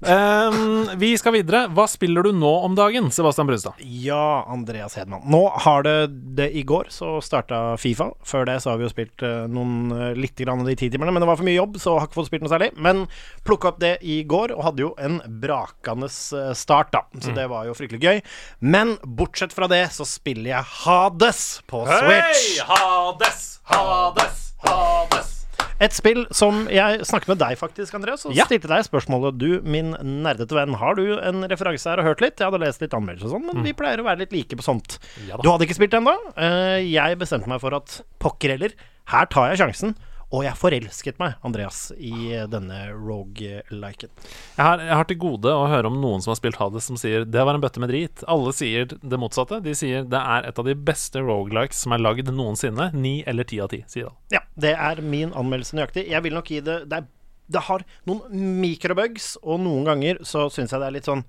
Um, 0.01 0.89
vi 0.97 1.13
skal 1.21 1.35
videre. 1.35 1.67
Hva 1.77 1.85
spiller 1.91 2.25
du 2.25 2.33
nå 2.33 2.51
om 2.65 2.77
dagen, 2.77 3.11
Sebastian 3.13 3.49
Brunstad? 3.51 3.81
Ja, 3.85 4.47
Andreas 4.49 4.97
Hedman. 4.97 5.27
Nå 5.29 5.43
har 5.65 5.85
det 5.85 5.97
det 6.39 6.49
I 6.57 6.63
går 6.65 6.89
så 6.95 7.19
starta 7.25 7.77
Fifa. 7.81 8.11
Før 8.25 8.49
det 8.49 8.57
så 8.65 8.73
har 8.73 8.81
vi 8.81 8.87
jo 8.87 8.93
spilt 8.93 9.25
eh, 9.27 9.45
noen 9.53 9.93
eh, 9.93 10.15
litt 10.17 10.41
grann 10.41 10.63
av 10.65 10.71
de 10.71 10.77
ti 10.81 10.89
timene, 10.93 11.13
men 11.13 11.21
det 11.21 11.29
var 11.29 11.37
for 11.41 11.49
mye 11.49 11.59
jobb, 11.59 11.77
så 11.83 11.99
har 11.99 12.09
ikke 12.09 12.21
fått 12.21 12.31
spilt 12.31 12.47
noe 12.47 12.53
særlig. 12.53 12.71
Men 12.81 13.05
plukka 13.45 13.75
opp 13.75 13.83
det 13.83 13.99
i 14.01 14.23
går, 14.29 14.55
og 14.57 14.65
hadde 14.71 14.87
jo 14.87 14.95
en 15.01 15.21
brakende 15.43 16.09
eh, 16.09 16.53
start, 16.57 16.95
da. 16.97 17.05
Så 17.21 17.37
det 17.37 17.51
var 17.53 17.69
jo 17.69 17.77
fryktelig 17.77 18.01
gøy. 18.01 18.23
Men 18.65 18.97
bortsett 19.05 19.53
fra 19.57 19.69
det 19.71 19.85
så 19.93 20.09
spiller 20.09 20.55
jeg 20.55 20.73
Hades 20.81 21.45
på 21.69 21.85
Switch. 21.91 22.57
Hades, 22.71 23.45
Hades, 23.69 24.49
Hades. 24.65 25.40
Et 25.81 25.95
spill 25.97 26.27
som 26.37 26.67
jeg 26.69 27.01
snakket 27.09 27.31
med 27.33 27.39
deg 27.41 27.57
faktisk, 27.57 27.95
Andreas, 27.97 28.27
og 28.29 28.35
Ja. 28.37 28.45
stilte 28.45 28.69
deg 28.69 28.85
spørsmålet 28.85 29.39
Du, 29.41 29.61
min 29.65 29.95
nerdete 29.97 30.53
venn, 30.53 30.75
har 30.77 30.95
du 30.95 31.19
en 31.19 31.43
referanse 31.49 31.89
her 31.89 31.99
og 32.03 32.05
hørt 32.05 32.21
litt? 32.21 32.37
Jeg 32.37 32.51
hadde 32.51 32.61
lest 32.61 32.83
litt 32.85 32.93
anmeldelser 32.93 33.31
og 33.31 33.33
sånn, 33.39 33.47
men 33.49 33.65
vi 33.65 33.73
pleier 33.73 33.99
å 34.03 34.05
være 34.05 34.19
litt 34.27 34.33
like 34.37 34.57
på 34.61 34.63
sånt. 34.67 34.99
Ja 35.27 35.37
du 35.41 35.49
hadde 35.49 35.65
ikke 35.67 35.79
spilt 35.81 35.97
ennå. 35.97 36.13
Eh, 36.37 36.85
jeg 36.93 37.17
bestemte 37.19 37.49
meg 37.49 37.61
for 37.63 37.73
at 37.75 38.03
pokker 38.21 38.51
heller, 38.59 38.77
her 39.09 39.25
tar 39.27 39.55
jeg 39.55 39.59
sjansen. 39.65 39.97
Og 40.31 40.45
jeg 40.47 40.55
forelsket 40.55 41.17
meg, 41.19 41.33
Andreas, 41.47 41.89
i 41.99 42.31
denne 42.51 42.79
rogue-liken. 42.95 44.11
Jeg 44.55 44.63
har, 44.63 44.83
jeg 44.87 44.95
har 45.01 45.09
til 45.11 45.19
gode 45.25 45.51
å 45.51 45.65
høre 45.71 45.91
om 45.91 45.97
noen 45.99 46.23
som 46.23 46.31
har 46.31 46.39
spilt 46.39 46.61
Hades, 46.61 46.87
som 46.87 46.99
sier 47.01 47.25
det 47.27 47.43
var 47.47 47.59
en 47.59 47.63
bøtte 47.65 47.83
med 47.83 47.91
drit. 47.91 48.23
Alle 48.31 48.53
sier 48.55 48.87
det 48.95 49.19
motsatte. 49.19 49.59
De 49.65 49.75
sier 49.75 50.07
det 50.07 50.21
er 50.21 50.47
et 50.47 50.61
av 50.63 50.69
de 50.69 50.77
beste 50.79 51.23
rogelikes 51.25 51.83
som 51.83 51.97
er 51.97 52.05
lagd 52.05 52.31
noensinne. 52.31 52.93
Ni 52.95 53.17
eller 53.27 53.49
ti 53.51 53.59
av 53.63 53.73
ti, 53.75 53.83
sier 53.91 54.07
alle. 54.13 54.21
Ja, 54.37 54.45
det 54.55 54.77
er 54.77 55.03
min 55.03 55.35
anmeldelse 55.35 55.75
nøyaktig. 55.81 56.07
Jeg 56.13 56.27
vil 56.27 56.39
nok 56.39 56.55
gi 56.55 56.61
det 56.63 56.79
Det, 56.91 57.03
er, 57.03 57.11
det 57.51 57.65
har 57.67 57.83
noen 58.07 58.47
mikrobugs, 58.63 59.33
og 59.43 59.59
noen 59.67 59.91
ganger 59.91 60.23
så 60.23 60.47
syns 60.55 60.71
jeg 60.71 60.79
det 60.79 60.93
er 60.93 60.99
litt 61.01 61.11
sånn 61.11 61.27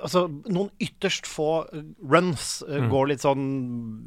Altså, 0.00 0.26
noen 0.46 0.70
ytterst 0.80 1.26
få 1.26 1.46
eh, 1.74 1.82
runs 2.06 2.62
uh, 2.68 2.76
Mm. 2.80 2.88
går 2.92 3.08
litt 3.10 3.20
sånn 3.24 3.44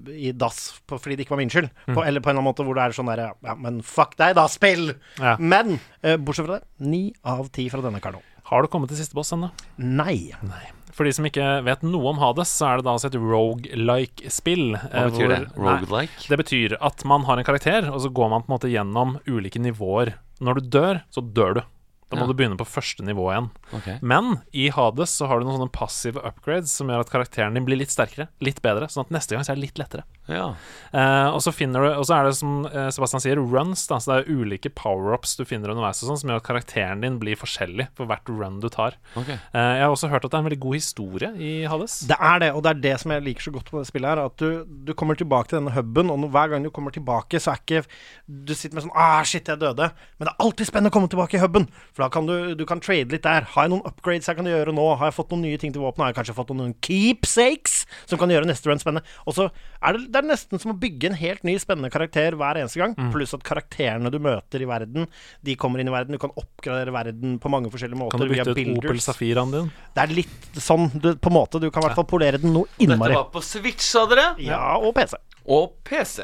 i 0.10 0.32
dass 0.32 0.80
på, 0.88 0.97
fordi 0.99 1.18
det 1.20 1.26
ikke 1.26 1.36
var 1.36 1.41
min 1.43 1.49
skyld. 1.53 1.70
På, 1.93 2.03
eller 2.05 2.22
på 2.24 2.30
en 2.32 2.38
eller 2.38 2.41
annen 2.41 2.47
måte 2.49 2.64
hvor 2.66 2.76
det 2.80 2.86
er 2.88 2.95
sånn 2.95 3.10
derre 3.12 3.34
Ja, 3.43 3.55
men 3.60 3.82
fuck 3.86 4.16
deg, 4.18 4.36
da, 4.39 4.47
spill! 4.47 4.93
Ja. 5.20 5.36
Men 5.39 5.80
uh, 6.05 6.16
bortsett 6.18 6.47
fra 6.47 6.60
det, 6.60 6.68
ni 6.80 7.14
av 7.24 7.49
ti 7.51 7.68
fra 7.70 7.82
denne 7.86 7.99
karen. 8.01 8.22
Har 8.49 8.64
du 8.66 8.68
kommet 8.72 8.89
til 8.89 8.97
siste 8.97 9.14
boss 9.14 9.30
ennå? 9.36 9.51
Nei. 10.41 10.66
For 10.95 11.05
de 11.05 11.12
som 11.14 11.28
ikke 11.28 11.45
vet 11.64 11.84
noe 11.86 12.10
om 12.12 12.18
Hades, 12.20 12.49
så 12.49 12.66
er 12.72 12.80
det 12.82 12.88
da 12.88 12.95
altså 12.97 13.12
et 13.12 13.20
rogue-like-spill. 13.22 14.74
Hva 14.89 15.03
betyr 15.12 15.32
det? 15.32 15.39
Rogelike? 15.57 16.28
Det 16.32 16.39
betyr 16.41 16.76
at 16.82 17.03
man 17.07 17.24
har 17.28 17.38
en 17.39 17.47
karakter, 17.47 17.88
og 17.91 18.01
så 18.03 18.10
går 18.12 18.32
man 18.34 18.43
på 18.43 18.49
en 18.51 18.55
måte 18.57 18.72
gjennom 18.72 19.18
ulike 19.30 19.62
nivåer. 19.62 20.16
Når 20.41 20.60
du 20.60 20.70
dør, 20.80 21.01
så 21.14 21.22
dør 21.24 21.60
du. 21.60 21.62
Da 22.10 22.18
må 22.18 22.26
Ja. 22.26 22.28
du 22.28 22.34
begynne 22.34 22.57
på 22.57 22.66
første 22.66 23.03
nivå 23.05 23.30
igjen. 23.30 23.51
Ok. 23.76 23.88
Men 24.01 24.39
i 24.53 24.70
Hades 24.74 25.11
så 25.20 25.28
har 25.30 25.39
du 25.39 25.45
noen 25.45 25.59
sånne 25.59 25.72
passive 25.76 26.22
upgrades 26.26 26.72
som 26.80 26.88
gjør 26.89 27.03
at 27.05 27.11
karakteren 27.13 27.53
din 27.53 27.65
blir 27.67 27.78
litt 27.80 27.91
sterkere, 27.93 28.28
litt 28.41 28.61
bedre, 28.65 28.88
sånn 28.89 29.05
at 29.05 29.11
neste 29.13 29.36
gang 29.36 29.43
så 29.45 29.53
er 29.53 29.59
det 29.59 29.65
litt 29.67 29.78
lettere. 29.82 30.03
Ja. 30.30 30.51
Eh, 30.93 31.28
og 31.34 31.39
så 31.41 31.49
finner 31.53 31.82
du 31.82 31.88
Og 31.97 32.03
så 32.05 32.13
er 32.20 32.28
det 32.28 32.36
som 32.38 32.65
eh, 32.70 32.89
Sebastian 32.93 33.22
sier, 33.24 33.39
runs. 33.41 33.88
Da, 33.89 33.97
så 33.97 34.11
det 34.11 34.17
er 34.28 34.36
ulike 34.41 34.70
power-ups 34.70 35.36
du 35.39 35.45
finner 35.49 35.72
underveis, 35.74 36.03
og 36.03 36.11
sånn 36.11 36.20
som 36.22 36.30
gjør 36.30 36.41
at 36.43 36.47
karakteren 36.49 37.01
din 37.01 37.17
blir 37.22 37.38
forskjellig 37.39 37.88
for 37.97 38.05
hvert 38.09 38.30
run 38.30 38.59
du 38.61 38.70
tar. 38.70 38.97
Okay. 39.17 39.39
Eh, 39.53 39.72
jeg 39.80 39.86
har 39.86 39.93
også 39.95 40.09
hørt 40.11 40.26
at 40.26 40.32
det 40.32 40.38
er 40.38 40.43
en 40.43 40.49
veldig 40.49 40.61
god 40.65 40.78
historie 40.78 41.32
i 41.39 41.51
Hades. 41.70 41.99
Det 42.09 42.17
er 42.20 42.43
det, 42.45 42.51
og 42.53 42.61
det 42.65 42.74
er 42.76 42.84
det 42.86 42.95
som 43.01 43.11
jeg 43.15 43.26
liker 43.26 43.47
så 43.47 43.53
godt 43.57 43.72
på 43.74 43.82
det 43.82 43.89
spillet 43.89 44.09
her. 44.13 44.22
At 44.30 44.38
du, 44.41 44.65
du 44.86 44.93
kommer 44.93 45.17
tilbake 45.17 45.49
til 45.49 45.59
denne 45.61 45.74
huben, 45.78 46.09
og 46.13 46.20
når- 46.22 46.34
hver 46.36 46.49
gang 46.53 46.63
du 46.63 46.70
kommer 46.70 46.93
tilbake, 46.93 47.41
så 47.41 47.53
er 47.55 47.63
ikke 47.63 47.86
Du 48.30 48.53
sitter 48.53 48.76
med 48.78 48.84
sånn 48.86 48.93
Ah, 48.95 49.24
shit, 49.26 49.47
jeg 49.49 49.57
døde. 49.61 49.89
Men 50.20 50.28
det 50.28 50.34
er 50.36 50.43
alltid 50.45 50.67
spennende 50.70 50.91
å 50.91 50.93
komme 50.93 51.09
tilbake 51.09 51.38
i 51.38 51.41
huben. 51.41 51.65
For 51.93 52.03
da 52.05 52.09
kan 52.13 52.26
du, 52.30 52.53
du 52.55 52.65
kan 52.70 52.80
trade 52.80 53.09
litt 53.11 53.24
der. 53.26 53.47
Har 53.60 53.68
jeg 53.68 53.74
noen 53.74 53.84
upgrades 53.89 54.30
jeg 54.30 54.38
kan 54.38 54.47
gjøre 54.47 54.72
nå? 54.72 54.84
Har 54.95 55.10
jeg 55.10 55.18
fått 55.18 55.34
noen 55.34 55.41
nye 55.43 55.57
ting 55.60 55.74
til 55.76 55.84
våpenet? 55.84 56.05
Har 56.05 56.14
jeg 56.14 56.18
kanskje 56.22 56.36
fått 56.38 56.53
noen 56.55 56.72
keepsakes 56.86 57.74
som 58.07 58.20
kan 58.22 58.32
gjøre 58.32 58.47
neste 58.47 58.70
run 58.72 58.80
spennende? 58.80 59.03
Og 59.28 59.36
så 59.36 59.49
er 59.84 59.97
det, 59.97 60.05
det 60.14 60.22
er 60.22 60.28
nesten 60.30 60.62
som 60.64 60.72
å 60.72 60.76
bygge 60.80 61.10
en 61.12 61.18
helt 61.20 61.43
ny 61.43 61.57
spennende 61.60 61.91
karakter 61.91 62.38
hver 62.39 62.62
eneste 62.62 62.80
gang. 62.80 62.95
Pluss 63.12 63.36
at 63.36 63.43
karakterene 63.43 64.07
du 64.14 64.16
møter 64.24 64.64
i 64.64 64.70
verden, 64.70 65.10
de 65.43 65.57
kommer 65.60 65.84
inn 65.84 65.91
i 65.91 65.95
verden. 65.97 66.16
Du 66.16 66.24
kan 66.24 66.32
oppgradere 66.39 66.95
verden 66.95 67.36
på 67.43 67.51
mange 67.51 67.74
forskjellige 67.74 67.99
måter. 67.99 68.16
Kan 68.16 68.24
du 68.24 68.32
via 68.32 68.47
bytte 68.47 68.64
ut 68.70 68.80
Opel. 68.86 69.03
Safiraen 69.03 69.51
din? 69.57 69.70
Det 69.97 70.05
er 70.05 70.16
litt 70.22 70.64
sånn 70.64 70.88
du, 70.95 71.12
på 71.20 71.34
en 71.34 71.38
måte. 71.41 71.60
Du 71.60 71.68
kan 71.68 71.84
i 71.84 71.89
hvert 71.89 71.99
fall 71.99 72.07
polere 72.16 72.39
den 72.39 72.55
noe 72.55 72.72
innmari. 72.80 73.12
Dette 73.12 73.26
var 73.26 73.30
på 73.36 73.43
Switch, 73.43 73.84
sa 73.84 74.07
dere? 74.07 74.32
Ja, 74.39 74.78
og 74.80 74.95
PC. 74.95 75.20
Og 75.51 75.76
PC. 75.84 76.24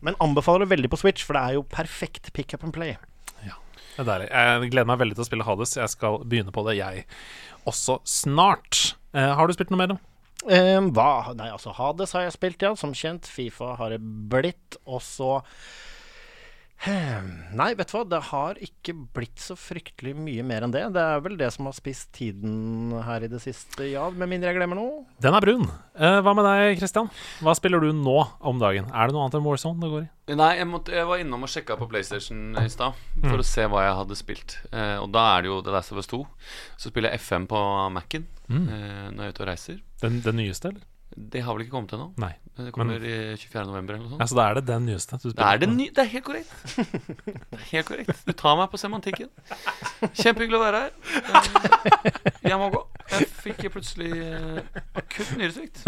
Men 0.00 0.16
anbefaler 0.24 0.64
det 0.64 0.72
veldig 0.72 0.90
på 0.96 0.98
Switch, 1.04 1.28
for 1.28 1.36
det 1.36 1.44
er 1.44 1.60
jo 1.60 1.62
perfekt 1.76 2.32
pick 2.32 2.56
up 2.56 2.64
and 2.64 2.72
play. 2.74 2.96
Det 4.00 4.06
er 4.06 4.12
deilig. 4.14 4.28
Jeg 4.32 4.70
gleder 4.72 4.88
meg 4.88 5.00
veldig 5.02 5.16
til 5.18 5.22
å 5.22 5.28
spille 5.28 5.44
Hades. 5.44 5.74
Jeg 5.76 5.92
skal 5.92 6.14
begynne 6.24 6.52
på 6.56 6.62
det, 6.64 6.78
jeg 6.78 7.02
også 7.68 7.98
snart. 8.08 8.78
Eh, 9.12 9.32
har 9.36 9.44
du 9.44 9.52
spilt 9.52 9.72
noe 9.74 9.80
mer? 9.82 9.98
Eh, 10.48 10.78
hva 10.96 11.34
Nei, 11.36 11.50
altså 11.52 11.74
Hades 11.76 12.14
har 12.16 12.24
jeg 12.24 12.32
spilt, 12.38 12.64
ja. 12.64 12.72
Som 12.80 12.94
kjent. 12.96 13.28
Fifa 13.28 13.74
har 13.76 13.92
det 13.92 14.00
blitt. 14.00 14.78
Og 14.88 15.04
så 15.04 15.34
Nei, 16.88 17.74
vet 17.76 17.90
du 17.90 17.92
hva, 17.92 18.02
det 18.08 18.20
har 18.30 18.60
ikke 18.64 18.94
blitt 19.12 19.42
så 19.42 19.52
fryktelig 19.58 20.14
mye 20.16 20.44
mer 20.46 20.64
enn 20.64 20.72
det. 20.72 20.86
Det 20.94 21.02
er 21.02 21.20
vel 21.24 21.36
det 21.36 21.50
som 21.52 21.68
har 21.68 21.74
spist 21.76 22.08
tiden 22.16 22.94
her 23.04 23.26
i 23.26 23.28
det 23.28 23.42
siste, 23.44 23.84
ja. 23.90 24.06
Med 24.08 24.30
mindre 24.30 24.48
jeg 24.48 24.56
glemmer 24.56 24.80
noe. 24.80 25.02
Den 25.20 25.36
er 25.36 25.44
brun. 25.44 25.66
Eh, 26.00 26.20
hva 26.24 26.32
med 26.36 26.48
deg, 26.48 26.78
Christian? 26.80 27.10
Hva 27.44 27.52
spiller 27.58 27.84
du 27.84 27.90
nå 27.92 28.16
om 28.40 28.62
dagen? 28.62 28.88
Er 28.94 29.10
det 29.10 29.16
noe 29.16 29.26
annet 29.26 29.36
enn 29.36 29.44
Warzone 29.44 29.82
det 29.84 29.92
går 29.92 30.06
i? 30.06 30.10
Nei, 30.40 30.50
jeg, 30.56 30.68
måtte, 30.70 30.94
jeg 30.94 31.08
var 31.10 31.20
innom 31.20 31.44
og 31.44 31.50
sjekka 31.52 31.76
på 31.76 31.88
PlayStation 31.90 32.54
i 32.62 32.68
stad 32.70 32.96
for 33.26 33.42
å 33.42 33.46
se 33.46 33.66
hva 33.68 33.84
jeg 33.84 33.96
hadde 34.00 34.18
spilt. 34.18 34.56
Eh, 34.70 34.96
og 35.02 35.10
da 35.12 35.26
er 35.34 35.44
det 35.44 35.50
jo 35.52 35.60
The 35.66 35.74
Last 35.74 35.92
of 35.92 36.00
Us 36.00 36.08
2. 36.12 36.22
Så 36.80 36.94
spiller 36.94 37.12
jeg 37.12 37.20
FM 37.26 37.48
på 37.50 37.60
Mac-en 37.92 38.24
eh, 38.48 39.08
når 39.10 39.20
jeg 39.20 39.26
er 39.26 39.34
ute 39.36 39.44
og 39.44 39.50
reiser. 39.52 39.82
Den, 40.00 40.22
den 40.24 40.40
nyeste, 40.40 40.72
eller? 40.72 40.86
Det 41.16 41.42
har 41.42 41.56
vel 41.56 41.64
ikke 41.64 41.74
kommet 41.74 41.92
ennå? 41.96 42.10
Nei. 42.22 42.32
Det 42.60 42.72
kommer 42.76 43.00
24. 43.00 43.64
november 43.66 43.96
eller 43.96 44.04
noe 44.04 44.12
sånt. 44.12 44.20
Ja, 44.22 44.28
så 44.30 44.36
da 44.38 44.44
er 44.50 44.58
det 44.60 44.64
den 44.68 44.86
nyeste 44.86 45.18
du 45.22 45.30
Det 45.30 45.46
er, 45.46 45.60
det, 45.62 45.68
ny, 45.72 45.86
det 45.96 46.02
er 46.04 46.10
helt 46.12 46.26
korrekt. 46.26 46.52
Det 46.76 47.56
er 47.56 47.64
helt 47.70 47.88
korrekt. 47.88 48.24
Du 48.28 48.32
tar 48.36 48.58
meg 48.60 48.70
på 48.72 48.80
semantikken. 48.80 49.30
Kjempehyggelig 50.12 50.58
å 50.58 50.62
være 50.62 50.82
her. 50.84 50.90
Jeg 52.50 52.60
må 52.60 52.68
gå. 52.74 52.84
Jeg 53.20 53.28
fikk 53.40 53.60
plutselig 53.72 54.10
eh, 54.20 54.80
akutt 55.00 55.30
nyresvikt. 55.40 55.80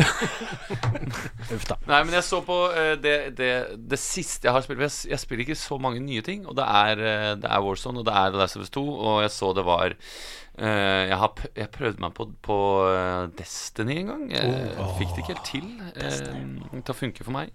Uff 1.55 1.67
da. 1.69 1.77
Nei, 1.89 1.99
men 2.07 2.15
jeg 2.17 2.25
så 2.27 2.41
på 2.47 2.57
eh, 2.77 2.95
det, 3.03 3.15
det, 3.39 3.51
det 3.93 3.99
siste 4.01 4.49
jeg 4.49 4.55
har 4.57 4.65
spilt 4.65 4.79
for 4.81 4.87
jeg, 4.87 4.95
s- 4.95 5.09
jeg 5.11 5.21
spiller 5.23 5.45
ikke 5.47 5.59
så 5.61 5.79
mange 5.83 6.01
nye 6.05 6.23
ting. 6.27 6.45
Og 6.49 6.57
det 6.59 6.65
er, 6.69 7.03
eh, 7.03 7.31
det 7.43 7.49
er 7.51 7.65
Warzone 7.67 8.03
og 8.03 8.09
det 8.09 8.15
er 8.17 8.33
The 8.35 8.41
Last 8.43 8.57
of 8.61 8.65
Us 8.67 8.73
2. 8.77 8.85
Og 9.13 9.21
jeg 9.27 9.33
så 9.37 9.53
det 9.59 9.65
var 9.69 9.95
eh, 9.97 11.03
jeg, 11.13 11.19
har, 11.25 11.33
p- 11.39 11.53
jeg 11.61 11.73
prøvde 11.77 12.05
meg 12.07 12.15
på, 12.19 12.29
på 12.49 12.59
eh, 12.91 13.25
Destiny 13.39 13.99
en 14.03 14.13
gang. 14.15 14.27
Jeg 14.33 14.91
fikk 15.01 15.17
det 15.17 15.25
ikke 15.25 15.35
helt 15.35 15.49
til 15.49 15.73
eh, 15.97 16.79
til 16.83 16.95
å 16.95 16.99
funke 17.05 17.27
for 17.29 17.37
meg. 17.37 17.53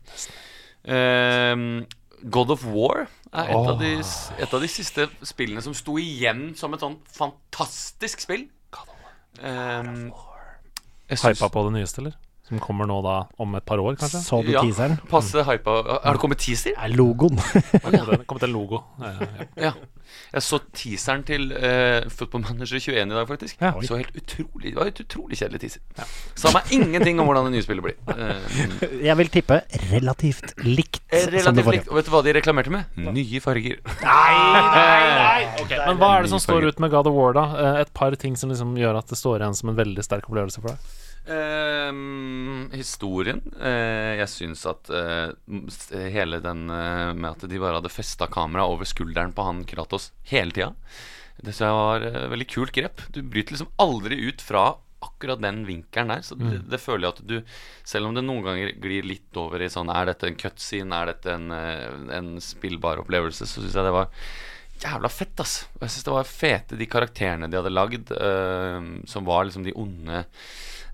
Eh, 0.87 1.55
God 2.33 2.49
of 2.55 2.63
War 2.73 3.03
er 3.37 3.49
et, 3.51 3.67
av 3.69 3.75
de, 3.81 3.91
s- 4.01 4.31
et 4.41 4.53
av 4.55 4.61
de 4.63 4.69
siste 4.71 5.05
spillene 5.27 5.61
som 5.61 5.75
sto 5.77 5.97
igjen 6.01 6.53
som 6.57 6.73
et 6.73 6.81
sånn 6.81 6.95
fantastisk 7.13 8.23
spill. 8.23 8.47
Um, 9.43 10.11
jeg 11.09 11.19
Hypa 11.23 11.49
på 11.53 11.63
det 11.67 11.73
nyeste, 11.77 12.01
eller? 12.03 12.15
Som 12.47 12.59
kommer 12.63 12.87
nå 12.87 13.01
da 13.03 13.17
om 13.43 13.55
et 13.59 13.65
par 13.67 13.77
år, 13.83 13.97
kanskje? 13.99 14.21
Så 14.23 14.39
du 14.45 14.51
Ja. 14.53 14.61
teaseren? 14.63 14.97
Passe 15.11 15.43
hypa. 15.43 15.73
Har 16.03 16.13
det 16.15 16.19
kommet 16.21 16.39
teaser? 16.39 16.75
Det 16.75 16.83
er 16.83 16.95
logoen. 16.95 17.35
Det 17.35 18.27
kommet 18.27 18.39
til 18.39 18.49
en 18.49 18.55
logo. 18.55 18.79
Ja. 18.99 19.11
Ja. 19.57 19.71
Jeg 20.33 20.45
så 20.45 20.59
teaseren 20.75 21.23
til 21.27 21.51
uh, 21.53 22.07
Football 22.11 22.43
Manager 22.47 22.79
21 22.79 22.97
i 22.97 23.15
dag, 23.15 23.27
faktisk. 23.29 23.61
Ja. 23.61 23.73
så 23.87 23.99
helt 23.99 24.15
utrolig 24.17 24.73
Det 24.73 24.79
var 24.79 24.91
et 24.91 25.01
utrolig 25.03 25.39
kjedelig 25.39 25.61
teaser. 25.63 25.81
Sa 26.35 26.51
meg 26.55 26.71
ingenting 26.75 27.21
om 27.21 27.29
hvordan 27.29 27.47
det 27.49 27.57
nye 27.57 27.65
spillet 27.65 27.85
blir. 27.85 27.97
Uh, 28.09 28.41
Jeg 29.07 29.17
vil 29.21 29.31
tippe 29.33 29.61
relativt 29.91 30.53
likt 30.65 31.01
som 31.07 31.31
det 31.31 31.41
relativt 31.41 31.73
likt. 31.75 31.91
Og 31.91 31.99
vet 31.99 32.09
du 32.09 32.13
hva 32.15 32.23
de 32.25 32.35
reklamerte 32.37 32.73
med? 32.73 32.99
Nye 33.17 33.41
farger. 33.43 33.81
Men 35.87 35.99
hva 35.99 36.13
er 36.17 36.25
det 36.25 36.31
som 36.31 36.41
står 36.41 36.69
ut 36.69 36.79
med 36.83 36.91
God 36.93 37.09
of 37.09 37.15
War, 37.17 37.35
da? 37.37 37.45
Eh, 37.57 37.81
Et 37.83 37.93
par 37.93 38.15
ting 38.19 38.35
som 38.39 38.51
liksom 38.51 38.75
gjør 38.79 38.99
at 38.99 39.11
det 39.11 39.19
står 39.19 39.41
igjen 39.41 39.57
som 39.57 39.71
en 39.71 39.77
veldig 39.77 40.03
sterk 40.05 40.27
opplevelse 40.29 40.63
for 40.63 40.73
deg? 40.73 40.95
Ehm, 41.27 42.69
historien 42.71 43.41
eh, 43.59 44.15
Jeg 44.21 44.29
syns 44.31 44.61
at 44.69 44.87
eh, 44.95 45.33
hele 46.13 46.39
den 46.43 46.69
eh, 46.71 47.11
med 47.11 47.33
at 47.33 47.45
de 47.51 47.59
bare 47.59 47.81
hadde 47.81 47.91
festa 47.91 48.29
kamera 48.31 48.63
over 48.71 48.87
skulderen 48.87 49.33
på 49.35 49.43
han 49.43 49.65
Kratos 49.67 50.13
hele 50.31 50.55
tida, 50.55 50.69
det 51.37 51.51
synes 51.51 51.65
jeg 51.65 51.77
var 51.77 52.05
eh, 52.07 52.27
veldig 52.31 52.47
kult 52.53 52.71
grep. 52.75 53.03
Du 53.11 53.19
bryter 53.23 53.57
liksom 53.57 53.73
aldri 53.83 54.21
ut 54.29 54.43
fra 54.43 54.69
akkurat 55.03 55.41
den 55.43 55.59
vinkelen 55.67 56.15
der. 56.15 56.23
Så 56.25 56.37
det, 56.39 56.63
det 56.71 56.79
føler 56.81 57.05
jeg 57.05 57.13
at 57.13 57.27
du 57.29 57.35
Selv 57.85 58.07
om 58.07 58.15
det 58.15 58.23
noen 58.25 58.41
ganger 58.47 58.71
glir 58.81 59.05
litt 59.05 59.37
over 59.37 59.61
i 59.61 59.67
sånn 59.69 59.91
Er 59.93 60.07
dette 60.09 60.25
en 60.31 60.39
cutscene? 60.39 61.01
Er 61.03 61.11
dette 61.11 61.35
en, 61.35 61.51
en 61.53 62.31
spillbar 62.41 63.03
opplevelse? 63.03 63.45
Så 63.45 63.61
syns 63.61 63.77
jeg 63.77 63.85
det 63.85 63.93
var 63.93 64.09
jævla 64.81 65.11
fett, 65.11 65.37
ass. 65.43 65.59
Og 65.75 65.85
jeg 65.85 65.93
syns 65.93 66.07
det 66.07 66.15
var 66.15 66.31
fete, 66.31 66.79
de 66.79 66.89
karakterene 66.89 67.51
de 67.51 67.57
hadde 67.59 67.73
lagd, 67.73 68.11
som 69.09 69.25
var 69.25 69.47
liksom 69.47 69.63
de 69.65 69.73
onde 69.77 70.19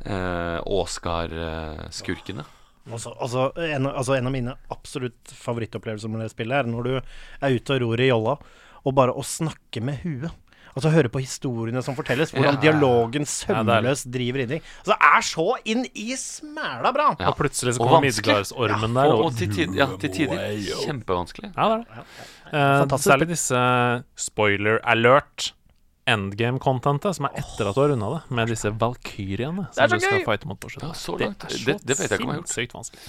uh, 0.05 0.59
Oscar-skurkene. 0.65 2.45
Altså, 2.91 3.13
altså, 3.15 3.47
en, 3.63 3.87
altså 3.87 4.17
en 4.17 4.27
av 4.27 4.33
mine 4.35 4.53
absolutt 4.73 5.31
favorittopplevelser 5.39 6.11
med 6.11 6.25
det 6.25 6.31
spillet 6.33 6.57
er 6.65 6.67
når 6.67 6.87
du 6.89 6.95
er 6.99 7.53
ute 7.55 7.77
og 7.77 7.83
ror 7.85 8.01
i 8.03 8.09
jolla, 8.09 8.37
og 8.83 8.95
bare 8.97 9.13
å 9.15 9.23
snakke 9.23 9.79
med 9.81 10.01
huet. 10.03 10.31
Og 10.73 10.81
så 10.81 10.89
høre 10.89 11.07
på 11.13 11.21
historiene 11.21 11.83
som 11.85 11.93
fortelles, 11.95 12.31
hvordan 12.33 12.55
Ja. 12.57 12.61
dialogen 12.63 13.27
Ja, 13.27 13.29
sømløst 13.29 14.07
driver 14.11 14.41
inni. 14.41 14.57
Altså, 14.81 14.89
det 14.89 15.09
er 15.13 15.21
så 15.21 15.45
inn 15.69 15.83
i 15.93 16.15
smæla 16.17 16.91
bra! 16.95 17.15
Ja. 17.19 17.29
Og 17.29 17.37
plutselig 17.37 17.75
så 17.77 17.85
kommer. 17.85 18.01
Midgardsormen 18.01 18.95
der. 18.97 19.13
Og, 19.13 19.25
Og, 19.27 19.37
til 19.37 19.53
tider, 19.53 19.75
ja, 19.77 19.87
til 20.01 20.09
tider 20.09 20.41
kjempevanskelig. 20.83 21.53
ja, 21.55 21.67
det 21.69 21.77
er 21.77 21.85
det. 22.01 22.05
Eh, 22.53 22.79
Fantastisk. 22.81 23.05
særlig 23.11 23.27
disse 23.29 23.61
spoiler 24.17 24.79
alert 24.83 25.53
endgame-contentet, 26.07 27.15
som 27.15 27.25
er 27.29 27.39
etter 27.39 27.69
at 27.69 27.75
du 27.75 27.81
har 27.81 27.89
runda 27.93 28.09
det, 28.15 28.21
med 28.35 28.47
disse 28.51 28.69
valkyriene 28.71 29.67
som 29.73 29.89
du 29.89 29.99
skal 29.99 30.23
fighte 30.27 30.47
mot 30.49 30.59
på 30.59 30.69
slutten. 30.73 30.93
Det, 31.19 31.27
er 31.29 31.65
Det- 31.65 31.85
det 31.85 31.97
vet 31.99 32.09
jeg 32.09 32.19
ikke 32.19 32.23
om 32.23 32.33
jeg 32.33 32.39
har 32.39 32.41
gjort. 32.41 32.53
sinnssykt 32.53 32.73
vanskelig. 32.73 33.03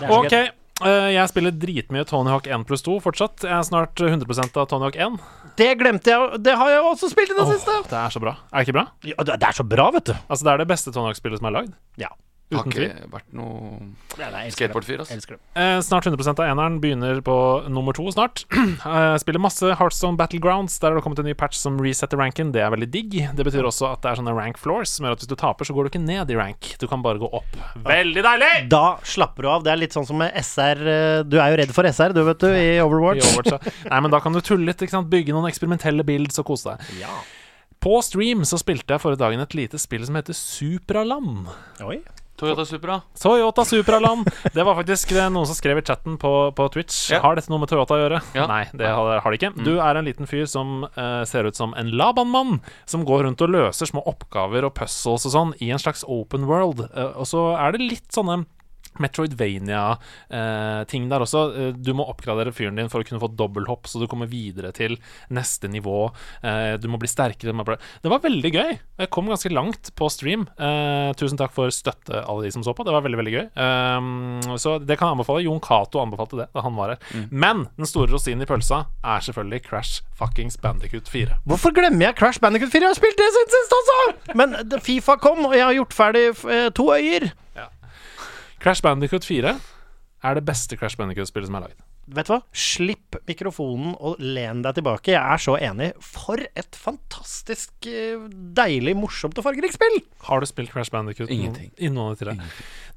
Det 0.00 0.10
Ok, 0.10 0.54
Uh, 0.78 0.86
eh, 0.86 1.10
jeg 1.16 1.28
spiller 1.28 1.50
dritmye 1.50 2.04
Tony 2.06 2.30
Hawk 2.30 2.46
1 2.46 2.64
pluss 2.64 2.82
2 2.86 3.00
fortsatt. 3.02 3.42
Jeg 3.42 3.50
er 3.50 3.64
snart 3.66 3.96
100% 3.98 4.56
av 4.56 4.68
Tony 4.70 4.84
Hawk 4.86 4.94
1. 4.94 5.18
Det 5.56 5.72
glemte 5.76 6.06
jeg, 6.06 6.38
det 6.44 6.54
har 6.54 6.68
jeg 6.70 6.84
også 6.86 7.10
spilt 7.10 7.32
i 7.32 7.34
det 7.34 7.42
oh, 7.42 7.50
siste. 7.50 7.74
det 7.90 7.98
er 7.98 8.10
så 8.14 8.20
bra. 8.22 8.36
Er 8.52 8.62
det 8.62 8.68
ikke 8.68 8.76
bra? 8.78 8.86
Ja, 9.02 9.16
det 9.24 9.40
det 9.40 9.48
er 9.48 9.56
så 9.58 9.66
bra, 9.66 9.90
vet 9.90 10.04
du. 10.04 10.12
Altså, 10.30 10.44
det 10.44 10.52
er 10.52 10.58
det 10.62 10.68
beste 10.68 10.92
Tony 10.94 11.10
Hawk-spillet 11.10 11.38
som 11.42 11.46
er 11.50 11.56
lagd. 11.56 11.72
Ja. 11.98 12.12
Har 12.48 12.64
ikke 12.64 13.10
vært 13.12 13.26
noe 13.36 13.76
skateboardfyr, 14.54 15.02
altså. 15.02 15.36
Eh, 15.52 15.78
snart 15.84 16.06
100% 16.08 16.40
av 16.40 16.46
eneren. 16.48 16.78
Begynner 16.80 17.20
på 17.24 17.34
nummer 17.68 17.96
to 17.96 18.08
snart. 18.14 18.44
Eh, 18.88 19.14
spiller 19.20 19.42
masse 19.42 19.66
Heartstone 19.76 20.16
Battlegrounds. 20.16 20.78
Der 20.80 20.90
har 20.90 20.96
det 20.96 21.02
kommet 21.04 21.18
en 21.20 21.26
ny 21.28 21.34
patch 21.36 21.58
som 21.60 21.76
resetter 21.82 22.16
ranken. 22.20 22.52
Det 22.54 22.62
er 22.64 22.70
veldig 22.72 22.88
digg. 22.88 23.16
Det 23.36 23.44
betyr 23.44 23.66
også 23.68 23.90
at 23.90 24.00
det 24.04 24.10
er 24.10 24.20
sånne 24.20 24.32
rank 24.36 24.60
floors, 24.60 24.94
som 24.96 25.04
gjør 25.04 25.16
at 25.16 25.24
hvis 25.24 25.30
du 25.30 25.34
taper, 25.38 25.68
så 25.68 25.74
går 25.76 25.86
du 25.86 25.90
ikke 25.92 26.02
ned 26.04 26.32
i 26.32 26.38
rank. 26.38 26.70
Du 26.80 26.86
kan 26.88 27.02
bare 27.04 27.20
gå 27.20 27.28
opp. 27.28 27.58
Veldig 27.84 28.24
deilig! 28.24 28.50
Da 28.72 28.84
slapper 29.06 29.44
du 29.44 29.50
av. 29.52 29.66
Det 29.66 29.74
er 29.74 29.82
litt 29.82 29.96
sånn 29.96 30.06
som 30.08 30.20
med 30.22 30.32
SR 30.40 30.80
eh, 30.94 31.20
Du 31.28 31.36
er 31.42 31.52
jo 31.52 31.60
redd 31.60 31.74
for 31.76 31.88
SR, 31.90 32.14
du, 32.16 32.22
vet 32.30 32.44
du, 32.44 32.48
i 32.54 32.78
Overwatch. 32.84 33.20
I 33.20 33.26
Overwatch. 33.28 33.56
Ja. 33.58 33.90
Nei, 33.92 34.00
men 34.06 34.14
da 34.14 34.22
kan 34.24 34.36
du 34.36 34.40
tulle 34.44 34.70
litt. 34.70 34.84
Ikke 34.86 34.96
sant? 34.96 35.10
Bygge 35.12 35.36
noen 35.36 35.50
eksperimentelle 35.50 36.06
builds 36.08 36.40
og 36.40 36.48
kose 36.52 36.72
deg. 36.76 37.02
Ja. 37.02 37.18
På 37.82 38.00
stream 38.02 38.42
så 38.48 38.58
spilte 38.58 38.96
jeg 38.96 39.04
forrige 39.04 39.22
dagen 39.22 39.42
et 39.42 39.54
lite 39.54 39.78
spill 39.78 40.06
som 40.06 40.16
heter 40.18 40.34
Supraland. 40.34 41.50
Oi. 41.84 42.00
Toyota 42.38 42.64
Supra. 42.64 43.00
Toyota 43.18 43.64
Supraland. 43.64 44.28
Det 44.54 44.62
var 44.62 44.76
faktisk 44.78 45.10
det 45.16 45.24
noen 45.34 45.48
som 45.48 45.56
skrev 45.58 45.80
i 45.80 45.82
chatten 45.82 46.18
på, 46.22 46.32
på 46.54 46.68
Twitch. 46.74 47.08
Ja. 47.10 47.18
Har 47.24 47.38
dette 47.38 47.50
noe 47.50 47.64
med 47.64 47.70
Toyota 47.72 47.96
å 47.96 48.02
gjøre? 48.02 48.20
Ja. 48.38 48.46
Nei, 48.50 48.60
det 48.78 48.92
har, 48.94 49.18
har 49.24 49.34
det 49.34 49.40
ikke. 49.40 49.50
Du 49.66 49.74
er 49.82 49.98
en 49.98 50.06
liten 50.06 50.30
fyr 50.30 50.46
som 50.50 50.84
uh, 50.94 51.24
ser 51.26 51.48
ut 51.48 51.58
som 51.58 51.74
en 51.78 51.90
Laban-mann, 51.98 52.60
som 52.86 53.02
går 53.08 53.26
rundt 53.26 53.42
og 53.42 53.50
løser 53.54 53.90
små 53.90 54.04
oppgaver 54.06 54.68
og 54.68 54.76
puzzles 54.78 55.26
og 55.26 55.34
sånn 55.34 55.56
i 55.64 55.72
en 55.74 55.82
slags 55.82 56.06
open 56.06 56.46
world. 56.46 56.84
Uh, 56.94 57.18
og 57.18 57.26
så 57.26 57.42
er 57.58 57.74
det 57.74 57.88
litt 57.88 58.08
sånne 58.14 58.44
Metroidvania-ting 58.98 61.08
der 61.10 61.20
også. 61.24 61.42
Eh, 61.54 61.72
Du 61.78 61.92
må 61.94 62.04
oppgradere 62.08 62.52
fyren 62.54 62.76
din 62.76 62.88
for 62.90 63.00
å 63.02 63.06
kunne 63.06 63.20
få 63.22 63.28
dobbelthopp, 63.36 63.86
så 63.86 64.00
du 64.00 64.06
kommer 64.10 64.26
videre 64.30 64.72
til 64.72 64.96
neste 65.30 65.68
nivå. 65.70 66.10
Eh, 66.42 66.76
Du 66.78 66.88
må 66.88 66.98
bli 66.98 67.08
sterkere. 67.08 67.52
Det 68.02 68.10
var 68.10 68.18
veldig 68.20 68.52
gøy. 68.52 68.78
Jeg 68.98 69.10
kom 69.10 69.26
ganske 69.26 69.50
langt 69.52 69.90
på 69.94 70.08
stream. 70.10 70.48
Eh, 70.58 71.12
tusen 71.14 71.36
takk 71.38 71.52
for 71.52 71.68
støtte, 71.70 72.24
alle 72.26 72.42
de 72.44 72.50
som 72.52 72.62
så 72.62 72.74
på. 72.74 72.84
Det 72.84 72.92
var 72.92 73.02
veldig 73.02 73.18
veldig 73.18 73.34
gøy. 73.34 73.46
Um, 73.56 74.40
så 74.58 74.78
det 74.84 74.98
kan 74.98 75.08
jeg 75.08 75.16
anbefale. 75.18 75.42
Jon 75.44 75.60
Cato 75.60 76.00
anbefalte 76.02 76.36
det 76.38 76.48
da 76.54 76.60
han 76.62 76.74
var 76.76 76.88
her. 76.94 76.98
Men 77.30 77.68
den 77.76 77.86
store 77.86 78.10
rosinen 78.12 78.42
i 78.42 78.46
pølsa 78.48 78.84
er 79.04 79.20
selvfølgelig 79.24 79.62
Crash 79.68 80.02
fuckings 80.18 80.56
Bandicut 80.60 81.08
4. 81.08 81.36
Hvorfor 81.46 81.70
glemmer 81.74 82.06
jeg 82.08 82.16
Crash 82.18 82.40
Bandicoot 82.40 82.70
4? 82.72 82.80
Jeg 82.82 82.88
har 82.88 82.94
spilt 82.98 83.16
det 83.18 83.30
siden 83.34 83.52
sist 83.54 83.72
også! 83.78 83.96
Men 84.38 84.48
Fifa 84.84 85.16
kom, 85.20 85.44
og 85.46 85.52
jeg 85.56 85.64
har 85.66 85.74
gjort 85.78 85.94
ferdig 85.96 86.24
eh, 86.50 86.68
to 86.74 86.84
øyer. 86.94 87.30
Crash 88.58 88.82
Bandicut 88.82 89.22
4 89.26 89.52
er 90.26 90.34
det 90.34 90.42
beste 90.46 90.76
Crash 90.76 90.98
Bandicut-spillet 90.98 91.46
som 91.46 91.56
er 91.60 91.68
lagd. 91.68 91.84
Vet 92.08 92.26
du 92.26 92.32
hva? 92.32 92.38
Slipp 92.56 93.18
mikrofonen 93.28 93.92
og 94.00 94.16
len 94.18 94.62
deg 94.64 94.78
tilbake. 94.78 95.12
Jeg 95.12 95.20
er 95.20 95.42
så 95.44 95.54
enig. 95.60 95.90
For 96.02 96.40
et 96.40 96.78
fantastisk 96.80 97.86
eh, 97.86 98.16
deilig, 98.56 98.96
morsomt 98.98 99.38
og 99.38 99.44
fargerikt 99.44 99.76
spill! 99.76 99.98
Har 100.26 100.40
du 100.40 100.48
spilt 100.48 100.72
Crash 100.72 100.90
Bandicut? 100.94 101.30
Ingenting. 101.30 101.70
I 101.76 101.92
noen 101.92 102.14
av 102.14 102.16
de 102.16 102.24
tre? 102.24 102.48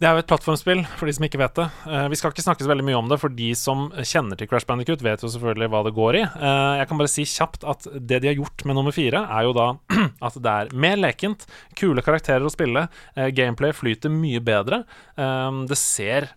Det 0.01 0.07
er 0.09 0.15
jo 0.17 0.21
et 0.23 0.29
plattformspill, 0.31 0.79
for 0.97 1.05
de 1.05 1.13
som 1.13 1.25
ikke 1.27 1.37
vet 1.37 1.59
det. 1.59 1.67
Eh, 1.85 2.07
vi 2.09 2.17
skal 2.17 2.31
ikke 2.33 2.41
snakke 2.41 2.65
så 2.65 2.69
veldig 2.71 2.85
mye 2.87 2.97
om 2.97 3.09
det, 3.11 3.19
for 3.21 3.29
de 3.37 3.51
som 3.53 3.83
kjenner 4.01 4.39
til 4.39 4.47
Crash 4.49 4.65
Bandicut, 4.65 5.03
vet 5.05 5.21
jo 5.21 5.29
selvfølgelig 5.29 5.69
hva 5.69 5.81
det 5.85 5.91
går 5.93 6.17
i. 6.17 6.23
Eh, 6.25 6.77
jeg 6.79 6.89
kan 6.89 6.97
bare 6.97 7.11
si 7.13 7.25
kjapt 7.29 7.67
at 7.69 7.85
det 8.09 8.17
de 8.23 8.31
har 8.31 8.39
gjort 8.39 8.65
med 8.65 8.79
nummer 8.79 8.95
fire, 8.95 9.21
er 9.29 9.45
jo 9.45 9.53
da 9.53 9.67
at 10.25 10.39
det 10.41 10.55
er 10.63 10.73
mer 10.73 10.97
lekent, 10.97 11.45
kule 11.77 12.01
karakterer 12.01 12.49
å 12.49 12.49
spille, 12.49 12.87
eh, 13.13 13.29
gameplay 13.29 13.77
flyter 13.77 14.09
mye 14.09 14.41
bedre, 14.41 14.81
det 15.21 15.77
ser 15.77 16.31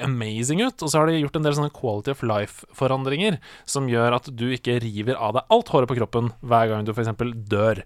amazing 0.00 0.62
ut, 0.62 0.80
og 0.80 0.88
så 0.88 1.02
har 1.02 1.10
de 1.10 1.18
gjort 1.18 1.34
en 1.36 1.44
del 1.44 1.56
sånne 1.58 1.74
quality 1.76 2.14
of 2.14 2.22
life-forandringer 2.24 3.36
som 3.68 3.90
gjør 3.90 4.16
at 4.16 4.30
du 4.32 4.46
ikke 4.54 4.78
river 4.80 5.18
av 5.20 5.36
deg 5.36 5.52
alt 5.52 5.72
håret 5.74 5.90
på 5.90 5.98
kroppen 5.98 6.30
hver 6.40 6.70
gang 6.70 6.86
du 6.86 6.94
f.eks. 6.94 7.12
dør. 7.50 7.82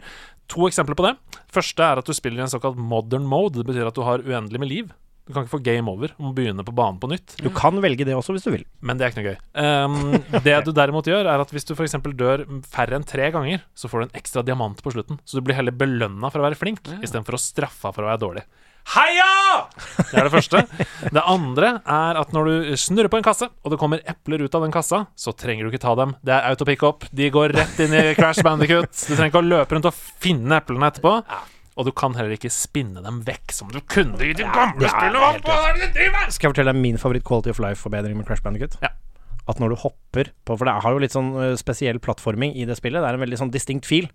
To 0.55 0.69
eksempler 0.69 0.99
på 0.99 1.09
det. 1.09 1.17
Første 1.51 1.83
er 1.83 1.99
at 1.99 2.07
du 2.07 2.15
spiller 2.15 2.45
i 2.45 2.47
en 2.47 2.53
såkalt 2.53 2.79
modern 2.79 3.27
mode. 3.27 3.59
Det 3.59 3.67
betyr 3.67 3.91
at 3.91 3.99
du 3.99 4.05
har 4.07 4.23
uendelig 4.23 4.63
med 4.63 4.71
liv. 4.71 4.95
Du 5.25 5.33
kan 5.33 5.47
ikke 5.47 5.55
få 5.55 5.63
game 5.65 5.89
over 5.89 6.11
Du 6.13 6.21
må 6.21 6.35
begynne 6.37 6.65
på 6.67 6.75
banen 6.77 6.99
på 7.01 7.09
nytt. 7.09 7.37
Du 7.41 7.49
kan 7.55 7.79
velge 7.81 8.05
det 8.05 8.17
også, 8.17 8.35
hvis 8.37 8.45
du 8.45 8.51
vil. 8.53 8.67
Men 8.85 9.01
det 9.01 9.07
er 9.07 9.13
ikke 9.15 9.23
noe 9.23 9.31
gøy. 9.33 9.39
Um, 9.57 10.43
det 10.45 10.59
du 10.67 10.73
derimot 10.77 11.09
gjør, 11.09 11.31
er 11.33 11.41
at 11.41 11.55
hvis 11.55 11.65
du 11.65 11.73
f.eks. 11.73 11.97
dør 12.13 12.45
færre 12.69 12.99
enn 12.99 13.09
tre 13.09 13.31
ganger, 13.33 13.65
så 13.73 13.89
får 13.89 14.05
du 14.05 14.07
en 14.09 14.19
ekstra 14.21 14.45
diamant 14.45 14.85
på 14.85 14.93
slutten. 14.93 15.21
Så 15.25 15.41
du 15.41 15.47
blir 15.47 15.57
heller 15.57 15.73
belønna 15.73 16.29
for 16.29 16.43
å 16.43 16.47
være 16.49 16.61
flink, 16.61 16.85
istedenfor 17.01 17.39
å 17.39 17.41
straffa 17.41 17.95
for 17.95 18.05
å 18.05 18.13
være 18.13 18.23
dårlig. 18.27 18.45
Heia! 18.93 19.65
Det 20.11 20.19
er 20.21 20.27
det 20.27 20.33
første. 20.35 20.61
Det 21.09 21.23
andre 21.25 21.71
er 21.81 22.19
at 22.21 22.35
når 22.37 22.51
du 22.51 22.75
snurrer 22.77 23.09
på 23.09 23.17
en 23.17 23.25
kasse, 23.25 23.49
og 23.49 23.73
det 23.73 23.79
kommer 23.81 24.05
epler 24.11 24.45
ut 24.45 24.59
av 24.59 24.67
den 24.67 24.75
kassa, 24.75 25.07
så 25.17 25.33
trenger 25.33 25.65
du 25.65 25.73
ikke 25.73 25.81
ta 25.87 25.95
dem. 25.97 26.13
Det 26.21 26.35
er 26.37 26.51
autopickup. 26.53 27.09
De 27.17 27.31
går 27.33 27.57
rett 27.57 27.81
inn 27.81 27.97
i 27.97 28.05
Crash 28.19 28.45
Bandicut. 28.45 28.93
Du 28.93 29.15
trenger 29.15 29.33
ikke 29.33 29.41
å 29.41 29.49
løpe 29.49 29.79
rundt 29.79 29.89
og 29.89 29.97
finne 29.97 30.61
eplene 30.61 30.93
etterpå. 30.93 31.17
Og 31.75 31.89
du 31.89 31.91
kan 31.97 32.15
heller 32.15 32.37
ikke 32.37 32.53
spinne 32.55 33.03
dem 33.03 33.23
vekk, 33.27 33.51
som 33.55 33.71
du 33.73 33.81
kunne 33.91 34.21
i 34.23 34.35
de 34.37 34.45
gamle 34.47 34.87
Ja, 34.87 34.93
spillene. 34.93 35.41
Hva 35.43 35.57
er 35.71 35.79
det 35.81 35.89
du 35.89 35.97
driver 35.99 36.13
med? 36.21 36.35
Skal 36.37 36.47
jeg 36.47 36.55
fortelle 36.55 36.75
deg 36.75 36.83
min 36.85 37.01
favoritt 37.03 37.25
quality 37.27 37.51
of 37.51 37.59
life-forbedring 37.63 38.15
med 38.19 38.29
Crash 38.29 38.45
Bandicoot? 38.45 38.77
Ja. 38.85 38.93
At 39.51 39.59
når 39.61 39.75
du 39.75 39.77
hopper 39.83 40.31
på 40.47 40.57
For 40.57 40.65
det 40.65 40.77
har 40.85 40.95
jo 40.95 41.03
litt 41.03 41.13
sånn 41.13 41.35
spesiell 41.61 41.99
plattforming 42.01 42.55
i 42.57 42.65
det 42.69 42.79
spillet. 42.79 43.03
Det 43.03 43.11
er 43.11 43.19
en 43.19 43.25
veldig 43.27 43.41
sånn 43.43 43.53
distinkt 43.53 43.89
fil. 43.91 44.07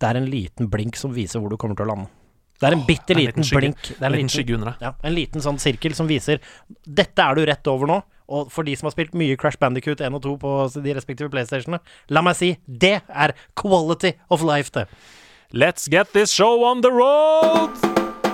Det 0.00 0.08
er 0.08 0.18
en 0.18 0.26
liten 0.32 0.70
blink 0.72 0.96
som 0.98 1.12
viser 1.14 1.42
hvor 1.42 1.52
du 1.52 1.58
kommer 1.60 1.78
til 1.78 1.86
å 1.86 1.92
lande. 1.92 2.08
Det 2.62 2.68
er 2.70 2.76
en 2.76 2.84
bitte 2.86 3.14
liten 3.18 3.44
blink. 3.44 3.78
Det 3.90 4.00
er 4.00 4.08
En 4.08 4.16
liten 4.16 4.30
skygge 4.32 4.54
under 4.56 4.72
deg. 4.72 4.82
Ja, 4.86 4.92
en 5.02 5.14
liten 5.16 5.42
sånn 5.42 5.58
sirkel 5.58 5.94
som 5.98 6.06
viser 6.06 6.38
Dette 6.86 7.24
er 7.24 7.34
du 7.38 7.44
rett 7.46 7.66
over 7.70 7.90
nå. 7.90 8.00
Og 8.32 8.52
for 8.54 8.64
de 8.64 8.74
som 8.78 8.86
har 8.86 8.94
spilt 8.94 9.16
mye 9.18 9.36
Crash 9.36 9.58
Bandicoot 9.60 10.00
1 10.00 10.14
og 10.16 10.22
2 10.24 10.36
på 10.40 10.52
de 10.80 10.94
respektive 10.96 11.28
PlayStationene, 11.32 11.82
la 12.14 12.22
meg 12.24 12.38
si 12.38 12.52
det 12.66 13.00
er 13.10 13.34
quality 13.58 14.14
of 14.32 14.44
life, 14.46 14.70
det. 14.72 14.86
Let's 15.54 15.86
get 15.86 16.14
this 16.14 16.32
show 16.32 16.64
on 16.64 16.80
the 16.80 16.90
road! 16.90 17.70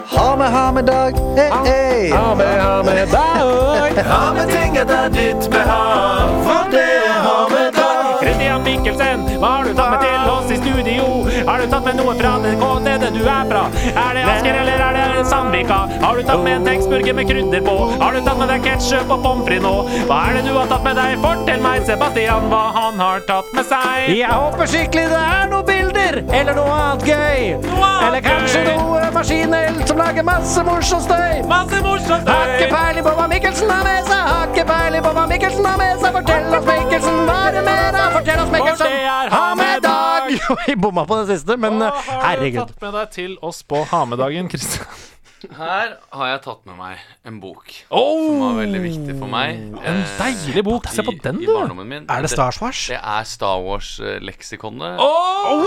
Ha 0.06 0.36
med, 0.36 0.52
ha 0.52 0.72
med 0.72 0.84
dag. 0.84 1.12
Hey, 1.36 1.50
hey. 1.64 2.10
Ha 2.10 2.34
med, 2.34 2.60
ha 2.62 2.82
med 2.82 3.08
dag. 3.08 4.04
Ha 4.04 4.34
med 4.34 4.48
ting 4.48 4.76
etter 4.76 5.08
ditt 5.10 5.50
behag, 5.50 6.30
for 6.46 6.70
det 6.70 6.84
er 6.84 7.18
ha 7.24 7.48
med 7.50 7.74
dag. 7.74 8.22
Christian 8.22 8.62
Mikkelsen, 8.62 9.26
hva 9.40 9.50
har 9.56 9.66
du 9.66 9.74
tatt 9.74 9.90
med 9.90 10.06
til 10.06 10.30
oss 10.30 10.52
i 10.52 10.60
studio? 10.60 11.08
Har 11.48 11.58
du 11.58 11.66
tatt 11.72 11.90
med 11.90 11.98
noe 11.98 12.14
fra 12.20 12.36
det 12.44 12.54
stedet 12.54 13.10
du 13.18 13.26
er 13.26 13.50
fra? 13.50 13.64
Er 13.88 14.14
det 14.14 14.24
Asker 14.36 14.60
eller 14.62 14.86
er 14.86 15.18
det 15.18 15.26
Sandvika? 15.26 15.80
Har 16.04 16.16
du 16.16 16.22
tatt 16.22 16.44
med 16.46 16.60
en 16.60 16.70
tekstburger 16.70 17.18
med 17.18 17.30
krydder 17.32 17.66
på? 17.66 17.76
Har 17.98 18.14
du 18.14 18.22
tatt 18.22 18.38
med 18.38 18.54
deg 18.54 18.62
ketsjup 18.70 19.10
og 19.10 19.26
pommes 19.26 19.50
frites 19.50 19.66
nå? 19.66 19.74
Hva 20.06 20.22
er 20.28 20.38
det 20.38 20.46
du 20.46 20.54
har 20.54 20.70
tatt 20.70 20.86
med 20.86 21.02
deg? 21.02 21.18
Fortell 21.26 21.66
meg, 21.66 21.82
Sebastian, 21.90 22.46
hva 22.54 22.64
han 22.78 23.02
har 23.02 23.26
tatt 23.26 23.50
med 23.58 23.66
seg. 23.74 24.12
Jeg 24.14 24.30
håper 24.30 24.70
skikkelig 24.76 25.08
det 25.10 25.24
er 25.26 25.50
noen 25.50 25.97
bilder, 26.12 26.34
eller 26.40 26.54
noe 26.54 26.70
annet 26.72 27.04
gøy. 27.06 27.54
annet 27.54 28.06
Eller 28.06 28.20
kanskje 28.20 28.62
gøy. 28.64 28.76
noe 28.76 29.11
maskinel 29.12 29.86
som 29.86 29.98
lager 29.98 30.22
masse 30.22 30.64
morsom 30.64 31.00
støy. 31.00 31.42
Masse 31.48 31.82
morsom 31.82 32.26
Har 32.26 32.54
ikke 32.54 32.70
peiling 32.74 33.04
på 33.04 33.14
hva 33.18 33.26
Mikkelsen 33.28 33.70
har 33.70 33.84
med 33.84 34.09
seg, 34.09 34.22
har 34.30 34.48
ikke 34.52 34.64
peiling 34.68 35.04
på 35.04 35.12
hva 35.18 35.26
Mikkelsen 35.32 35.66
har 35.66 35.78
med 35.78 36.00
seg. 36.02 36.16
Fortell 36.18 36.48
oss, 36.59 36.66
Mikkelsen, 36.70 37.20
hva 37.28 37.36
er 37.48 37.59
det 37.59 37.64
mer 37.68 38.00
av? 38.00 38.16
Fortell 38.16 38.42
oss, 38.44 38.50
Mikkelsen, 38.54 38.96
ha 39.34 39.44
med 39.59 39.82
dag! 39.82 40.32
Vi 40.66 40.76
bomma 40.76 41.04
på 41.09 41.20
det 41.22 41.36
siste, 41.36 41.56
men 41.56 41.82
herregud. 41.82 42.09
Hva 42.09 42.24
uh, 42.24 42.24
har 42.24 42.42
du 42.42 42.59
tatt 42.59 42.82
med 42.86 42.98
deg 43.00 43.14
til 43.20 43.38
oss 43.42 43.62
på 43.62 43.84
ha-med-dagen, 43.92 44.50
Christian? 44.52 45.07
Her 45.55 45.93
har 46.11 46.30
jeg 46.32 46.41
tatt 46.45 46.64
med 46.66 46.74
meg 46.80 47.03
en 47.28 47.36
bok 47.43 47.70
Oh, 47.95 48.24
som 48.26 48.41
var 48.43 48.57
veldig 48.59 48.80
viktig 48.82 49.14
for 49.20 49.30
meg. 49.30 49.61
en 49.78 50.01
eh, 50.03 50.14
deilig 50.18 50.64
bok. 50.66 50.89
Se 50.91 51.05
på 51.07 51.14
den, 51.22 51.39
du. 51.45 51.53
Er 51.55 52.24
det 52.24 52.30
Star 52.32 52.57
Wars? 52.61 52.80
Det 52.91 52.99
er 52.99 53.28
Star 53.28 53.61
Wars-leksikonet. 53.62 54.99
Oh! 54.99 55.62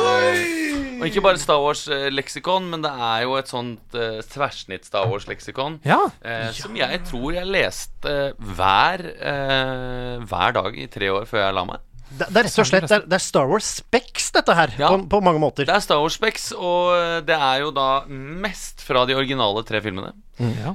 Og 1.01 1.07
ikke 1.07 1.23
bare 1.23 1.39
Star 1.41 1.61
Wars-leksikon, 1.63 2.67
men 2.69 2.83
det 2.83 2.91
er 2.91 3.23
jo 3.25 3.37
et 3.39 3.49
sånt 3.49 3.95
uh, 3.97 4.19
tverrsnitt 4.33 4.85
Star 4.85 5.07
Wars-leksikon. 5.09 5.79
Ja. 5.87 6.01
uh, 6.21 6.49
Som 6.53 6.75
jeg 6.77 7.01
tror 7.07 7.31
jeg 7.39 7.49
leste 7.49 8.17
hver, 8.37 9.05
uh, 9.23 10.25
hver 10.27 10.57
dag 10.59 10.77
i 10.77 10.89
tre 10.91 11.09
år 11.15 11.25
før 11.29 11.47
jeg 11.47 11.57
la 11.57 11.65
meg. 11.71 11.87
Det, 12.21 12.27
det 12.31 12.41
er 12.41 12.47
rett 12.47 12.59
og 12.63 12.67
slett 12.69 12.87
det 12.87 12.97
er, 12.99 13.05
det 13.09 13.17
er 13.17 13.23
Star 13.25 13.49
Wars 13.49 13.69
Specs, 13.81 14.29
dette 14.37 14.55
her, 14.57 14.73
Ja. 14.79 14.89
på, 14.93 15.01
på 15.09 15.21
mange 15.25 15.41
måter. 15.41 15.65
Det 15.67 15.73
er 15.75 15.83
Star 15.83 16.01
Wars 16.03 16.17
Specs, 16.19 16.51
og 16.57 17.25
det 17.27 17.37
er 17.37 17.63
jo 17.65 17.71
da 17.75 17.89
mest 18.07 18.83
fra 18.85 19.03
de 19.09 19.17
originale 19.17 19.63
tre 19.67 19.81
filmene. 19.83 20.13
Ja. 20.41 20.73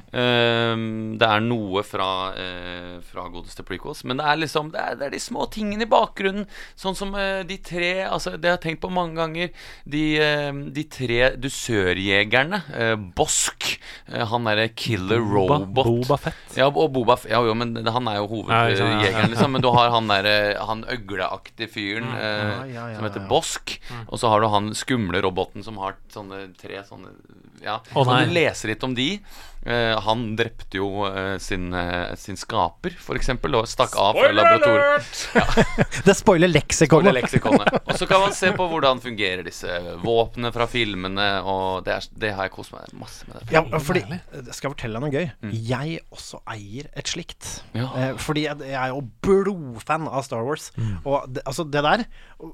um, 0.72 1.16
det 1.18 1.26
er 1.26 1.42
noe 1.44 1.82
fra, 1.86 2.08
uh, 2.36 2.96
fra 3.04 3.26
godeste 3.32 3.64
prequels, 3.66 4.04
men 4.06 4.20
det 4.20 4.26
er 4.28 4.40
liksom 4.40 4.70
det 4.74 4.82
er, 4.82 4.98
det 5.00 5.08
er 5.08 5.14
de 5.16 5.20
små 5.22 5.46
tingene 5.52 5.86
i 5.86 5.90
bakgrunnen. 5.90 6.46
Sånn 6.78 6.96
som 6.98 7.14
uh, 7.16 7.42
de 7.46 7.58
tre 7.62 7.90
Altså, 8.06 8.36
det 8.36 8.48
har 8.48 8.56
jeg 8.58 8.64
tenkt 8.66 8.82
på 8.84 8.90
mange 8.92 9.16
ganger. 9.18 9.50
De, 9.84 10.04
uh, 10.20 10.60
de 10.76 10.84
tre 10.90 11.32
dusørjegerne. 11.40 12.60
Eh, 12.76 12.94
Bosk, 13.16 13.66
han 14.06 14.46
derre 14.48 14.68
killer 14.76 15.20
Boba, 15.22 15.58
robot. 15.62 15.88
Boba 15.88 16.18
Fett. 16.26 16.56
Ja, 16.58 16.68
og 16.68 16.90
Boba 16.94 17.16
Fett, 17.18 17.32
Ja, 17.32 17.42
jo, 17.46 17.54
men 17.58 17.74
han 17.82 18.10
er 18.10 18.20
jo 18.20 18.26
ikke 18.28 18.52
ja, 18.52 18.60
ja. 18.70 18.86
hovedjegeren, 18.86 19.30
liksom. 19.32 19.56
Men 19.56 19.64
du 19.64 19.70
har 19.74 19.90
han 19.94 20.10
derre 20.10 20.36
Han 20.68 20.84
øgleaktige 20.92 21.70
fyren 21.72 22.08
ja, 22.14 22.86
som 22.96 23.06
heter. 23.08 23.26
Bosk. 23.30 23.76
Og 24.06 24.20
så 24.20 24.30
har 24.32 24.42
du 24.42 24.48
han 24.52 24.70
skumle 24.78 25.20
roboten 25.24 25.64
som 25.66 25.78
har 25.82 25.98
sånne 26.12 26.46
tre 26.60 26.82
sånne 26.86 27.12
Ja. 27.64 27.80
Oh, 27.94 28.04
så 28.04 28.20
du 28.22 28.32
leser 28.34 28.72
litt 28.74 28.84
om 28.84 28.94
de. 28.96 29.16
Eh, 29.66 29.98
han 30.00 30.20
drepte 30.38 30.78
jo 30.78 31.06
eh, 31.08 31.38
sin, 31.42 31.72
eh, 31.74 32.14
sin 32.14 32.36
skaper, 32.38 32.94
eksempel, 33.16 33.56
og 33.58 33.66
stakk 33.66 33.96
av 33.98 34.14
fra 34.14 34.28
laboratoriet. 34.30 35.22
Det 36.06 36.14
spoiler 36.14 36.46
På 36.46 36.52
det 36.52 36.54
leksikonet. 36.60 37.14
leksikonet. 37.16 37.72
Og 37.82 37.98
så 37.98 38.06
kan 38.06 38.22
man 38.22 38.34
se 38.36 38.52
på 38.54 38.66
hvordan 38.70 39.00
fungerer 39.02 39.42
disse 39.46 39.66
våpnene 40.04 40.52
fra 40.54 40.68
filmene, 40.70 41.26
og 41.42 41.82
det, 41.86 41.96
er, 41.96 42.06
det 42.14 42.30
har 42.36 42.46
jeg 42.46 42.54
kost 42.54 42.74
meg 42.76 42.92
masse 43.00 43.26
med. 43.26 43.40
Det. 43.42 43.56
Ja, 43.56 43.64
fordi 43.82 44.04
Jeg 44.06 44.54
skal 44.54 44.74
fortelle 44.76 45.00
deg 45.00 45.06
noe 45.06 45.14
gøy. 45.16 45.56
Jeg 45.66 45.98
også 46.14 46.40
eier 46.54 46.86
et 46.94 47.10
slikt. 47.10 47.48
Ja. 47.74 47.88
Eh, 47.96 48.14
fordi 48.22 48.46
jeg, 48.46 48.62
jeg 48.70 48.78
er 48.78 48.94
jo 48.94 49.02
blodfan 49.26 50.06
av 50.06 50.22
Star 50.28 50.46
Wars. 50.46 50.70
Og 51.02 51.26
det, 51.32 51.42
altså 51.46 51.66
det 51.66 51.82
der 51.86 52.04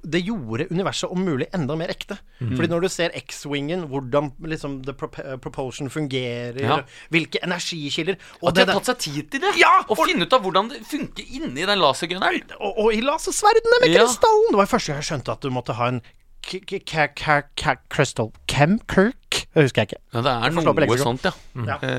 Det 0.08 0.22
gjorde 0.24 0.70
universet 0.72 1.12
om 1.12 1.24
mulig 1.26 1.50
enda 1.52 1.76
mer 1.76 1.92
ekte. 1.92 2.16
Fordi 2.40 2.70
når 2.72 2.86
du 2.86 2.90
ser 2.92 3.12
X-wingen, 3.20 3.84
hvordan 3.92 4.32
liksom 4.48 4.80
the 4.86 4.96
prop 4.96 5.18
propulsion 5.42 5.90
fungerer, 5.92 6.56
Ja. 6.62 6.80
Hvilke 7.10 7.42
energikilder 7.42 8.16
og, 8.40 8.48
At 8.48 8.54
de 8.54 8.64
har 8.66 8.72
tatt 8.78 8.92
seg 8.92 8.98
tid 8.98 9.30
til 9.32 9.40
det! 9.40 9.54
Ja, 9.60 9.74
Og 9.88 9.98
finne 10.06 10.26
ut 10.26 10.32
av 10.32 10.42
hvordan 10.44 10.68
det 10.72 10.82
funker 10.86 11.24
inni 11.26 11.66
den 11.66 11.78
lasergunneren. 11.82 12.42
og, 12.60 12.78
og 12.78 12.94
i 12.94 13.00
lasersverdene 13.00 13.82
med 13.82 13.94
Ja. 13.96 14.04
krystallen! 14.06 14.50
Det 14.52 14.60
var 14.62 14.66
første 14.66 14.92
gang 14.92 15.02
jeg 15.02 15.10
skjønte 15.10 15.32
at 15.32 15.40
du 15.42 15.50
måtte 15.50 15.74
ha 15.78 15.88
en 15.88 16.02
crystal 16.42 18.32
Chemkirk? 18.50 19.46
Det 19.54 19.62
husker 19.64 19.82
jeg 19.82 19.88
ikke. 19.92 20.00
Ja, 20.12 20.22
det 20.24 20.32
er 20.32 20.54
noe 20.56 20.98
sånt, 21.00 21.26
ja. 21.26 21.32
Ja, 21.54 21.76
det, 21.80 21.92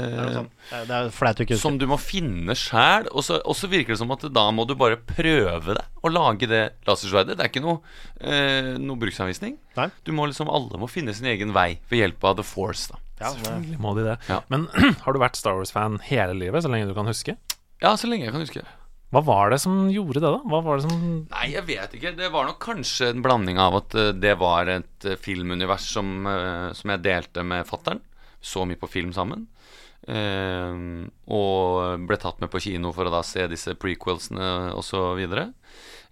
er 0.74 0.93
er 0.97 1.10
flaut 1.14 1.39
å 1.39 1.45
ikke. 1.45 1.58
Som 1.60 1.78
du 1.82 1.86
må 1.89 1.97
finne 2.01 2.56
sjæl. 2.58 3.08
Og 3.14 3.26
så 3.26 3.39
og 3.41 3.56
så 3.58 3.70
virker 3.72 3.93
det 3.95 3.99
som 4.01 4.12
at 4.16 4.26
da 4.34 4.45
må 4.56 4.66
du 4.70 4.76
bare 4.80 4.97
prøve 4.97 5.78
det. 5.78 5.86
Å 6.04 6.12
lage 6.12 6.49
det 6.49 6.64
lasersverdet. 6.88 7.38
Det 7.39 7.45
er 7.45 7.51
ikke 7.54 7.64
noe, 7.64 7.80
eh, 8.22 8.74
noe 8.82 8.99
bruksanvisning. 9.01 9.58
Nei. 9.78 9.89
Du 10.06 10.12
må 10.16 10.28
liksom 10.30 10.51
Alle 10.54 10.78
må 10.82 10.89
finne 10.91 11.14
sin 11.16 11.30
egen 11.32 11.54
vei 11.56 11.80
ved 11.89 12.04
hjelp 12.04 12.24
av 12.24 12.38
The 12.41 12.43
Force. 12.47 12.89
da 12.91 12.99
Ja, 13.24 13.34
Selvfølgelig 13.34 13.82
må 13.82 13.95
de 13.97 14.05
det. 14.11 14.15
Ja. 14.30 14.39
Men 14.53 14.67
har 15.03 15.15
du 15.15 15.21
vært 15.21 15.39
Star 15.39 15.57
Wars-fan 15.59 15.99
hele 16.09 16.36
livet, 16.38 16.63
så 16.63 16.71
lenge 16.71 16.89
du 16.89 16.95
kan 16.97 17.09
huske? 17.09 17.38
Ja, 17.84 17.95
så 17.99 18.09
lenge 18.09 18.28
jeg 18.28 18.36
kan 18.36 18.43
huske. 18.43 18.65
Hva 19.13 19.21
var 19.21 19.53
det 19.53 19.59
som 19.61 19.88
gjorde 19.93 20.24
det, 20.24 20.30
da? 20.34 20.39
Hva 20.49 20.59
var 20.65 20.80
det 20.80 20.88
som 20.88 21.01
Nei, 21.30 21.47
jeg 21.53 21.65
vet 21.67 21.91
ikke. 21.97 22.15
Det 22.17 22.32
var 22.34 22.47
nok 22.49 22.59
kanskje 22.63 23.11
en 23.13 23.21
blanding 23.26 23.59
av 23.61 23.78
at 23.84 23.97
eh, 23.99 24.13
det 24.17 24.34
var 24.41 24.71
et 24.74 25.05
eh, 25.05 25.19
filmunivers 25.21 25.86
som, 25.95 26.15
eh, 26.30 26.69
som 26.74 26.93
jeg 26.95 27.03
delte 27.05 27.45
med 27.45 27.67
fattern. 27.69 28.01
Så 28.43 28.65
mye 28.67 28.80
på 28.80 28.89
film 28.89 29.13
sammen. 29.15 29.45
Eh, 30.09 30.82
og 31.32 32.07
ble 32.09 32.17
tatt 32.19 32.41
med 32.41 32.51
på 32.51 32.63
kino 32.65 32.91
for 32.95 33.07
å 33.07 33.13
da 33.13 33.21
se 33.28 33.45
disse 33.51 33.78
prequelsene 33.80 34.74
osv. 34.74 35.21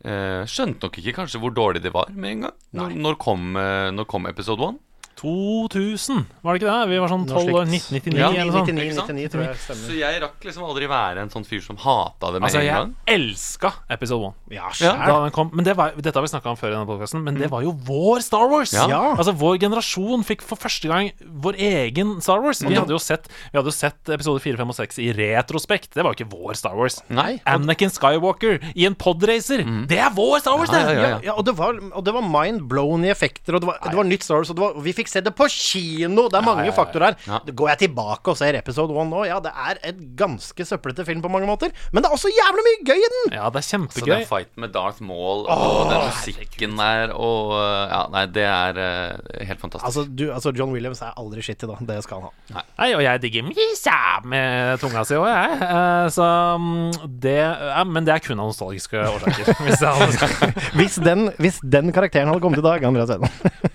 Uh, 0.02 0.42
skjønte 0.50 0.88
nok 0.88 0.96
ikke 0.98 1.14
kanskje 1.14 1.38
hvor 1.42 1.52
dårlig 1.54 1.84
de 1.84 1.92
var 1.94 2.10
med 2.10 2.32
en 2.32 2.46
gang. 2.48 2.56
Når, 2.74 2.96
når, 3.06 3.18
kom, 3.22 3.52
eh, 3.60 3.90
når 3.94 4.08
kom 4.10 4.26
episode 4.30 4.66
one? 4.66 4.82
2000, 5.22 6.26
var 6.42 6.56
det 6.56 6.62
ikke 6.62 6.72
det? 6.72 6.90
Vi 6.92 7.00
var 7.02 7.12
sånn 7.12 7.26
12 7.30 7.52
år, 7.56 7.66
1999 7.70 8.20
Ja, 8.20 8.30
eller 8.34 8.56
sånn. 8.56 8.68
99, 8.72 8.96
99 9.08 9.30
tror 9.34 9.44
jeg 9.46 9.60
Så 9.82 9.96
jeg 9.98 10.22
rakk 10.24 10.46
liksom 10.48 10.66
aldri 10.68 10.88
være 10.92 11.24
en 11.26 11.32
sånn 11.34 11.46
fyr 11.48 11.62
som 11.66 11.78
hata 11.82 12.32
det 12.34 12.42
med 12.42 12.48
Altså, 12.50 12.60
en 12.62 12.66
jeg 12.66 12.76
gang. 12.76 12.94
elska 13.16 13.72
episode 13.96 14.32
1. 14.50 14.82
Ja, 14.82 14.94
Da 15.06 15.20
den 15.26 15.32
kom, 15.36 15.52
men 15.54 15.66
det 15.68 15.76
var, 15.78 15.94
dette 15.98 16.16
har 16.18 16.26
vi 16.26 16.32
snakka 16.34 16.52
om 16.54 16.58
før 16.60 16.72
i 16.72 16.76
denne 16.76 16.90
podcasten, 16.90 17.24
men 17.26 17.38
det 17.40 17.50
var 17.52 17.62
jo 17.66 17.72
vår 17.88 18.22
Star 18.26 18.48
Wars! 18.52 18.74
Ja. 18.74 18.88
Ja. 18.92 19.02
Altså 19.16 19.34
Vår 19.42 19.58
generasjon 19.62 20.26
fikk 20.28 20.42
for 20.46 20.60
første 20.60 20.90
gang 20.90 21.12
vår 21.42 21.56
egen 21.58 22.18
Star 22.22 22.42
Wars. 22.44 22.62
Vi 22.66 22.74
hadde 22.76 22.92
jo 22.94 23.00
sett, 23.02 23.30
vi 23.52 23.58
hadde 23.60 23.72
jo 23.72 23.76
sett 23.76 24.10
episode 24.12 24.42
4, 24.44 24.58
5 24.60 24.70
og 24.74 24.76
6 24.78 25.00
i 25.02 25.12
retrospekt. 25.16 25.94
Det 25.96 26.04
var 26.04 26.14
jo 26.14 26.20
ikke 26.26 26.32
vår 26.34 26.58
Star 26.60 26.76
Wars. 26.78 27.00
Nei. 27.10 27.40
Anakin 27.48 27.90
Skywalker 27.94 28.60
i 28.76 28.86
en 28.90 28.96
podracer! 28.96 29.64
Det 29.88 29.98
er 30.02 30.12
vår 30.16 30.40
Star 30.44 30.58
Wars, 30.60 30.70
det! 30.74 30.82
Ja, 30.82 30.92
ja, 30.94 31.10
ja. 31.16 31.20
Ja, 31.32 31.34
og 31.38 31.46
det 31.48 31.56
var, 31.58 31.78
og 31.78 32.04
det 32.06 32.14
var 32.16 32.26
mind-blown 32.26 33.06
i 33.08 33.12
effekter, 33.14 33.56
og 33.56 33.62
det 33.64 33.68
var, 33.72 33.80
det 33.86 33.96
var 33.98 34.08
nytt 34.10 34.24
Star 34.26 34.42
Wars, 34.42 34.50
og 34.52 34.58
det 34.60 34.64
var, 34.66 34.76
og 34.80 34.84
vi 34.86 34.94
fikk 34.98 35.11
se 35.12 35.22
det 35.26 35.34
på 35.38 35.48
kino! 35.52 36.28
Det 36.32 36.40
er 36.40 36.46
mange 36.46 36.72
faktorer 36.76 37.12
her. 37.12 37.18
Ja. 37.28 37.40
Går 37.62 37.72
jeg 37.74 37.82
tilbake 37.86 38.34
og 38.34 38.40
ser 38.40 38.58
episode 38.60 38.96
one 38.96 39.10
nå, 39.12 39.24
ja, 39.28 39.40
det 39.44 39.52
er 39.52 39.82
et 39.92 40.02
ganske 40.20 40.66
søplete 40.68 41.06
film 41.08 41.24
på 41.24 41.32
mange 41.32 41.50
måter, 41.50 41.74
men 41.92 42.04
det 42.04 42.10
er 42.10 42.16
også 42.16 42.32
jævlig 42.32 42.66
mye 42.68 42.80
gøy 42.88 43.02
i 43.02 43.12
den! 43.16 43.36
Ja, 43.38 43.50
det 43.52 43.62
er 43.62 43.68
Så 43.68 43.78
den 43.78 43.88
kjempegøy. 43.88 44.26
fighten 44.30 44.66
med 44.66 44.74
Darth 44.76 45.04
Maul 45.04 45.46
og 45.52 45.92
den 45.92 46.06
musikken 46.08 46.78
der 46.80 47.14
og 47.16 47.54
uh, 47.56 47.86
Ja, 47.92 48.02
nei, 48.14 48.26
det 48.32 48.46
er 48.48 48.78
uh, 48.80 49.46
helt 49.48 49.62
fantastisk. 49.62 49.88
Altså, 49.90 50.06
du, 50.08 50.26
altså, 50.32 50.54
John 50.56 50.72
Williams 50.76 51.02
er 51.04 51.16
aldri 51.20 51.44
skittig, 51.46 51.68
da. 51.70 51.78
Det 51.92 52.00
skal 52.06 52.22
han 52.22 52.30
ha. 52.30 52.64
Nei, 52.80 52.90
og 52.96 53.04
jeg 53.04 53.24
digger 53.24 53.48
Misa 53.50 53.98
med 54.28 54.80
tunga 54.82 55.04
si 55.08 55.18
òg, 55.20 55.28
jeg. 55.28 55.60
Uh, 55.62 56.08
Så 56.14 56.28
mm, 56.62 57.12
det 57.24 57.38
ja, 57.42 57.84
Men 57.88 58.08
det 58.08 58.16
er 58.16 58.24
kun 58.24 58.40
av 58.40 58.52
nostalgiske 58.52 59.02
årsaker. 59.12 59.52
Hvis 59.66 59.84
hadde 59.86 60.52
Hvis 60.80 60.98
den, 61.04 61.30
hvis 61.42 61.60
den 61.64 61.92
karakteren 61.96 62.30
hadde 62.32 62.42
kommet 62.44 62.62
i 62.62 62.66
dag, 62.66 62.84
Andreas 62.88 63.12
Edman, 63.14 63.32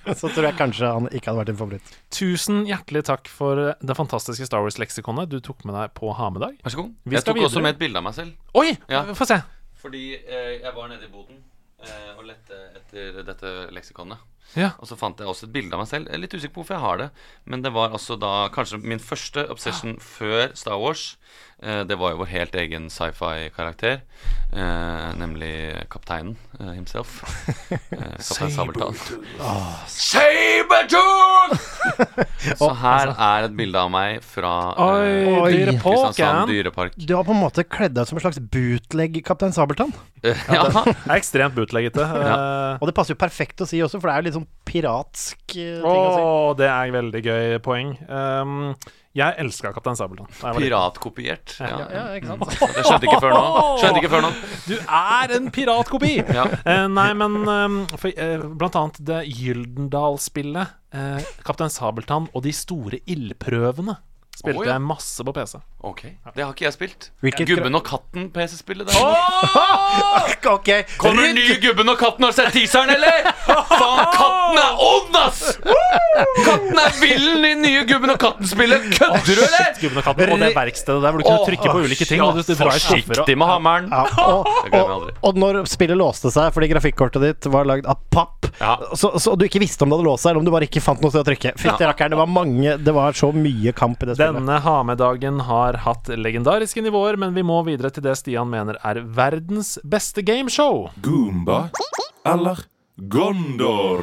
så 0.20 0.30
tror 0.30 0.48
jeg 0.48 0.58
kanskje 0.58 0.92
han 0.98 1.08
ikke 1.10 1.30
hadde 1.30 1.40
vært 1.42 1.52
en 1.54 1.58
favoritt. 1.60 1.92
Tusen 2.14 2.62
hjertelig 2.68 3.04
takk 3.08 3.30
for 3.32 3.74
det 3.80 3.98
fantastiske 3.98 4.46
Star 4.48 4.64
Wars-leksikonet 4.64 5.30
du 5.32 5.38
tok 5.44 5.64
med 5.66 5.76
deg 5.78 5.94
på 5.96 6.12
ha 6.16 6.30
med-dag. 6.34 6.56
Vær 6.62 6.74
så 6.74 6.82
god. 6.84 6.94
Vi 7.04 7.18
Jeg 7.18 7.26
tok 7.26 7.40
tok 7.40 7.48
også 7.50 7.64
med 7.64 7.74
et 7.76 7.82
bilde 7.82 8.00
av 8.00 8.06
meg 8.06 8.16
selv. 8.16 8.36
Oi! 8.56 8.70
Ja. 8.92 9.02
Få 9.18 9.28
se. 9.28 9.40
Fordi 9.82 10.04
eh, 10.18 10.52
jeg 10.62 10.72
var 10.76 10.88
nede 10.90 11.06
i 11.06 11.12
boden 11.12 11.42
eh, 11.84 12.12
og 12.16 12.24
lette 12.28 12.62
etter 12.78 13.20
dette 13.26 13.52
leksikonet. 13.74 14.22
Ja. 14.54 14.70
Og 14.80 14.88
så 14.88 14.96
fant 14.98 15.18
jeg 15.20 15.28
også 15.28 15.48
et 15.48 15.54
bilde 15.56 15.74
av 15.76 15.82
meg 15.82 15.90
selv. 15.90 16.08
Jeg 16.08 16.16
er 16.16 16.22
litt 16.22 16.36
usikker 16.36 16.54
på 16.54 16.62
hvorfor 16.62 16.78
jeg 16.78 16.84
har 16.86 17.02
det. 17.02 17.08
Men 17.44 17.64
det 17.64 17.72
var 17.76 17.96
altså 17.96 18.16
da 18.20 18.48
kanskje 18.54 18.80
min 18.82 19.02
første 19.02 19.46
obsession 19.52 19.98
før 20.00 20.54
Star 20.56 20.78
Wars. 20.80 21.16
Eh, 21.62 21.82
det 21.88 21.96
var 21.96 22.12
jo 22.12 22.18
vår 22.20 22.28
helt 22.34 22.56
egen 22.60 22.90
sci-fi-karakter. 22.92 24.02
Eh, 24.52 25.06
nemlig 25.16 25.52
kapteinen 25.92 26.36
eh, 26.60 26.72
himself. 26.76 27.22
Eh, 27.96 28.18
Kaptein 28.18 28.50
Sabeltann. 28.52 28.96
Sabertooth! 29.88 31.62
så 32.60 32.68
her 32.80 33.12
er 33.12 33.46
et 33.46 33.54
bilde 33.56 33.80
av 33.80 33.90
meg 33.92 34.20
fra 34.24 34.50
Oi, 34.82 35.54
eh, 35.62 35.78
Kristiansand 35.80 36.50
dyrepark. 36.50 36.96
Du 36.98 37.14
har 37.16 37.24
på 37.26 37.34
en 37.34 37.40
måte 37.40 37.64
kledd 37.64 37.96
deg 37.96 38.04
ut 38.04 38.10
som 38.10 38.20
en 38.20 38.24
slags 38.26 38.40
bootleg 38.52 39.20
Kaptein 39.26 39.54
Sabeltann. 39.56 39.94
Eh, 40.22 40.44
ja. 40.56 40.66
Det 40.68 40.94
er 40.94 41.16
ekstremt 41.16 41.56
bootleggete. 41.56 42.04
Ja. 42.04 42.36
Og 42.80 42.90
det 42.90 42.96
passer 42.96 43.16
jo 43.16 43.20
perfekt 43.20 43.64
å 43.64 43.68
si 43.68 43.80
også, 43.84 44.00
for 44.02 44.10
det 44.10 44.14
er 44.16 44.22
jo 44.22 44.28
litt 44.28 44.35
sånn 44.36 44.46
piratsk 44.66 45.56
eh, 45.56 45.80
ting 45.80 45.88
Å, 45.88 45.96
å 45.96 46.22
Åh, 46.28 46.52
det 46.58 46.70
er 46.70 46.94
veldig 46.94 47.22
gøy 47.26 47.58
poeng. 47.64 47.96
Um, 48.06 48.72
jeg 49.16 49.32
elska 49.40 49.70
Kaptein 49.72 49.96
Sabeltann. 49.96 50.28
Piratkopiert. 50.58 51.54
Ja. 51.60 51.68
Ja, 51.80 51.86
ja, 51.88 52.02
ikke 52.18 52.34
sant? 52.34 52.42
Det 52.76 52.82
skjønte 52.84 53.08
ikke 53.08 53.20
før 53.22 53.32
nå. 53.32 53.44
Skjønte 53.80 54.02
ikke 54.02 54.10
før 54.12 54.24
nå. 54.26 54.32
Du 54.66 54.74
er 54.76 55.36
en 55.38 55.52
piratkopi! 55.54 56.16
Ja. 56.36 56.44
uh, 56.44 56.84
nei, 56.92 57.08
men 57.16 57.38
um, 57.48 57.76
for, 57.96 58.12
uh, 58.12 58.42
blant 58.60 58.76
annet 58.76 58.98
det 59.08 59.22
Gyldendal-spillet, 59.38 60.74
uh, 60.92 61.30
Kaptein 61.46 61.72
Sabeltann 61.72 62.28
og 62.36 62.44
de 62.44 62.52
store 62.52 63.00
ildprøvene, 63.08 63.96
spilte 64.36 64.60
oh, 64.60 64.66
ja. 64.66 64.74
jeg 64.74 64.84
masse 64.84 65.24
på 65.24 65.32
PC. 65.32 65.56
Ok, 65.86 66.02
Det 66.34 66.44
har 66.44 66.52
ikke 66.52 66.66
jeg 66.66 66.74
spilt. 66.76 67.08
Hvilket 67.24 67.48
Gubben 67.54 67.78
og 67.78 67.84
katten 67.86 68.28
PC-spillet 68.34 68.92
Oh! 69.00 70.28
Ok, 70.56 70.68
Kommer 71.00 71.32
ny 71.34 71.46
Gubben 71.62 71.88
og 71.88 71.96
katten? 71.98 72.26
Har 72.26 72.34
du 72.34 72.36
sett 72.36 72.52
teaseren, 72.54 72.92
eller? 72.92 73.32
Faen, 73.46 74.04
katten 74.16 74.60
er 74.60 74.80
ond, 74.86 75.16
ass! 75.20 75.42
Katten 76.46 76.80
er 76.80 76.96
villen 77.00 77.44
i 77.46 77.52
nye 77.60 77.82
Gubben 77.88 78.12
og 78.14 78.18
katten-spillet. 78.20 78.86
Kødder 78.96 79.26
du, 79.26 79.32
eller? 79.46 79.68
Gubben 79.80 80.00
og 80.00 80.06
katten 80.06 80.32
og 80.36 80.42
det 80.42 80.50
verkstedet 80.56 81.02
der 81.04 81.14
hvor 81.14 81.22
du 81.22 81.26
kunne 81.28 81.46
trykke 81.50 81.72
på 81.76 81.82
ulike 81.86 82.08
ting. 82.08 82.22
Og 82.24 82.38
du, 82.38 82.42
du 82.46 82.54
drar 82.58 82.72
i 82.76 82.82
skuffer 82.82 82.96
og 82.96 83.22
Forsiktig 83.22 83.36
med 83.40 83.50
hammeren. 83.50 83.88
Ja, 83.92 84.04
og, 84.26 84.50
og, 84.72 85.06
og 85.30 85.40
når 85.40 85.60
spillet 85.70 85.98
låste 86.00 86.32
seg 86.34 86.50
fordi 86.56 86.70
grafikkortet 86.72 87.22
ditt 87.26 87.48
var 87.52 87.68
lagd 87.68 87.88
av 87.90 88.00
papp, 88.12 88.32
Ja. 88.56 88.78
så, 88.96 89.10
så 89.20 89.34
du 89.36 89.42
ikke 89.44 89.60
visste 89.60 89.84
om 89.84 89.90
det 89.92 89.98
hadde 89.98 90.06
låst 90.08 90.24
seg, 90.24 90.30
eller 90.30 90.40
om 90.40 90.46
du 90.46 90.52
bare 90.54 90.64
ikke 90.64 90.80
fant 90.80 91.02
noe 91.04 91.12
sted 91.12 91.20
å 91.20 91.26
trykke 91.28 91.50
Fytti 91.60 91.84
rakkeren, 91.84 92.14
det 92.14 92.18
var 92.22 92.30
mange 92.30 92.76
Det 92.80 92.94
var 92.96 93.12
så 93.18 93.28
mye 93.36 93.74
kamp 93.76 94.00
i 94.00 94.08
det 94.08 94.14
spillet. 94.16 94.38
Denne 94.38 94.56
ha-med-dagen 94.64 95.42
har 95.44 95.76
hatt 95.84 96.08
legendariske 96.16 96.80
nivåer, 96.86 97.18
men 97.20 97.34
vi 97.36 97.44
må 97.44 97.58
videre 97.66 97.90
til 97.92 98.06
det 98.06 98.14
Stian 98.16 98.48
mener 98.48 98.78
er 98.80 99.02
verdens 99.18 99.74
beste 99.84 100.24
gameshow. 100.24 100.86
Goomba 101.04 101.66
eller 102.26 102.64
Gondor? 102.96 104.00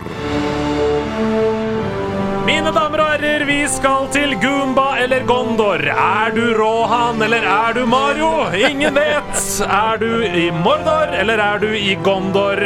Mine 2.46 2.70
damer 2.76 3.02
og 3.02 3.08
herrer, 3.10 3.41
vi 3.50 3.56
skal 3.66 4.06
til 4.14 4.36
Goomba 4.38 5.00
eller 5.02 5.26
Gondor. 5.26 5.82
Er 5.82 6.30
du 6.36 6.44
Rohan 6.60 7.26
eller 7.26 7.41
er 7.41 7.74
du 7.74 7.88
Mario? 7.89 8.30
Ingen 8.54 8.94
vet. 8.94 9.41
Er 9.66 9.98
du 9.98 10.22
i 10.22 10.52
Mordor 10.54 11.10
eller 11.10 11.41
er 11.41 11.58
du 11.58 11.72
i 11.74 11.98
Gondor? 12.06 12.62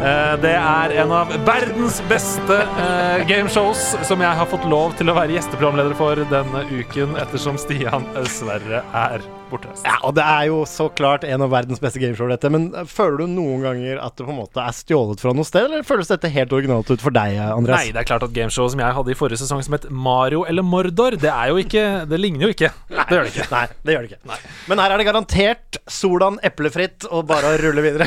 Eh, 0.00 0.36
Det 0.40 0.52
er 0.56 0.94
en 1.02 1.10
av 1.12 1.32
verdens 1.44 1.98
beste 2.08 2.56
eh, 2.56 3.24
gameshows 3.28 3.82
som 4.08 4.22
jeg 4.24 4.38
har 4.38 4.48
fått 4.48 4.64
lov 4.70 4.94
til 4.98 5.10
å 5.12 5.16
være 5.18 5.34
gjesteprogramleder 5.36 5.96
for 5.98 6.22
denne 6.30 6.62
uken, 6.72 7.18
ettersom 7.20 7.58
Stian 7.60 8.06
dessverre 8.16 8.80
er 8.96 9.26
bortreist. 9.50 9.82
Ja, 9.84 9.96
og 10.06 10.14
det 10.14 10.22
er 10.24 10.44
jo 10.46 10.60
så 10.70 10.86
klart 10.94 11.24
en 11.26 11.42
av 11.42 11.50
verdens 11.52 11.80
beste 11.82 11.98
gameshow, 12.00 12.30
dette. 12.30 12.48
Men 12.54 12.68
eh, 12.72 12.86
føler 12.88 13.24
du 13.26 13.34
noen 13.34 13.64
ganger 13.66 14.00
at 14.00 14.16
det 14.16 14.24
på 14.28 14.32
en 14.32 14.38
måte 14.40 14.62
er 14.64 14.76
stjålet 14.78 15.20
fra 15.20 15.34
noe 15.36 15.44
sted, 15.48 15.66
eller 15.68 15.84
føles 15.84 16.08
dette 16.14 16.30
helt 16.32 16.54
originalt 16.56 16.92
ut 16.94 17.04
for 17.04 17.12
deg, 17.16 17.36
Andreas? 17.50 17.82
Nei, 17.84 17.92
det 17.92 18.00
er 18.04 18.08
klart 18.08 18.24
at 18.24 18.32
gameshowet 18.36 18.72
som 18.76 18.84
jeg 18.84 18.96
hadde 19.00 19.12
i 19.12 19.18
forrige 19.20 19.42
sesong 19.42 19.60
som 19.66 19.76
het 19.76 19.84
Mario 19.92 20.46
eller 20.48 20.64
Mordor, 20.64 21.18
det 21.20 21.28
er 21.34 21.50
jo 21.52 21.60
ikke 21.60 21.84
Det 22.08 22.20
ligner 22.22 22.46
jo 22.48 22.54
ikke. 22.54 22.70
Det 22.88 23.18
gjør 23.18 23.26
det 23.28 23.34
ikke. 23.34 23.48
Nei, 23.52 23.62
det 23.84 23.96
gjør 23.98 24.06
det 24.08 24.12
ikke. 24.14 24.40
Men 24.70 24.80
her 24.84 24.94
er 24.96 25.02
det 25.02 25.08
garantert 25.10 25.80
Solan 25.90 26.38
eplefritt 26.46 27.04
og 27.10 27.26
bare 27.28 27.52
å 27.52 27.60
rulle 27.60 27.82
videre. 27.84 28.06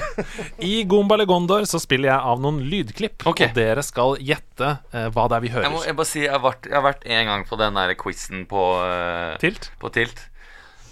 I 0.64 0.82
Gomba 0.90 1.18
eller 1.20 1.28
Gondor 1.30 1.68
så 1.70 1.82
spiller 1.84 2.12
jeg 2.12 2.32
av 2.34 2.44
noen 2.44 2.62
lydklipp, 2.72 3.26
okay. 3.30 3.52
og 3.52 3.58
dere 3.58 3.84
skal 3.86 4.16
gjette 4.24 4.76
uh, 4.80 5.08
hva 5.14 5.28
det 5.30 5.38
er 5.38 5.46
vi 5.46 5.54
hører. 5.54 5.68
Jeg 5.68 5.76
må 5.76 5.84
jeg 5.86 5.98
bare 6.00 6.10
si, 6.10 6.22
jeg 6.26 6.34
har 6.34 6.44
vært, 6.44 6.70
jeg 6.70 6.78
har 6.80 6.86
vært 6.88 7.08
en 7.18 7.32
gang 7.32 7.48
på 7.50 7.60
den 7.62 7.80
der 7.80 7.96
quizen 8.00 8.46
på 8.50 8.68
uh, 8.82 9.34
Tilt? 9.44 9.70
På 9.82 9.92
Tilt. 9.94 10.30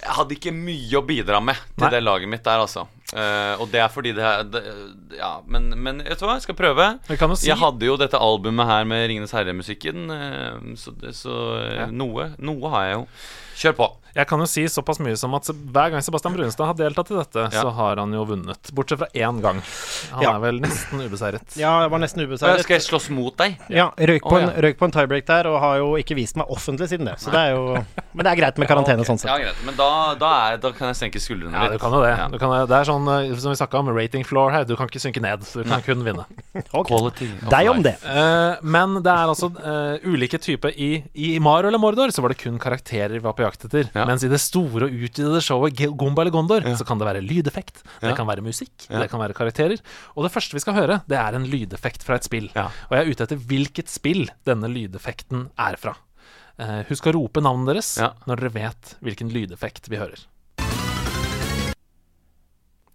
Jeg 0.02 0.18
hadde 0.18 0.38
ikke 0.38 0.54
mye 0.56 0.98
å 0.98 1.04
bidra 1.06 1.39
med 1.46 1.60
til 1.76 1.86
Nei. 1.86 1.92
det 1.94 2.02
laget 2.02 2.32
mitt 2.32 2.46
der, 2.46 2.64
altså. 2.64 2.88
Eh, 3.12 3.59
og 3.59 3.68
det 3.74 3.82
er 3.84 3.89
fordi 3.91 4.14
det, 4.16 4.24
er- 4.24 4.43
det 4.47 4.62
Ja, 5.18 5.41
men, 5.45 5.70
men 5.84 5.97
vet 6.05 6.20
du 6.20 6.26
hva, 6.26 6.38
jeg 6.39 6.45
skal 6.47 6.55
prøve. 6.55 6.88
Jeg, 7.09 7.20
si 7.38 7.49
Jeg 7.49 7.59
hadde 7.59 7.86
jo 7.89 7.97
dette 7.99 8.18
albumet 8.18 8.66
her 8.70 8.86
med 8.88 9.07
Ringenes 9.12 9.34
herre-musikken, 9.36 10.07
uh, 10.09 10.76
så, 10.80 10.95
så 11.12 11.38
eh, 11.59 11.76
Ja. 11.82 11.86
noe, 11.91 12.32
noe 12.39 12.70
har 12.76 12.88
jeg 12.88 12.99
jo. 13.01 13.07
Kjør 13.62 13.74
på. 13.78 13.88
Jeg 14.16 14.28
kan 14.28 14.41
jo 14.43 14.45
si 14.49 14.64
såpass 14.68 14.97
mye 14.99 15.16
som 15.20 15.32
at 15.38 15.47
hver 15.47 15.91
gang 15.93 16.01
Sebastian 16.03 16.34
Brunstad 16.36 16.68
har 16.68 16.76
deltatt 16.76 17.12
i 17.14 17.16
dette, 17.16 17.43
Ja. 17.53 17.62
så 17.64 17.70
har 17.72 17.99
han 18.01 18.12
jo 18.12 18.24
vunnet. 18.28 18.72
Bortsett 18.76 18.99
fra 18.99 19.07
én 19.16 19.38
gang. 19.43 19.62
Han 20.12 20.24
Ja. 20.24 20.34
er 20.36 20.39
vel 20.43 20.59
nesten 20.59 20.99
ubeseiret. 21.05 21.55
Ja, 21.59 21.82
jeg 21.84 21.91
var 21.91 21.99
nesten 21.99 22.24
ubeseiret. 22.26 22.64
skal 22.64 22.76
jeg 22.76 22.82
slåss 22.88 23.09
mot 23.09 23.36
deg? 23.38 23.57
Ja, 23.70 23.91
røyk 23.95 24.24
på, 24.26 24.34
oh, 24.36 24.41
en, 24.41 24.49
røyk 24.66 24.78
på 24.80 24.86
en 24.89 24.91
tiebreak 24.91 25.26
der, 25.28 25.47
og 25.47 25.59
har 25.62 25.78
jo 25.78 25.93
ikke 25.95 26.16
vist 26.18 26.36
meg 26.36 26.47
offentlig 26.51 26.89
siden 26.89 27.05
det. 27.05 27.20
Så 27.20 27.32
det 27.32 27.39
er 27.39 27.51
jo 27.55 27.86
Men 28.14 28.26
det 28.26 28.32
er 28.34 28.36
greit 28.41 28.57
med 28.57 28.68
karantene 28.68 29.05
sånn 29.07 29.20
sett. 29.20 29.30
Ja, 29.32 29.38
greit. 29.38 29.64
Men 29.64 29.76
da, 29.80 30.16
da, 30.16 30.32
er, 30.51 30.57
da 30.57 30.72
kan 30.72 30.88
jeg 30.91 30.95
senke 30.99 31.22
skuldrene 31.24 31.53
Ja, 31.53 31.70
du 31.72 31.78
kan 31.80 31.91
jo 31.95 32.01
det. 32.03 32.18
Ja. 32.18 32.28
Du 32.28 32.38
kan, 32.41 32.49
det 32.68 32.76
er 32.82 32.84
sånn 32.91 33.01
eh, 33.08 33.32
som 33.39 33.52
vi 33.54 33.58
snakka 33.60 33.80
om, 33.80 33.89
rating 33.95 34.26
floor 34.28 34.52
her. 34.54 34.66
Du 34.68 34.76
kan 34.78 34.89
ikke 34.89 35.02
synke 35.02 35.22
ned. 35.24 35.43
Så 35.47 35.62
du 35.64 35.70
kan 35.70 35.82
kun 35.86 36.04
vinne. 36.06 36.26
Quality 36.72 37.30
Deg 37.52 37.70
om 37.72 37.82
det. 37.86 37.95
Uh, 38.04 38.60
men 38.62 38.97
det 39.02 39.12
er 39.14 39.32
altså 39.32 39.49
uh, 39.56 39.95
ulike 40.06 40.39
typer 40.41 40.76
i, 40.76 40.91
I 41.16 41.32
Mario 41.43 41.72
eller 41.72 41.82
Mordor 41.82 42.12
så 42.14 42.24
var 42.24 42.34
det 42.34 42.39
kun 42.41 42.60
karakterer 42.62 43.16
vi 43.18 43.24
var 43.24 43.36
på 43.38 43.45
jakt 43.45 43.66
etter. 43.70 43.89
Ja. 43.95 44.06
Mens 44.10 44.26
i 44.28 44.32
det 44.32 44.41
store 44.43 44.89
og 44.89 44.95
utvidede 45.08 45.41
showet 45.45 45.80
Gomba 45.97 46.26
eller 46.26 46.36
Gondor 46.36 46.68
så 46.78 46.88
kan 46.88 47.02
det 47.02 47.08
være 47.08 47.24
lydeffekt, 47.26 47.84
det 48.04 48.14
kan 48.18 48.28
være 48.30 48.43
musikk, 48.45 48.74
Ja. 48.89 48.99
det 49.02 49.10
kan 49.12 49.22
være 49.22 49.36
karakterer. 49.38 49.82
Og 50.16 50.26
det 50.26 50.32
første 50.34 50.58
vi 50.58 50.62
skal 50.64 50.78
høre, 50.78 51.02
det 51.10 51.18
er 51.20 51.36
en 51.38 51.47
lydeffekt 51.49 52.06
fra 52.06 52.18
et 52.20 52.28
spill. 52.28 52.49
Ja. 52.56 52.70
Og 52.89 52.97
jeg 52.97 53.04
er 53.06 53.12
ute 53.12 53.28
etter 53.28 53.41
hvilket 53.52 53.91
spill 53.91 54.28
denne 54.47 54.70
lydeffekten 54.72 55.49
er 55.60 55.78
fra. 55.82 55.95
Uh, 56.62 56.82
husk 56.91 57.08
å 57.10 57.16
rope 57.16 57.41
navnet 57.41 57.72
deres 57.72 57.95
Ja. 57.97 58.12
når 58.30 58.43
dere 58.43 58.54
vet 58.60 58.95
hvilken 59.02 59.32
lydeffekt 59.34 59.89
vi 59.89 59.97
hører. 59.97 60.28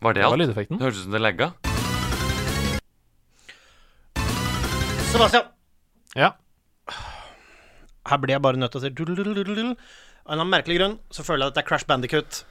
Var 0.00 0.12
det 0.12 0.22
Det 0.22 0.30
var 0.30 0.38
alt? 0.38 0.68
Det 0.68 0.80
hørtes 0.80 0.98
ut 0.98 1.04
som 1.04 1.12
det 1.12 1.22
legga. 1.22 1.52
Sebastian! 5.12 5.46
Ja. 6.16 6.32
Her 8.06 8.18
blir 8.22 8.36
jeg 8.36 8.42
bare 8.44 8.60
nødt 8.60 8.74
til 8.74 8.80
å 8.80 8.84
si. 8.84 8.90
Av 8.92 9.08
en 9.08 10.36
eller 10.36 10.42
annen 10.42 10.52
merkelig 10.52 10.76
grunn 10.80 10.98
så 11.14 11.24
føler 11.24 11.46
jeg 11.46 11.54
at 11.54 11.58
det 11.58 11.62
er 11.64 11.68
Crash 11.68 11.86
Bandicut. 11.88 12.44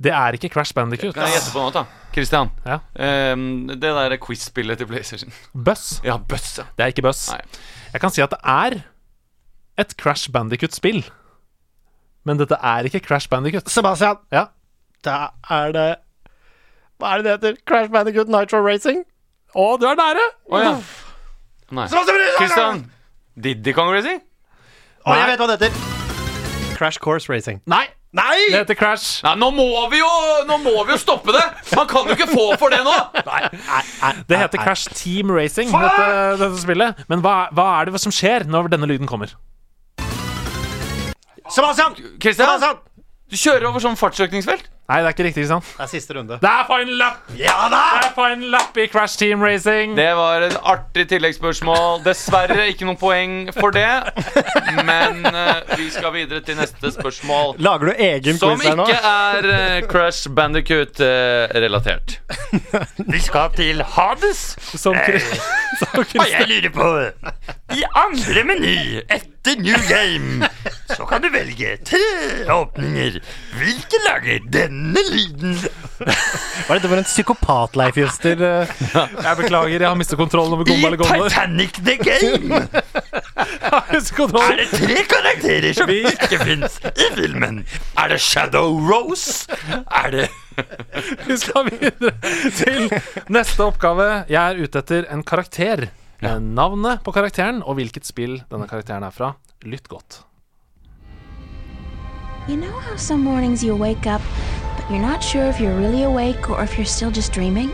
Det 0.00 0.12
er 0.16 0.36
ikke 0.36 0.48
Crash 0.52 0.74
Bandicoot. 0.74 1.14
Kan 1.14 1.28
jeg 1.28 1.36
gjette 1.38 1.52
på 1.52 1.60
noe, 1.62 1.72
da? 1.74 1.84
Christian. 2.14 2.50
Ja. 2.64 2.78
Um, 3.34 3.68
det 3.68 3.80
der 3.84 4.16
quiz-spillet 4.22 4.80
til 4.80 4.88
PlayStation. 4.88 5.32
Buss. 5.52 6.00
Ja, 6.04 6.16
Buss. 6.16 6.54
ja. 6.58 6.64
Det 6.76 6.84
er 6.86 6.94
ikke 6.94 7.04
Buss. 7.04 7.26
Nei. 7.32 7.42
Jeg 7.92 8.00
kan 8.02 8.14
si 8.14 8.24
at 8.24 8.32
det 8.32 8.40
er 8.48 8.78
et 9.80 9.96
Crash 10.00 10.30
Bandicut-spill. 10.32 11.02
Men 12.24 12.40
dette 12.40 12.56
er 12.56 12.88
ikke 12.88 13.02
Crash 13.04 13.28
Bandicut. 13.28 13.68
Sebastian! 13.72 14.20
Ja. 14.32 14.46
Da 15.04 15.30
er 15.48 15.72
det 15.72 15.90
Hva 17.00 17.14
er 17.14 17.22
det 17.22 17.24
det 17.24 17.36
heter? 17.36 17.60
Crash 17.68 17.92
Bandicoot 17.92 18.28
Nitro 18.28 18.60
Racing? 18.60 19.04
Å, 19.56 19.76
du 19.80 19.86
er 19.88 19.96
nære! 19.98 20.24
Å 20.52 20.58
ja. 20.60 20.74
Nei. 21.74 21.86
Christian! 22.36 22.84
Diddy 23.40 23.72
Kong 23.74 23.88
Racing? 23.90 24.20
Å, 25.06 25.14
jeg 25.16 25.30
vet 25.30 25.40
hva 25.40 25.48
det 25.48 25.56
heter. 25.56 25.80
Crash 26.76 27.00
Course 27.02 27.32
Racing. 27.32 27.62
Nei! 27.70 27.86
Nei! 28.14 28.36
Det 28.50 28.60
heter 28.60 28.76
Crash. 28.78 29.22
Nei, 29.24 29.32
nå 29.40 29.48
må 29.54 29.66
vi 29.92 30.00
jo 30.00 30.10
Nå 30.48 30.56
må 30.64 30.72
vi 30.82 30.96
jo 30.96 30.98
stoppe 30.98 31.30
det! 31.34 31.44
Man 31.78 31.86
kan 31.90 32.08
jo 32.10 32.16
ikke 32.16 32.26
få 32.30 32.46
for 32.58 32.74
det 32.74 32.80
nå! 32.82 32.94
Nei, 33.22 33.42
nei, 33.54 33.82
nei 34.00 34.12
Det 34.26 34.40
heter 34.40 34.62
Crash 34.64 34.90
Team 34.98 35.30
Racing, 35.32 35.70
dette, 35.70 36.08
dette 36.42 36.60
spillet. 36.60 37.04
Men 37.10 37.24
hva, 37.24 37.36
hva 37.54 37.68
er 37.78 37.88
det 37.90 38.02
som 38.02 38.14
skjer 38.14 38.46
når 38.50 38.72
denne 38.74 38.90
lyden 38.90 39.08
kommer? 39.10 39.32
Sebastian! 41.50 41.96
Christian, 42.20 42.44
Sebastian! 42.44 42.82
du 43.30 43.38
kjører 43.38 43.68
over 43.70 43.82
sånn 43.82 43.98
fartsøkningsfelt. 43.98 44.66
Nei, 44.90 44.96
det 45.04 45.06
er 45.06 45.14
ikke 45.14 45.24
riktig, 45.28 45.42
ikke 45.44 45.52
sant? 45.52 45.68
Det 45.78 45.84
er 45.84 45.90
siste 45.92 46.14
runde. 46.16 46.36
Det 46.42 46.50
er 46.50 46.64
final 46.66 46.96
lap! 46.98 47.18
Ja 47.38 47.56
da! 47.70 47.80
Det 47.94 48.08
er 48.08 48.14
final 48.16 48.48
lap 48.56 48.78
i 48.82 48.86
Crash 48.90 49.18
Team 49.20 49.42
Racing. 49.46 49.92
Det 49.94 50.08
var 50.18 50.42
et 50.48 50.56
artig 50.66 51.04
tilleggsspørsmål. 51.12 52.00
Dessverre 52.02 52.64
ikke 52.72 52.88
noen 52.88 52.98
poeng 52.98 53.36
for 53.54 53.70
det. 53.76 53.86
Men 54.88 55.22
uh, 55.30 55.62
vi 55.78 55.86
skal 55.94 56.10
videre 56.16 56.42
til 56.42 56.58
neste 56.58 56.90
spørsmål. 56.96 57.54
Lager 57.62 57.92
du 57.92 58.02
egen 58.10 58.40
Som 58.40 58.56
quiz 58.58 58.66
her 58.66 58.76
nå? 58.80 58.88
ikke 58.90 59.14
er 59.14 59.50
uh, 59.52 59.88
Crash 59.92 60.26
Bandicoot-relatert. 60.34 62.18
Vi 63.14 63.22
skal 63.22 63.54
til 63.54 63.84
Hades. 63.94 64.42
Som, 64.74 64.98
Chris- 65.06 65.38
som 65.78 66.02
Og 66.02 66.26
jeg 66.26 66.48
lurer 66.50 66.72
på 66.74 66.88
I 67.78 67.84
andre 67.94 68.42
meny 68.48 68.74
etter 69.06 69.28
New 69.46 69.76
Game 69.88 70.48
så 70.96 71.06
kan 71.08 71.22
du 71.22 71.30
velge 71.32 71.76
tre 71.86 72.00
åpninger. 72.52 73.20
Hvilke 73.56 74.00
lager 74.04 74.42
denne 74.52 75.00
lyden? 75.10 75.54
Hva 76.00 76.74
er 76.74 76.80
dette 76.80 76.90
for 76.90 76.98
en 77.00 77.06
psykopat-Leif 77.08 78.00
Juster? 78.00 78.42
eh? 78.44 78.72
Jeg 79.26 79.36
beklager, 79.38 79.76
jeg 79.80 79.88
har 79.88 79.96
mistet 79.98 80.18
kontrollen 80.20 80.56
over 80.56 80.66
I 80.68 80.72
Gomba 80.74 80.90
eller 80.90 81.00
Gondor. 81.00 81.28
Titanic 81.28 81.78
The 81.80 81.96
Game 81.96 82.60
er 83.70 84.56
det 84.60 84.68
tre 84.74 84.98
karakterer 85.08 85.72
som 85.76 85.92
ikke 85.94 86.40
fins 86.42 86.80
i 86.90 87.08
filmen. 87.16 87.62
Er 87.98 88.12
det 88.12 88.20
Shadow 88.20 88.76
Rose? 88.90 89.46
Er 89.86 90.10
det 90.10 90.28
Vi 91.28 91.36
skal 91.40 91.70
videre 91.70 92.12
til 92.58 92.90
neste 93.32 93.64
oppgave. 93.64 94.10
Jeg 94.28 94.42
er 94.42 94.60
ute 94.64 94.82
etter 94.84 95.08
en 95.14 95.24
karakter. 95.24 95.88
Eh, 96.22 96.36
Navnet 96.40 97.00
på 97.04 97.12
karakteren 97.16 97.62
og 97.64 97.78
hvilket 97.78 98.04
spill 98.08 98.40
denne 98.50 98.66
karakteren 98.68 99.04
er 99.06 99.14
fra. 99.14 99.32
Lytt 99.64 99.88
godt. 99.88 100.22
You 102.48 102.56
know 102.56 102.72
how 102.80 102.96
some 102.96 103.22
mornings 103.24 103.62
you 103.62 103.76
wake 103.76 104.06
up, 104.06 104.20
but 104.76 104.84
you're 104.90 105.00
not 105.00 105.22
sure 105.22 105.44
if 105.48 105.60
you're 105.60 105.76
really 105.76 106.02
awake 106.04 106.48
or 106.50 106.62
if 106.62 106.76
you're 106.76 106.84
still 106.88 107.10
just 107.10 107.32
dreaming? 107.32 107.70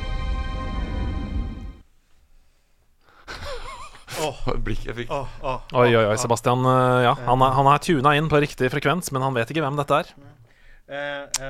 Blikket 4.67 4.87
jeg 4.91 4.97
fikk. 5.03 5.11
Oi, 5.13 5.91
oi, 5.95 6.05
oi, 6.13 6.17
Sebastian. 6.21 6.65
eh, 6.67 7.03
Ja, 7.07 7.15
han 7.27 7.43
er, 7.43 7.51
han 7.59 7.67
er 7.73 7.79
tuna 7.83 8.15
inn 8.19 8.29
på 8.31 8.41
riktig 8.43 8.71
frekvens, 8.73 9.11
men 9.13 9.23
han 9.27 9.35
vet 9.37 9.51
ikke 9.53 9.63
hvem 9.65 9.77
dette 9.81 10.03
er. 10.03 10.07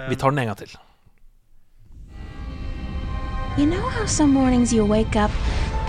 Vi 0.09 0.17
tar 0.17 0.31
den 0.33 0.39
en 0.45 0.47
gang 0.53 0.59
til. 0.63 0.73
You 3.57 3.65
know 3.67 3.81
how 3.89 4.05
some 4.07 4.33
mornings 4.33 4.73
you 4.73 4.85
wake 4.85 5.17
up, 5.17 5.31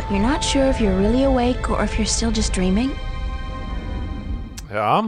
you're 0.09 0.23
not 0.23 0.43
sure 0.43 0.65
if 0.69 0.79
you're 0.79 0.95
really 0.95 1.23
awake 1.23 1.69
or 1.69 1.83
if 1.83 1.97
you're 1.97 2.07
still 2.07 2.31
just 2.31 2.53
dreaming? 2.53 2.91
Ja 4.71 5.03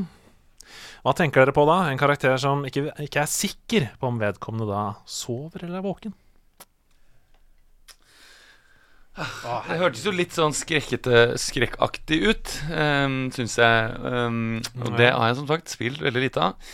Hva 1.03 1.13
tenker 1.15 1.45
dere 1.45 1.55
på 1.55 1.63
da? 1.67 1.85
En 1.87 1.99
karakter 1.99 2.35
som 2.41 2.65
ikke, 2.67 2.89
ikke 2.99 3.21
er 3.23 3.29
sikker 3.31 3.85
på 3.99 4.09
om 4.11 4.19
vedkommende 4.19 4.67
da 4.67 4.83
sover 5.07 5.63
eller 5.63 5.79
er 5.79 5.85
våken? 5.87 6.15
Det 9.19 9.79
hørtes 9.81 10.05
jo 10.07 10.13
litt 10.15 10.35
sånn 10.35 10.53
skrekkete, 10.55 11.33
skrekkaktig 11.39 12.19
ut, 12.23 12.53
um, 12.71 13.17
syns 13.35 13.57
jeg. 13.59 13.89
Um, 13.99 14.61
og 14.79 14.93
det 14.95 15.09
har 15.11 15.25
jeg 15.27 15.39
som 15.41 15.49
sagt 15.49 15.73
spilt 15.73 15.99
veldig 16.03 16.23
lite 16.23 16.45
av. 16.45 16.71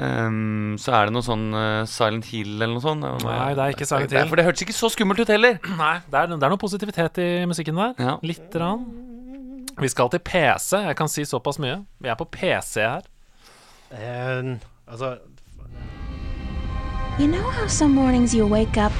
Um, 0.00 0.74
så 0.80 0.94
er 0.96 1.08
det 1.08 1.14
noe 1.14 1.24
sånn 1.26 1.50
uh, 1.52 1.84
Silent 1.86 2.26
Hill 2.32 2.54
eller 2.56 2.72
noe 2.72 2.82
sånt? 2.82 3.04
Nei, 3.26 3.52
det 3.54 3.64
er 3.64 3.74
ikke 3.76 3.86
Silent 3.86 4.14
Hill. 4.16 4.30
For 4.30 4.40
det 4.40 4.46
hørtes 4.46 4.64
ikke 4.64 4.76
så 4.76 4.90
skummelt 4.92 5.20
ut 5.20 5.32
heller. 5.32 5.58
Nei, 5.82 5.94
det 6.08 6.20
er, 6.22 6.32
det 6.32 6.46
er 6.48 6.54
noe 6.54 6.60
positivitet 6.62 7.20
i 7.22 7.30
musikken 7.48 7.78
der. 7.78 7.94
Ja. 8.00 8.16
Litt. 8.26 8.48
Rann. 8.58 8.86
Vi 9.80 9.88
skal 9.88 10.10
til 10.12 10.20
PC. 10.24 10.76
Jeg 10.88 10.96
kan 10.96 11.08
si 11.08 11.24
såpass 11.28 11.60
mye. 11.62 11.82
Vi 12.00 12.08
er 12.12 12.16
på 12.18 12.28
PC 12.32 12.80
her. 12.80 13.06
Um, 13.92 14.58
altså 14.88 15.18
You 17.18 17.28
know 17.28 17.42
how 17.42 17.66
some 17.68 17.94
mornings 17.94 18.34
you 18.34 18.46
wake 18.46 18.78
up, 18.78 18.92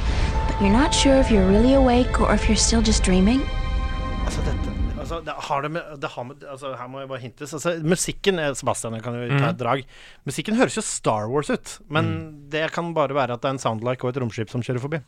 but 0.47 0.61
you're 0.61 0.73
not 0.73 0.93
sure 0.95 1.15
if 1.15 1.31
you're 1.31 1.49
really 1.49 1.75
awake 1.75 2.21
or 2.21 2.35
if 2.35 2.47
you're 2.47 2.61
still 2.61 2.83
just 2.83 3.03
dreaming? 3.03 3.41
Altså, 4.25 4.41
dette 4.45 4.72
Altså, 5.13 5.27
det 5.29 5.35
har 5.49 5.65
det 5.65 5.71
med, 5.75 5.91
det 6.01 6.11
har 6.15 6.25
med 6.25 6.45
altså, 6.49 6.73
Her 6.79 6.89
må 6.89 7.03
jeg 7.03 7.11
bare 7.11 7.23
hintes. 7.23 7.53
Altså, 7.59 7.75
musikken 7.85 8.41
eh, 8.41 8.55
Sebastian, 8.57 8.97
jeg 8.97 9.05
kan 9.05 9.19
jo 9.19 9.29
ta 9.37 9.51
et 9.53 9.61
drag. 9.61 9.85
Musikken 10.29 10.57
høres 10.57 10.79
jo 10.79 10.85
Star 10.87 11.29
Wars 11.29 11.53
ut, 11.53 11.77
men 11.93 12.09
det 12.53 12.65
kan 12.73 12.91
bare 12.97 13.17
være 13.17 13.37
at 13.37 13.45
det 13.45 13.51
er 13.51 13.57
en 13.59 13.63
soundlike 13.63 14.07
og 14.07 14.15
et 14.15 14.23
romskip 14.25 14.53
som 14.53 14.65
kjører 14.65 14.83
forbi. 14.83 15.03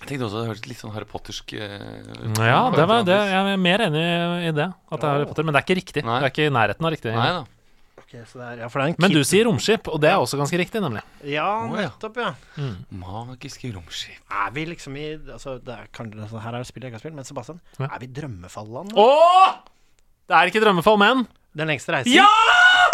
Jeg 0.00 0.08
tenkte 0.08 0.30
også 0.30 0.40
det 0.40 0.48
hørtes 0.48 0.68
litt 0.70 0.80
sånn 0.80 0.94
Harry 0.94 1.08
Pottersk 1.08 1.52
ut. 1.52 2.40
Ja, 2.40 2.60
det 2.72 2.86
var 2.88 3.04
det. 3.04 3.18
Jeg 3.30 3.54
er 3.54 3.60
mer 3.60 3.84
enig 3.84 4.04
i 4.48 4.52
det. 4.56 4.70
At 4.88 5.02
det 5.02 5.08
er 5.10 5.18
Harry 5.18 5.28
Potter, 5.28 5.44
Men 5.44 5.52
det 5.56 5.60
er 5.60 5.68
ikke 5.68 5.80
riktig. 5.82 6.04
Nei. 6.08 6.20
Det 6.22 6.30
er 6.30 6.34
ikke 6.34 6.48
i 6.48 6.54
nærheten 6.56 6.88
av 6.88 6.94
riktig. 6.96 7.12
Nei 7.16 7.32
da. 7.36 7.42
Ok, 8.10 8.24
så 8.26 8.40
det 8.40 8.46
er, 8.46 8.60
ja, 8.64 8.66
for 8.66 8.80
det 8.82 8.88
er 8.88 8.90
en 8.90 8.96
Men 9.04 9.12
du 9.14 9.20
sier 9.22 9.44
romskip, 9.46 9.86
og 9.86 10.00
det 10.02 10.08
er 10.10 10.18
også 10.18 10.34
ganske 10.40 10.58
riktig, 10.58 10.80
nemlig. 10.82 11.02
Ja, 11.30 11.46
nettopp, 11.70 12.16
ja. 12.18 12.32
ja. 12.58 12.70
Magiske 12.90 13.70
romskip. 13.70 14.18
Er 14.34 14.48
vi 14.56 14.64
liksom 14.66 14.96
i 14.98 15.04
altså, 15.14 15.60
det 15.62 15.76
er, 15.76 15.84
kan, 15.94 16.10
altså, 16.18 16.40
Her 16.42 16.56
er 16.58 16.64
det 16.64 16.70
spill 16.72 16.82
jeg 16.82 16.90
ikke 16.90 16.98
har 16.98 17.04
spilt, 17.04 17.14
men 17.20 17.28
Sebastian, 17.28 17.60
Ja. 17.78 17.86
er 17.86 18.02
vi 18.02 18.08
i 18.08 18.14
drømmefallland? 18.16 18.90
Åh! 18.98 19.52
Det 20.26 20.36
er 20.40 20.50
ikke 20.50 20.64
drømmefall, 20.64 20.98
men 20.98 21.22
Den 21.54 21.70
lengste 21.70 21.94
reisen? 21.94 22.12
Ja! 22.18 22.26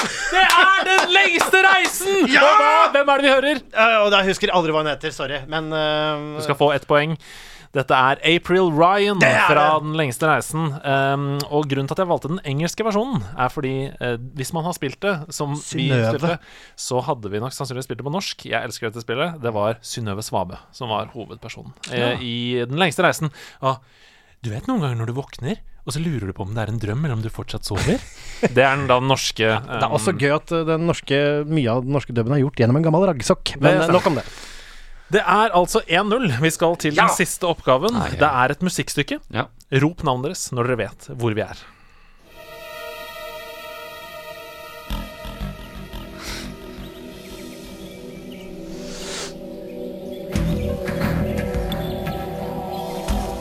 Det 0.04 0.44
er 0.44 0.84
den 0.84 1.10
lengste 1.16 1.64
reisen! 1.64 2.28
Ja! 2.36 2.44
Hvem 2.92 3.08
er 3.08 3.16
det 3.16 3.24
vi 3.24 3.32
hører? 3.32 3.64
Uh, 3.72 3.98
og 4.04 4.12
jeg 4.18 4.28
husker 4.34 4.52
aldri 4.52 4.76
hva 4.76 4.84
hun 4.84 4.92
heter, 4.92 5.16
sorry. 5.16 5.40
Men 5.48 5.72
uh, 5.72 6.36
Du 6.36 6.44
skal 6.44 6.60
få 6.60 6.74
ett 6.76 6.84
poeng. 6.88 7.16
Dette 7.76 7.96
er 7.96 8.20
April 8.24 8.70
Ryan 8.72 9.20
fra! 9.20 9.66
Den 9.84 9.96
lengste 9.98 10.28
reisen. 10.30 10.70
Um, 10.80 11.26
og 11.50 11.68
grunnen 11.68 11.90
til 11.90 11.96
at 11.96 12.02
jeg 12.04 12.10
valgte 12.10 12.32
den 12.32 12.40
engelske 12.48 12.86
versjonen, 12.86 13.24
er 13.36 13.52
fordi 13.52 13.74
uh, 14.00 14.16
hvis 14.38 14.54
man 14.56 14.64
har 14.64 14.76
spilt 14.76 14.98
det 15.04 15.14
som 15.34 15.52
vi 15.56 15.90
spilte, 15.92 16.38
så 16.86 17.02
hadde 17.04 17.32
vi 17.32 17.42
nok 17.42 17.54
sannsynligvis 17.56 17.88
spilt 17.90 18.00
det 18.00 18.08
på 18.08 18.14
norsk. 18.14 18.48
Jeg 18.48 18.64
elsker 18.64 18.88
dette 18.88 19.04
spillet. 19.04 19.38
Det 19.42 19.52
var 19.54 19.80
Synnøve 19.84 20.24
Svabe 20.24 20.60
som 20.74 20.90
var 20.92 21.10
hovedpersonen 21.14 21.74
eh, 21.92 22.22
i 22.22 22.36
Den 22.66 22.78
lengste 22.80 23.04
reisen. 23.04 23.32
Og 23.64 23.80
du 24.44 24.52
vet 24.52 24.68
noen 24.68 24.82
ganger 24.84 25.00
når 25.00 25.10
du 25.10 25.16
våkner, 25.16 25.60
og 25.86 25.94
så 25.94 26.02
lurer 26.02 26.28
du 26.28 26.34
på 26.34 26.44
om 26.46 26.54
det 26.54 26.64
er 26.64 26.72
en 26.72 26.80
drøm, 26.82 27.04
eller 27.04 27.16
om 27.16 27.22
du 27.24 27.30
fortsatt 27.32 27.66
sover? 27.66 28.02
Det 28.56 28.60
er 28.62 28.74
den 28.76 28.84
da 28.90 28.98
norske 29.00 29.46
det 29.46 29.78
er 29.80 29.92
også 29.96 30.12
gøy 30.12 30.34
at 30.34 30.50
eh, 30.52 30.66
den 30.68 30.84
norske, 30.88 31.20
mye 31.48 31.72
av 31.72 31.86
den 31.86 31.94
norske 31.96 32.12
dubben 32.12 32.34
er 32.36 32.42
gjort 32.42 32.60
gjennom 32.60 32.80
en 32.80 32.84
gammel 32.84 33.06
raggsokk. 33.08 33.54
Men 33.62 33.80
nok 33.88 34.10
om 34.10 34.18
det. 34.20 34.26
Det 35.12 35.22
er 35.22 35.52
altså 35.54 35.80
1-0. 35.86 36.26
Vi 36.42 36.50
skal 36.50 36.76
til 36.82 36.96
den 36.96 37.12
siste 37.14 37.46
oppgaven. 37.46 37.94
Nei, 37.94 38.10
ja. 38.16 38.18
Det 38.24 38.30
er 38.42 38.54
et 38.56 38.66
musikkstykke. 38.66 39.20
Ja. 39.34 39.46
Rop 39.82 40.02
navnet 40.06 40.32
deres 40.32 40.48
når 40.54 40.72
dere 40.72 40.82
vet 40.82 41.10
hvor 41.14 41.36
vi 41.36 41.44
er. 41.46 41.62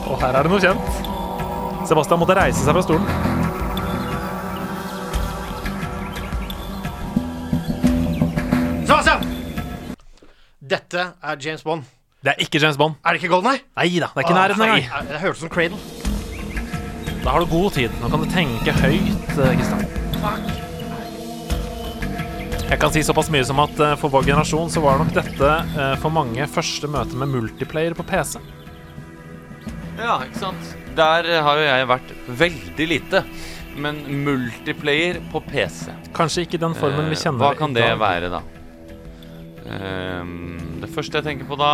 Og 0.06 0.20
her 0.22 0.38
er 0.38 0.46
det 0.46 0.52
noe 0.54 0.62
kjent. 0.62 1.02
Sebastian 1.86 2.22
måtte 2.22 2.38
reise 2.38 2.62
seg 2.62 2.78
fra 2.78 2.86
stolen. 2.86 3.35
Dette 10.66 11.02
er 11.22 11.36
James 11.44 11.62
Bond. 11.66 11.84
Det 12.24 12.32
er 12.32 12.42
ikke 12.42 12.58
James 12.62 12.76
Bond. 12.80 12.96
Er 13.06 13.14
det 13.14 13.22
ikke 13.22 13.30
Golden 13.34 13.52
Eye? 13.52 13.62
Nei 13.76 14.00
da, 14.02 14.08
det 14.10 14.18
er 14.18 14.24
ikke 14.26 14.38
nærheten 14.38 14.62
engang. 14.66 15.10
Det 15.12 15.20
hørtes 15.22 15.42
som 15.44 15.52
Cradle. 15.52 15.78
Da 17.22 17.34
har 17.34 17.42
du 17.42 17.46
god 17.50 17.72
tid. 17.76 17.94
Nå 18.02 18.10
kan 18.10 18.22
du 18.22 18.28
tenke 18.30 18.74
høyt, 18.80 19.30
eh, 19.36 19.52
Kristian. 19.58 19.84
Jeg 22.66 22.80
kan 22.82 22.90
si 22.90 23.02
såpass 23.06 23.28
mye 23.30 23.44
som 23.46 23.60
at 23.62 23.78
eh, 23.78 23.94
for 24.00 24.10
vår 24.10 24.26
generasjon 24.26 24.70
så 24.74 24.82
var 24.82 24.98
nok 24.98 25.12
dette 25.14 25.50
eh, 25.78 25.92
for 26.02 26.10
mange 26.14 26.46
første 26.50 26.90
møte 26.90 27.14
med 27.18 27.30
multiplayer 27.30 27.94
på 27.94 28.02
PC. 28.08 28.40
Ja, 30.00 30.18
ikke 30.26 30.40
sant. 30.42 30.72
Der 30.98 31.28
eh, 31.30 31.42
har 31.46 31.60
jo 31.62 31.68
jeg 31.68 31.90
vært 31.92 32.10
veldig 32.42 32.88
lite. 32.90 33.22
Men 33.76 33.98
multiplayer 34.24 35.18
på 35.28 35.42
PC 35.44 35.90
Kanskje 36.16 36.46
ikke 36.46 36.56
den 36.62 36.72
formen 36.78 37.10
vi 37.10 37.12
Eh, 37.12 37.20
kjenner 37.26 37.42
Hva 37.44 37.50
kan 37.58 37.74
det 37.76 37.84
være, 38.00 38.30
da? 38.32 38.38
Ehm, 39.66 40.80
det 40.82 40.90
første 40.94 41.18
jeg 41.18 41.26
tenker 41.26 41.48
på 41.48 41.56
da 41.58 41.70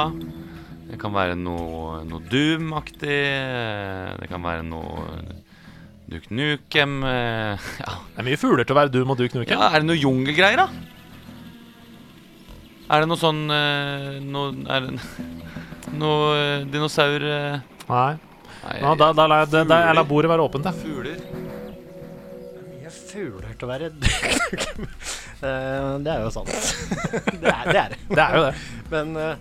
Det 0.88 0.98
kan 1.00 1.12
være 1.12 1.34
noe, 1.36 2.02
noe 2.08 2.20
Doom-aktig. 2.30 3.08
eh, 3.10 4.16
Det 4.20 4.28
kan 4.30 4.42
være 4.44 4.62
noe 4.64 5.06
Duke 6.08 6.30
Nukem. 6.34 7.02
eh, 7.04 7.56
Ja. 7.84 7.92
Det 8.14 8.18
er 8.22 8.28
mye 8.30 8.40
fugler 8.40 8.64
til 8.68 8.74
å 8.76 8.80
være 8.80 8.92
Doom 8.94 9.10
og 9.14 9.18
Duke 9.20 9.38
Nukem. 9.38 9.52
ja, 9.58 9.68
er 9.72 9.80
det 9.80 9.88
noe 9.90 10.00
jungelgreier, 10.00 10.56
da? 10.56 10.68
Er 12.92 13.00
det 13.04 13.08
noe 13.08 13.16
sånn 13.20 13.44
eh, 13.48 14.18
Noe 14.20 14.52
Er 14.68 14.80
det 14.88 14.98
noe 16.02 16.64
dinosaur... 16.72 17.20
Nei. 17.88 18.12
Nei, 18.62 18.76
Ja, 18.80 18.92
da, 18.94 19.12
da, 19.16 19.24
la 19.26 19.44
da, 19.44 19.62
jeg 19.64 19.96
lar 19.98 20.04
bordet 20.06 20.30
være 20.30 20.44
åpent, 20.46 20.64
jeg. 20.68 20.74
Fugler. 20.84 21.18
Det 21.18 22.60
er 22.60 22.68
Mye 22.68 22.92
fugler 22.94 23.56
til 23.58 23.66
å 23.66 23.72
være 23.72 23.90
Eh, 24.52 25.21
Det 25.42 26.12
er 26.12 26.22
jo 26.22 26.30
sant. 26.30 26.52
det, 27.42 27.50
er, 27.50 27.64
det 27.66 27.80
er 27.80 27.96
det. 27.96 28.18
Er 28.18 28.36
jo 28.36 28.44
det. 28.46 28.54
Men 28.92 29.16
eh, 29.18 29.34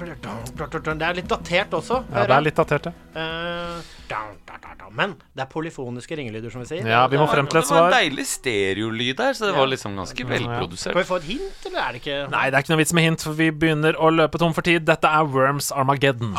det 0.00 1.08
er 1.08 1.16
litt 1.18 1.28
datert 1.28 1.74
også. 1.76 2.02
Ja, 2.14 2.24
det 2.30 2.36
er 2.36 2.44
litt 2.46 2.56
datert, 2.60 2.88
det. 2.88 2.94
Men 4.96 5.14
det 5.36 5.44
er 5.44 5.48
polyfoniske 5.50 6.16
ringelyder, 6.18 6.50
som 6.52 6.62
vi 6.64 6.68
sier. 6.70 6.86
Ja, 6.88 7.04
vi 7.10 7.18
må 7.20 7.26
frem 7.30 7.46
til 7.50 7.60
et 7.60 7.68
Det 7.68 7.74
var 7.74 7.86
en 7.86 7.92
svar. 7.92 7.96
deilig 8.00 8.26
stereolyd 8.26 9.20
her, 9.22 9.32
så 9.38 9.46
det 9.46 9.54
var 9.56 9.68
liksom 9.70 9.96
ganske 9.96 10.26
velprodusert. 10.26 10.92
Kan 10.92 11.02
vi 11.02 11.08
få 11.08 11.18
et 11.20 11.28
hint, 11.30 11.66
eller 11.66 11.80
er 11.84 11.92
det 11.92 12.00
ikke 12.02 12.18
Nei, 12.32 12.44
det 12.50 12.58
er 12.58 12.64
ikke 12.64 12.72
noe 12.74 12.80
vits 12.82 12.94
med 12.98 13.06
hint, 13.06 13.22
for 13.22 13.38
vi 13.38 13.50
begynner 13.50 13.98
å 13.98 14.10
løpe 14.10 14.40
tom 14.42 14.54
for 14.56 14.66
tid. 14.66 14.84
Dette 14.88 15.06
er 15.06 15.28
Worms 15.30 15.70
Armageddon. 15.72 16.34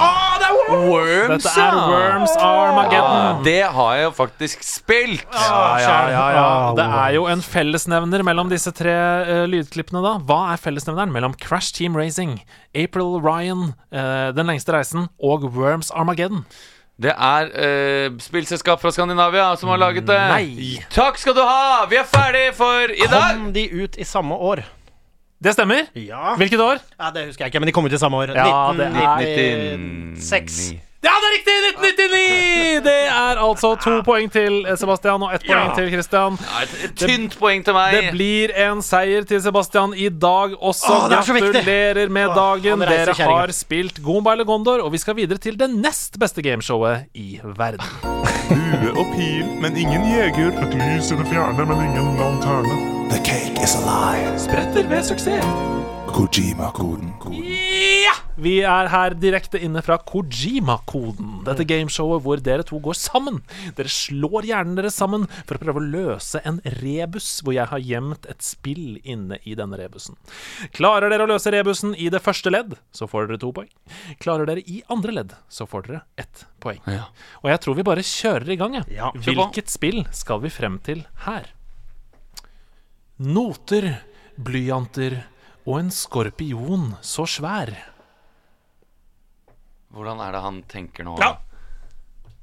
Worms, 0.72 1.44
Dette 1.44 1.54
er 1.60 1.76
Worms 1.76 2.36
Armageddon. 2.38 3.08
Armageddon. 3.12 3.44
det 3.48 3.62
har 3.76 3.96
jeg 3.96 4.04
jo 4.06 4.12
faktisk 4.16 4.64
spilt. 4.64 5.26
Ja, 5.32 5.80
ja, 5.80 5.96
ja, 6.12 6.26
ja. 6.36 6.74
Det 6.78 6.86
er 7.02 7.16
jo 7.18 7.26
en 7.32 7.42
fellesnevner 7.44 8.24
mellom 8.28 8.52
disse 8.52 8.72
tre 8.76 8.94
uh, 8.94 9.46
lydklippene, 9.52 10.04
da. 10.04 10.18
Hva 10.28 10.42
er 10.54 10.62
fellesnevneren 10.62 11.12
mellom 11.14 11.36
Crash 11.40 11.74
Team 11.76 11.96
Racing, 12.00 12.40
April 12.76 13.20
Ryan, 13.24 13.74
uh, 13.92 14.32
Den 14.36 14.48
lengste 14.52 14.76
reisen 14.76 15.10
og 15.20 15.48
Worms 15.56 15.92
Armageddon? 15.92 16.46
Det 17.02 17.14
er 17.16 17.48
uh, 17.56 18.18
spillselskap 18.22 18.82
fra 18.82 18.92
Skandinavia 18.94 19.56
som 19.58 19.72
har 19.74 19.80
laget 19.82 20.06
det. 20.10 20.20
Nei. 20.34 20.76
Takk 20.94 21.18
skal 21.18 21.34
du 21.38 21.42
ha! 21.42 21.88
Vi 21.90 21.98
er 21.98 22.06
ferdig 22.10 22.52
for 22.58 22.92
i 22.94 23.08
dag. 23.10 23.40
Kom 23.40 23.50
de 23.56 23.66
ut 23.72 23.98
i 23.98 24.06
samme 24.06 24.36
år? 24.36 24.66
Det 25.42 25.56
stemmer. 25.56 25.88
Ja. 25.98 26.36
Hvilket 26.38 26.62
år? 26.62 26.78
ja 27.00 27.10
Det 27.16 27.26
husker 27.32 27.46
jeg 27.46 27.54
ikke, 27.54 27.60
men 27.64 27.72
de 27.72 27.74
kom 27.74 27.88
ut 27.90 27.94
i 27.94 27.98
samme 27.98 28.18
år. 28.22 28.36
Ja, 28.38 28.74
det 28.78 28.86
er 28.92 29.26
1996. 29.26 30.91
Ja, 31.02 31.12
det 31.18 31.28
er 31.28 31.34
riktig! 31.34 31.54
1999! 31.82 32.84
Det 32.86 32.98
er 33.10 33.40
altså 33.42 33.72
to 33.82 33.94
poeng 34.06 34.28
til 34.32 34.60
eh, 34.70 34.76
Sebastian 34.78 35.24
og 35.26 35.32
ett 35.34 35.46
poeng 35.48 35.72
til 35.74 35.88
Christian. 35.90 36.38
Ja, 36.38 36.60
et, 36.62 36.76
et 36.86 36.94
tynt 37.02 37.38
poeng 37.40 37.64
til 37.66 37.74
meg. 37.74 37.96
Det 37.96 38.12
blir 38.14 38.54
en 38.68 38.84
seier 38.86 39.26
til 39.26 39.42
Sebastian 39.42 39.96
i 39.98 40.12
dag 40.14 40.54
også. 40.60 40.94
Åh, 40.94 41.08
er 41.10 41.26
så. 41.26 41.38
Gratulerer 41.40 42.14
med 42.14 42.30
Åh, 42.30 42.38
dagen. 42.38 42.86
Dere 42.86 43.16
har 43.18 43.54
spilt 43.58 43.98
Gomba 44.06 44.36
eller 44.38 44.46
Gondor, 44.46 44.86
og 44.86 44.94
vi 44.94 45.02
skal 45.02 45.18
videre 45.18 45.42
til 45.42 45.58
det 45.58 45.72
nest 45.74 46.20
beste 46.22 46.46
gameshowet 46.46 47.10
i 47.18 47.40
verden. 47.58 47.82
Bue 48.52 48.94
og 48.94 49.06
pil, 49.16 49.50
men 49.64 49.78
ingen 49.78 50.06
jeger. 50.06 50.54
Et 50.68 50.78
lys 50.84 51.10
i 51.10 51.18
det 51.18 51.28
fjerne, 51.34 51.66
men 51.66 51.82
ingen 51.88 52.14
lanterne. 52.22 52.78
The 53.10 53.18
cake 53.26 53.58
is 53.64 53.74
a 53.80 53.82
lie. 53.90 54.38
Spretter 54.38 54.86
ved 54.86 55.04
suksess. 55.10 55.50
Kojima-koden. 56.14 57.14
Ja! 57.82 58.14
Vi 58.42 58.60
er 58.66 58.88
her 58.92 59.14
direkte 59.18 59.60
inne 59.62 59.82
fra 59.86 59.98
Kojima-koden. 60.08 61.42
Dette 61.46 61.66
gameshowet 61.68 62.24
hvor 62.24 62.42
dere 62.44 62.66
to 62.68 62.80
går 62.84 62.96
sammen. 62.98 63.40
Dere 63.78 63.92
slår 63.92 64.48
hjernen 64.50 64.78
deres 64.78 64.98
sammen 64.98 65.28
for 65.50 65.58
å 65.58 65.62
prøve 65.62 65.82
å 65.82 65.90
løse 65.96 66.42
en 66.48 66.60
rebus 66.80 67.28
hvor 67.42 67.56
jeg 67.56 67.70
har 67.72 67.84
gjemt 67.86 68.28
et 68.32 68.46
spill 68.46 69.00
inne 69.02 69.40
i 69.48 69.56
denne 69.58 69.80
rebusen. 69.80 70.18
Klarer 70.78 71.12
dere 71.12 71.26
å 71.28 71.32
løse 71.34 71.54
rebusen 71.54 71.96
i 71.98 72.10
det 72.14 72.22
første 72.24 72.54
ledd, 72.54 72.78
så 72.96 73.10
får 73.10 73.30
dere 73.30 73.42
to 73.42 73.52
poeng. 73.56 73.70
Klarer 74.24 74.50
dere 74.50 74.66
i 74.66 74.82
andre 74.94 75.18
ledd, 75.20 75.36
så 75.52 75.68
får 75.70 75.90
dere 75.90 76.04
ett 76.22 76.46
poeng. 76.64 76.82
Ja. 76.90 77.10
Og 77.44 77.52
jeg 77.54 77.64
tror 77.66 77.78
vi 77.80 77.88
bare 77.92 78.06
kjører 78.06 78.54
i 78.54 78.60
gang, 78.62 78.78
jeg. 78.80 79.00
Ja. 79.02 79.12
Hvilket 79.18 79.74
spill 79.74 80.06
skal 80.16 80.42
vi 80.46 80.54
frem 80.54 80.80
til 80.86 81.04
her? 81.28 81.52
Noter, 83.22 83.92
blyanter 84.42 85.22
og 85.72 85.80
en 85.80 85.92
skorpion 85.96 86.92
så 87.06 87.24
svær. 87.30 87.72
Hvordan 89.96 90.20
er 90.24 90.36
det 90.36 90.42
han 90.44 90.60
tenker 90.72 91.08
nå? 91.08 91.16
Ja. 91.22 91.38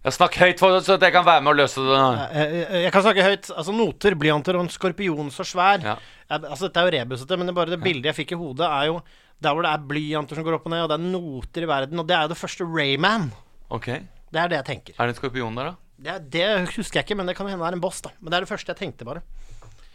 Jeg 0.07 0.14
Snakk 0.14 0.37
høyt, 0.41 0.61
for, 0.62 0.79
så 0.81 0.95
jeg 0.97 1.12
kan 1.12 1.24
være 1.26 1.43
med 1.45 1.51
og 1.53 1.59
løse 1.59 1.83
det. 1.85 1.97
Jeg, 2.33 2.66
Jeg 2.85 2.93
kan 2.95 3.05
snakke 3.05 3.24
høyt. 3.26 3.49
Altså 3.51 3.74
Noter, 3.74 4.14
blyanter 4.16 4.57
og 4.57 4.64
en 4.64 4.70
skorpion 4.72 5.33
så 5.35 5.45
svær. 5.45 5.83
Ja. 5.85 5.97
Jeg, 6.31 6.45
Altså 6.45 6.68
Dette 6.68 6.81
er 6.81 6.87
jo 6.89 6.95
rebusete, 6.95 7.37
men 7.41 7.51
det, 7.51 7.55
bare 7.59 7.74
det 7.74 7.81
bildet 7.83 8.09
jeg 8.12 8.16
fikk 8.22 8.37
i 8.37 8.39
hodet, 8.41 8.68
er 8.68 8.89
jo 8.89 9.01
der 9.43 9.55
hvor 9.55 9.66
det 9.66 9.72
er 9.74 9.83
blyanter 9.91 10.39
som 10.39 10.47
går 10.47 10.57
opp 10.57 10.70
og 10.70 10.72
ned, 10.72 10.85
og 10.87 10.89
det 10.93 10.97
er 10.97 11.11
noter 11.12 11.66
i 11.66 11.68
verden. 11.70 12.01
Og 12.01 12.09
det 12.09 12.16
er 12.16 12.24
jo 12.24 12.33
det 12.33 12.39
første 12.41 12.68
Rayman. 12.68 13.29
Okay. 13.74 14.01
Det 14.33 14.41
er 14.41 14.53
det 14.55 14.61
jeg 14.62 14.68
tenker. 14.70 14.97
Er 14.97 15.11
det 15.11 15.16
en 15.16 15.20
skorpion 15.20 15.59
der, 15.61 15.72
da? 15.72 15.76
Det, 15.99 16.16
det 16.33 16.47
husker 16.76 17.01
jeg 17.01 17.09
ikke, 17.09 17.18
men 17.18 17.29
det 17.29 17.35
kan 17.37 17.51
hende 17.51 17.61
det 17.64 17.72
er 17.72 17.76
en 17.76 17.83
boss, 17.83 18.01
da. 18.05 18.14
Men 18.20 18.31
det 18.31 18.39
er 18.39 18.47
det 18.47 18.53
første 18.53 18.72
jeg 18.72 18.81
tenkte, 18.81 19.07
bare. 19.09 19.24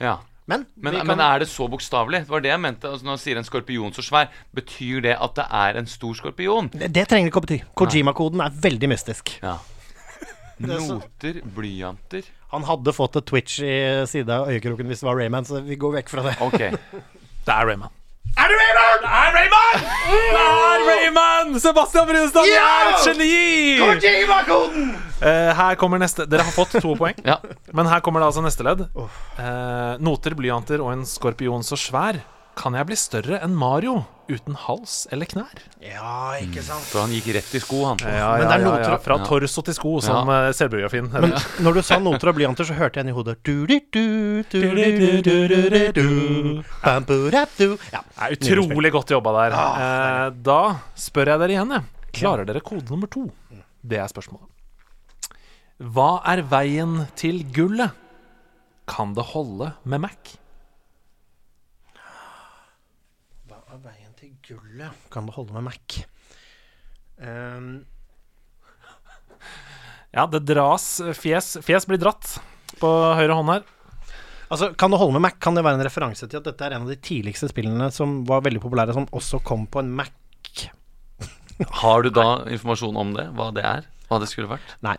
Ja. 0.04 0.18
Men, 0.50 0.66
Men, 0.76 0.98
kan, 0.98 1.08
men 1.08 1.22
er 1.24 1.44
det 1.44 1.48
så 1.48 1.70
bokstavelig? 1.72 2.26
Det 2.26 2.34
var 2.34 2.44
det 2.44 2.52
jeg 2.52 2.60
mente. 2.60 2.90
Altså, 2.90 3.08
når 3.08 3.16
han 3.16 3.22
sier 3.24 3.40
en 3.40 3.48
skorpion 3.48 3.94
så 3.96 4.04
svær, 4.04 4.32
betyr 4.56 5.04
det 5.06 5.14
at 5.16 5.38
det 5.40 5.46
er 5.48 5.80
en 5.80 5.88
stor 5.88 6.18
skorpion? 6.20 6.68
det, 6.74 6.90
det 6.92 7.06
trenger 7.08 7.30
det 7.30 7.32
ikke 7.32 7.44
å 7.44 7.46
bety. 7.46 7.60
Kojima-koden 7.80 8.44
er 8.44 8.58
veldig 8.68 8.92
mystisk. 8.92 9.38
Ja. 9.44 9.60
Er 10.64 10.80
Noter, 10.86 11.40
blyanter 11.56 12.28
Han 12.54 12.64
hadde 12.70 12.94
fått 12.96 13.18
et 13.18 13.26
twitch 13.28 13.56
i 13.66 13.74
side 14.08 14.32
av 14.32 14.52
øyekroken 14.54 14.88
hvis 14.88 15.02
det 15.02 15.08
var 15.10 15.18
Rayman, 15.18 15.48
så 15.50 15.60
vi 15.66 15.76
går 15.82 15.96
vekk 15.98 16.12
fra 16.14 16.24
det. 16.30 16.36
Okay. 16.46 16.78
Det 17.44 17.52
er 17.52 17.68
Rayman. 17.68 17.92
Er 18.34 18.50
det 18.50 18.56
Rayman?! 18.60 19.04
Det 19.04 19.12
er 19.14 19.36
Rayman! 19.38 19.84
Det 20.10 20.42
er 20.42 20.86
Rayman! 20.88 21.60
Sebastian 21.62 22.08
Brunstad, 22.10 22.48
du 22.48 22.54
er 22.58 22.90
et 22.90 23.04
geni! 23.06 23.34
Eh, 25.24 25.52
her 25.56 25.76
kommer 25.80 26.02
neste 26.02 26.26
Dere 26.28 26.44
har 26.48 26.52
fått 26.56 26.74
to 26.82 26.96
poeng, 27.00 27.16
Ja. 27.26 27.38
men 27.72 27.88
her 27.88 28.02
kommer 28.04 28.20
det 28.24 28.32
altså 28.32 28.44
neste 28.44 28.66
ledd. 28.66 28.82
Eh, 29.38 29.94
noter, 30.04 30.36
blyanter 30.40 30.82
og 30.84 30.92
en 30.96 31.06
skorpion 31.08 31.64
så 31.64 31.78
svær. 31.80 32.20
Kan 32.60 32.76
jeg 32.78 32.86
bli 32.90 32.98
større 33.00 33.40
enn 33.42 33.56
Mario 33.58 34.04
uten 34.32 34.56
hals 34.56 35.08
eller 35.12 35.28
knær. 35.30 35.62
Ja, 35.84 36.36
ikke 36.40 36.62
mm. 36.62 36.66
sant 36.68 36.86
For 36.88 37.04
han 37.04 37.14
gikk 37.16 37.30
rett 37.36 37.52
i 37.58 37.62
sko, 37.64 37.80
han. 37.90 38.02
Ja, 38.04 38.30
Men 38.40 38.48
det 38.48 38.56
er 38.56 38.64
noter 38.64 38.96
fra 39.04 39.18
torso 39.26 39.64
til 39.66 39.76
sko, 39.78 39.96
som 40.04 40.32
ja. 40.32 40.38
Eh, 40.48 40.56
selvbiografien 40.56 41.10
Men 41.12 41.36
når 41.66 41.80
du 41.80 41.82
sa 41.86 42.00
noter 42.02 42.32
og 42.32 42.38
blyanter, 42.38 42.68
så 42.68 42.78
hørte 42.78 43.00
jeg 43.00 43.08
den 43.08 43.14
i 43.14 43.18
hodet. 43.18 43.36
Ja, 47.94 48.04
utrolig 48.38 48.94
godt 48.96 49.16
jobba 49.16 49.36
der. 49.40 49.58
Ah, 49.58 49.84
eh, 49.84 50.28
da 50.46 50.62
spør 51.00 51.34
jeg 51.34 51.44
dere 51.44 51.58
igjen, 51.58 51.76
jeg. 51.78 52.10
Klarer 52.14 52.48
dere 52.48 52.62
kode 52.64 52.86
nummer 52.92 53.10
to? 53.12 53.26
Det 53.84 54.00
er 54.00 54.12
spørsmålet. 54.12 54.48
Hva 55.94 56.22
er 56.30 56.44
veien 56.48 57.04
til 57.20 57.42
gullet? 57.56 57.92
Kan 58.88 59.16
det 59.18 59.26
holde 59.34 59.74
med 59.84 60.04
Mac? 60.06 60.36
Gullet? 64.48 65.04
Kan 65.14 65.28
det 65.30 65.36
holde 65.38 65.56
med 65.56 65.68
Mac? 65.72 66.04
Um, 67.18 67.74
Ja, 70.14 70.28
det 70.30 70.44
dras 70.46 71.02
fjes. 71.18 71.56
Fjes 71.66 71.88
blir 71.90 71.98
dratt 72.02 72.36
på 72.78 72.90
høyre 73.18 73.34
hånd 73.34 73.50
her. 73.50 73.64
altså, 74.54 74.70
kan 74.78 74.94
det 74.94 75.00
holde 75.02 75.16
med 75.16 75.24
Mac? 75.26 75.40
Kan 75.42 75.58
det 75.58 75.64
være 75.66 75.80
en 75.80 75.86
referanse 75.88 76.28
til 76.30 76.38
at 76.38 76.46
dette 76.46 76.68
er 76.68 76.76
en 76.76 76.86
av 76.86 76.92
de 76.92 77.00
tidligste 77.02 77.50
spillene 77.50 77.90
som 77.94 78.22
var 78.30 78.44
veldig 78.46 78.62
populære, 78.62 78.94
som 78.94 79.10
også 79.10 79.42
kom 79.46 79.66
på 79.66 79.82
en 79.82 79.90
Mac? 79.98 80.14
Har 81.82 82.06
du 82.06 82.12
da 82.14 82.44
informasjon 82.54 82.98
om 82.98 83.16
det? 83.18 83.26
Hva 83.34 83.50
det 83.58 83.66
er? 83.66 83.90
Hva 84.10 84.22
det 84.22 84.30
skulle 84.30 84.52
vært? 84.52 84.76
Nei. 84.86 84.98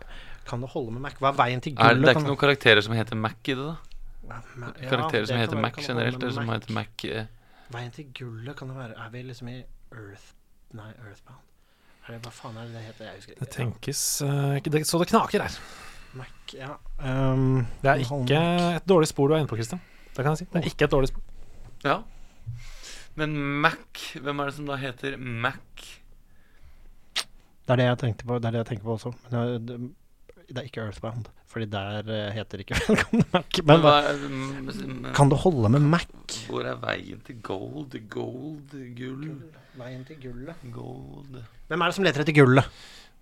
Kan 0.49 0.61
det 0.61 0.69
holde 0.75 0.91
med 0.97 1.05
Mac? 1.07 1.15
Hva 1.21 1.31
er 1.31 1.39
veien 1.39 1.63
til 1.63 1.77
Er, 1.79 1.95
det, 1.95 2.03
det 2.03 2.11
er 2.11 2.17
Kan 2.17 2.25
ikke 2.25 2.33
noen 2.33 2.43
karakterer 2.43 2.83
som 2.85 2.97
heter 2.97 3.19
Mac 3.19 3.39
i 3.47 3.55
det, 3.55 3.71
da? 3.71 3.77
Ja, 4.25 4.41
Karakterer 4.89 5.23
det 5.23 5.29
som 5.29 5.39
heter 5.39 5.59
Mac 5.61 5.79
generelt, 5.79 6.19
eller 6.19 6.33
som 6.33 6.49
heter 6.49 6.75
Mac 6.75 7.03
eh, 7.07 7.27
Veien 7.73 7.91
til 7.95 8.11
gullet, 8.13 8.55
kan 8.57 8.69
det 8.69 8.77
være 8.77 8.93
Er 9.05 9.09
vi 9.13 9.21
liksom 9.25 9.49
i 9.49 9.57
Earth 9.91 10.33
Nei, 10.75 10.91
Earthbound? 11.01 11.41
Er 12.05 12.13
det, 12.13 12.19
hva 12.21 12.31
faen 12.35 12.57
er 12.61 12.67
det 12.69 12.75
det 12.77 12.83
heter? 12.85 13.05
Jeg 13.09 13.21
husker 13.21 13.39
Det 13.39 13.49
tenkes 13.55 14.01
uh, 14.21 14.57
det, 14.61 14.83
Så 14.85 14.99
det 15.01 15.07
knaker 15.09 15.41
her. 15.41 15.59
Mac, 16.15 16.53
ja. 16.53 16.75
Um, 17.01 17.65
Det 17.81 17.89
er 17.91 18.03
ikke 18.03 18.19
Mac. 18.21 18.75
et 18.77 18.87
dårlig 18.87 19.09
spor 19.09 19.27
du 19.27 19.33
er 19.35 19.41
inne 19.41 19.49
på, 19.49 19.57
Christian. 19.57 19.81
Det 20.15 20.23
kan 20.23 20.31
jeg 20.31 20.43
si. 20.43 20.45
Det 20.53 20.61
er 20.61 20.69
ikke 20.69 20.85
et 20.85 20.93
dårlig 20.93 21.09
spor. 21.09 21.23
Ja. 21.83 21.97
Men 23.15 23.35
Mac 23.63 24.05
Hvem 24.21 24.39
er 24.39 24.51
det 24.51 24.55
som 24.59 24.69
da 24.69 24.77
heter 24.79 25.17
Mac? 25.17 25.59
Det 27.65 27.73
er 27.73 27.81
det 27.81 27.85
jeg 27.89 27.97
tenkte 28.03 28.27
på, 28.29 28.37
det 28.37 28.45
er 28.45 28.53
det 28.53 28.61
jeg 28.61 28.69
tenker 28.73 28.85
på 28.85 28.93
også. 28.99 29.11
Men 29.23 29.33
det, 29.33 29.67
det 29.67 29.79
er 30.53 30.67
ikke 30.67 30.83
Earthbound, 30.83 31.29
Fordi 31.49 31.65
der 31.71 32.09
eh, 32.11 32.33
heter 32.35 32.59
det 32.59 32.65
ikke 32.67 32.77
Velkommen 32.89 33.25
Mac. 33.33 33.59
Men 33.63 33.71
men, 33.71 33.85
hva, 33.85 33.93
mm, 34.13 35.05
kan 35.17 35.31
det 35.31 35.39
holde 35.41 35.71
med 35.73 35.81
Mac? 35.81 36.05
Hvor 36.49 36.67
er 36.67 36.77
veien 36.81 37.21
til 37.25 37.39
gold? 37.41 37.95
Gold, 38.09 38.75
gull, 38.97 39.25
Veien 39.79 40.03
til 40.07 40.19
gullet. 40.21 40.65
gold 40.71 41.39
Hvem 41.67 41.81
er 41.81 41.85
det 41.91 41.97
som 41.97 42.05
leter 42.07 42.21
etter 42.25 42.37
gullet? 42.37 42.67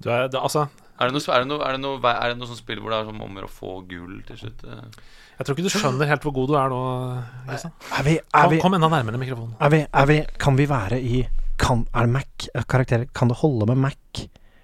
Du 0.03 0.09
er, 0.09 0.27
det, 0.27 0.39
altså, 0.41 0.65
Er 0.99 1.09
det 1.09 1.15
noe, 1.15 1.23
er 1.35 1.43
det 1.43 1.47
noe, 1.51 1.61
er 1.63 1.75
det 1.77 1.81
noe, 1.83 1.99
er 2.11 2.33
det 2.33 2.37
noe 2.39 2.49
sånt 2.49 2.59
spill 2.59 2.81
hvor 2.81 2.91
det 2.91 2.97
er 2.99 3.11
som 3.11 3.21
om 3.23 3.37
å 3.45 3.49
få 3.51 3.75
gull 3.87 4.17
til 4.27 4.39
slutt? 4.41 4.63
eh? 4.65 4.81
jeg 5.37 5.45
tror 5.47 5.55
ikke 5.57 5.65
du 5.65 5.73
skjønner 5.73 6.09
helt 6.09 6.25
hvor 6.27 6.33
god 6.35 6.49
du 6.51 6.55
er 6.59 6.73
nå. 6.73 6.79
Er 7.53 8.03
vi, 8.05 8.17
er 8.17 8.43
Kom, 8.43 8.51
vi, 8.51 8.59
kom 8.61 8.75
enda 8.77 8.89
nærmere 8.91 9.21
mikrofonen. 9.21 9.55
er 9.61 9.71
vi, 9.73 9.79
er 9.85 10.09
vi 10.09 10.17
Kan 10.41 10.57
vi 10.59 10.67
være 10.69 10.99
i 10.99 11.21
kan, 11.61 11.85
Er 11.93 12.05
det 12.09 12.13
Mac 12.17 12.49
eh, 12.51 12.65
karakterer? 12.69 13.07
Kan 13.15 13.29
det 13.31 13.37
holde 13.39 13.69
med 13.71 13.81
Mac? 13.85 14.23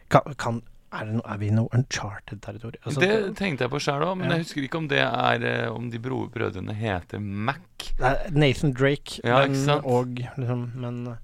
Kan, 0.10 0.34
kan 0.42 0.62
er, 0.92 1.06
det 1.06 1.14
no, 1.16 1.22
er 1.26 1.38
vi 1.38 1.48
i 1.48 1.54
noe 1.54 1.70
uncharted-territorium? 1.78 2.82
Altså, 2.86 3.00
det 3.04 3.36
tenkte 3.38 3.66
jeg 3.68 3.72
på 3.74 3.80
sjøl 3.84 4.02
òg, 4.08 4.16
men 4.18 4.30
Ja. 4.30 4.36
jeg 4.38 4.46
husker 4.48 4.64
ikke 4.66 4.78
om 4.80 4.88
det 4.90 5.00
er 5.06 5.44
eh, 5.46 5.68
Om 5.72 5.90
de 5.92 6.00
brødrene 6.02 6.74
heter 6.74 7.20
Mac. 7.22 7.60
er 8.00 8.30
Nathan 8.32 8.74
Drake 8.74 9.20
Ja, 9.24 9.46
men, 9.46 9.70
og 9.86 10.08
liksom 10.18 10.64
Men 10.76 11.18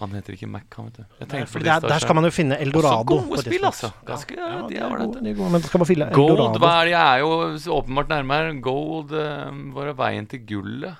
Han 0.00 0.10
heter 0.10 0.34
ikke 0.34 0.48
Mac, 0.50 0.64
han, 0.74 0.86
vet 0.90 0.96
du. 0.96 1.04
Jeg 1.20 1.28
tenkte 1.28 1.52
på 1.54 1.62
der, 1.62 1.78
det 1.84 1.88
der 1.92 1.98
skal 2.02 2.14
man 2.18 2.24
jo 2.26 2.30
finne 2.34 2.56
Eldorado. 2.58 3.04
gode 3.04 3.38
spill, 3.44 3.64
altså. 3.64 3.92
Ganske- 4.04 4.34
ja, 4.34 4.66
de 4.66 4.76
er 4.76 4.88
ålreite. 4.88 5.06
gode, 5.06 5.22
de 5.22 5.34
gode, 5.38 5.50
men 5.52 5.62
skal 5.62 5.78
man 5.78 5.86
finne 5.86 6.08
Gold, 6.10 6.30
Eldorado 6.34 6.58
hva 6.58 6.72
er 6.80 6.84
det? 6.84 6.90
Jeg 6.96 7.06
er 7.14 7.18
jo 7.22 7.74
åpenbart 7.78 8.08
nærmere. 8.10 8.60
Gold, 8.60 9.12
eh, 9.14 9.52
hvor 9.70 9.86
er 9.86 9.94
veien 9.94 10.26
til 10.26 10.40
gullet? 10.50 10.96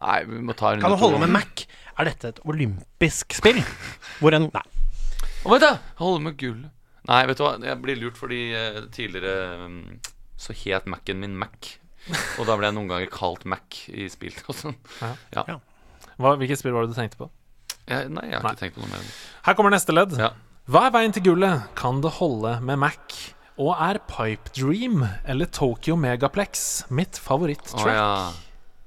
Nei, 0.00 0.20
vi 0.28 0.38
må 0.38 0.54
ta 0.54 0.74
en 0.74 0.80
Kan 0.80 0.90
du 0.94 0.96
holde 1.02 1.18
med 1.18 1.30
Mac? 1.34 1.66
Er 1.98 2.04
dette 2.04 2.28
et 2.28 2.40
olympisk 2.46 3.32
spill? 3.34 3.58
Hvor 4.20 4.34
en 4.38 4.50
Nei. 4.54 4.62
Å, 5.42 5.50
vent 5.50 5.62
da! 5.66 5.78
Holde 5.98 6.22
med 6.22 6.36
gullet. 6.38 6.70
Nei, 7.06 7.22
vet 7.30 7.38
du 7.38 7.44
hva, 7.46 7.54
jeg 7.62 7.78
blir 7.82 7.98
lurt 8.00 8.18
fordi 8.18 8.40
eh, 8.56 8.80
tidligere 8.94 9.66
mm, 9.68 9.82
så 10.42 10.54
het 10.64 10.88
Mac-en 10.90 11.20
min 11.22 11.36
Mac. 11.38 11.72
Og 12.38 12.46
da 12.46 12.56
ble 12.58 12.68
jeg 12.68 12.76
noen 12.76 12.90
ganger 12.90 13.10
kalt 13.10 13.46
Mac 13.48 13.78
i 13.90 14.06
spill 14.12 14.34
og 14.46 14.54
sånn. 14.58 14.76
Hva, 15.36 16.34
hvilket 16.38 16.60
spill 16.60 16.74
var 16.76 16.86
det 16.86 16.94
du 16.94 16.98
tenkte 16.98 17.20
på? 17.20 17.30
Jeg, 17.86 18.10
nei, 18.10 18.26
jeg 18.30 18.38
har 18.40 18.44
Nei. 18.46 18.52
ikke 18.54 18.62
tenkt 18.64 18.76
på 18.78 18.82
noe 18.82 18.90
mer. 18.90 19.08
Her 19.46 19.56
kommer 19.58 19.74
neste 19.74 19.94
ledd. 19.94 20.16
Ja. 20.18 20.32
Hva 20.66 20.88
er 20.88 20.94
veien 20.96 21.14
til 21.14 21.22
gullet? 21.28 21.66
Kan 21.78 22.00
det 22.02 22.16
holde 22.18 22.56
med 22.66 22.80
Mac? 22.82 23.18
Og 23.62 23.70
er 23.78 24.00
Pipe 24.10 24.50
Dream 24.56 25.04
eller 25.24 25.48
Tokyo 25.54 25.94
Megaplex 25.96 26.86
mitt 26.90 27.20
favoritt-track? 27.22 27.94
ja. 27.94 28.10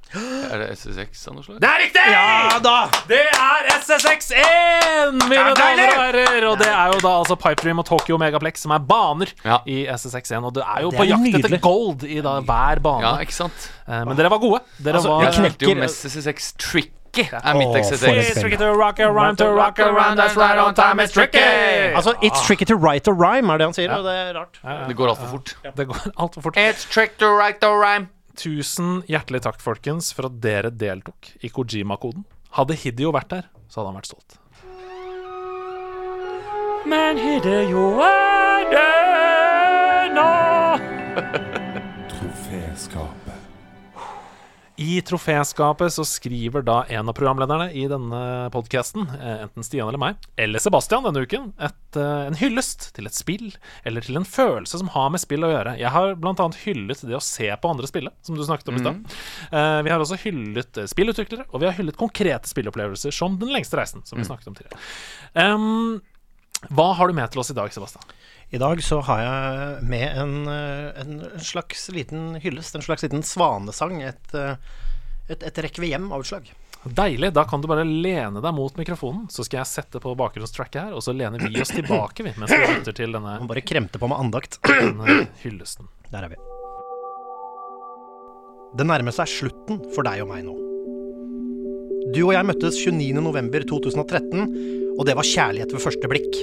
Er 0.52 0.57
det 0.64 0.68
SSX 0.80 1.27
av 1.30 1.36
noe 1.38 1.44
slag? 1.45 1.60
Det 1.61 1.69
er 1.69 1.81
riktig! 1.84 2.03
Ja 2.10 2.60
da! 2.65 2.76
Det 3.10 3.19
er 3.30 3.68
SSX1, 3.76 5.19
mine 5.30 5.52
damer 5.57 5.91
og 5.94 6.02
herrer! 6.02 6.45
Og 6.49 6.57
det 6.61 6.69
er 6.72 6.94
jo 6.94 6.99
da 7.03 7.11
altså 7.22 7.38
Pipe 7.40 7.61
Dream 7.64 7.81
og 7.84 7.86
Tokyo 7.90 8.18
Megaplex 8.22 8.64
som 8.65 8.73
er 8.76 8.81
baner 8.90 9.31
Ja. 9.45 9.60
i 9.69 9.84
SSX1. 9.94 10.45
Og 10.49 10.53
du 10.57 10.61
er 10.65 10.81
jo 10.86 10.91
Det 10.91 10.98
på 10.99 11.06
er 11.06 11.11
jakt 11.14 11.26
nydelig. 11.27 11.45
etter 11.45 11.61
gold 11.64 12.03
i 12.10 12.19
da 12.26 12.40
hver 12.41 12.81
bane. 12.86 13.06
Ja, 13.06 13.15
ikke 13.26 13.38
sant? 13.38 13.69
Eh, 13.88 14.03
Men 14.06 14.18
dere 14.18 14.30
var 14.34 14.41
gode. 14.41 14.61
Dere 14.81 14.95
Altså, 14.98 15.10
var 15.14 15.23
jeg 15.30 15.34
knekker 15.40 15.69
jo 15.69 15.76
mest 15.84 16.06
SSX 16.10 16.53
Tricky. 16.57 16.90
Er 17.34 17.53
mitt. 17.57 17.73
It's 17.73 18.40
tricky 18.40 18.57
to 18.57 18.73
rock 18.73 18.99
a 18.99 19.07
to 19.36 19.45
rock 19.53 19.80
a 19.80 20.15
that's 20.15 20.36
right 20.38 20.57
on 20.60 20.76
time, 20.76 20.99
it's 20.99 21.11
tricky! 21.14 21.40
Altså, 21.40 22.14
it's 22.22 22.45
tricky 22.45 22.65
to 22.65 22.76
write 22.76 23.07
a 23.07 23.14
rhyme, 23.14 23.49
er 23.49 23.57
det 23.57 23.65
han 23.65 23.73
sier, 23.73 23.91
og 23.94 24.03
det 24.06 24.14
er 24.14 24.34
rart. 24.38 24.60
Det 24.88 24.95
går 24.95 25.10
altfor 25.10 25.27
fort. 25.27 25.56
Det 25.77 25.88
går 25.88 26.11
altfor 26.19 26.41
fort. 26.41 26.57
It's 26.57 26.86
trick 26.90 27.18
to 27.18 27.26
write 27.36 27.64
a 27.65 27.69
rhyme. 27.73 28.10
Tusen 28.39 29.01
hjertelig 29.11 29.41
takk, 29.43 29.59
folkens, 29.59 30.13
for 30.15 30.29
at 30.29 30.37
dere 30.39 30.69
deltok 30.71 31.33
i 31.43 31.49
Kojima-koden. 31.51 32.23
Hadde 32.55 32.77
Hideo 32.79 33.11
vært 33.11 33.33
der, 33.33 33.49
så 33.67 33.81
hadde 33.81 33.91
han 33.91 33.99
vært 33.99 34.11
stolt. 34.13 34.37
Men 36.87 37.19
Hideo 37.19 37.85
er 38.05 38.69
død 38.71 40.15
nå. 40.15 40.29
Troféskapet. 42.15 43.18
I 44.80 45.01
troféskapet 45.03 45.91
så 45.91 46.06
skriver 46.07 46.64
da 46.64 46.77
en 46.88 47.10
av 47.11 47.15
programlederne 47.18 47.68
i 47.76 47.81
denne 47.91 48.19
podkasten, 48.53 49.10
enten 49.43 49.65
Stian 49.65 49.89
eller 49.89 49.99
meg, 49.99 50.22
eller 50.39 50.64
Sebastian 50.64 51.03
denne 51.03 51.26
uken, 51.26 51.49
et, 51.60 51.97
eh, 51.99 52.27
en 52.30 52.38
hyllest 52.39 52.93
til 52.95 53.10
et 53.10 53.18
spill 53.18 53.49
eller 53.84 54.06
til 54.06 54.15
en 54.22 54.27
følelse 54.27 54.80
som 54.80 54.91
har 54.93 55.10
med 55.11 55.19
spill 55.19 55.43
å 55.43 55.51
gjøre. 55.51 55.73
Jeg 55.81 55.91
har 55.91 56.15
annet 56.15 56.61
hyllet 56.64 57.03
det 57.03 57.18
å 57.18 57.23
se 57.23 57.49
på 57.60 57.73
andre 57.73 57.89
spille, 57.91 58.14
som 58.23 58.38
du 58.39 58.43
snakket 58.47 58.72
om 58.72 58.80
i 58.80 58.84
stad. 58.85 59.01
Eh, 59.51 59.81
vi 59.84 59.91
har 59.91 59.99
også 59.99 60.19
hyllet 60.23 60.80
eh, 60.80 60.88
spillutviklere, 60.88 61.49
og 61.51 61.60
vi 61.60 61.68
har 61.68 61.76
hyllet 61.76 61.99
konkrete 61.99 62.47
spillopplevelser, 62.47 63.11
som 63.11 63.35
Den 63.39 63.51
lengste 63.51 63.76
reisen, 63.76 64.06
som 64.07 64.18
vi 64.19 64.23
snakket 64.23 64.47
om 64.47 64.56
tidligere. 64.56 64.80
Em, 65.35 65.99
hva 66.68 66.91
har 66.98 67.07
du 67.07 67.15
med 67.15 67.31
til 67.31 67.40
oss 67.40 67.52
i 67.53 67.56
dag, 67.56 67.72
Sebastian? 67.72 68.03
I 68.52 68.60
dag 68.60 68.81
så 68.84 68.99
har 69.06 69.19
jeg 69.23 69.84
med 69.88 70.18
en, 70.19 70.34
eh, 70.52 71.02
en 71.02 71.22
slags 71.40 71.88
liten 71.95 72.36
hyllest, 72.41 72.76
en 72.76 72.84
slags 72.84 73.06
liten 73.06 73.23
svanesang, 73.23 74.02
et, 74.03 74.34
eh, 74.36 74.56
et, 75.30 75.44
et 75.44 75.61
rekviem 75.64 76.11
av 76.11 76.26
et 76.26 76.27
slag. 76.27 76.49
Deilig. 76.84 77.34
Da 77.36 77.44
kan 77.44 77.61
du 77.61 77.68
bare 77.68 77.84
lene 77.84 78.41
deg 78.41 78.56
mot 78.56 78.76
mikrofonen, 78.80 79.27
så 79.31 79.44
skal 79.44 79.61
jeg 79.61 79.72
sette 79.72 79.99
på 80.03 80.15
bakgrunnstracket 80.19 80.81
her, 80.81 80.95
og 80.95 81.03
så 81.03 81.15
lener 81.15 81.40
vi 81.44 81.61
oss 81.61 81.73
tilbake 81.76 82.23
vi, 82.23 82.34
mens 82.40 82.52
vi 82.56 82.60
lytter 82.64 82.95
til 82.95 83.15
denne, 83.15 83.38
Man 83.40 83.52
bare 83.52 83.64
kremte 83.64 83.99
på 83.99 84.07
med 84.07 84.19
andakt. 84.19 84.60
denne 84.68 85.27
hyllesten. 85.44 85.88
Der 86.11 86.27
er 86.27 86.34
vi. 86.34 86.40
Det 88.80 88.86
nærmer 88.86 89.15
seg 89.15 89.31
slutten 89.31 89.84
for 89.95 90.07
deg 90.07 90.23
og 90.23 90.31
meg 90.31 90.44
nå. 90.48 90.56
Du 92.10 92.23
og 92.23 92.31
jeg 92.34 92.45
møttes 92.48 92.77
29.11.2013, 92.81 94.45
og 94.98 95.03
det 95.06 95.14
var 95.18 95.27
kjærlighet 95.27 95.73
ved 95.76 95.84
første 95.84 96.10
blikk. 96.10 96.38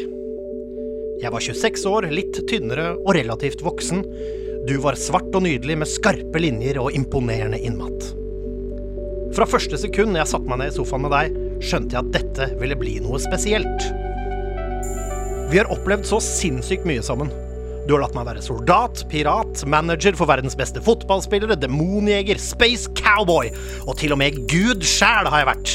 Jeg 1.23 1.33
var 1.33 1.43
26 1.43 1.89
år, 1.91 2.07
litt 2.13 2.39
tynnere 2.47 2.93
og 3.01 3.17
relativt 3.17 3.65
voksen. 3.67 4.05
Du 4.69 4.77
var 4.85 4.99
svart 5.01 5.35
og 5.35 5.43
nydelig 5.43 5.79
med 5.81 5.91
skarpe 5.91 6.43
linjer 6.43 6.79
og 6.83 6.95
imponerende 6.95 7.59
innmat. 7.59 8.13
Fra 9.35 9.49
første 9.49 9.81
sekund 9.81 10.15
jeg 10.15 10.31
satte 10.31 10.47
meg 10.47 10.63
ned 10.63 10.71
i 10.71 10.77
sofaen 10.77 11.03
med 11.07 11.15
deg, 11.17 11.41
skjønte 11.65 11.97
jeg 11.97 12.05
at 12.05 12.15
dette 12.15 12.49
ville 12.61 12.79
bli 12.79 12.99
noe 13.03 13.19
spesielt. 13.23 13.89
Vi 15.51 15.59
har 15.59 15.73
opplevd 15.73 16.07
så 16.07 16.23
sinnssykt 16.23 16.87
mye 16.87 17.03
sammen. 17.07 17.33
Du 17.87 17.93
har 17.95 18.03
latt 18.03 18.17
meg 18.17 18.27
være 18.27 18.43
soldat, 18.43 19.05
pirat, 19.13 19.61
manager 19.71 20.17
for 20.19 20.27
verdens 20.27 20.57
beste 20.59 20.81
fotballspillere, 20.83 21.55
demonjeger, 21.63 22.41
space 22.43 22.91
cowboy 22.99 23.53
og 23.85 23.93
til 24.01 24.15
og 24.17 24.19
med 24.19 24.41
gud 24.51 24.83
sjæl 24.83 25.31
har 25.31 25.45
jeg 25.45 25.49
vært. 25.53 25.75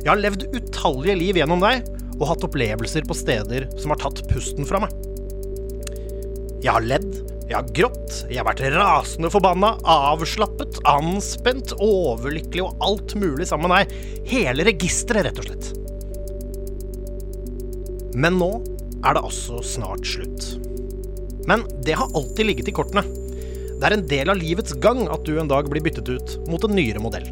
Jeg 0.00 0.10
har 0.10 0.18
levd 0.20 0.48
utallige 0.56 1.14
liv 1.20 1.38
gjennom 1.38 1.62
deg 1.62 1.86
og 2.18 2.26
hatt 2.32 2.46
opplevelser 2.48 3.06
på 3.06 3.14
steder 3.16 3.68
som 3.78 3.94
har 3.94 4.02
tatt 4.02 4.24
pusten 4.26 4.66
fra 4.66 4.82
meg. 4.82 4.90
Jeg 6.64 6.72
har 6.74 6.82
ledd, 6.82 7.08
jeg 7.46 7.56
har 7.60 7.70
grått, 7.78 8.18
jeg 8.26 8.40
har 8.40 8.48
vært 8.50 8.66
rasende 8.74 9.30
forbanna, 9.30 9.74
avslappet, 9.86 10.82
anspent, 10.88 11.76
overlykkelig 11.78 12.66
og 12.66 12.86
alt 12.90 13.14
mulig 13.20 13.46
sammen 13.52 13.70
med 13.70 13.84
deg. 13.84 14.22
Hele 14.34 14.66
registeret, 14.66 15.28
rett 15.28 15.38
og 15.38 15.46
slett. 15.46 15.72
Men 18.18 18.42
nå 18.42 18.52
er 19.04 19.14
det 19.14 19.26
altså 19.28 19.62
snart 19.62 20.06
slutt. 20.08 20.73
Men 21.50 21.64
det 21.84 21.96
har 21.98 22.12
alltid 22.14 22.46
ligget 22.46 22.70
i 22.70 22.76
kortene. 22.76 23.04
Det 23.74 23.88
er 23.88 23.96
en 23.96 24.06
del 24.08 24.30
av 24.32 24.38
livets 24.40 24.76
gang 24.80 25.04
at 25.12 25.26
du 25.26 25.36
en 25.40 25.50
dag 25.50 25.68
blir 25.68 25.84
byttet 25.84 26.08
ut 26.08 26.36
mot 26.48 26.64
en 26.64 26.76
nyere 26.76 27.02
modell. 27.02 27.26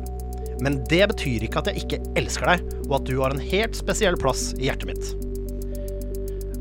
Men 0.63 0.79
det 0.91 1.03
betyr 1.15 1.47
ikke 1.47 1.63
at 1.63 1.71
jeg 1.71 1.85
ikke 1.85 2.01
elsker 2.21 2.51
deg, 2.53 2.67
og 2.89 2.97
at 3.01 3.09
du 3.09 3.17
har 3.23 3.35
en 3.35 3.43
helt 3.43 3.79
spesiell 3.79 4.19
plass 4.21 4.51
i 4.59 4.69
hjertet 4.69 4.91
mitt. 4.91 5.13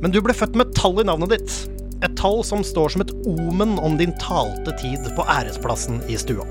Men 0.02 0.14
du 0.14 0.22
ble 0.24 0.34
født 0.34 0.58
med 0.58 0.74
tall 0.78 0.98
i 1.04 1.06
navnet 1.06 1.36
ditt. 1.36 1.58
Et 2.02 2.16
tall 2.18 2.40
som 2.46 2.64
står 2.66 2.96
som 2.96 3.04
et 3.04 3.14
omen 3.30 3.76
om 3.78 3.98
din 4.00 4.16
talte 4.22 4.74
tid 4.82 5.06
på 5.18 5.26
æresplassen 5.30 6.02
i 6.10 6.18
stua. 6.18 6.48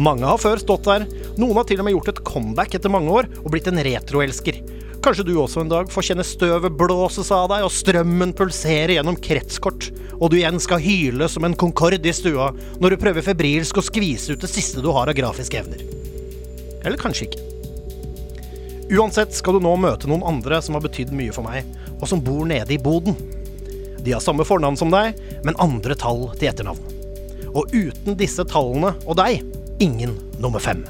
Mange 0.00 0.24
har 0.24 0.40
før 0.40 0.62
stått 0.62 0.88
der, 0.88 1.04
noen 1.36 1.58
har 1.58 1.66
til 1.68 1.82
og 1.82 1.84
med 1.84 1.92
gjort 1.98 2.14
et 2.14 2.22
comeback 2.24 2.78
etter 2.78 2.92
mange 2.92 3.12
år 3.12 3.28
og 3.42 3.50
blitt 3.52 3.68
en 3.68 3.82
retroelsker. 3.84 4.61
Kanskje 5.02 5.24
du 5.26 5.32
også 5.42 5.64
en 5.64 5.70
dag 5.70 5.88
får 5.90 6.04
kjenne 6.06 6.22
støvet 6.22 6.76
blåses 6.78 7.32
av 7.34 7.48
deg 7.50 7.64
og 7.66 7.72
strømmen 7.74 8.30
pulsere 8.38 8.94
gjennom 8.94 9.16
kretskort, 9.18 9.88
og 10.14 10.30
du 10.30 10.36
igjen 10.38 10.62
skal 10.62 10.78
hyle 10.84 11.26
som 11.26 11.42
en 11.42 11.56
Concorde 11.58 11.98
i 12.06 12.12
stua 12.14 12.52
når 12.78 12.94
du 12.94 13.00
prøver 13.02 13.26
febrilsk 13.26 13.80
å 13.80 13.82
skvise 13.82 14.36
ut 14.36 14.44
det 14.44 14.50
siste 14.52 14.84
du 14.84 14.92
har 14.94 15.10
av 15.10 15.18
grafiske 15.18 15.58
evner. 15.58 15.82
Eller 16.84 17.00
kanskje 17.02 17.26
ikke. 17.26 17.48
Uansett 18.94 19.34
skal 19.34 19.58
du 19.58 19.66
nå 19.66 19.74
møte 19.82 20.06
noen 20.06 20.22
andre 20.28 20.62
som 20.62 20.78
har 20.78 20.86
betydd 20.86 21.10
mye 21.18 21.34
for 21.34 21.50
meg, 21.50 21.66
og 21.98 22.06
som 22.06 22.22
bor 22.22 22.46
nede 22.46 22.76
i 22.76 22.78
boden. 22.78 23.18
De 24.06 24.14
har 24.14 24.22
samme 24.22 24.46
fornavn 24.46 24.78
som 24.78 24.94
deg, 24.94 25.18
men 25.42 25.58
andre 25.62 25.98
tall 25.98 26.28
til 26.36 26.52
etternavn. 26.52 26.82
Og 27.50 27.74
uten 27.74 28.14
disse 28.22 28.46
tallene 28.46 28.94
og 29.02 29.18
deg, 29.18 29.42
ingen 29.82 30.14
nummer 30.38 30.62
fem. 30.62 30.86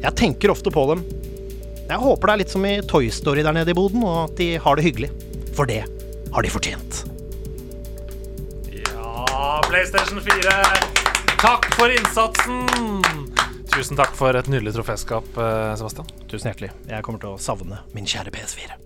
Jeg 0.00 0.16
tenker 0.16 0.56
ofte 0.56 0.72
på 0.72 0.88
dem. 0.94 1.04
Jeg 1.88 2.02
håper 2.02 2.28
det 2.28 2.32
er 2.34 2.40
litt 2.42 2.52
som 2.52 2.64
i 2.68 2.74
Toy 2.84 3.06
Story 3.08 3.40
der 3.46 3.54
nede 3.56 3.72
i 3.72 3.76
boden, 3.76 4.02
og 4.04 4.26
at 4.26 4.34
de 4.36 4.48
har 4.60 4.76
det 4.76 4.84
hyggelig. 4.84 5.08
For 5.56 5.68
det 5.68 5.80
har 6.34 6.44
de 6.44 6.50
fortjent. 6.52 6.98
Ja, 8.68 9.60
PlayStation 9.64 10.20
4. 10.20 10.56
Takk 11.40 11.68
for 11.78 11.88
innsatsen. 11.94 12.66
Tusen 13.72 13.96
takk 13.96 14.12
for 14.18 14.36
et 14.36 14.50
nydelig 14.52 14.74
troféskap, 14.76 15.24
eh, 15.38 15.76
Sebastian. 15.80 16.10
Tusen 16.28 16.50
hjertelig. 16.50 16.74
Jeg 16.90 17.04
kommer 17.06 17.22
til 17.22 17.32
å 17.32 17.40
savne 17.40 17.80
min 17.94 18.04
kjære 18.04 18.34
PS4. 18.36 18.76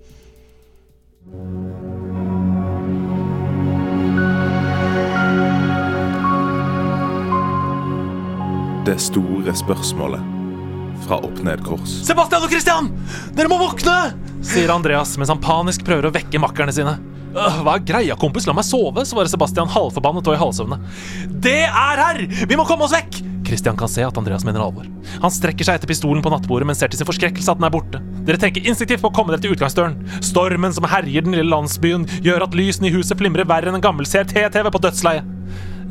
Det 8.86 8.98
store 9.00 9.54
spørsmålet 9.56 10.41
fra 11.06 11.18
Opp 11.24 11.42
Ned 11.44 11.62
Kors. 11.66 11.94
Sebastian 12.06 12.44
og 12.46 12.52
Christian! 12.52 12.90
Dere 13.36 13.50
må 13.50 13.58
våkne! 13.60 13.96
Sier 14.42 14.72
Andreas 14.74 15.14
mens 15.20 15.30
han 15.32 15.42
panisk 15.42 15.84
prøver 15.86 16.08
å 16.08 16.14
vekke 16.14 16.40
makkerne 16.42 16.74
sine. 16.74 16.96
«Øh, 17.32 17.60
Hva 17.64 17.78
er 17.78 17.84
greia, 17.88 18.16
kompis? 18.20 18.44
La 18.48 18.52
meg 18.56 18.66
sove, 18.68 19.04
svarer 19.08 19.30
Sebastian 19.32 19.70
halvforbannet 19.72 20.26
og 20.28 20.34
i 20.36 20.40
halvsøvne. 20.40 20.80
Det 21.42 21.62
er 21.68 22.02
her! 22.02 22.24
Vi 22.48 22.58
må 22.58 22.66
komme 22.68 22.84
oss 22.88 22.92
vekk! 22.96 23.22
Christian 23.52 23.76
kan 23.76 23.90
se 23.90 24.04
at 24.06 24.16
Andreas 24.16 24.44
mener 24.48 24.62
alvor. 24.64 24.86
Han 25.20 25.32
strekker 25.32 25.66
seg 25.66 25.76
etter 25.76 25.90
pistolen 25.90 26.22
på 26.24 26.30
nattbordet, 26.32 26.68
men 26.68 26.76
ser 26.78 26.92
til 26.92 27.00
sin 27.00 27.08
forskrekkelse 27.08 27.52
at 27.52 27.58
den 27.60 27.66
er 27.68 27.72
borte. 27.74 28.00
Dere 28.24 28.40
tenker 28.40 28.64
instinktivt 28.64 29.02
på 29.02 29.10
å 29.10 29.14
komme 29.16 29.34
dere 29.34 29.42
til 29.44 29.52
utgangsdøren. 29.56 29.96
Stormen 30.24 30.72
som 30.72 30.86
herjer 30.88 31.26
den 31.26 31.34
lille 31.36 31.50
landsbyen, 31.52 32.06
gjør 32.24 32.46
at 32.46 32.56
lysene 32.56 32.88
i 32.88 32.94
huset 32.94 33.18
flimrer 33.20 33.48
verre 33.48 33.68
enn 33.72 33.76
en 33.80 33.84
gammel 33.84 34.08
CRT-TV 34.08 34.70
på 34.72 34.80
dødsleiet. 34.86 35.28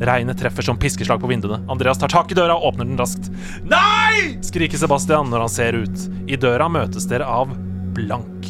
Regnet 0.00 0.38
treffer 0.40 0.64
som 0.66 0.78
piskeslag 0.80 1.20
på 1.20 1.28
vinduene. 1.30 1.60
Andreas 1.70 2.00
tar 2.00 2.12
tak 2.12 2.32
i 2.32 2.38
døra 2.38 2.56
og 2.56 2.72
åpner 2.72 2.88
den 2.88 3.00
raskt. 3.00 3.28
Nei! 3.68 4.38
skriker 4.42 4.80
Sebastian 4.80 5.30
når 5.32 5.46
han 5.46 5.52
ser 5.52 5.78
ut. 5.84 6.06
I 6.30 6.38
døra 6.40 6.68
møtes 6.72 7.06
dere 7.10 7.28
av 7.28 7.52
blank. 7.96 8.48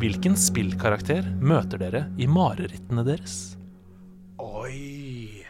Hvilken 0.00 0.36
spillkarakter 0.38 1.26
møter 1.40 1.80
dere 1.80 2.06
i 2.20 2.28
marerittene 2.30 3.04
deres? 3.06 3.56
Oi. 4.42 5.44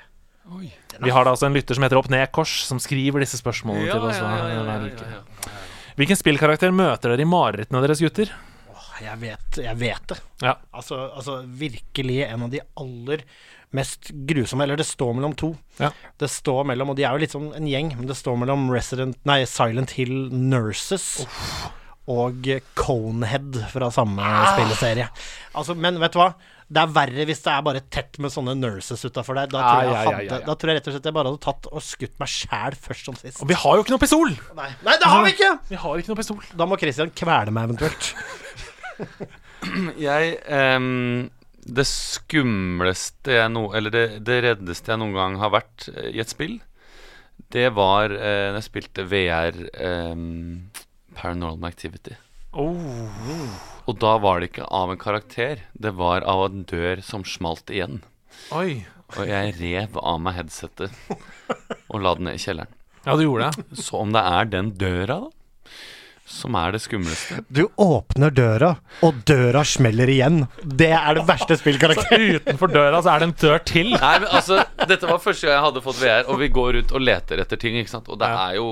Vi 1.00 1.10
har 1.10 1.24
da 1.26 1.32
altså 1.34 1.48
en 1.48 1.56
lytter 1.56 1.76
som 1.76 1.84
heter 1.84 1.98
Opp 1.98 2.10
Ned 2.12 2.30
Kors, 2.34 2.52
som 2.68 2.80
skriver 2.82 3.24
disse 3.24 3.40
spørsmålene 3.40 3.90
til 3.90 4.04
oss. 4.08 4.20
Ja, 4.20 4.48
ja, 4.52 5.52
Hvilken 5.98 6.18
spillkarakter 6.18 6.74
møter 6.74 7.14
dere 7.14 7.24
i 7.24 7.28
marerittene 7.28 7.82
deres, 7.84 8.02
gutter? 8.04 8.30
Jeg 9.02 9.18
vet, 9.18 9.58
jeg 9.58 9.78
vet 9.80 10.04
det. 10.12 10.20
Ja. 10.44 10.54
Altså, 10.70 11.00
altså 11.16 11.40
virkelig 11.46 12.20
en 12.28 12.46
av 12.46 12.52
de 12.52 12.60
aller 12.78 13.24
mest 13.74 14.10
grusomme 14.28 14.66
Eller 14.66 14.78
det 14.80 14.86
står 14.88 15.14
mellom 15.16 15.34
to. 15.38 15.54
Ja. 15.80 15.90
Det 16.20 16.30
står 16.30 16.64
mellom, 16.70 16.92
og 16.92 16.98
de 16.98 17.06
er 17.06 17.14
jo 17.14 17.22
litt 17.24 17.34
sånn 17.34 17.52
en 17.56 17.68
gjeng, 17.68 17.94
men 17.98 18.10
det 18.10 18.16
står 18.18 18.38
mellom 18.40 18.68
Resident 18.72 19.18
Nei, 19.28 19.42
Silent 19.50 19.96
Hill 19.98 20.28
Nurses 20.32 21.24
og 22.10 22.46
Conehead 22.76 23.56
fra 23.72 23.88
samme 23.94 24.24
spilleserie. 24.52 25.06
Altså, 25.56 25.76
men 25.78 25.96
vet 26.02 26.12
du 26.12 26.20
hva? 26.20 26.34
Det 26.64 26.80
er 26.80 26.92
verre 26.96 27.24
hvis 27.28 27.40
det 27.44 27.52
er 27.52 27.64
bare 27.64 27.80
tett 27.92 28.18
med 28.24 28.32
sånne 28.32 28.54
nurses 28.56 29.04
utafor 29.04 29.36
der. 29.36 29.48
Da 29.52 29.60
tror, 29.60 29.82
jeg 29.84 29.92
Ja, 29.92 30.02
ja, 30.04 30.20
ja, 30.28 30.38
da 30.44 30.56
tror 30.56 30.72
jeg 30.72 30.80
rett 30.80 30.90
og 30.90 30.96
slett 30.96 31.08
jeg 31.08 31.16
bare 31.16 31.32
hadde 31.32 31.42
tatt 31.44 31.68
og 31.70 31.84
skutt 31.84 32.14
meg 32.20 32.32
sjæl 32.32 32.76
først 32.86 33.08
som 33.08 33.16
sist. 33.20 33.40
Og 33.44 33.50
vi 33.50 33.56
har 33.60 33.76
jo 33.78 33.84
ikke 33.84 33.94
noe 33.94 34.04
pistol! 34.04 34.36
Nei, 34.56 34.70
Nei 34.84 34.96
det 35.00 35.10
har 35.12 35.24
vi 35.24 35.32
ikke! 35.36 35.50
Vi 35.70 35.80
har 35.80 36.02
ikke 36.02 36.12
noe 36.12 36.20
pistol. 36.20 36.44
Da 36.56 36.68
må 36.68 36.80
Christian 36.80 37.12
kvele 37.16 37.54
meg 37.54 37.70
eventuelt. 37.70 38.10
Jeg 40.08 40.36
ehm, 40.48 41.30
Det 41.64 41.86
skumleste 41.88 43.38
jeg 43.38 43.52
no, 43.54 43.68
Eller 43.76 43.92
det, 43.94 44.04
det 44.26 44.40
reddeste 44.44 44.92
jeg 44.92 45.00
noen 45.00 45.16
gang 45.16 45.38
har 45.40 45.54
vært 45.54 45.88
eh, 45.94 46.10
i 46.12 46.20
et 46.22 46.30
spill, 46.32 46.58
det 47.54 47.70
var 47.74 48.12
da 48.12 48.20
eh, 48.20 48.56
jeg 48.58 48.66
spilte 48.68 49.06
VR 49.10 49.56
eh, 49.72 50.14
Paranormal 51.14 51.70
Activity. 51.70 52.16
Oh. 52.54 52.70
Og 53.90 53.98
da 54.02 54.14
var 54.22 54.40
det 54.40 54.52
ikke 54.52 54.68
av 54.70 54.92
en 54.92 55.00
karakter, 55.00 55.64
det 55.74 55.94
var 55.98 56.26
av 56.30 56.46
en 56.46 56.64
dør 56.70 57.02
som 57.02 57.24
smalt 57.26 57.72
igjen. 57.72 58.02
Oi. 58.54 58.84
Og 59.14 59.28
jeg 59.28 59.54
rev 59.58 59.98
av 60.00 60.20
meg 60.22 60.38
headsetet 60.38 60.94
og 61.90 62.00
la 62.02 62.14
det 62.16 62.26
ned 62.26 62.38
i 62.38 62.42
kjelleren. 62.42 62.80
Ja, 63.04 63.16
du 63.18 63.24
gjorde 63.26 63.50
det. 63.52 63.82
Så 63.84 64.00
om 64.00 64.14
det 64.14 64.22
er 64.24 64.48
den 64.48 64.70
døra, 64.80 65.18
da, 65.26 65.43
som 66.24 66.56
er 66.56 66.72
det 66.72 66.80
skumleste 66.80 67.42
Du 67.52 67.66
åpner 67.80 68.32
døra, 68.32 68.70
og 69.04 69.18
døra 69.28 69.64
smeller 69.68 70.08
igjen. 70.08 70.44
Det 70.64 70.90
er 70.96 71.18
det 71.18 71.26
verste 71.28 71.58
spillkarakteren. 71.60 72.40
Utenfor 72.40 72.72
døra 72.72 73.02
så 73.04 73.12
er 73.12 73.20
det 73.22 73.28
en 73.28 73.36
dør 73.44 73.60
til. 73.68 73.92
Nei, 73.92 74.14
men 74.22 74.30
altså 74.30 74.62
Dette 74.88 75.08
var 75.10 75.20
første 75.22 75.46
gang 75.46 75.58
jeg 75.58 75.66
hadde 75.68 75.84
fått 75.84 76.00
VR, 76.00 76.24
og 76.32 76.40
vi 76.40 76.48
går 76.54 76.80
ut 76.80 76.96
og 76.96 77.04
leter 77.04 77.44
etter 77.44 77.60
ting. 77.60 77.76
Ikke 77.80 77.92
sant? 77.92 78.08
Og 78.08 78.20
det 78.20 78.30
er 78.30 78.56
jo 78.58 78.68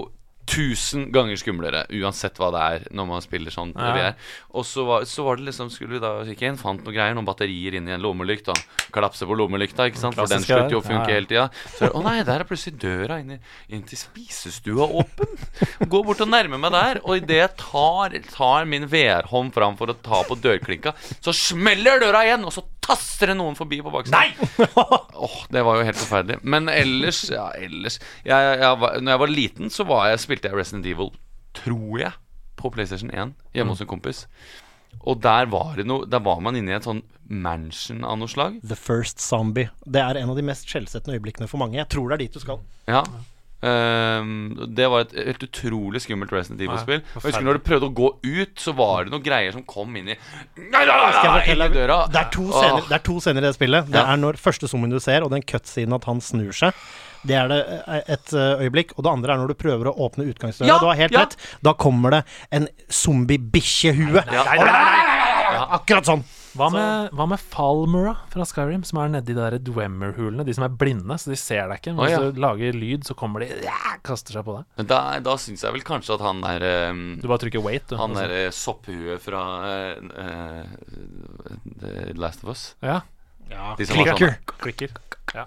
tusen 0.48 1.06
ganger 1.14 1.39
skumlere, 1.39 1.85
uansett 1.94 2.39
hva 2.40 2.48
det 2.55 2.62
er, 2.74 2.86
når 2.94 3.06
man 3.09 3.23
spiller 3.24 3.55
sånn 3.55 3.70
Ja. 3.78 4.12
Og 4.51 4.66
så 4.66 4.85
var, 4.85 5.05
så 5.09 5.24
var 5.24 5.39
det 5.39 5.47
liksom 5.47 5.70
Skulle 5.70 5.97
vi 5.97 6.02
da 6.02 6.10
kikke 6.27 6.48
inn, 6.51 6.59
fant 6.60 6.82
noen 6.82 6.97
greier, 6.97 7.14
noen 7.16 7.28
batterier 7.28 7.77
inn 7.78 7.89
i 7.89 7.94
en 7.94 8.02
lommelykt, 8.02 8.51
og 8.52 8.90
klapse 8.94 9.27
på 9.28 9.36
lommelykta, 9.39 9.86
ikke 9.90 10.02
sant, 10.02 10.19
for 10.19 10.31
den 10.31 10.43
slutter 10.44 10.74
jo 10.74 10.82
å 10.82 10.85
funke 10.86 11.06
Ja, 11.09 11.16
hele 11.16 11.31
tida. 11.31 11.47
Så 11.77 11.93
å 11.94 12.02
nei, 12.05 12.19
der 12.27 12.43
er 12.43 12.48
plutselig 12.48 12.81
døra 12.82 13.20
inn, 13.23 13.36
i, 13.36 13.40
inn 13.73 13.86
til 13.86 14.01
spisestua 14.01 14.89
åpen. 15.02 15.32
Gå 15.86 16.02
bort 16.05 16.23
og 16.24 16.32
nærme 16.32 16.60
meg 16.60 16.74
der, 16.74 17.02
og 17.06 17.23
idet 17.23 17.39
jeg 17.39 17.55
tar, 17.62 18.19
tar 18.35 18.69
min 18.69 18.89
VR-hånd 18.90 19.55
fram 19.55 19.78
for 19.78 19.93
å 19.93 19.98
ta 19.98 20.23
på 20.28 20.39
dørklinka, 20.43 20.97
så 21.23 21.35
smeller 21.36 22.02
døra 22.02 22.27
igjen, 22.27 22.44
og 22.48 22.55
så 22.55 22.66
taster 22.82 23.32
det 23.32 23.36
noen 23.38 23.56
forbi 23.59 23.78
på 23.84 23.92
baksiden. 23.94 24.34
Åh, 25.26 25.38
det 25.54 25.62
var 25.66 25.78
jo 25.78 25.86
helt 25.86 26.00
forferdelig. 26.00 26.40
Men 26.42 26.68
ellers, 26.72 27.22
ja, 27.30 27.48
ellers 27.59 28.00
jeg, 28.26 28.32
jeg, 28.32 28.59
jeg 28.62 29.02
Når 29.02 29.14
jeg 29.14 29.22
var 29.22 29.32
liten, 29.32 29.70
så 29.72 29.86
var 29.88 30.10
jeg, 30.10 30.22
spilte 30.24 30.50
jeg 30.50 30.59
Resident 30.59 30.88
Evil, 30.90 31.12
tror 31.56 32.02
jeg, 32.02 32.12
på 32.59 32.70
PlayStation 32.74 33.10
1 33.14 33.34
hjemme 33.56 33.74
hos 33.74 33.82
en 33.84 33.90
kompis. 33.90 34.26
Og 35.09 35.22
der 35.24 35.46
var 35.48 35.76
det 35.78 35.86
noe 35.88 36.04
Der 36.04 36.20
var 36.20 36.42
man 36.44 36.56
inne 36.59 36.74
i 36.74 36.76
et 36.76 36.84
sånn 36.84 37.00
mansion 37.32 38.02
av 38.04 38.18
noe 38.20 38.28
slag. 38.28 38.59
The 38.66 38.76
First 38.76 39.22
Zombie. 39.24 39.70
Det 39.88 40.02
er 40.02 40.18
en 40.20 40.32
av 40.32 40.36
de 40.36 40.44
mest 40.44 40.68
skjellsettende 40.68 41.16
øyeblikkene 41.16 41.48
for 41.48 41.62
mange. 41.62 41.78
Jeg 41.78 41.88
tror 41.94 42.10
det 42.10 42.18
er 42.18 42.24
dit 42.26 42.34
du 42.36 42.42
skal. 42.42 42.60
Ja. 42.90 43.00
Ehm, 43.62 44.56
det 44.74 44.89
var 44.90 45.05
et 45.05 45.12
helt 45.14 45.44
utrolig 45.47 46.01
skummelt 46.02 46.32
Resident 46.34 46.60
Evil-spill. 46.64 47.02
Og 47.14 47.26
husker 47.28 47.44
når 47.47 47.60
du 47.60 47.62
prøvde 47.68 47.86
å 47.86 47.94
gå 47.94 48.09
ut, 48.24 48.56
så 48.59 48.74
var 48.74 49.05
det 49.06 49.14
noen 49.14 49.22
greier 49.22 49.55
som 49.55 49.62
kom 49.62 49.94
inn 50.01 50.10
i 50.10 50.16
Nei, 50.16 50.82
nei, 50.82 50.82
nei, 50.89 51.44
inn 51.52 51.62
i 51.62 51.68
døra. 51.70 52.01
Det 52.10 52.20
er 52.24 52.28
to 52.34 52.48
scener, 52.51 52.89
det 52.89 52.98
er 52.98 53.06
to 53.06 53.16
scener 53.22 53.44
i 53.44 53.47
det 53.47 53.55
spillet. 53.55 53.86
Det 53.93 54.01
Ja. 54.02 54.12
er 54.12 54.18
når 54.18 54.40
første 54.43 54.66
zoomien 54.66 54.90
du 54.90 54.98
ser, 55.01 55.22
og 55.22 55.30
den 55.30 55.43
cut-siden 55.47 55.94
at 55.94 56.05
han 56.10 56.20
snur 56.20 56.51
seg. 56.52 56.74
Det 57.22 57.36
er 57.39 57.47
det 57.47 57.60
eh, 57.86 58.02
et 58.16 58.32
eh, 58.34 58.66
øyeblikk. 58.66 58.97
Og 58.98 59.05
det 59.06 59.12
andre 59.12 59.32
er 59.34 59.39
når 59.39 59.52
du 59.52 59.55
prøver 59.55 59.86
å 59.93 59.94
åpne 60.09 60.26
utgangsdøra. 60.26 60.66
Ja, 60.66 60.78
du 60.82 60.89
har 60.90 60.98
helt 60.98 61.14
ja. 61.14 61.22
rett. 61.22 61.36
Da 61.62 61.72
kommer 61.78 62.10
det 62.10 62.22
en 62.51 62.66
zombie-bikkjehue. 62.90 64.24
Ja. 64.32 64.43
Akkurat 65.78 66.09
sånn. 66.09 66.24
Hva 66.52 66.68
med, 66.68 67.12
hva 67.16 67.24
med 67.30 67.40
Falmura 67.40 68.12
fra 68.32 68.44
Skyrim, 68.44 68.82
som 68.84 68.98
er 69.00 69.12
nedi 69.14 69.32
de 69.32 69.38
der 69.38 69.54
Dwemer-hulene? 69.64 70.44
De 70.44 70.52
som 70.52 70.66
er 70.66 70.74
blinde, 70.76 71.16
så 71.20 71.32
de 71.32 71.38
ser 71.40 71.64
deg 71.70 71.80
ikke. 71.80 71.94
Men 71.96 72.04
Å, 72.04 72.08
ja. 72.10 72.18
hvis 72.20 72.34
du 72.36 72.40
lager 72.44 72.76
lyd, 72.76 73.06
så 73.08 73.16
kommer 73.16 73.44
de 73.44 73.48
ja, 73.64 73.78
kaster 74.04 74.36
seg 74.36 74.44
på 74.44 74.58
deg. 74.58 74.66
Men 74.80 74.90
da, 74.90 75.00
da 75.24 75.36
syns 75.40 75.64
jeg 75.64 75.76
vel 75.78 75.84
kanskje 75.86 76.18
at 76.18 76.24
han 76.26 76.42
der 76.44 76.66
um, 76.92 77.00
Du 77.22 77.28
bare 77.30 77.40
trykker 77.46 77.64
wait, 77.64 77.86
du. 77.88 77.96
Han 78.00 78.12
og 78.12 78.20
så- 78.20 78.26
derre 78.26 78.52
sopphuet 78.52 79.24
fra 79.24 79.42
uh, 79.64 80.26
eh, 80.26 81.56
The 81.80 82.12
Last 82.20 82.44
of 82.44 82.52
Us. 82.52 82.64
Ja. 82.84 83.00
ja. 83.48 83.72
Klikker. 83.80 84.12
sånn- 84.20 84.56
Klikker. 84.66 84.96
Ja. 85.32 85.46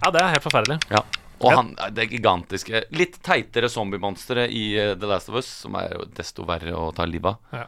ja, 0.00 0.10
det 0.10 0.24
er 0.24 0.34
helt 0.34 0.48
forferdelig. 0.48 0.80
Ja. 0.90 1.04
Og 1.42 1.50
han, 1.50 1.70
det 1.94 2.08
gigantiske, 2.10 2.84
litt 2.94 3.16
teitere 3.22 3.70
zombiemonsteret 3.70 4.50
i 4.50 4.66
eh, 4.78 4.92
The 4.98 5.10
Last 5.10 5.30
of 5.30 5.38
Us, 5.38 5.48
som 5.62 5.78
er 5.78 5.94
jo 5.96 6.04
desto 6.14 6.46
verre 6.46 6.74
å 6.74 6.90
ta 6.94 7.06
livet 7.06 7.34
av. 7.34 7.62
Ja. 7.62 7.64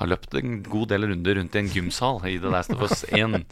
Har 0.00 0.08
løpt 0.08 0.34
en 0.40 0.58
god 0.64 0.90
del 0.94 1.06
runder 1.10 1.36
rundt 1.36 1.56
i 1.56 1.60
en 1.60 1.70
gymsal 1.70 2.22
i 2.28 2.38
The 2.40 2.52
Last 2.52 2.72
of 2.74 2.84
Us 2.86 3.04
1. 3.12 3.42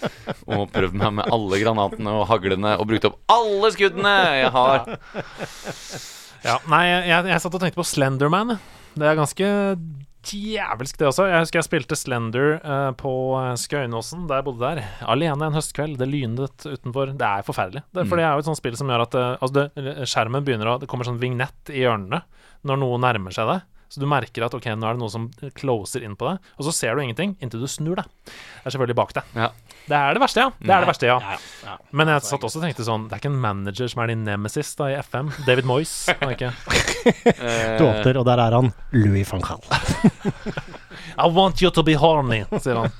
Og 0.49 0.67
prøvd 0.73 0.97
meg 0.97 1.19
med 1.21 1.29
alle 1.35 1.61
granatene 1.61 2.15
og 2.17 2.27
haglene 2.31 2.75
og 2.81 2.89
brukt 2.89 3.09
opp 3.11 3.21
alle 3.33 3.73
skuddene 3.75 4.15
jeg 4.41 4.53
har. 4.57 4.89
Ja, 6.47 6.59
nei, 6.71 6.85
jeg, 6.89 7.25
jeg 7.33 7.43
satt 7.43 7.55
og 7.57 7.63
tenkte 7.63 7.81
på 7.81 7.87
Slenderman. 7.87 8.57
Det 8.99 9.07
er 9.07 9.19
ganske 9.19 9.49
djevelsk, 10.29 10.99
det 10.99 11.09
også. 11.09 11.27
Jeg 11.31 11.45
husker 11.45 11.61
jeg 11.61 11.67
spilte 11.67 11.99
Slender 11.99 12.59
uh, 12.61 12.91
på 12.99 13.13
eh, 13.39 13.55
Skøyenåsen, 13.61 14.27
da 14.29 14.41
jeg 14.41 14.47
bodde 14.49 14.65
der. 14.65 14.81
Alene 15.09 15.49
en 15.49 15.57
høstkveld. 15.57 15.97
Det 16.01 16.09
lynet 16.11 16.67
utenfor. 16.67 17.15
Det 17.19 17.29
er 17.29 17.47
forferdelig. 17.47 17.85
Det, 17.95 18.05
for 18.11 18.21
det 18.21 18.27
er 18.27 18.35
jo 18.35 18.45
et 18.45 18.51
sånt 18.51 18.61
spill 18.61 18.77
som 18.79 18.91
gjør 18.91 19.07
at 19.07 19.19
uh, 19.19 19.31
altså 19.39 19.55
det, 19.61 19.97
skjermen 20.11 20.47
begynner 20.47 20.73
å 20.73 20.79
Det 20.83 20.91
kommer 20.91 21.09
sånn 21.09 21.21
vignett 21.23 21.73
i 21.73 21.85
hjørnene 21.85 22.23
når 22.69 22.81
noe 22.83 23.03
nærmer 23.03 23.35
seg 23.35 23.51
deg. 23.53 23.67
Så 23.89 24.03
du 24.03 24.07
merker 24.11 24.45
at 24.45 24.55
ok, 24.55 24.67
nå 24.77 24.85
er 24.89 24.97
det 24.99 25.01
noe 25.03 25.13
som 25.13 25.29
closer 25.57 26.05
inn 26.05 26.17
på 26.19 26.29
deg, 26.29 26.51
og 26.59 26.67
så 26.67 26.75
ser 26.77 26.97
du 26.99 27.03
ingenting 27.05 27.35
inntil 27.41 27.63
du 27.65 27.69
snur 27.71 27.97
deg. 28.01 28.09
Det 28.29 28.67
er 28.69 28.75
selvfølgelig 28.75 28.99
bak 28.99 29.15
deg. 29.17 29.31
Ja. 29.39 29.49
Det 29.89 29.97
er 29.97 30.19
det 30.19 30.23
verste, 30.23 30.45
ja. 30.45 30.51
Det 30.61 30.75
er 30.75 30.85
det 30.85 30.91
verste, 30.91 31.09
ja. 31.09 31.17
Ja, 31.25 31.39
ja. 31.65 31.77
Men 31.97 32.13
jeg 32.13 32.27
satt 32.29 32.45
også 32.45 32.61
og 32.61 32.67
tenkte 32.67 32.85
sånn 32.85 33.07
Det 33.09 33.17
er 33.17 33.23
ikke 33.23 33.31
en 33.33 33.41
manager 33.41 33.89
som 33.89 34.03
er 34.05 34.13
din 34.13 34.27
nemesis 34.29 34.75
da 34.77 34.91
i 34.93 34.99
FM. 35.01 35.31
David 35.47 35.69
Moyes. 35.69 35.95
Ikke 36.29 36.53
Du 37.79 37.87
åpner, 37.89 38.21
og 38.21 38.29
der 38.29 38.45
er 38.45 38.59
han 38.59 38.73
Louis 38.93 39.33
van 39.33 39.45
Gaal. 39.45 39.65
I 41.19 41.27
want 41.35 41.61
you 41.63 41.71
to 41.75 41.83
be 41.83 41.95
horny, 41.99 42.45
sier 42.63 42.77
han 42.79 42.93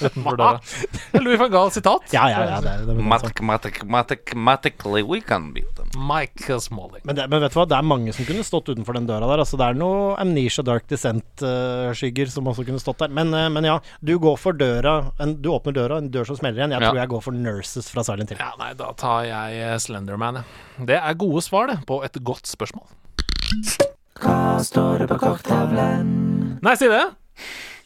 utenfor 0.00 0.36
døra. 0.40 0.60
Louis 1.24 1.36
van 1.40 1.50
Gaal-sitat. 1.52 2.06
Ja, 2.14 2.24
ja, 2.32 2.40
ja. 2.48 2.60
Det 2.64 2.70
er, 2.72 2.84
det 2.88 2.94
er, 2.96 3.02
Matic, 3.12 3.40
matic, 3.44 3.80
matic, 3.84 4.32
matically 4.34 5.02
we 5.04 5.20
can 5.20 5.50
beat 5.52 5.68
them. 5.76 5.90
Michael 6.08 6.60
Smalling. 6.64 7.02
men, 7.04 7.16
det, 7.18 7.26
men 7.28 7.42
vet 7.44 7.52
du 7.52 7.58
hva, 7.60 7.66
det 7.68 7.76
er 7.78 7.86
mange 7.86 8.14
som 8.16 8.24
kunne 8.28 8.44
stått 8.46 8.70
utenfor 8.72 8.96
den 8.96 9.06
døra 9.10 9.28
der. 9.28 9.42
Altså, 9.44 9.58
det 9.60 9.66
er 9.68 9.78
noe 9.78 10.14
Amnesia 10.22 10.64
Dark 10.66 10.86
Descent-skygger 10.88 12.30
som 12.32 12.48
også 12.50 12.64
kunne 12.66 12.80
stått 12.82 13.04
der. 13.04 13.12
Men, 13.16 13.34
eh, 13.36 13.48
men 13.52 13.68
ja, 13.68 13.76
du 14.00 14.14
går 14.22 14.36
for 14.40 14.56
døra 14.56 14.96
en, 15.22 15.36
Du 15.44 15.50
åpner 15.52 15.76
døra, 15.76 15.98
en 16.00 16.08
dør 16.14 16.26
som 16.32 16.36
smeller 16.40 16.62
igjen. 16.62 16.72
Jeg 16.76 16.80
Ja. 16.82 16.90
tror 16.90 17.00
jeg 17.02 17.08
går 17.12 17.22
for 17.28 17.32
Nurses 17.36 17.90
fra 17.92 18.02
Silent 18.06 18.30
Hill. 18.32 18.40
Ja, 18.40 18.52
nei, 18.58 18.72
da 18.78 18.92
tar 18.96 19.24
jeg 19.28 19.60
eh, 19.62 19.76
Slenderman, 19.82 20.40
jeg. 20.40 20.86
Det 20.88 20.96
er 21.02 21.14
gode 21.20 21.42
svar, 21.44 21.66
det, 21.68 21.78
på 21.86 22.00
et 22.04 22.16
godt 22.24 22.46
spørsmål. 22.48 22.86
Hva 24.20 24.56
står 24.64 25.02
det 25.04 25.08
på 25.12 25.18
kokktavlen? 25.20 26.58
Nei, 26.64 26.74
si 26.80 26.88
det! 26.88 27.04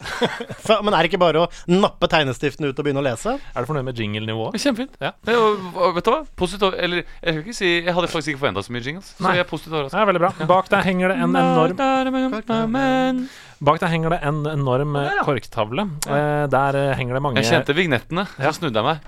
For, 0.67 0.81
men 0.85 0.95
er 0.97 1.05
det 1.05 1.11
ikke 1.11 1.21
bare 1.21 1.43
å 1.45 1.49
nappe 1.71 2.09
tegnestiften 2.11 2.65
ut 2.69 2.73
og 2.79 2.87
begynne 2.87 3.03
å 3.03 3.05
lese? 3.05 3.37
Er 3.37 3.65
du 3.65 3.69
fornøyd 3.69 3.87
med 3.91 4.01
jingle-nivået? 4.01 4.57
Kjempefint. 4.63 4.97
Ja. 5.03 5.13
Det 5.27 5.37
jo- 5.37 5.59
og 5.77 5.99
vet 5.99 6.07
du 6.07 6.11
hva? 6.15 6.23
Positivt 6.41 6.79
Eller 6.81 7.03
jeg 7.03 7.35
skal 7.35 7.43
ikke 7.45 7.57
si 7.59 7.71
Jeg 7.85 7.95
hadde 7.97 8.09
faktisk 8.09 8.33
ikke 8.33 8.43
forventa 8.45 8.65
så 8.65 8.73
mye 8.75 8.85
jingles. 8.87 9.13
Så 9.19 9.27
Nei. 9.27 9.37
jeg 9.37 9.45
er 9.45 9.51
positivt 9.51 9.77
overrasket. 9.77 9.97
Det 9.99 10.03
er 10.03 10.11
veldig 10.11 10.25
bra. 10.25 10.33
Bak 10.51 10.73
deg 10.73 10.89
henger 10.89 11.13
det 11.13 11.17
en 11.21 11.39
enorm 11.45 11.77
Bak 13.61 13.77
deg 13.83 13.91
henger 13.93 14.15
det 14.15 14.21
en 14.25 14.39
enorm 14.49 14.95
korktavle. 15.27 15.85
Eh, 16.09 16.45
der 16.49 16.79
eh, 16.81 16.95
henger 16.97 17.19
det 17.19 17.23
mange 17.27 17.43
Jeg 17.43 17.51
kjente 17.53 17.77
vignettene, 17.77 18.25
så 18.39 18.55
snudde 18.57 18.81
jeg 18.81 18.87
meg. 18.89 18.99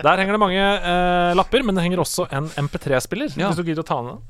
Der 0.00 0.16
henger 0.22 0.32
det 0.32 0.40
mange 0.40 0.62
eh, 0.62 1.34
lapper, 1.36 1.60
men 1.66 1.76
det 1.76 1.84
henger 1.84 2.00
også 2.00 2.24
en 2.32 2.48
MP3-spiller. 2.64 3.36
Ja. 3.36 3.50
Hvis 3.52 3.60
du 3.60 3.68
gidder 3.68 3.84
å 3.84 3.90
ta 3.92 4.00
den. 4.06 4.22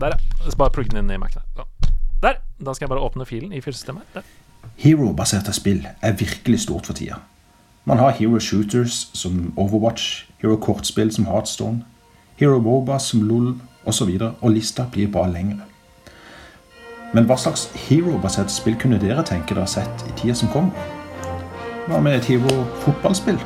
Der, 0.00 0.16
ja. 0.16 0.54
Bare 0.58 0.72
plugg 0.74 0.88
den 0.90 1.04
inn 1.04 1.12
i 1.14 1.20
Mac-en. 1.20 1.44
Der. 2.24 2.40
Da 2.64 2.72
skal 2.72 2.86
jeg 2.86 2.94
bare 2.94 3.04
åpne 3.04 3.26
filen 3.28 3.52
i 3.52 3.60
filsystemet. 3.60 4.24
Hero-baserte 4.80 5.52
spill 5.52 5.84
er 6.02 6.16
virkelig 6.16 6.60
stort 6.64 6.86
for 6.88 6.96
tida. 6.96 7.20
Man 7.84 7.98
har 8.00 8.16
hero 8.16 8.38
shooters 8.40 9.10
som 9.12 9.52
Overwatch, 9.56 10.24
hero 10.40 10.56
kortspill 10.56 11.12
som 11.12 11.26
Heartstone, 11.28 11.84
hero 12.36 12.60
Boba 12.60 12.98
som 12.98 13.22
LOL 13.28 13.54
osv., 13.84 14.08
og, 14.20 14.32
og 14.40 14.50
lista 14.50 14.86
blir 14.92 15.10
bare 15.12 15.32
lengre. 15.32 15.66
Men 17.14 17.28
hva 17.28 17.36
slags 17.38 17.68
hero-baserte 17.86 18.50
spill 18.50 18.78
kunne 18.80 18.98
dere 18.98 19.22
tenke 19.22 19.54
dere 19.54 19.68
sett 19.68 20.06
i 20.08 20.14
tida 20.16 20.34
som 20.34 20.48
kommer? 20.48 20.72
Hva 21.86 22.00
med 22.00 22.16
et 22.16 22.30
hero 22.32 22.64
fotballspill? 22.86 23.38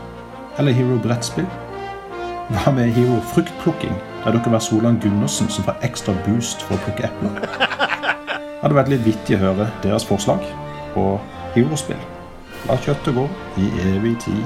Eller 0.58 0.72
hero 0.72 1.00
brettspill? 1.02 1.48
Hva 2.54 2.72
med 2.72 2.94
hero 2.94 3.18
fruktplukking, 3.34 3.98
der 4.22 4.38
dere 4.38 4.54
var 4.54 4.62
Solan 4.62 5.02
Gundersen 5.02 5.50
som 5.50 5.66
får 5.66 5.82
ekstra 5.90 6.14
boost 6.28 6.62
for 6.62 6.78
å 6.78 6.84
plukke 6.86 7.10
epler? 7.10 7.42
Det 8.58 8.64
hadde 8.66 8.74
vært 8.74 8.88
litt 8.90 9.04
vittig 9.06 9.36
å 9.36 9.42
høre 9.44 9.68
deres 9.84 10.02
forslag 10.08 10.42
på 10.96 11.04
Hero-spill. 11.54 12.00
La 12.66 12.74
kjøttet 12.82 13.14
gå 13.14 13.28
i 13.62 13.68
evig 13.92 14.16
tid. 14.24 14.42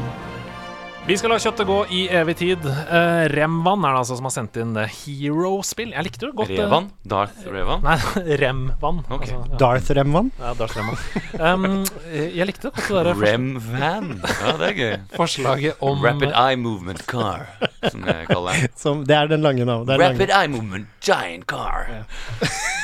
Vi 1.02 1.16
skal 1.18 1.32
la 1.32 1.36
kjøttet 1.42 1.66
gå 1.66 1.76
i 1.98 2.02
evig 2.14 2.36
tid. 2.38 2.62
Uh, 2.62 3.24
Remvan 3.32 3.82
er 3.88 3.96
det 3.96 4.02
altså 4.04 4.14
som 4.20 4.28
har 4.28 4.34
sendt 4.36 4.58
inn 4.62 4.76
Hero-spill. 4.86 5.90
Jeg 5.96 6.06
likte 6.06 6.28
det 6.28 6.36
godt. 6.38 6.52
eh. 6.52 6.60
Revan? 6.60 6.84
Darth 7.10 7.48
Revan? 7.50 7.80
Nei, 7.82 7.96
Remvan. 8.44 9.00
Okay. 9.08 9.32
Altså, 9.32 9.40
ja. 9.40 9.58
Darth 9.64 9.90
Remvan? 9.98 10.28
Ja, 10.38 10.52
Darth 10.60 10.76
Remvan. 10.78 11.00
Um, 11.42 11.66
jeg 12.12 12.46
likte 12.52 12.68
det 12.68 12.74
godt, 12.76 12.86
det 12.92 13.02
der 13.08 13.18
Ja, 14.44 14.54
det 14.60 14.68
er 14.68 14.78
gøy. 14.78 14.94
forslaget 15.16 15.82
om 15.82 16.04
Rapid 16.06 16.36
Eye 16.36 16.60
Movement 16.68 17.02
Car, 17.10 17.48
som 17.88 18.06
jeg 18.06 18.28
kaller 18.30 18.60
den. 18.60 18.76
Som, 18.84 19.02
det 19.08 19.16
er 19.18 19.32
den 19.32 19.42
lange 19.42 19.66
navnet. 19.66 19.88
Det 19.90 19.98
lange. 20.04 20.20
Rapid 20.20 20.36
Eye 20.38 20.52
Movement 20.54 20.86
Giant 21.02 21.46
Car. 21.50 21.88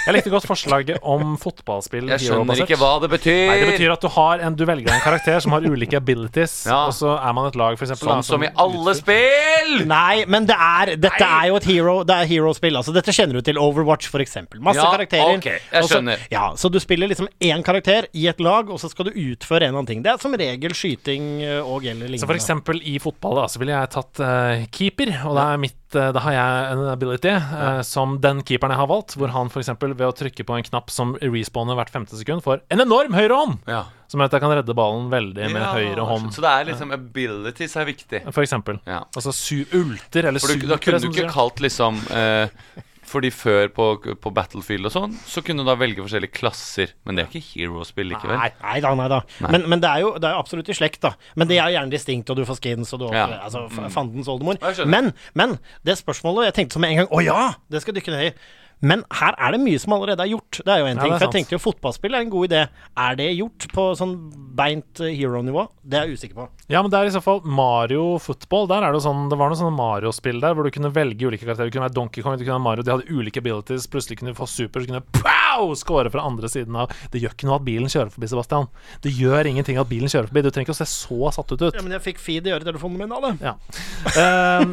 Jeg 0.08 0.14
likte 0.16 0.30
godt 0.32 0.46
forslaget 0.48 0.98
om 1.06 1.36
fotballspill. 1.40 2.08
Jeg 2.14 2.24
skjønner 2.24 2.62
ikke 2.64 2.78
hva 2.80 2.94
det 3.02 3.10
betyr. 3.12 3.42
Nei, 3.50 3.58
Det 3.60 3.68
betyr 3.74 3.92
at 3.94 4.04
du, 4.04 4.08
har 4.14 4.42
en, 4.46 4.56
du 4.58 4.64
velger 4.66 4.90
en 4.94 5.02
karakter 5.04 5.38
som 5.44 5.52
har 5.54 5.66
ulike 5.68 5.98
abilities, 6.00 6.54
Ja. 6.66 6.86
og 6.88 6.94
så 6.96 7.12
er 7.18 7.32
man 7.36 7.46
et 7.50 7.58
lag, 7.60 7.76
f.eks. 7.78 7.92
Sånn 8.00 8.08
da, 8.08 8.16
som 8.26 8.42
i 8.46 8.50
alle 8.56 8.94
spill! 8.98 9.84
Nei, 9.88 10.24
men 10.26 10.48
det 10.48 10.56
er, 10.56 10.94
dette 10.96 11.28
er 11.28 11.48
jo 11.50 11.58
et 11.60 11.68
hero 11.68 11.94
Det 12.08 12.16
er 12.16 12.30
hero-spill. 12.30 12.78
Altså, 12.80 12.94
dette 12.96 13.12
kjenner 13.14 13.38
du 13.38 13.42
til. 13.44 13.58
Overwatch, 13.60 14.08
for 14.08 14.24
eksempel. 14.24 14.62
Masse 14.64 14.80
Ja, 14.80 14.90
karakterer. 14.94 15.36
Okay, 15.38 15.58
jeg 15.72 15.84
skjønner. 15.90 16.16
så- 16.16 16.32
ja, 16.32 16.44
så 16.56 16.70
du 16.72 16.80
spiller 16.80 17.08
liksom 17.08 17.28
én 17.40 17.62
karakter 17.62 18.06
i 18.14 18.26
et 18.28 18.40
lag, 18.40 18.70
og 18.70 18.78
så 18.80 18.88
skal 18.90 19.06
du 19.06 19.10
utføre 19.12 19.62
en 19.68 19.74
eller 19.74 19.78
annen 19.82 19.86
ting. 19.86 20.02
Det 20.02 20.12
er 20.12 20.18
som 20.18 20.32
regel 20.32 20.74
skyting 20.74 21.42
eh, 21.42 21.60
og 21.60 21.84
eller 21.84 22.08
lignende. 22.08 22.20
Så 22.24 22.26
for 22.26 22.34
eksempel 22.34 22.80
i 22.82 22.98
fotball 22.98 23.36
da, 23.42 23.46
så 23.46 23.58
ville 23.58 23.72
jeg 23.76 23.90
tatt 23.90 24.20
uh, 24.20 24.66
keeper, 24.72 25.12
og 25.26 25.36
det 25.36 25.44
er 25.44 25.56
mitt, 25.58 25.74
da 26.12 26.20
har 26.20 26.34
jeg 26.34 26.72
en 26.74 26.82
ability 26.92 27.30
eh, 27.32 27.80
som 27.86 28.18
den 28.20 28.42
keeperen 28.44 28.74
jeg 28.74 28.80
har 28.82 28.90
valgt, 28.90 29.14
hvor 29.16 29.32
han 29.32 29.48
eksempel 29.64 29.94
ved 29.96 30.04
å 30.08 30.14
trykke 30.16 30.44
på 30.44 30.56
en 30.58 30.66
knapp 30.66 30.90
som 30.92 31.14
respawner 31.22 31.78
hvert 31.78 31.92
femte 31.94 32.18
sekund, 32.18 32.44
får 32.44 32.60
en 32.74 32.84
enorm 32.84 33.16
høyre 33.16 33.38
hånd! 33.38 33.62
Ja. 33.70 33.86
Som 34.08 34.20
gjør 34.22 34.30
at 34.30 34.36
jeg 34.38 34.40
kan 34.40 34.52
redde 34.56 34.74
ballen 34.76 35.08
veldig 35.12 35.48
med 35.52 35.60
Ja, 35.60 35.72
høyre 35.76 36.04
hånd, 36.08 36.30
Så 36.32 36.40
det 36.40 36.48
er 36.48 36.68
liksom 36.70 36.92
abilities 36.96 37.76
er 37.76 37.84
viktig. 37.88 38.22
for 38.32 38.40
eksempel. 38.40 38.78
Ja. 38.88 39.02
Altså 39.14 39.32
ulter, 39.76 40.28
eller 40.30 40.40
For 40.40 40.56
du, 40.56 40.64
da 40.70 40.78
kunne 40.80 41.00
du 41.04 41.10
ikke 41.10 41.28
kalt 41.32 41.60
liksom 41.60 42.00
eh, 42.16 42.48
Fordi 43.08 43.30
før 43.32 43.70
på, 43.72 43.84
på 44.20 44.32
Battlefield 44.36 44.88
og 44.90 44.92
sånn, 44.92 45.14
så 45.28 45.40
kunne 45.44 45.64
du 45.64 45.70
da 45.70 45.76
velge 45.80 46.02
forskjellige 46.04 46.34
klasser. 46.36 46.92
Men 47.08 47.16
det 47.16 47.24
er 47.24 47.30
ikke 47.32 47.46
hero-spill 47.54 48.10
likevel. 48.12 48.36
Nei, 48.36 48.50
nei 48.60 48.76
da, 48.84 48.92
nei 48.98 49.08
da. 49.14 49.20
Men, 49.48 49.64
men 49.72 49.80
det, 49.84 49.88
er 49.88 50.04
jo, 50.04 50.10
det 50.20 50.28
er 50.28 50.36
jo 50.36 50.42
absolutt 50.44 50.68
i 50.68 50.76
slekt, 50.76 51.00
da. 51.06 51.14
Men 51.40 51.48
det 51.50 51.56
er 51.56 51.70
jo 51.70 51.78
gjerne 51.78 51.94
distinkt, 51.94 52.30
og 52.34 52.36
du 52.40 52.44
får 52.48 52.60
skins, 52.60 52.92
og 52.96 53.02
du 53.02 53.08
Ja. 53.16 53.24
altså, 53.48 53.64
fandens 53.94 54.28
oldemor. 54.28 54.60
Men, 54.86 55.12
men 55.38 55.56
det 55.86 55.96
spørsmålet 55.98 56.50
Jeg 56.50 56.54
tenkte 56.58 56.76
som 56.76 56.84
med 56.84 56.92
en 56.92 57.00
gang 57.02 57.08
Å 57.14 57.20
ja! 57.24 57.40
Det 57.72 57.80
skal 57.82 57.96
dykke 57.96 58.12
ned 58.14 58.26
i. 58.28 58.32
Men 58.80 59.02
her 59.18 59.34
er 59.34 59.54
det 59.54 59.60
mye 59.62 59.78
som 59.82 59.94
allerede 59.96 60.22
er 60.22 60.30
gjort. 60.30 60.60
Det 60.62 60.70
er 60.70 60.82
jo 60.82 60.86
en 60.86 61.00
ting. 61.00 61.12
er 61.12 61.18
for 61.18 61.26
jeg 61.26 61.34
tenkte 61.34 61.56
jo 61.56 61.62
fotballspill 61.62 62.14
er 62.14 62.24
en 62.26 62.30
god 62.30 62.48
idé. 62.50 62.60
Er 63.08 63.18
det 63.18 63.28
gjort 63.34 63.66
på 63.74 63.86
sånn 63.98 64.14
beint 64.58 65.02
eh, 65.02 65.14
hero-nivå? 65.18 65.64
Det 65.82 65.98
er 65.98 66.06
jeg 66.06 66.18
usikker 66.20 66.38
på. 66.38 66.48
Ja, 66.70 66.82
men 66.84 66.92
det 66.92 67.00
er 67.00 67.10
i 67.10 67.14
så 67.14 67.22
fall 67.24 67.42
Mario 67.42 68.18
Football. 68.22 68.68
Der 68.70 68.84
er 68.86 68.92
det 68.92 69.00
jo 69.00 69.06
sånn 69.08 69.26
Det 69.32 69.38
var 69.40 69.50
noen 69.50 69.60
sånne 69.62 69.78
Mario-spill 69.78 70.42
der 70.44 70.54
hvor 70.54 70.68
du 70.68 70.74
kunne 70.74 70.92
velge 70.94 71.26
ulike 71.26 71.46
karakterer. 71.46 71.72
Du 71.72 71.78
kunne 71.78 71.88
være 71.88 71.98
Donkey 71.98 72.22
Kong, 72.22 72.38
du 72.38 72.44
kunne 72.44 72.58
være 72.58 72.66
Mario. 72.68 72.86
De 72.86 72.94
hadde 72.94 73.10
ulike 73.10 73.42
abilities. 73.42 73.88
Plutselig 73.90 74.20
kunne 74.20 74.34
du 74.34 74.38
få 74.38 74.48
super, 74.50 74.84
så 74.84 74.90
kunne 74.92 75.02
du 75.02 75.18
pow! 75.58 75.74
score 75.78 76.10
fra 76.10 76.24
andre 76.26 76.48
siden 76.50 76.76
av 76.78 76.92
Det 77.12 77.20
gjør 77.22 77.34
ikke 77.34 77.48
noe 77.48 77.58
at 77.58 77.66
bilen 77.66 77.90
kjører 77.92 78.12
forbi, 78.12 78.28
Sebastian. 78.30 78.68
Det 79.04 79.12
gjør 79.14 79.48
ingenting 79.50 79.78
at 79.80 79.88
bilen 79.90 80.10
kjører 80.10 80.30
forbi. 80.30 80.42
Du 80.44 80.50
trenger 80.50 80.68
ikke 80.68 80.76
å 80.76 80.80
se 80.80 80.88
så 80.88 81.32
satt 81.34 81.52
ut 81.52 81.62
ut. 81.62 81.76
Ja, 81.76 81.84
men 81.84 81.94
jeg 81.96 82.04
fikk 82.04 82.22
feed 82.22 82.48
i 82.48 82.54
øretelefonen 82.54 82.98
min 83.02 83.14
av 83.14 83.26
det. 83.28 83.34
Ja. 83.44 83.56
Uh, 84.18 84.64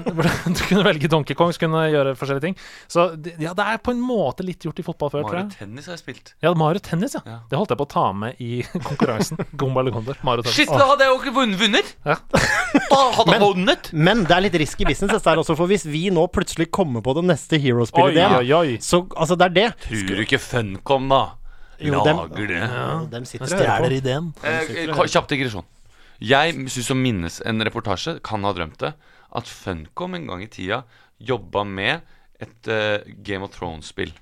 du 0.47 0.59
kunne 0.69 0.83
velge 0.85 1.09
Donkey 1.11 1.35
Kong, 1.37 1.51
så 1.53 1.59
kunne 1.65 1.83
gjøre 1.91 2.13
forskjellige 2.17 2.43
ting. 2.45 2.55
Så 2.91 3.03
ja, 3.41 3.51
det 3.57 3.65
er 3.65 3.79
på 3.83 3.93
en 3.93 3.99
måte 4.01 4.45
litt 4.45 4.63
gjort 4.65 4.79
i 4.81 4.85
fotball 4.85 5.11
før, 5.11 5.25
tror 5.25 5.37
Mario. 5.41 5.57
Tennis 5.59 5.89
har 5.89 5.97
jeg 5.97 6.01
spilt. 6.01 6.31
Ja, 6.41 6.53
Mario 6.57 6.81
Tennis, 6.83 7.17
ja. 7.17 7.21
Ja. 7.27 7.37
Det 7.49 7.59
holdt 7.59 7.73
jeg 7.73 7.79
på 7.81 7.87
å 7.87 7.91
ta 7.91 8.05
med 8.15 8.41
i 8.41 8.61
konkurransen. 8.87 9.41
Gomba 9.59 9.83
eller 9.83 9.93
Gondor. 9.97 10.17
Mario 10.25 10.45
Tennis. 10.45 10.57
Shit, 10.57 10.71
da 10.71 10.87
hadde 10.91 11.05
jeg 11.05 11.13
jo 11.13 11.19
ikke 11.21 11.35
vunnet! 11.35 11.93
Ja. 12.07 12.17
Da 12.95 13.01
hadde 13.17 13.35
jeg 13.35 13.43
vunnet! 13.43 13.91
Men 13.93 14.23
det 14.27 14.35
er 14.35 14.45
litt 14.47 14.57
risky 14.61 14.87
business, 14.87 15.13
dette 15.13 15.31
her 15.31 15.41
også. 15.41 15.57
For 15.57 15.69
hvis 15.69 15.85
vi 15.89 16.05
nå 16.13 16.25
plutselig 16.33 16.69
kommer 16.73 17.03
på 17.05 17.15
den 17.19 17.29
neste 17.31 17.59
Hero-spillet. 17.61 18.83
Så 18.85 19.03
altså, 19.13 19.37
det 19.39 19.49
er 19.49 19.55
det. 19.55 19.67
Tror 19.85 20.15
du 20.15 20.23
ikke 20.25 20.41
Funcom, 20.77 21.09
da? 21.09 21.21
Jo, 21.79 22.03
dem- 22.05 22.17
lager 22.17 22.47
det. 22.47 22.59
Ja, 22.61 23.05
dem 23.11 23.25
sitter 23.25 23.45
og 23.45 23.49
stjeler 23.51 23.95
ideen. 23.97 24.33
Eh, 24.43 25.07
Kjapp 25.11 25.27
digresjon. 25.27 25.65
Jeg 26.23 26.53
syns 26.71 26.91
å 26.91 26.95
minnes 26.95 27.41
en 27.45 27.59
reportasje, 27.67 28.21
kan 28.23 28.43
ha 28.47 28.53
drømt 28.55 28.77
det, 28.79 28.93
at 29.35 29.43
Funcom 29.51 30.15
en 30.15 30.27
gang 30.27 30.43
i 30.43 30.47
tida 30.47 30.83
jobba 31.19 31.65
med 31.67 32.01
et 32.39 32.67
uh, 32.71 33.03
Game 33.23 33.43
of 33.43 33.51
Thrones-spill. 33.55 34.13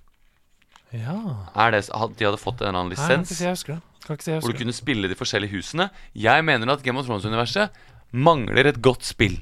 Ja. 0.94 1.18
Er 1.58 1.72
det, 1.74 1.88
de 1.90 2.26
hadde 2.26 2.38
fått 2.42 2.62
en 2.62 2.70
eller 2.70 2.80
annen 2.84 2.92
jeg 2.94 3.00
lisens 3.00 3.10
Nei, 3.10 3.48
jeg 3.50 3.58
si 3.58 4.32
jeg 4.32 4.42
hvor 4.44 4.52
du 4.52 4.58
kunne 4.60 4.74
spille 4.76 5.08
de 5.10 5.16
forskjellige 5.18 5.56
husene. 5.56 5.90
Jeg 6.14 6.44
mener 6.46 6.70
at 6.74 6.84
Game 6.84 7.00
of 7.00 7.08
Thrones-universet 7.08 7.70
mangler 8.12 8.68
et 8.70 8.82
godt 8.84 9.06
spill. 9.08 9.40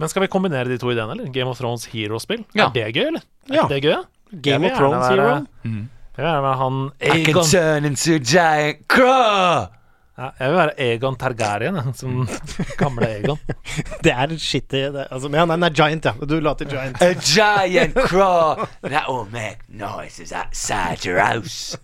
Men 0.00 0.08
skal 0.08 0.22
vi 0.24 0.30
kombinere 0.32 0.70
de 0.70 0.78
to 0.80 0.88
ideene, 0.90 1.12
eller? 1.12 1.28
Game 1.30 1.50
of 1.50 1.58
Thrones 1.60 1.84
Hero-spill? 1.92 2.44
Ja. 2.56 2.70
Er 2.70 2.72
det 2.74 2.86
gøy, 2.96 3.06
eller? 3.10 3.22
Ja. 3.50 3.66
Er 3.66 3.68
det 3.74 3.82
gøy? 3.84 3.90
ja? 3.92 4.02
Game 4.46 4.70
of 4.70 4.78
Thrones 4.78 5.04
være- 5.04 5.46
Hero. 5.66 5.86
Jeg 6.20 6.36
vil 6.36 6.42
være 6.44 6.56
han 6.60 6.80
Aegon 7.00 7.44
turn 7.48 7.84
into 7.88 8.18
giant 8.20 8.82
crow! 8.92 9.68
ja, 10.20 10.26
Jeg 10.38 10.50
vil 10.50 10.56
være 10.58 10.74
Egon 10.84 11.14
Targaryen, 11.16 11.78
som 11.96 12.26
gamle 12.82 13.06
Egon. 13.22 13.38
Det 14.04 14.12
er 14.12 14.34
shitty 14.36 14.82
det, 14.92 15.06
altså, 15.10 15.30
Men 15.32 15.48
han 15.54 15.62
er 15.64 15.70
giant, 15.72 16.04
ja. 16.04 16.12
Du 16.28 16.34
la 16.44 16.52
til 16.60 16.68
giant. 16.68 17.00
A 17.00 17.14
giant 17.14 17.96
crow 18.10 18.66
that 18.84 19.08
will 19.08 19.24
make 19.32 19.64
noises 19.68 20.32
outside 20.36 21.06
your 21.08 21.18
house 21.24 21.78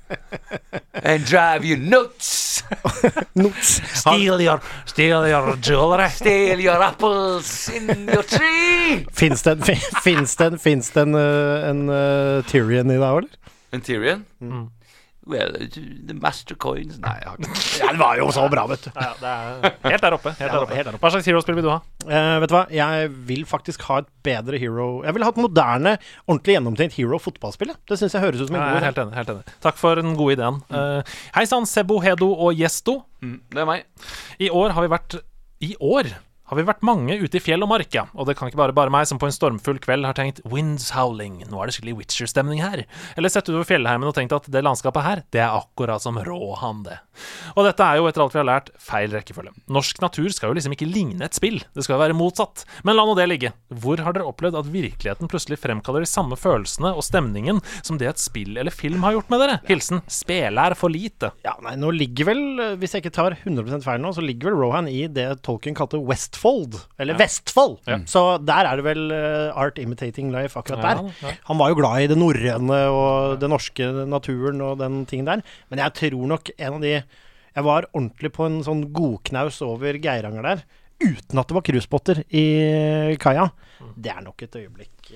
and 1.02 1.24
drive 1.24 1.64
you 1.64 1.76
nuts. 1.80 2.62
Nuts. 3.36 3.80
Steal 4.00 4.40
your, 4.40 4.60
steal 4.86 5.24
your 5.28 5.56
jewelry. 5.62 6.08
Steal 6.10 6.60
your 6.60 6.82
apples 6.82 7.68
in 7.68 7.88
your 8.08 8.22
tree. 8.22 9.06
Fins 9.12 9.42
det 9.42 9.52
en, 9.58 9.62
fin- 9.62 10.00
finnes 10.04 10.36
det 10.36 10.46
en, 10.52 10.58
finnes 10.58 10.90
det 10.92 11.02
en, 11.08 11.14
uh, 11.14 11.68
en 11.70 11.82
uh, 11.88 12.44
Tyrion 12.50 12.90
i 12.90 12.96
deg 12.96 13.04
òg, 13.06 13.22
eller? 13.24 13.52
En 13.76 13.84
Tyrion? 13.84 14.24
Well, 15.26 15.56
the 16.06 16.14
master 16.14 16.54
coins 16.54 17.00
Nei, 17.02 17.16
jeg 17.18 17.26
har 17.26 17.40
ikke 17.40 17.56
Ja, 17.82 17.88
det 17.90 17.98
var 17.98 18.18
jo 18.20 18.26
så 18.30 18.44
bra, 18.52 18.62
vet 18.70 18.84
du. 18.84 18.92
Ja, 18.94 19.08
det 19.18 19.30
er 19.32 19.90
helt 19.90 20.04
der 20.04 20.14
oppe. 20.14 20.32
Helt 20.38 20.52
der 20.54 20.92
oppe. 20.94 21.00
Hva 21.02 21.10
slags 21.10 21.26
Hero-spill 21.26 21.56
vil 21.58 21.66
du 21.66 21.70
ha? 21.72 21.80
Uh, 22.06 22.36
vet 22.44 22.52
du 22.52 22.54
hva, 22.54 22.60
jeg 22.70 23.08
vil 23.26 23.42
faktisk 23.50 23.82
ha 23.88 23.96
et 24.04 24.10
bedre 24.28 24.60
hero 24.62 24.86
Jeg 25.02 25.16
vil 25.16 25.24
ha 25.26 25.32
et 25.34 25.40
moderne, 25.42 25.96
ordentlig 26.28 26.54
gjennomtenkt 26.54 26.94
hero-fotballspill. 27.00 27.74
Det 27.90 27.98
syns 27.98 28.14
jeg 28.14 28.22
høres 28.22 28.44
ut 28.44 28.52
som 28.52 28.60
en 28.60 28.62
god 28.68 28.78
idé. 28.78 28.84
helt 28.86 29.02
enig. 29.02 29.16
helt 29.18 29.32
enig 29.34 29.56
Takk 29.66 29.80
for 29.82 29.98
den 29.98 30.14
gode 30.20 30.36
ideen. 30.38 30.60
Uh, 30.70 31.02
Hei 31.34 31.42
sann, 31.50 31.66
Sebo, 31.66 31.98
Hedo 32.06 32.30
og 32.46 32.54
Gjesto. 32.62 33.00
Mm, 33.26 33.40
Det 33.50 33.64
er 33.64 33.68
meg. 33.72 33.82
I 34.38 34.52
år 34.54 34.76
har 34.78 34.86
vi 34.86 34.94
vært 34.94 35.18
I 35.66 35.72
år 35.82 36.12
har 36.46 36.58
vi 36.58 36.64
vært 36.66 36.84
mange 36.86 37.16
ute 37.18 37.38
i 37.38 37.42
fjell 37.42 37.64
og 37.64 37.70
mark, 37.72 37.90
ja. 37.94 38.06
Og 38.14 38.28
det 38.28 38.36
kan 38.38 38.50
ikke 38.50 38.60
bare 38.60 38.74
bare 38.76 38.92
meg 38.92 39.08
som 39.08 39.18
på 39.18 39.26
en 39.28 39.34
stormfull 39.34 39.80
kveld 39.82 40.06
har 40.06 40.16
tenkt 40.18 40.42
Winds 40.46 40.92
howling, 40.94 41.40
nå 41.50 41.58
er 41.58 41.68
det 41.68 41.76
skikkelig 41.76 41.96
Witcher-stemning 42.00 42.62
her. 42.62 42.84
Eller 43.18 43.32
sett 43.32 43.48
utover 43.50 43.66
fjellheimen 43.66 44.06
og 44.06 44.14
tenkt 44.16 44.34
at 44.36 44.46
det 44.52 44.62
landskapet 44.62 45.06
her, 45.06 45.22
det 45.34 45.42
er 45.42 45.56
akkurat 45.56 46.02
som 46.02 46.20
Råhan, 46.22 46.84
det. 46.86 47.00
Og 47.56 47.66
dette 47.66 47.82
er 47.82 47.98
jo, 47.98 48.06
etter 48.08 48.22
alt 48.22 48.36
vi 48.36 48.40
har 48.42 48.48
lært, 48.48 48.70
feil 48.82 49.10
rekkefølge. 49.14 49.54
Norsk 49.72 50.00
natur 50.04 50.28
skal 50.34 50.52
jo 50.52 50.58
liksom 50.58 50.76
ikke 50.76 50.88
ligne 50.88 51.26
et 51.26 51.36
spill, 51.36 51.58
det 51.74 51.86
skal 51.86 51.96
jo 51.96 52.02
være 52.04 52.18
motsatt. 52.18 52.66
Men 52.86 52.98
la 52.98 53.06
nå 53.08 53.16
det 53.18 53.28
ligge. 53.30 53.52
Hvor 53.82 54.02
har 54.04 54.16
dere 54.16 54.28
opplevd 54.28 54.60
at 54.60 54.70
virkeligheten 54.70 55.30
plutselig 55.32 55.58
fremkaller 55.62 56.04
de 56.04 56.10
samme 56.10 56.38
følelsene 56.38 56.92
og 56.94 57.04
stemningen 57.06 57.62
som 57.80 57.98
det 58.00 58.10
et 58.10 58.22
spill 58.22 58.56
eller 58.56 58.74
film 58.74 59.02
har 59.06 59.16
gjort 59.16 59.32
med 59.32 59.42
dere? 59.42 59.58
Hilsen 59.66 60.02
spelær 60.12 60.76
for 60.78 60.92
lite. 60.92 61.32
Ja, 61.46 61.56
nei, 61.64 61.74
nå 61.80 61.90
ligger 61.96 62.30
vel, 62.30 62.44
eh, 62.62 62.76
hvis 62.80 62.94
jeg 62.94 63.04
ikke 63.04 63.16
tar 63.18 63.38
100% 63.42 63.86
feil 63.86 64.02
nå, 64.02 64.12
så 64.14 64.24
ligger 64.24 64.52
vel 64.52 64.60
Rohan 64.60 64.90
i 64.90 65.06
det 65.10 65.28
Tolkien 65.46 65.76
kalte 65.76 66.00
Westfold. 66.36 66.74
Eller 67.00 67.16
Vestfold! 67.16 67.78
Så 68.08 68.22
der 68.44 68.66
er 68.68 68.76
det 68.76 68.84
vel 68.84 69.10
eh, 69.10 69.56
art 69.56 69.78
imitating 69.78 70.30
life 70.34 70.58
akkurat 70.58 70.82
der. 70.82 71.36
Han 71.48 71.58
var 71.58 71.68
jo 71.72 71.78
glad 71.80 72.02
i 72.02 72.06
det 72.12 72.18
norrøne 72.18 72.80
og 72.92 73.40
den 73.40 73.50
norske 73.50 73.88
naturen 74.06 74.60
og 74.60 74.78
den 74.78 75.06
tingen 75.06 75.26
der. 75.26 75.42
Men 75.70 75.78
jeg 75.78 75.94
tror 75.94 76.26
nok 76.26 76.50
en 76.58 76.74
av 76.74 76.80
de 76.84 77.02
Jeg 77.56 77.64
var 77.64 77.86
ordentlig 77.94 78.32
på 78.36 78.44
en 78.44 78.58
sånn 78.62 78.82
godknaus 78.92 79.62
over 79.64 79.96
Geiranger 79.96 80.42
der, 80.44 80.64
uten 81.00 81.38
at 81.40 81.48
det 81.48 81.54
var 81.56 81.62
cruisebåter 81.64 82.18
i 82.28 83.16
kaia. 83.16 83.46
Det 83.96 84.12
er 84.12 84.20
nok 84.20 84.42
et 84.44 84.58
øyeblikk. 84.60 85.12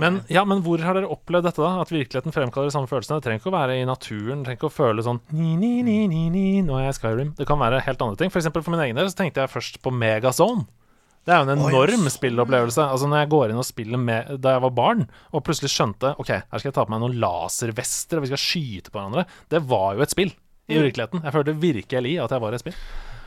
Men, 0.00 0.20
ja, 0.32 0.44
men 0.48 0.62
hvor 0.64 0.80
har 0.80 0.96
dere 0.96 1.10
opplevd 1.12 1.48
dette, 1.48 1.60
da? 1.60 1.82
At 1.82 1.92
virkeligheten 1.92 2.34
fremkaller 2.34 2.70
de 2.70 2.74
samme 2.74 2.88
følelsene? 2.90 3.18
Det 3.20 3.26
trenger 3.26 3.42
ikke 3.42 3.50
å 3.52 3.56
være 3.56 3.78
i 3.80 3.88
naturen. 3.88 4.42
Det 4.42 4.48
trenger 4.48 4.60
ikke 4.60 4.70
å 4.70 4.76
føle 4.76 5.04
sånn 5.04 5.20
ni, 5.36 5.56
ni, 5.60 5.72
ni, 5.86 5.98
ni, 6.10 6.28
ni, 6.32 6.44
Nå 6.64 6.78
er 6.78 6.88
jeg 6.88 7.00
Skyrim. 7.00 7.34
Det 7.38 7.48
kan 7.48 7.60
være 7.60 7.82
helt 7.84 8.04
andre 8.04 8.20
ting. 8.20 8.32
For 8.32 8.42
eksempel 8.42 8.64
for 8.64 8.74
min 8.74 8.84
egen 8.86 9.00
del 9.00 9.10
så 9.12 9.18
tenkte 9.20 9.44
jeg 9.44 9.52
først 9.52 9.82
på 9.84 9.92
Megazone. 9.94 10.64
Det 11.22 11.30
er 11.30 11.38
jo 11.42 11.46
en 11.46 11.60
enorm 11.60 12.08
spillopplevelse. 12.10 12.82
Altså 12.82 13.06
Når 13.06 13.22
jeg 13.22 13.30
går 13.34 13.52
inn 13.52 13.60
og 13.62 13.66
spiller 13.68 14.00
med 14.00 14.32
da 14.42 14.56
jeg 14.56 14.64
var 14.64 14.74
barn, 14.74 15.04
og 15.30 15.44
plutselig 15.46 15.70
skjønte 15.70 16.16
Ok, 16.18 16.32
her 16.34 16.58
skal 16.58 16.70
jeg 16.72 16.74
ta 16.78 16.86
på 16.88 16.94
meg 16.94 17.02
noen 17.04 17.20
laservester, 17.22 18.18
og 18.18 18.26
vi 18.26 18.32
skal 18.32 18.42
skyte 18.42 18.90
på 18.90 18.98
hverandre. 18.98 19.26
Det 19.52 19.62
var 19.70 19.94
jo 19.94 20.02
et 20.02 20.14
spill 20.14 20.32
i 20.32 20.78
virkeligheten. 20.78 21.22
Jeg 21.22 21.34
følte 21.34 21.58
virkelig 21.62 22.18
at 22.24 22.34
jeg 22.34 22.42
var 22.42 22.54
i 22.54 22.58
et 22.58 22.64
spill. 22.64 22.78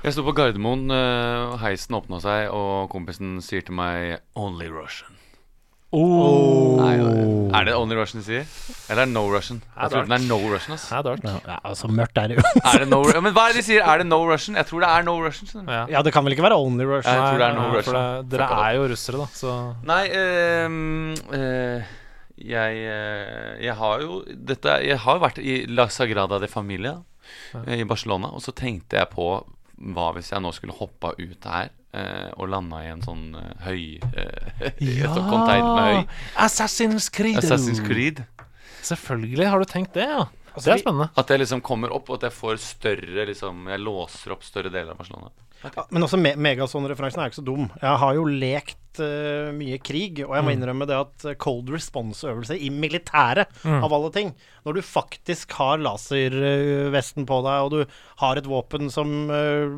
Jeg 0.05 0.13
sto 0.13 0.21
på 0.21 0.35
Gardermoen, 0.37 0.91
eh, 0.93 1.57
heisen 1.63 1.95
åpna 1.97 2.19
seg, 2.21 2.51
og 2.53 2.91
kompisen 2.91 3.39
sier 3.41 3.65
til 3.65 3.73
meg 3.73 4.19
'Only 4.35 4.69
Russian'. 4.69 5.14
Oh. 5.95 6.75
Nei, 6.81 6.95
er 7.55 7.67
det 7.69 7.75
Only 7.77 7.95
Russian 7.95 8.19
de 8.19 8.25
sier? 8.25 8.47
Eller 8.89 9.05
er 9.05 9.07
det 9.07 9.13
No 9.15 9.21
Russian? 9.31 9.61
Jeg 9.63 9.91
tror 9.93 10.03
den 10.09 10.15
er 10.17 10.23
No 10.27 10.37
Russian, 10.51 10.75
ass. 10.75 10.89
Ja, 10.91 11.59
altså 11.63 11.87
mørkt 11.87 12.19
er 12.19 12.33
det 12.33 12.37
jo. 12.39 12.43
Er 12.71 12.83
det 12.83 12.89
no, 12.91 12.99
men 13.23 13.31
hva 13.35 13.45
er 13.47 13.55
det 13.55 13.61
de 13.63 13.67
sier? 13.69 13.85
Er 13.85 14.01
det 14.03 14.07
No 14.09 14.19
Russian? 14.27 14.57
Jeg 14.59 14.67
tror 14.69 14.83
det 14.83 14.89
er 14.91 15.05
No 15.07 15.15
Russian. 15.23 15.63
Ja. 15.71 15.85
Ja, 15.95 16.01
det 16.05 16.11
kan 16.13 16.25
vel 16.27 16.35
ikke 16.35 16.43
være 16.45 16.57
Only 16.59 16.85
Russian 16.89 17.15
Jeg 17.15 17.23
tror 17.29 17.39
det 17.41 17.47
er 17.47 17.55
No 17.55 17.63
nei, 17.63 17.71
Russian. 17.77 17.87
for 17.93 17.99
det, 18.27 18.31
Dere 18.35 18.59
er 18.65 18.75
jo 18.77 18.89
russere, 18.91 19.23
da, 19.23 19.27
så 19.39 19.55
Nei, 19.87 20.01
ehm, 20.19 21.15
eh, 21.39 21.95
jeg, 22.51 22.83
eh, 22.91 23.51
jeg 23.63 23.75
har 23.79 24.03
jo 24.03 24.19
dette, 24.51 24.79
Jeg 24.83 24.99
har 25.05 25.19
jo 25.19 25.23
vært 25.23 25.39
i 25.39 25.59
La 25.71 25.87
Sagrada 25.87 26.41
de 26.43 26.51
Familia 26.51 26.97
eh, 27.63 27.79
i 27.79 27.87
Barcelona, 27.87 28.33
og 28.35 28.43
så 28.43 28.51
tenkte 28.51 28.99
jeg 28.99 29.13
på 29.15 29.29
hva 29.77 30.11
hvis 30.15 30.31
jeg 30.31 30.43
nå 30.43 30.51
skulle 30.55 30.75
hoppa 30.77 31.13
ut 31.17 31.47
her 31.49 31.69
eh, 31.95 32.29
og 32.37 32.49
landa 32.51 32.81
i 32.85 32.91
en 32.93 33.03
sånn 33.03 33.25
eh, 33.39 33.51
høy 33.65 33.81
eh, 34.15 34.71
Ja! 35.01 35.11
et 35.11 35.19
container 35.19 35.71
med 35.75 35.85
høy. 35.89 36.15
Assassin's 36.45 37.09
Creed. 37.13 37.41
Assassin's 37.41 37.83
Creed. 37.85 38.23
Selvfølgelig 38.85 39.49
har 39.51 39.61
du 39.61 39.69
tenkt 39.69 39.95
det, 39.97 40.07
ja. 40.07 40.25
Altså, 40.55 40.69
det 40.69 40.73
er 40.77 40.83
spennende. 40.85 41.09
At 41.19 41.31
jeg 41.33 41.41
liksom 41.41 41.61
kommer 41.65 41.91
opp, 41.91 42.09
og 42.09 42.19
at 42.21 42.29
jeg 42.29 42.35
får 42.37 42.59
større 42.63 43.25
liksom, 43.27 43.65
Jeg 43.73 43.81
låser 43.83 44.35
opp 44.35 44.45
større 44.47 44.71
deler 44.71 44.93
av 44.93 45.01
Barcelona. 45.01 45.33
Ja, 45.63 45.85
Men 45.89 46.05
også 46.05 46.19
me 46.19 46.33
Megason-referansen 46.37 47.21
er 47.21 47.31
ikke 47.31 47.41
så 47.41 47.45
dum. 47.45 47.69
Jeg 47.81 48.01
har 48.01 48.17
jo 48.17 48.25
lekt 48.29 48.99
uh, 49.01 49.51
mye 49.55 49.79
krig, 49.83 50.21
og 50.25 50.35
jeg 50.37 50.45
må 50.45 50.53
innrømme 50.53 50.87
det 50.89 50.97
at 50.97 51.25
eh, 51.31 51.37
cold 51.41 51.71
response-øvelse 51.73 52.57
i 52.59 52.69
militæret, 52.73 53.51
av 53.65 53.93
alle 53.93 54.11
ting 54.13 54.31
Når 54.65 54.77
du 54.77 54.81
faktisk 54.85 55.55
har 55.57 55.81
laservesten 55.81 57.27
på 57.27 57.41
deg, 57.47 57.65
og 57.65 57.73
du 57.73 57.97
har 58.21 58.39
et 58.39 58.49
våpen 58.49 58.91
som 58.93 59.11
uh, 59.31 59.75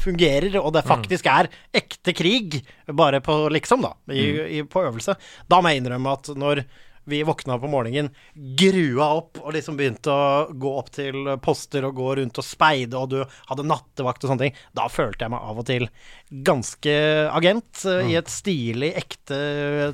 fungerer, 0.00 0.58
og 0.60 0.72
det 0.76 0.86
faktisk 0.88 1.30
er 1.30 1.50
ekte 1.76 2.14
krig, 2.16 2.60
bare 2.86 3.22
på 3.24 3.42
liksom, 3.52 3.86
da, 3.86 3.94
i, 4.12 4.26
i, 4.58 4.62
på 4.66 4.84
øvelse, 4.88 5.16
da 5.50 5.60
må 5.60 5.72
jeg 5.72 5.84
innrømme 5.84 6.18
at 6.18 6.32
når 6.38 6.64
vi 7.10 7.22
våkna 7.26 7.58
på 7.60 7.70
morgenen, 7.70 8.12
grua 8.34 9.10
opp 9.20 9.40
og 9.42 9.54
liksom 9.56 9.78
begynte 9.78 10.14
å 10.14 10.46
gå 10.50 10.74
opp 10.78 10.92
til 10.94 11.34
poster 11.42 11.86
og 11.88 11.98
gå 11.98 12.14
rundt 12.20 12.40
og 12.40 12.46
speide, 12.46 12.98
og 12.98 13.12
du 13.12 13.20
hadde 13.50 13.66
nattevakt 13.66 14.24
og 14.24 14.32
sånne 14.32 14.48
ting. 14.48 14.62
Da 14.76 14.88
følte 14.92 15.26
jeg 15.26 15.34
meg 15.34 15.50
av 15.50 15.60
og 15.60 15.68
til 15.68 15.88
ganske 16.30 16.92
agent 17.34 17.82
eh, 17.90 18.12
i 18.12 18.16
et 18.20 18.30
stilig, 18.30 18.92
ekte 19.00 19.40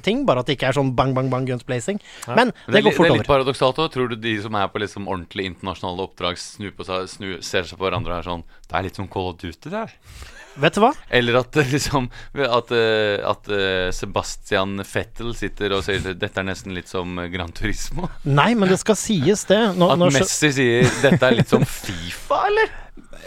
ting. 0.04 0.24
Bare 0.28 0.42
at 0.44 0.50
det 0.50 0.58
ikke 0.58 0.68
er 0.70 0.76
sånn 0.76 0.92
bang, 0.96 1.14
bang, 1.16 1.30
bang, 1.32 1.48
guns 1.48 1.64
blazing. 1.66 2.00
Men 2.28 2.52
Men 2.52 2.74
det 2.76 2.82
er, 2.82 2.86
går 2.90 2.92
fort 2.92 2.96
fort 2.96 3.06
det 3.06 3.10
er 3.10 3.16
litt 3.16 3.24
over. 3.24 3.32
paradoksalt 3.32 3.82
òg. 3.82 3.90
Tror 3.96 4.12
du 4.12 4.16
de 4.20 4.36
som 4.44 4.54
er 4.60 4.68
på 4.72 4.82
liksom 4.82 5.08
ordentlig 5.08 5.48
internasjonale 5.52 6.04
oppdrag, 6.08 6.38
snur 6.40 6.72
på 6.76 6.84
seg, 6.88 7.08
snur, 7.08 7.36
ser 7.40 7.64
seg 7.68 7.80
på 7.80 7.88
hverandre 7.88 8.12
og 8.12 8.18
er 8.20 8.28
sånn 8.30 8.44
Det 8.68 8.76
er 8.76 8.88
litt 8.88 8.98
som 9.00 9.08
Call 9.08 9.30
of 9.32 9.38
Duty, 9.40 9.70
det 9.70 9.76
her. 9.86 9.94
Vet 10.56 10.72
du 10.72 10.80
hva? 10.80 10.92
Eller 11.12 11.36
at 11.42 11.56
liksom 11.74 12.06
At, 12.32 12.70
eh, 12.72 13.18
at 13.28 13.50
eh, 13.52 13.90
Sebastian 13.92 14.80
Fettel 14.88 15.34
sitter 15.36 15.74
og 15.76 15.84
sier 15.84 16.00
dette 16.16 16.40
er 16.40 16.46
nesten 16.48 16.72
litt 16.76 16.88
som 16.88 17.18
eh, 17.20 17.28
Gran 17.32 17.52
Turismo. 17.52 18.08
Nei, 18.24 18.54
men 18.56 18.68
det 18.72 18.78
skal 18.80 18.96
sies, 18.96 19.44
det. 19.50 19.60
Nå, 19.76 19.90
At 19.92 20.00
Messi 20.16 20.52
sier 20.56 20.88
dette 21.04 21.20
er 21.28 21.36
litt 21.40 21.52
som 21.52 21.64
Fifa, 21.80 22.46
eller? 22.48 22.72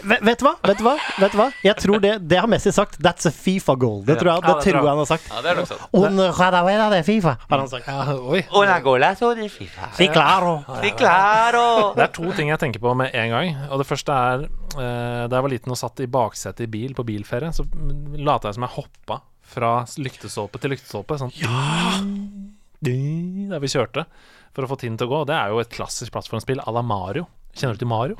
Vet, 0.02 0.38
du 0.40 0.44
hva? 0.46 0.52
Vet 0.66 0.78
du 0.80 0.84
hva? 0.84 0.94
Vet 1.20 1.34
du 1.34 1.38
hva? 1.38 1.46
Jeg 1.64 1.76
tror 1.80 2.00
det, 2.02 2.12
det 2.30 2.38
har 2.40 2.48
Messi 2.50 2.72
sagt. 2.74 2.98
That's 3.02 3.28
a 3.28 3.32
Fifa 3.34 3.74
goal. 3.78 4.02
Det 4.06 4.16
tror 4.20 4.30
jeg, 4.32 4.42
Ja, 4.42 4.54
det 4.54 4.64
tror 4.64 4.78
jeg 4.78 4.88
han 4.88 5.00
har 5.02 5.08
sagt. 5.10 5.28
Ja, 5.30 5.42
det 5.44 5.52
er 5.52 5.60
nok 5.60 5.70
sant. 5.70 5.86
Un 5.96 6.20
jugador 6.20 6.94
de 6.94 7.00
FIFA, 7.06 7.34
har 7.50 7.62
han 7.62 7.70
sagt. 7.72 7.88
oi. 8.34 8.42
Una 8.60 8.78
golazo 8.84 9.32
de 9.38 9.48
FIFA. 9.52 9.90
Si 9.98 10.08
claro. 10.12 10.54
Si 10.82 10.92
claro. 10.98 11.64
Det 11.96 12.06
er 12.06 12.14
to 12.16 12.32
ting 12.36 12.52
jeg 12.52 12.62
tenker 12.62 12.82
på 12.82 12.94
med 12.98 13.14
en 13.14 13.34
gang. 13.34 13.56
Og 13.70 13.82
det 13.82 13.88
første 13.88 14.12
er 14.12 14.46
eh, 14.46 15.24
Da 15.30 15.36
jeg 15.36 15.46
var 15.46 15.52
liten 15.52 15.74
og 15.74 15.80
satt 15.80 16.02
i 16.04 16.08
baksetet 16.10 16.66
i 16.66 16.70
bil 16.70 16.94
på 16.96 17.06
bilferie, 17.06 17.52
så 17.54 17.66
lata 18.18 18.50
jeg 18.50 18.58
som 18.58 18.66
jeg 18.66 18.76
hoppa 18.78 19.20
fra 19.50 19.72
lyktestolpe 19.98 20.60
til 20.62 20.74
lyktestolpe. 20.74 21.18
Sånn 21.20 21.34
Der 22.80 23.60
vi 23.62 23.70
kjørte 23.70 24.06
for 24.54 24.66
å 24.66 24.70
få 24.70 24.78
tiden 24.80 24.98
til 24.98 25.08
å 25.08 25.12
gå. 25.12 25.20
Og 25.24 25.28
det 25.30 25.36
er 25.36 25.52
jo 25.52 25.60
et 25.62 25.72
klassisk 25.72 26.14
plattformspill 26.14 26.62
à 26.64 26.74
la 26.74 26.82
Mario. 26.82 27.26
Kjenner 27.54 27.76
du 27.78 27.84
til 27.84 27.90
Mario? 27.90 28.16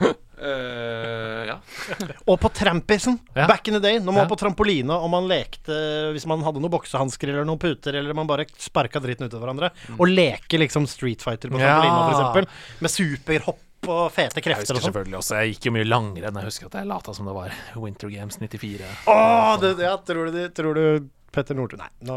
Eh, 0.40 1.42
ja. 1.50 1.58
Og 2.32 2.38
på 2.40 2.48
trampisen, 2.56 3.18
Ja. 3.36 3.44
back 3.46 3.68
in 3.68 3.74
the 3.76 3.80
day, 3.80 3.98
når 3.98 4.06
man 4.06 4.14
Ja. 4.14 4.24
var 4.24 4.30
på 4.30 4.38
trampoline 4.40 4.90
og 4.96 5.10
man 5.12 5.26
lekte 5.28 6.12
Hvis 6.14 6.24
man 6.26 6.40
hadde 6.40 6.62
noen 6.62 6.72
boksehansker 6.72 7.28
eller 7.28 7.44
noen 7.44 7.58
puter, 7.60 7.92
eller 7.94 8.14
man 8.16 8.26
bare 8.26 8.46
sparka 8.56 9.02
dritten 9.04 9.26
ut 9.28 9.34
av 9.36 9.42
hverandre, 9.42 9.68
og 9.98 10.08
leke 10.08 10.56
liksom 10.58 10.86
Street 10.88 11.20
Fighter 11.20 11.50
på 11.52 11.60
Ja. 11.60 11.76
trampolina, 11.76 12.08
for 12.08 12.14
eksempel, 12.16 12.48
med 12.80 12.90
superhopp 12.90 13.88
og 13.90 14.12
fete 14.12 14.40
Jeg 14.40 14.44
krefter 14.44 14.60
husker 14.64 14.76
og 14.76 14.80
sånn. 14.80 14.92
selvfølgelig 14.94 15.18
også 15.20 15.36
Jeg 15.44 15.52
gikk 15.54 15.64
jo 15.68 15.72
mye 15.76 15.84
langrenn. 15.92 16.34
Jeg 16.40 16.44
husker 16.48 16.66
at 16.66 16.72
jeg 16.80 16.86
lata 16.88 17.12
som 17.14 17.26
det 17.26 17.34
var 17.34 17.52
Winter 17.76 18.08
Games 18.08 18.36
94. 18.40 18.80
Åh, 19.08 19.56
det, 19.60 19.78
ja, 19.78 19.96
tror 19.98 20.32
du, 20.32 20.48
tror 20.48 20.74
du 20.74 21.08
Petter 21.30 21.54
Northug 21.54 21.78
Nei, 21.84 21.90
nå 22.02 22.16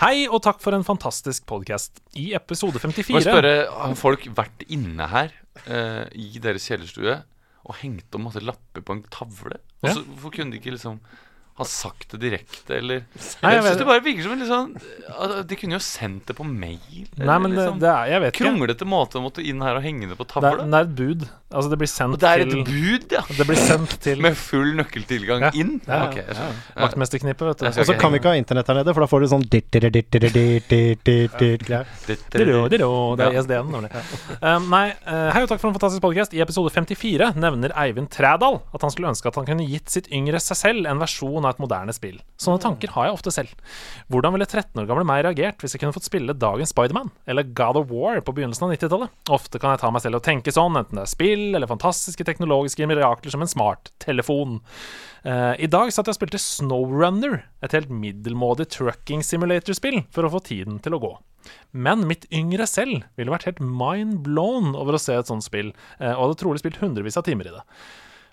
Hei, 0.00 0.26
og 0.26 0.42
takk 0.42 0.58
for 0.60 0.74
en 0.74 0.82
fantastisk 0.82 1.46
podkast. 1.46 2.02
I 2.18 2.34
episode 2.34 2.74
Må 2.82 2.90
jeg 2.90 3.06
54 3.06 3.22
spørre, 3.30 3.70
har 3.70 3.94
folk 3.94 4.24
vært 4.34 4.66
inne 4.68 5.06
her 5.08 5.30
eh, 5.66 6.04
i 6.12 6.40
deres 6.42 6.66
kjellerstue 6.68 7.16
og 7.64 7.78
hengte 7.80 8.18
om 8.18 8.26
masse 8.28 8.42
lapper 8.44 8.84
på 8.84 8.96
en 8.98 9.04
tavle? 9.10 9.60
Og 9.82 9.88
Ja. 9.90 9.94
Hvorfor 10.00 10.34
kunne 10.34 10.52
de 10.52 10.60
ikke 10.60 10.74
liksom 10.76 11.00
ha 11.54 11.62
sagt 11.64 12.10
det 12.10 12.18
direkte, 12.18 12.74
eller 12.80 13.04
Nei, 13.44 13.52
jeg 13.54 13.60
Jeg 13.60 13.62
syns 13.62 13.78
det 13.78 13.84
bare 13.86 14.02
virker 14.02 14.22
som 14.24 14.32
en 14.34 14.40
litt 14.42 14.50
sånn 14.50 14.74
De 15.46 15.54
kunne 15.60 15.76
jo 15.76 15.82
sendt 15.86 16.26
det 16.26 16.34
på 16.34 16.42
mail. 16.42 17.04
Nei, 17.14 17.36
men 17.38 17.52
det, 17.54 17.60
liksom, 17.60 17.78
det 17.78 17.86
er 17.92 18.06
Jeg 18.10 18.20
vet 18.24 18.32
ikke. 18.34 18.42
Kronglete 18.44 18.84
måte 18.90 19.20
å 19.20 19.22
måtte 19.22 19.38
inn 19.46 19.62
her 19.62 19.76
og 19.78 19.82
henge 19.86 20.08
det 20.10 20.16
på 20.18 20.26
Det 20.26 20.34
er, 20.34 20.40
tavla. 20.50 20.64
det 20.66 20.74
er 20.80 20.88
et 20.88 20.96
bud. 20.98 21.22
Altså, 21.54 21.70
det 21.70 21.78
blir 21.78 21.86
sendt 21.92 22.14
Og 22.16 22.20
det 22.24 22.30
er 22.32 22.38
et 22.42 22.50
til 22.50 22.64
bud, 22.66 23.06
ja! 23.14 23.22
Det 23.38 23.46
blir 23.46 23.54
sendt 23.60 23.94
til 24.02 24.18
Med 24.24 24.34
full 24.36 24.74
nøkkeltilgang 24.80 25.40
Ja. 25.46 25.50
inn? 25.54 25.76
Ja, 25.86 26.00
Ok, 26.08 26.16
jeg 26.18 26.26
skjønner. 26.34 26.58
Ja. 26.74 26.82
vaktmesterknippet, 26.88 27.46
vet 27.46 27.58
du. 27.62 27.66
Jeg 27.70 27.78
Og 27.78 27.86
så 27.86 27.94
kan 28.02 28.10
vi 28.10 28.18
ikke 28.18 28.34
ha 28.34 28.38
internett 28.42 28.66
her 28.66 28.74
nede, 28.80 28.90
for 28.96 29.06
da 29.06 29.10
får 29.14 29.20
du 29.22 29.26
sånn 29.30 29.46
diro, 29.46 29.86
Det 33.16 33.26
er 33.26 33.32
Ja. 33.32 33.40
ISD-en, 33.40 33.70
nemlig. 33.70 33.90
Um, 34.42 34.68
nei, 34.70 34.88
eh, 35.06 35.30
hei 35.32 35.42
og 35.42 35.48
takk 35.48 35.60
for 35.60 35.68
en 35.70 35.74
fantastisk 35.78 36.02
podcast. 36.02 36.34
I 36.34 36.40
episode 36.42 36.70
54 36.74 37.34
nevner 37.38 37.70
Eivind 37.76 38.10
Trædal 38.10 38.60
at 38.74 38.80
han 38.82 38.90
skulle 38.90 39.08
ønske 39.14 39.26
at 39.30 39.34
han 39.36 39.46
kunne 39.46 39.66
gitt 39.68 39.88
sitt 39.88 40.08
yngre 40.10 40.40
seg 40.42 40.56
selv 40.58 40.86
en 40.90 40.98
versjon 40.98 41.43
av 41.46 41.54
et 41.54 41.62
moderne 41.62 41.94
spill. 41.96 42.18
Sånne 42.40 42.62
tanker 42.62 42.92
har 42.94 43.08
jeg 43.08 43.16
ofte 43.16 43.32
selv. 43.34 43.52
Hvordan 44.12 44.34
ville 44.34 44.48
13 44.48 44.82
år 44.82 44.88
gamle 44.90 45.06
meg 45.08 45.24
reagert 45.26 45.62
hvis 45.62 45.76
jeg 45.76 45.82
kunne 45.82 45.96
fått 45.96 46.08
spille 46.08 46.36
dagens 46.36 46.74
Spiderman 46.74 47.12
eller 47.30 47.48
God 47.56 47.80
of 47.80 47.90
War 47.92 48.20
på 48.24 48.34
begynnelsen 48.36 48.66
av 48.68 48.74
90-tallet? 48.74 49.14
Ofte 49.34 49.60
kan 49.62 49.74
jeg 49.74 49.82
ta 49.84 49.92
meg 49.94 50.04
selv 50.04 50.20
og 50.20 50.26
tenke 50.26 50.54
sånn, 50.54 50.78
enten 50.80 51.00
det 51.00 51.06
er 51.06 51.12
spill 51.14 51.46
eller 51.52 51.70
fantastiske 51.70 52.26
teknologiske 52.26 52.88
mirakler 52.90 53.34
som 53.34 53.44
en 53.44 53.50
smarttelefon. 53.50 54.60
Uh, 55.24 55.54
I 55.56 55.70
dag 55.72 55.88
satt 55.88 56.08
jeg 56.08 56.16
og 56.16 56.18
spilte 56.18 56.40
Snowrunner, 56.42 57.38
et 57.64 57.72
helt 57.72 57.92
middelmådig 57.92 58.68
trucking 58.74 59.24
simulator-spill, 59.24 60.02
for 60.12 60.26
å 60.26 60.34
få 60.34 60.42
tiden 60.44 60.82
til 60.84 60.96
å 60.96 61.00
gå. 61.00 61.14
Men 61.72 62.04
mitt 62.08 62.26
yngre 62.32 62.66
selv 62.68 63.04
ville 63.18 63.32
vært 63.32 63.48
helt 63.48 63.62
mind 63.64 64.20
blown 64.26 64.74
over 64.76 64.96
å 64.96 65.00
se 65.00 65.16
et 65.16 65.30
sånt 65.30 65.44
spill, 65.46 65.72
eh, 65.98 66.12
og 66.12 66.26
hadde 66.26 66.40
trolig 66.42 66.62
spilt 66.62 66.80
hundrevis 66.82 67.18
av 67.20 67.26
timer 67.26 67.48
i 67.48 67.54
det. 67.56 67.64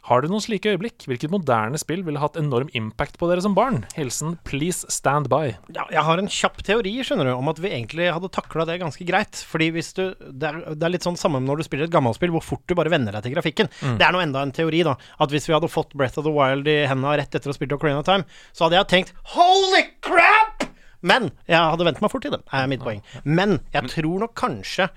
Har 0.10 0.24
du 0.24 0.32
noen 0.32 0.42
slike 0.42 0.72
øyeblikk? 0.72 1.04
Hvilket 1.06 1.30
moderne 1.30 1.78
spill 1.78 2.02
ville 2.02 2.18
hatt 2.22 2.38
enorm 2.40 2.72
impact 2.78 3.20
på 3.22 3.28
dere 3.30 3.44
som 3.46 3.54
barn? 3.54 3.84
Hilsen 3.94 4.34
Please 4.48 4.90
Stand 4.90 5.30
By. 5.30 5.52
Ja, 5.76 5.84
jeg 5.94 6.02
har 6.08 6.18
en 6.18 6.30
kjapp 6.32 6.64
teori 6.66 6.96
skjønner 7.06 7.30
du, 7.30 7.34
om 7.36 7.52
at 7.52 7.62
vi 7.62 7.70
egentlig 7.70 8.08
hadde 8.10 8.32
takla 8.34 8.66
det 8.66 8.80
ganske 8.82 9.06
greit. 9.06 9.44
Fordi 9.52 9.68
hvis 9.76 9.94
du, 10.00 10.02
det, 10.18 10.50
er, 10.50 10.58
det 10.74 10.88
er 10.88 10.96
litt 10.96 11.06
sånn 11.06 11.20
samme 11.22 11.44
når 11.46 11.62
du 11.62 11.68
spiller 11.70 11.86
et 11.86 11.94
gammelt 11.94 12.18
spill, 12.18 12.34
hvor 12.34 12.42
fort 12.42 12.66
du 12.66 12.74
bare 12.80 12.90
venner 12.90 13.14
deg 13.14 13.28
til 13.28 13.36
grafikken. 13.38 13.70
Det 14.02 14.08
er 14.08 14.18
nå 14.18 14.24
enda 14.26 14.42
en 14.42 14.56
teori, 14.58 14.82
da. 14.90 14.98
At 15.22 15.34
hvis 15.36 15.46
vi 15.46 15.54
hadde 15.54 15.70
fått 15.70 15.94
Breath 15.94 16.18
of 16.18 16.26
the 16.26 16.34
Wild 16.34 16.66
i 16.72 16.80
hendene 16.90 17.14
rett 17.22 17.38
etter 17.38 17.52
å 17.52 17.54
ha 17.54 17.60
spilt 17.60 17.78
Ocarina 17.78 18.02
of 18.02 18.10
Time, 18.10 18.26
så 18.58 18.66
hadde 18.66 18.82
jeg 18.82 18.92
tenkt 18.96 19.14
Holy 19.38 19.86
crap! 20.02 20.66
Men 21.06 21.30
jeg 21.50 21.58
hadde 21.62 21.86
vent 21.86 22.02
meg 22.02 22.12
fort 22.14 22.26
til 22.26 22.34
det, 22.34 22.42
er 22.54 22.70
mitt 22.70 22.82
poeng. 22.82 23.06
Men 23.26 23.60
jeg 23.74 23.90
tror 23.94 24.26
nok 24.26 24.34
kanskje 24.38 24.90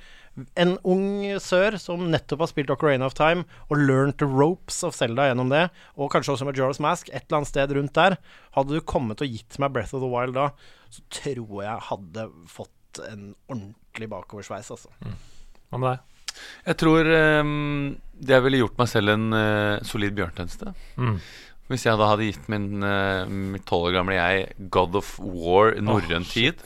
en 0.58 0.74
ung 0.82 1.06
sør 1.42 1.76
som 1.78 2.08
nettopp 2.10 2.42
har 2.44 2.50
spilt 2.50 2.72
Ocarina 2.74 3.06
of 3.06 3.16
Time 3.18 3.44
og 3.68 3.78
learned 3.78 4.18
the 4.18 4.28
ropes 4.28 4.80
of 4.86 4.96
Zelda 4.96 5.28
gjennom 5.28 5.52
det, 5.52 5.68
og 5.94 6.10
kanskje 6.14 6.34
også 6.34 6.48
med 6.48 6.58
Joros 6.58 6.82
Mask, 6.82 7.10
et 7.12 7.26
eller 7.26 7.42
annet 7.42 7.52
sted 7.52 7.74
rundt 7.76 7.94
der, 7.98 8.18
hadde 8.56 8.74
du 8.74 8.86
kommet 8.86 9.22
og 9.22 9.30
gitt 9.30 9.60
meg 9.62 9.74
Breath 9.74 9.94
of 9.94 10.02
the 10.02 10.10
Wild 10.10 10.34
da, 10.38 10.50
så 10.90 11.04
tror 11.20 11.62
jeg 11.66 11.86
hadde 11.90 12.26
fått 12.50 13.02
en 13.10 13.30
ordentlig 13.50 14.10
bakoversveis, 14.10 14.70
altså. 14.74 14.90
Hva 15.70 15.80
med 15.80 15.90
deg? 15.92 16.10
Jeg 16.66 16.78
tror 16.82 17.08
um, 17.14 17.94
jeg 18.26 18.44
ville 18.44 18.62
gjort 18.62 18.78
meg 18.80 18.90
selv 18.90 19.14
en 19.14 19.26
uh, 19.34 19.82
solid 19.86 20.14
bjørntjeneste. 20.18 20.74
Mm. 20.98 21.18
Hvis 21.70 21.86
jeg 21.86 21.98
da 21.98 22.08
hadde 22.10 22.26
gitt 22.28 22.48
min 22.52 22.84
uh, 22.84 23.24
mitt 23.30 23.64
tolv 23.68 23.88
år 23.88 23.96
gamle 23.96 24.18
jeg 24.18 24.70
God 24.74 24.98
of 24.98 25.14
War 25.22 25.74
norrøn 25.80 26.26
tid, 26.28 26.60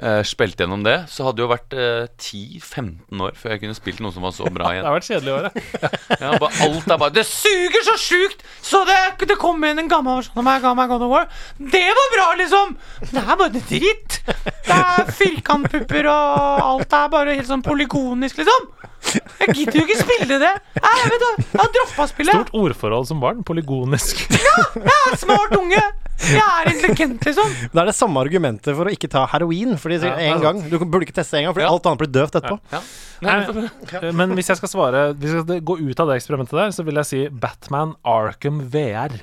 eh, 0.00 0.22
spilt 0.26 0.60
gjennom 0.60 0.82
det, 0.86 0.96
så 1.12 1.26
hadde 1.26 1.38
det 1.40 1.44
jo 1.44 1.50
vært 1.50 1.76
uh, 1.76 2.06
10-15 2.20 3.22
år 3.26 3.36
før 3.38 3.54
jeg 3.54 3.62
kunne 3.62 3.76
spilt 3.78 4.02
noe 4.04 4.14
som 4.14 4.26
var 4.26 4.34
så 4.36 4.50
bra 4.52 4.70
igjen. 4.74 4.84
Det 4.84 4.90
har 4.90 4.96
vært 4.98 5.10
kjedelig 5.10 5.34
år, 5.36 5.48
ja. 5.84 5.92
Ja, 6.16 6.32
bare, 6.42 6.52
alt 6.66 6.90
er 6.90 7.00
bare 7.02 7.14
Det 7.16 7.26
suger 7.28 7.86
så 7.88 7.96
sjukt! 8.00 8.44
Så 8.66 8.82
det, 8.88 8.98
det 9.28 9.38
kom 9.40 9.62
inn 9.68 9.82
en 9.82 9.90
gammel 9.90 10.20
versjon 10.20 10.42
av 10.42 10.48
meg, 10.48 10.64
ga 10.64 10.74
God 10.92 11.06
of 11.06 11.12
War. 11.12 11.28
Det 11.58 11.86
var 12.00 12.12
bra, 12.16 12.28
liksom! 12.42 12.76
Det 13.12 13.22
er 13.22 13.40
bare 13.42 13.52
dritt. 13.56 14.20
Det 14.66 14.80
er 14.80 15.12
firkantpupper, 15.20 16.10
og 16.10 16.66
alt 16.72 16.98
er 17.00 17.12
bare 17.12 17.36
helt 17.38 17.50
sånn 17.50 17.64
polygonisk, 17.66 18.42
liksom. 18.42 18.70
Jeg 19.14 19.54
gidder 19.54 19.78
jo 19.78 19.84
ikke 19.86 19.98
spille 20.00 20.38
det. 20.40 20.52
Jeg 20.80 21.10
vet 21.12 21.22
du, 21.22 21.28
jeg 21.44 21.60
har 21.60 21.70
droppa 21.76 22.06
spillet. 22.10 22.34
Stort 22.34 22.56
ordforhold 22.58 23.06
som 23.08 23.20
barn. 23.22 23.44
Polygonisk. 23.46 24.24
Jeg 24.32 24.96
er 25.12 25.16
smart 25.20 25.54
unge. 25.56 25.78
Jeg 26.26 26.40
er 26.40 26.70
intelligent, 26.72 27.22
liksom. 27.28 27.52
Det 27.72 27.80
er 27.82 27.90
det 27.90 27.94
samme 27.94 28.22
argumentet 28.24 28.72
for 28.74 28.88
å 28.88 28.92
ikke 28.94 29.10
ta 29.12 29.26
heroin, 29.30 29.76
fordi 29.86 30.00
Ja, 30.02 30.16
en 30.34 30.42
gang, 30.42 30.58
du 30.70 30.76
burde 30.82 31.06
ikke 31.06 31.14
teste 31.16 31.38
en 31.38 31.46
gang, 31.46 31.54
fordi 31.56 31.64
Ja. 31.66 31.70
alt 31.72 31.86
annet 31.86 32.02
blir 32.02 32.12
døvt 32.18 32.36
etterpå. 32.40 32.58
Ja. 32.74 32.80
Nei, 33.22 34.12
men 34.18 34.34
hvis 34.36 34.50
jeg 34.52 34.58
skal 34.58 34.68
svare 34.68 35.00
Hvis 35.16 35.32
jeg 35.32 35.44
skal 35.46 35.60
gå 35.64 35.78
ut 35.80 36.00
av 36.02 36.10
det 36.10 36.18
eksperimentet 36.20 36.58
der, 36.58 36.74
så 36.76 36.84
vil 36.84 36.98
jeg 37.00 37.08
si 37.08 37.20
Batman 37.32 37.94
Arkham 38.04 38.60
VR. 38.74 39.14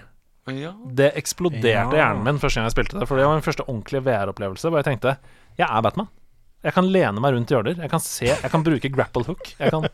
Ja. 0.50 0.74
Det 0.92 1.12
eksploderte 1.20 1.70
Ja. 1.70 1.86
hjernen 1.92 2.24
min 2.26 2.40
første 2.42 2.60
gang 2.60 2.66
jeg 2.68 2.76
spilte 2.76 3.00
det. 3.00 3.08
For 3.08 3.16
det 3.20 3.28
var 3.30 3.38
min 3.38 3.46
første 3.46 3.64
ordentlige 3.68 4.04
VR-opplevelse 4.08 4.68
hvor 4.72 4.82
jeg 4.82 4.90
tenkte 4.90 5.18
jeg 5.60 5.68
er 5.70 5.82
Batman. 5.86 6.08
Jeg 6.64 6.74
kan 6.74 6.88
lene 6.92 7.20
meg 7.22 7.34
rundt 7.36 7.52
hjørner. 7.52 7.78
Jeg 7.78 7.90
kan 7.92 8.00
se, 8.00 8.26
jeg 8.26 8.50
kan 8.52 8.64
bruke 8.64 8.90
grapple 8.92 9.24
hook. 9.28 9.54
Jeg 9.60 9.70
kan, 9.72 9.86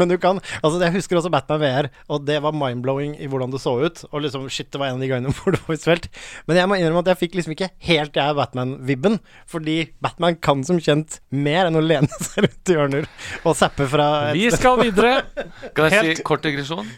Men 0.00 0.10
du 0.10 0.16
kan 0.20 0.40
Altså, 0.62 0.78
jeg 0.82 0.94
husker 0.96 1.18
også 1.20 1.30
Batman 1.32 1.60
VR, 1.62 1.88
og 2.10 2.24
det 2.28 2.38
var 2.44 2.54
mind-blowing 2.56 3.16
i 3.20 3.28
hvordan 3.30 3.52
det 3.54 3.60
så 3.62 3.74
ut. 3.82 4.02
Og 4.12 4.22
liksom, 4.24 4.46
shit, 4.52 4.70
det 4.72 4.80
var 4.80 4.90
en 4.90 4.98
av 4.98 5.04
de 5.04 5.10
gangene 5.10 5.34
hvor 5.38 5.54
det 5.54 5.60
var 5.66 5.74
visuelt. 5.76 6.08
Men 6.48 6.60
jeg 6.60 6.70
må 6.70 6.78
innrømme 6.80 7.02
at 7.04 7.12
jeg 7.12 7.20
fikk 7.24 7.38
liksom 7.38 7.54
ikke 7.56 7.70
helt 7.88 8.16
jeg 8.18 8.38
Batman-vibben. 8.38 9.18
Fordi 9.50 9.76
Batman 10.04 10.38
kan 10.44 10.64
som 10.66 10.80
kjent 10.82 11.20
mer 11.34 11.68
enn 11.68 11.78
å 11.78 11.84
lene 11.84 12.08
seg 12.28 12.46
rundt 12.46 12.72
i 12.72 12.78
hjørner 12.78 13.08
og 13.44 13.56
zappe 13.58 13.86
fra 13.90 14.08
et 14.30 14.38
vi 14.38 14.48
skal 14.54 14.80
videre. 14.82 15.22
Kan 15.76 15.88
jeg 15.88 15.98
Helt- 15.98 16.20
si 16.22 16.26
kort 16.26 16.42
digresjon 16.46 16.88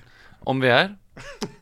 om 0.48 0.62
VR? 0.62 0.94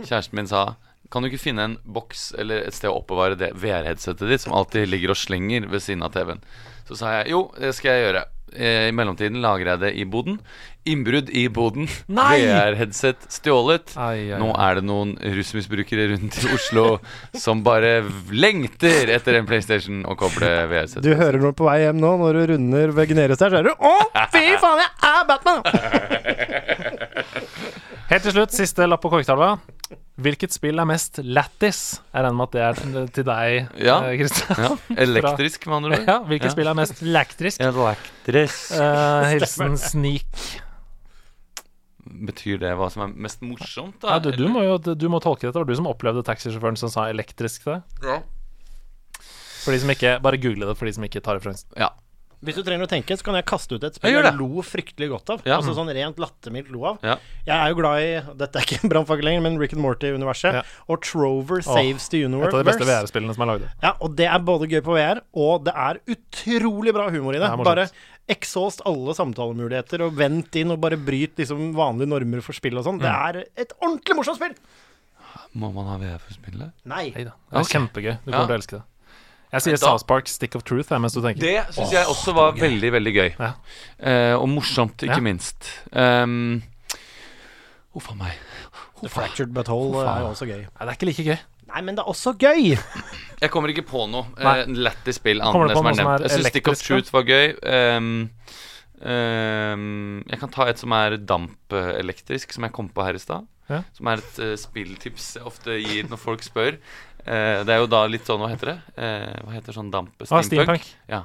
Kjæresten 0.05 0.37
min 0.39 0.47
sa 0.51 0.77
Kan 1.11 1.25
du 1.25 1.31
ikke 1.31 1.41
finne 1.41 1.65
en 1.65 1.77
boks 1.89 2.29
eller 2.39 2.67
et 2.69 2.77
sted 2.77 2.91
å 2.91 2.99
oppbevare 3.01 3.39
det 3.41 3.49
VR-headsetet 3.59 4.29
ditt, 4.29 4.43
som 4.45 4.53
alltid 4.55 4.87
ligger 4.93 5.15
og 5.15 5.19
slenger 5.19 5.65
ved 5.73 5.81
siden 5.83 6.05
av 6.05 6.13
TV-en? 6.15 6.43
Så 6.89 6.99
sa 7.01 7.15
jeg 7.19 7.33
jo, 7.33 7.47
det 7.57 7.71
skal 7.77 7.95
jeg 7.97 8.05
gjøre. 8.07 8.23
Eh, 8.55 8.89
I 8.89 8.95
mellomtiden 8.97 9.41
lagrer 9.45 9.75
jeg 9.75 9.81
det 9.85 9.93
i 10.01 10.05
boden. 10.09 10.39
Innbrudd 10.89 11.29
i 11.37 11.43
boden. 11.53 11.89
VR-headset 12.09 13.27
stjålet. 13.37 13.93
Ai, 14.01 14.31
ai, 14.33 14.39
Nå 14.41 14.53
er 14.57 14.79
det 14.79 14.85
noen 14.89 15.17
rusmisbrukere 15.21 16.07
rundt 16.15 16.39
i 16.41 16.47
Oslo 16.55 16.87
som 17.45 17.61
bare 17.67 17.99
lengter 18.33 19.13
etter 19.13 19.37
en 19.41 19.49
PlayStation 19.49 20.01
og 20.09 20.17
koble 20.23 20.49
VR-headset. 20.71 21.05
Du 21.05 21.13
hører 21.19 21.41
noe 21.43 21.53
på 21.57 21.69
vei 21.69 21.83
hjem 21.85 22.01
nå, 22.01 22.15
når 22.23 22.41
du 22.41 22.47
runder 22.55 22.95
ved 22.97 23.13
Gunerius 23.13 23.43
der, 23.43 23.53
så 23.53 23.61
er 23.61 23.69
du 23.69 23.75
Å, 23.75 23.95
fy 24.33 24.47
faen, 24.63 24.85
jeg 24.85 24.91
er 25.13 25.29
Batman! 25.29 27.07
Helt 28.09 28.25
til 28.25 28.33
slutt, 28.33 28.55
siste 28.57 28.87
lapp 28.89 29.03
på 29.05 29.11
korktavla. 29.13 29.59
Hvilket 30.19 30.51
spill 30.55 30.81
er 30.81 30.87
mest 30.89 31.21
lættis? 31.23 31.81
Jeg 32.15 32.25
regner 32.25 32.37
med 32.39 32.47
at 32.49 32.55
det 32.55 32.63
er 32.65 32.73
til- 32.79 33.09
til 33.19 33.25
deg, 33.25 33.69
Ja. 33.85 33.99
Kristian. 34.17 34.57
Ja, 34.59 34.71
elektrisk, 35.05 35.67
med 35.67 35.77
andre 35.77 35.91
ord. 35.99 36.07
Ja, 36.09 36.19
hvilket 36.25 36.49
Ja. 36.49 36.55
spill 36.57 36.67
er 36.67 36.75
mest 36.75 37.03
elektrisk? 37.03 37.61
Elektrisk. 37.61 38.73
Uh, 38.73 39.29
hilsen 39.29 39.77
Sneak. 39.79 40.63
Betyr 42.09 42.59
det 42.59 42.73
hva 42.75 42.89
som 42.91 43.03
er 43.05 43.13
mest 43.15 43.43
morsomt, 43.45 44.01
da? 44.01 44.15
Ja, 44.17 44.19
du, 44.19 44.31
du 44.33 44.49
må 44.49 44.63
jo 44.65 44.79
du 44.95 45.09
må 45.13 45.21
tolke 45.21 45.45
dette. 45.45 45.53
Det 45.53 45.61
var 45.61 45.69
du 45.69 45.77
som 45.77 45.87
opplevde 45.87 46.25
taxisjåføren 46.25 46.77
som 46.81 46.89
sa 46.89 47.05
elektrisk 47.13 47.63
til 47.63 47.75
deg. 47.75 47.83
Ja. 48.03 48.19
For 49.65 49.73
de 49.77 49.81
som 49.81 49.91
ikke 49.93 50.17
Bare 50.25 50.41
google 50.41 50.67
det 50.67 50.79
for 50.79 50.87
de 50.89 50.93
som 50.97 51.05
ikke 51.05 51.21
tar 51.23 51.37
referansen. 51.37 51.69
ja. 51.77 51.91
Hvis 52.39 52.55
du 52.55 52.63
trenger 52.63 52.87
å 52.87 52.89
tenke, 52.91 53.17
så 53.19 53.25
kan 53.27 53.35
jeg 53.35 53.45
kaste 53.51 53.75
ut 53.75 53.83
et 53.83 53.97
spill 53.99 54.13
jeg, 54.15 54.23
jeg 54.23 54.37
lo 54.39 54.63
fryktelig 54.63 55.09
godt 55.11 55.31
av. 55.35 55.41
Ja. 55.49 55.57
Altså 55.59 55.73
sånn 55.75 55.89
rent 55.91 56.21
lattermildt 56.23 56.69
lo 56.71 56.85
av. 56.87 56.99
Ja. 57.03 57.17
Jeg 57.49 57.55
er 57.57 57.73
jo 57.73 57.79
glad 57.81 58.03
i 58.05 58.37
Dette 58.39 58.61
er 58.61 58.63
ikke 58.69 58.79
en 58.85 58.93
brannfakkel 58.93 59.27
lenger, 59.27 59.43
men 59.43 59.59
Rick 59.59 59.73
and 59.75 59.83
Morty-universet. 59.83 60.55
Ja. 60.61 60.63
Og 60.87 61.01
Trover 61.03 61.65
Saves 61.67 62.07
the 62.13 62.21
Universe. 62.29 62.53
Et 62.53 62.55
av 62.55 62.63
de 62.63 62.69
beste 62.71 62.87
VR-spillene 62.87 63.35
som 63.35 63.43
er 63.43 63.51
lagd. 63.51 63.67
Ja, 63.83 63.93
og 64.01 64.15
det 64.15 64.29
er 64.31 64.39
både 64.39 64.69
gøy 64.71 64.81
på 64.87 64.95
VR, 64.95 65.23
og 65.35 65.65
det 65.67 65.75
er 65.75 65.99
utrolig 66.15 66.95
bra 66.95 67.09
humor 67.11 67.35
i 67.35 67.41
det. 67.43 67.51
Det 67.51 67.67
bare 67.67 67.89
exhaust 68.31 68.85
alle 68.87 69.15
samtalemuligheter, 69.19 70.05
og 70.07 70.15
vent 70.15 70.55
inn, 70.61 70.71
og 70.71 70.79
bare 70.85 70.99
bryt 71.01 71.41
liksom 71.43 71.73
vanlige 71.75 72.13
normer 72.13 72.45
for 72.45 72.55
spill 72.55 72.79
og 72.79 72.85
sånn. 72.87 73.01
Det 73.03 73.09
Mm. 73.11 73.27
er 73.29 73.45
et 73.57 73.73
ordentlig 73.83 74.15
morsomt 74.15 74.37
spill! 74.39 74.55
Må 75.59 75.73
man 75.73 75.87
ha 75.89 75.97
VR 75.99 76.19
for 76.21 76.35
spillet? 76.35 76.71
Nei. 76.85 77.11
Neida. 77.11 77.33
Det 77.51 77.57
er 77.57 77.61
okay. 77.65 77.73
kjempegøy. 77.75 78.19
Du 78.25 78.31
Ja. 78.31 78.37
kommer 78.37 78.47
til 78.47 78.55
å 78.55 78.59
elske 78.61 78.77
det. 78.79 78.83
Jeg 79.53 79.65
sier 79.65 79.77
Da- 79.79 79.87
South 79.87 80.05
Park 80.07 80.29
Stick 80.29 80.57
of 80.57 80.63
Truth 80.63 80.93
jeg, 80.93 81.01
mens 81.01 81.15
du 81.17 81.23
tenker. 81.25 81.41
Det 81.41 81.75
syns 81.75 81.93
jeg 81.93 82.07
også 82.07 82.35
var 82.37 82.53
veldig, 82.59 82.93
veldig 82.93 83.15
gøy. 83.15 83.31
Ja. 83.39 83.53
Uh, 83.99 84.43
og 84.43 84.49
morsomt, 84.49 85.01
ikke 85.03 85.21
Ja. 85.21 85.25
minst. 85.25 85.71
Um, 85.93 86.63
Huff 87.95 88.11
a 88.11 88.15
meg. 88.15 88.37
The 89.01 89.09
Fractured 89.09 89.55
But 89.55 89.69
Whole 89.69 90.05
er 90.05 90.21
jo 90.21 90.33
også 90.35 90.47
gøy. 90.47 90.67
Nei, 90.67 90.81
det 90.81 90.89
er 90.89 90.97
ikke 90.99 91.09
like 91.09 91.25
gøy. 91.25 91.39
Nei, 91.69 91.83
men 91.85 91.97
det 91.97 92.03
er 92.03 92.09
også 92.11 92.33
gøy! 92.39 92.77
Jeg 93.43 93.53
kommer 93.53 93.71
ikke 93.71 93.85
på 93.87 94.07
noe 94.11 94.25
uh, 94.35 94.47
eh, 94.57 94.65
lættis 94.67 95.21
spill 95.21 95.43
annet 95.45 95.61
enn 95.61 95.71
det 95.71 95.77
som 95.77 95.87
er 95.91 95.99
nevnt. 96.01 96.25
Jeg 96.25 96.33
syns 96.35 96.49
Stick 96.51 96.71
of? 96.73 96.81
Truth 96.83 97.13
var 97.15 97.27
gøy. 97.29 97.53
Um, 97.63 98.31
um, 99.05 100.25
jeg 100.27 100.41
kan 100.41 100.51
ta 100.57 100.67
et 100.67 100.81
som 100.81 100.95
er 100.97 101.19
dampelektrisk, 101.23 102.57
som 102.57 102.67
jeg 102.67 102.75
kom 102.75 102.89
på 102.91 103.05
her 103.07 103.15
i 103.15 103.23
stad. 103.23 103.47
Ja. 103.69 103.83
Som 103.95 104.11
er 104.11 104.25
et 104.25 104.41
uh, 104.43 104.55
spilltips 104.59 105.29
jeg 105.37 105.47
ofte 105.47 105.77
gir 105.85 106.09
når 106.11 106.23
folk 106.23 106.43
spør. 106.47 106.81
Eh, 107.29 107.63
det 107.69 107.75
er 107.75 107.83
jo 107.83 107.89
da 107.93 108.07
litt 108.09 108.25
sånn, 108.29 108.41
hva 108.41 108.49
heter 108.53 108.73
det? 108.73 108.79
Eh, 108.97 109.35
hva 109.45 109.53
heter 109.59 109.77
sånn 109.77 109.91
damp? 109.93 110.15
Ah, 110.31 110.41
steampunk. 110.47 110.87
Ja. 111.11 111.25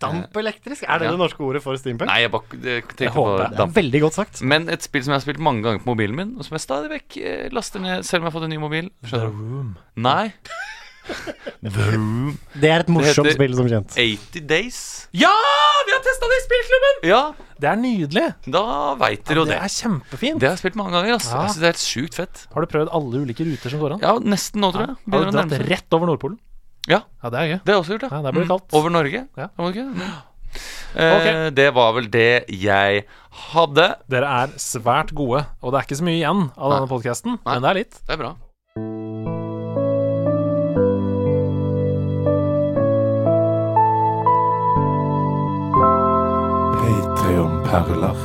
Dampelektrisk? 0.00 0.86
Er 0.88 0.98
det 0.98 1.06
Ja. 1.06 1.10
det 1.12 1.18
norske 1.20 1.42
ordet 1.44 1.60
for 1.62 1.76
steampunk? 1.76 2.08
Nei, 2.08 2.22
jeg 2.22 2.30
bare 2.32 2.60
jeg 2.62 2.84
tenkte 2.88 3.12
på 3.12 3.24
det. 3.36 3.50
Det 3.50 3.52
er 3.52 3.56
damp. 3.58 3.74
veldig 3.76 4.00
godt 4.00 4.14
sagt. 4.16 4.40
Men 4.42 4.68
et 4.72 4.80
spill 4.80 5.02
som 5.04 5.12
jeg 5.12 5.20
har 5.20 5.26
spilt 5.26 5.38
mange 5.44 5.60
ganger 5.62 5.82
på 5.84 5.92
mobilen 5.92 6.16
min, 6.16 6.30
og 6.38 6.44
som 6.46 6.56
jeg 6.56 6.64
stadig 6.64 6.88
vekk 6.94 7.16
eh, 7.20 7.48
laster 7.52 7.80
ned 7.84 8.02
selv 8.08 8.22
om 8.22 8.24
jeg 8.24 8.32
har 8.32 8.40
fått 8.40 8.48
en 8.48 8.54
ny 8.54 8.60
mobil. 8.62 8.90
Skjønner 9.04 9.28
du? 9.28 9.36
Room. 9.36 9.76
Nei. 9.96 10.32
Det 11.62 12.68
er 12.70 12.80
et 12.84 12.88
morsomt 12.92 13.26
heter- 13.26 13.36
spill, 13.36 13.54
som 13.56 13.68
kjent. 13.68 13.94
80 13.96 14.46
Days. 14.46 14.78
Ja! 15.12 15.32
Vi 15.86 15.92
har 15.94 16.02
testa 16.04 16.28
det 16.30 16.38
i 16.38 16.44
spillklubben! 16.46 17.00
Ja, 17.10 17.22
Det 17.60 17.68
er 17.68 17.76
nydelig. 17.76 18.26
da 18.48 18.94
veit 19.00 19.24
dere 19.28 19.36
jo 19.42 19.44
det 19.44 19.54
det. 19.56 19.62
er 19.62 19.72
kjempefint. 19.74 20.38
Det 20.40 20.48
har 20.48 20.56
jeg 20.56 20.62
spilt 20.62 20.76
mange 20.80 20.92
ganger. 20.96 21.14
ass 21.18 21.30
Ja. 21.30 21.42
Jeg 21.42 21.50
synes 21.50 21.60
det 21.60 21.68
er 21.68 21.72
helt 21.74 21.86
sjukt 21.86 22.14
fett. 22.14 22.46
Har 22.54 22.60
du 22.60 22.66
prøvd 22.66 22.88
alle 22.92 23.20
ulike 23.24 23.44
ruter 23.44 23.70
som 23.70 23.80
går 23.80 23.92
an? 23.94 24.00
Ja, 24.00 24.14
nesten 24.18 24.60
nå, 24.62 24.72
tror 24.72 24.86
jeg. 24.86 24.96
Har 24.96 25.04
Begynner 25.10 25.30
du 25.30 25.36
å 25.36 25.36
dratt 25.40 25.50
nærme 25.50 25.60
seg. 25.60 25.68
rett 25.74 25.92
over 25.98 26.06
Nordpolen? 26.06 26.38
Ja, 26.88 27.02
Ja, 27.22 27.28
det 27.30 27.38
er 27.38 27.46
gøy. 27.50 27.60
det 27.64 27.74
har 27.74 27.74
jeg 27.74 27.84
også 27.84 27.92
gjort, 27.98 28.02
ja. 28.02 28.16
Ja, 28.16 28.22
der 28.22 28.32
blir 28.32 28.40
det 28.40 28.48
Mm. 28.48 28.54
kaldt. 28.58 28.72
Over 28.72 28.90
Norge. 28.90 29.28
Ja. 29.36 29.46
Var 29.58 29.72
det 29.72 29.76
ikke 29.76 29.94
det? 29.98 30.12
Eh, 30.96 31.50
Det 31.50 31.74
var 31.74 31.92
vel 31.92 32.08
det 32.10 32.48
jeg 32.48 33.04
hadde. 33.52 33.94
Dere 34.08 34.24
er 34.26 34.46
svært 34.58 35.12
gode, 35.14 35.46
og 35.62 35.72
det 35.72 35.78
er 35.78 35.84
ikke 35.86 36.00
så 36.00 36.02
mye 36.02 36.18
igjen 36.20 36.50
av 36.58 36.72
denne 36.72 36.88
podkasten, 36.88 37.38
men 37.44 37.62
det 37.62 37.70
er 37.70 37.74
litt. 37.74 37.90
Det 38.06 38.10
er 38.10 38.16
bra. 38.16 38.34
Patreon-perler. 47.30 48.16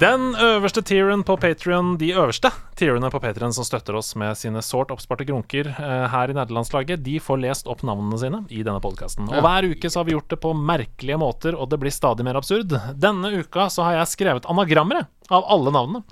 Den 0.00 0.34
øverste 0.36 0.82
tieren 0.84 1.22
på 1.24 1.36
Patreon, 1.40 1.94
de 1.96 2.10
øverste 2.12 2.50
tierene 2.76 3.08
på 3.08 3.20
Patreon 3.24 3.54
som 3.56 3.64
støtter 3.64 3.96
oss 3.96 4.10
med 4.20 4.36
sine 4.36 4.60
sårt 4.60 4.92
oppsparte 4.92 5.24
grunker 5.24 5.70
eh, 5.72 6.04
her 6.12 6.28
i 6.28 6.36
nederlandslaget, 6.36 7.00
de 7.06 7.16
får 7.24 7.40
lest 7.46 7.70
opp 7.72 7.80
navnene 7.88 8.20
sine 8.20 8.42
i 8.52 8.60
denne 8.60 8.82
podkasten. 8.84 9.30
Og 9.32 9.40
hver 9.40 9.70
uke 9.72 9.88
så 9.88 10.02
har 10.02 10.10
vi 10.10 10.12
gjort 10.12 10.28
det 10.28 10.40
på 10.44 10.52
merkelige 10.52 11.16
måter, 11.24 11.56
og 11.56 11.72
det 11.72 11.80
blir 11.80 11.94
stadig 11.94 12.28
mer 12.28 12.36
absurd. 12.36 12.76
Denne 13.00 13.32
uka 13.40 13.70
så 13.72 13.88
har 13.88 14.02
jeg 14.02 14.12
skrevet 14.12 14.52
anagrammer 14.52 15.06
av 15.32 15.48
alle 15.56 15.72
navnene. 15.72 16.04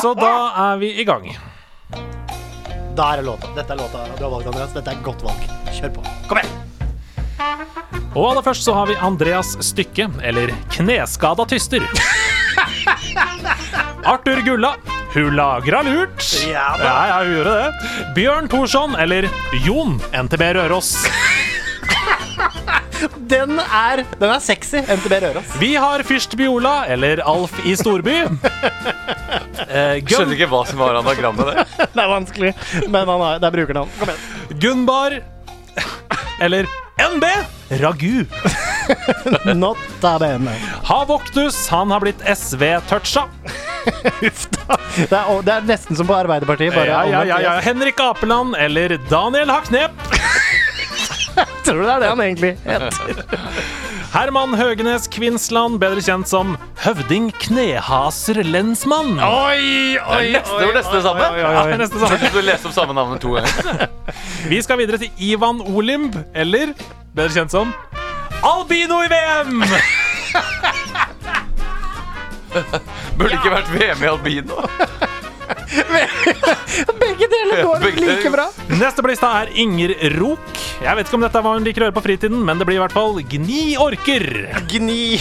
Så 0.00 0.16
da 0.16 0.34
er 0.70 0.80
vi 0.80 0.94
i 0.96 1.04
gang. 1.04 1.28
Da 2.96 3.12
er 3.12 3.20
det 3.20 3.28
låta. 3.28 3.52
Dette 3.52 3.76
er 3.76 3.84
låta 3.84 4.08
du 4.16 4.24
har 4.24 4.32
valgt, 4.38 4.48
Andreas. 4.48 4.76
Dette 4.80 4.96
er 4.96 5.04
godt 5.04 5.28
valg. 5.28 5.48
Kjør 5.76 5.98
på. 6.00 6.12
Kom 6.32 6.40
igjen! 6.40 6.71
Og 8.12 8.24
aller 8.28 8.44
først 8.44 8.66
så 8.66 8.74
har 8.76 8.90
vi 8.90 8.96
Andreas 9.00 9.54
Stykke, 9.64 10.08
eller 10.22 10.52
Kneskada 10.74 11.46
tyster. 11.48 11.84
Arthur 14.04 14.42
Gulla. 14.44 14.74
Hun 15.14 15.34
lagra 15.36 15.82
lurt. 15.84 16.24
Ja 16.48 16.72
da. 16.78 16.84
ja, 16.84 17.06
ja, 17.08 17.16
hun 17.24 17.34
gjorde 17.36 17.54
det. 17.58 18.12
Bjørn 18.16 18.48
Thorsson, 18.52 18.96
eller 19.00 19.28
Jon 19.64 19.98
NTB 20.24 20.44
Røros. 20.56 20.94
Den 23.32 23.58
er, 23.58 24.02
den 24.20 24.30
er 24.30 24.40
sexy. 24.44 24.80
NTB 24.84 25.14
Røros. 25.24 25.52
Vi 25.60 25.72
har 25.80 26.04
Fyrst 26.06 26.36
Biola, 26.38 26.82
eller 26.92 27.22
Alf 27.28 27.54
i 27.66 27.74
storby. 27.76 28.14
Eh, 29.72 29.98
Gun 30.04 30.12
Skjønner 30.12 30.36
ikke 30.36 30.48
hva 30.52 30.62
som 30.68 30.80
var 30.82 30.98
anagrammet 31.00 31.48
Det 31.48 31.62
Det 31.94 32.02
er 32.02 32.10
vanskelig, 32.10 32.50
men 32.92 33.08
han 33.08 33.22
har, 33.24 33.38
det 33.40 33.48
er 33.48 33.54
brukernavn. 33.56 33.92
Kom 34.00 34.12
igjen. 34.12 34.58
Gunbar, 34.64 35.16
eller 36.42 36.66
NB 37.02 37.24
Ragu. 37.80 38.24
Nota 39.54 40.18
bene. 40.18 40.54
Havoktus, 40.84 41.68
han 41.72 41.90
har 41.90 42.00
blitt 42.04 42.20
SV-toucha. 42.28 43.24
Uff 44.22 44.44
da. 44.52 44.76
Det 44.96 45.16
er, 45.18 45.30
det 45.46 45.54
er 45.54 45.68
nesten 45.70 45.98
som 45.98 46.06
på 46.06 46.14
Arbeiderpartiet. 46.18 46.74
Bare 46.76 46.90
Ja, 46.90 47.04
ja, 47.08 47.22
ja, 47.26 47.40
ja. 47.42 47.54
Henrik 47.64 48.00
Apeland, 48.00 48.56
eller 48.58 48.98
Daniel 49.10 49.50
Haknep. 49.50 49.96
Tror 51.64 51.80
du 51.80 51.86
det 51.86 51.94
er 51.94 52.00
det 52.04 52.10
han 52.12 52.20
egentlig 52.26 52.52
heter? 52.66 52.92
Herman 54.12 54.52
Høgenes 54.58 55.06
Kvinsland, 55.08 55.78
bedre 55.80 56.02
kjent 56.04 56.28
som 56.28 56.50
Høvding 56.82 57.30
Knehaser 57.40 58.42
Lensmann. 58.44 59.14
Oi, 59.24 59.94
Det 59.96 60.02
oi! 60.04 60.26
det 60.36 60.66
var 60.68 60.74
nesten 60.76 60.98
det 60.98 61.04
samme. 61.06 61.28
Ja, 61.40 61.62
det 61.64 61.78
er 61.80 61.86
samme. 61.88 62.28
Du 62.34 62.40
leste 62.44 62.68
opp 62.68 62.74
samme 62.76 62.92
navnet 62.98 63.24
to 63.24 63.32
ganger. 63.38 63.88
Vi 64.52 64.58
skal 64.60 64.82
videre 64.82 65.00
til 65.00 65.08
Ivan 65.16 65.62
Olimb, 65.64 66.18
eller 66.36 66.74
bedre 67.16 67.32
kjent 67.38 67.56
som 67.56 67.72
Albino 68.44 69.00
i 69.00 69.08
VM! 69.08 69.64
Burde 73.16 73.32
ikke 73.38 73.54
vært 73.54 73.72
VM 73.72 74.04
i 74.04 74.12
albino. 74.12 74.60
Begge 77.02 77.28
deler 77.28 77.62
går 77.64 77.82
Begge 77.82 78.04
like 78.06 78.32
bra. 78.32 78.46
Neste 78.72 79.04
på 79.04 79.10
lista 79.10 79.30
er 79.42 79.52
Inger 79.62 79.94
Rok. 80.18 80.60
Jeg 80.82 80.98
vet 80.98 81.08
ikke 81.08 81.18
om 81.18 81.24
dette 81.26 81.38
er 81.38 81.46
hva 81.46 81.54
hun 81.56 81.66
liker 81.66 81.84
å 81.84 81.88
gjøre 81.88 81.96
på 81.98 82.04
fritiden, 82.04 82.42
men 82.46 82.60
det 82.60 82.66
blir 82.68 82.78
i 82.80 82.82
hvert 82.82 82.96
fall 82.96 83.20
Gni 83.20 83.76
orker. 83.80 84.26
Gni 84.70 85.18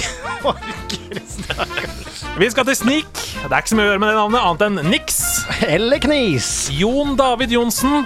orker 0.47 1.21
Vi 2.39 2.49
skal 2.53 2.67
til 2.69 2.77
Snik. 2.79 3.11
Det 3.41 3.49
er 3.49 3.59
ikke 3.59 3.73
så 3.73 3.77
mye 3.79 3.87
å 3.87 3.91
gjøre 3.91 4.03
med 4.03 4.13
det 4.13 4.19
navnet, 4.19 4.41
annet 4.41 4.67
enn 4.67 4.91
niks. 4.93 5.17
Eller 5.67 6.01
knis. 6.01 6.51
Jon 6.73 7.17
David 7.19 7.53
Johnsen. 7.53 8.05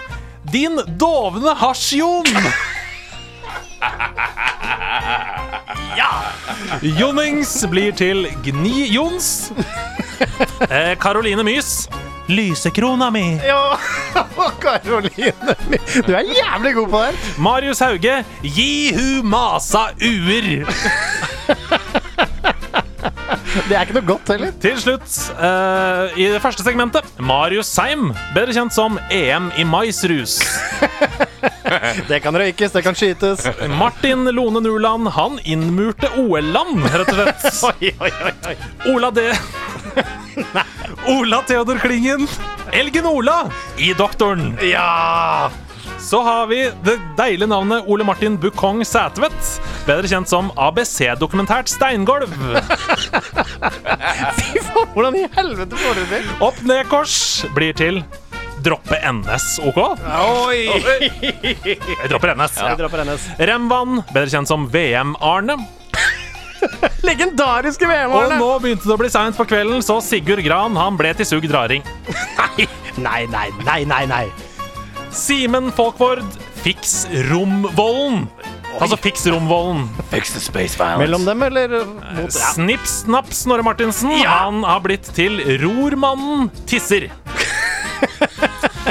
Din 0.52 0.80
dovne 1.00 1.56
hasj-Jon. 1.58 2.30
Ja! 5.98 6.10
Jonnings 6.82 7.54
blir 7.72 7.96
til 7.96 8.28
Gni-Jons. 8.46 9.52
Eh, 10.70 10.94
Karoline 11.00 11.44
Mys. 11.44 11.88
Lysekrona 12.28 13.12
mi. 13.12 13.40
Ja, 13.48 13.78
Karoline. 14.62 15.56
Du 16.08 16.14
er 16.16 16.26
jævlig 16.26 16.74
god 16.76 16.88
på 16.90 17.02
det. 17.06 17.34
Marius 17.38 17.80
Hauge. 17.86 18.24
Gi 18.44 18.72
hu 18.96 19.08
masa 19.24 19.88
uer. 20.02 20.66
Det 23.66 23.72
er 23.74 23.86
ikke 23.86 23.96
noe 23.96 24.06
godt 24.06 24.30
heller. 24.34 24.52
Til 24.62 24.76
slutt, 24.82 25.14
eh, 25.40 26.18
i 26.20 26.26
det 26.34 26.42
første 26.44 26.66
segmentet, 26.66 27.08
Marius 27.24 27.70
Seim. 27.72 28.10
Bedre 28.36 28.54
kjent 28.58 28.76
som 28.76 29.00
EM 29.14 29.52
i 29.58 29.64
maisrus. 29.68 30.40
Det 32.10 32.20
kan 32.22 32.36
røykes, 32.38 32.72
det 32.76 32.84
kan 32.86 32.94
skytes. 32.98 33.42
Martin 33.80 34.28
Lone 34.38 34.62
Nuland, 34.62 35.08
han 35.16 35.40
innmurte 35.50 36.12
OL-land, 36.22 36.84
rett 36.94 37.10
og 37.10 37.18
slett. 37.18 37.48
Oi, 37.72 37.90
oi, 38.06 38.12
oi, 38.28 38.34
oi. 38.52 38.56
Ola 38.94 39.10
D. 39.14 39.24
Ola 41.08 41.42
Theodor 41.42 41.78
Klingen. 41.78 42.28
Elgen 42.72 43.06
Ola 43.06 43.52
i 43.78 43.94
Doktoren. 43.94 44.58
Ja! 44.62 45.52
Så 46.00 46.22
har 46.24 46.48
vi 46.48 46.72
det 46.84 46.96
deilige 47.18 47.48
navnet 47.48 47.84
Ole 47.88 48.04
Martin 48.04 48.38
Bukong 48.42 48.82
Sætvedt. 48.86 49.62
Bedre 49.86 50.10
kjent 50.10 50.30
som 50.30 50.50
ABC-dokumentært 50.58 51.70
steingolv. 51.70 52.30
Fy 54.40 54.64
faen, 54.66 54.90
hvordan 54.96 55.18
i 55.22 55.26
helvete 55.38 55.78
får 55.78 55.94
du 55.94 56.02
det 56.04 56.10
til? 56.12 56.34
Opp-ned-kors 56.50 57.18
blir 57.54 57.78
til 57.78 58.02
droppe 58.66 58.98
NS, 59.06 59.60
OK? 59.62 59.78
Oi! 59.78 60.66
Jeg 61.70 62.10
dropper 62.10 62.34
NS. 62.34 62.58
Ja. 62.66 62.74
rennes. 62.98 63.30
Remvann, 63.38 64.02
bedre 64.10 64.30
kjent 64.34 64.50
som 64.50 64.66
VM-Arne. 64.74 65.62
Legendariske 67.10 67.86
Og 67.88 67.92
VM-årene. 67.92 68.40
nå 68.42 68.50
begynte 68.64 68.88
det 68.90 68.96
å 68.96 69.00
bli 69.02 69.10
seint 69.14 69.38
på 69.38 69.46
kvelden, 69.50 69.84
så 69.86 70.00
Sigurd 70.04 70.44
Gran 70.46 70.76
han 70.80 70.98
ble 71.00 71.14
til 71.20 71.28
sugd 71.30 71.54
raring. 71.54 71.86
Nei, 72.96 73.26
nei, 73.28 73.50
nei, 73.68 73.82
nei, 73.84 74.06
nei. 74.08 74.26
Simen 75.12 75.68
Folkvord, 75.76 76.24
Fiks 76.64 77.06
Romvollen. 77.30 78.22
Altså 78.80 78.96
Fiks 79.00 79.26
Romvollen. 79.32 79.86
Fix 80.12 80.32
the 80.36 80.40
space 80.44 80.78
violence. 80.80 81.02
Mellom 81.04 81.26
dem, 81.28 81.44
eller 81.44 81.76
mot 82.16 82.32
ja. 82.32 82.54
Snipp 82.54 82.88
Snapp 82.88 83.32
Snorre 83.36 83.64
Martinsen. 83.68 84.12
Han 84.24 84.64
har 84.68 84.80
blitt 84.84 85.12
til 85.16 85.40
Rormannen 85.64 86.50
Tisser. 86.68 87.10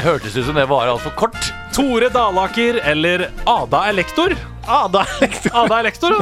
Hørtes 0.05 0.35
ut 0.37 0.45
som 0.45 0.53
det 0.53 0.67
var 0.69 0.85
altfor 0.85 1.13
kort. 1.17 1.47
Tore 1.73 2.11
Dalaker 2.13 2.77
eller 2.85 3.23
Ada 3.49 3.79
Elektor. 3.89 4.35
Ada 4.69 5.01
Ada 5.63 5.79
Elektor, 5.79 6.13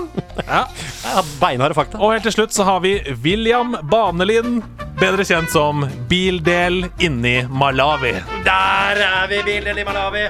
ja. 0.47 0.61
Ja, 1.03 1.23
Beinharde 1.41 1.76
fakta. 1.76 1.99
Og 1.99 2.14
helt 2.14 2.23
til 2.23 2.35
slutt 2.38 2.55
så 2.55 2.64
har 2.68 2.80
vi 2.84 2.93
William 3.26 3.76
Banelin, 3.91 4.61
bedre 5.01 5.26
kjent 5.27 5.51
som 5.51 5.84
Bildel 6.07 6.85
inni 7.03 7.41
Malawi. 7.51 8.14
Der 8.47 9.03
er 9.03 9.27
vi, 9.31 9.41
Bildel 9.49 9.84
i 9.84 9.88
Malawi. 9.88 10.30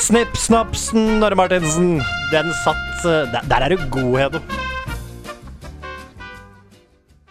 Snipp, 0.00 0.32
snapp, 0.40 0.72
Snorre 0.76 1.36
Martinsen. 1.36 1.98
Den 2.32 2.48
satt 2.64 3.04
eh, 3.04 3.28
Der, 3.32 3.44
der 3.52 3.68
er 3.68 3.76
du 3.76 3.84
god, 3.92 4.16
Hedo. 4.22 4.42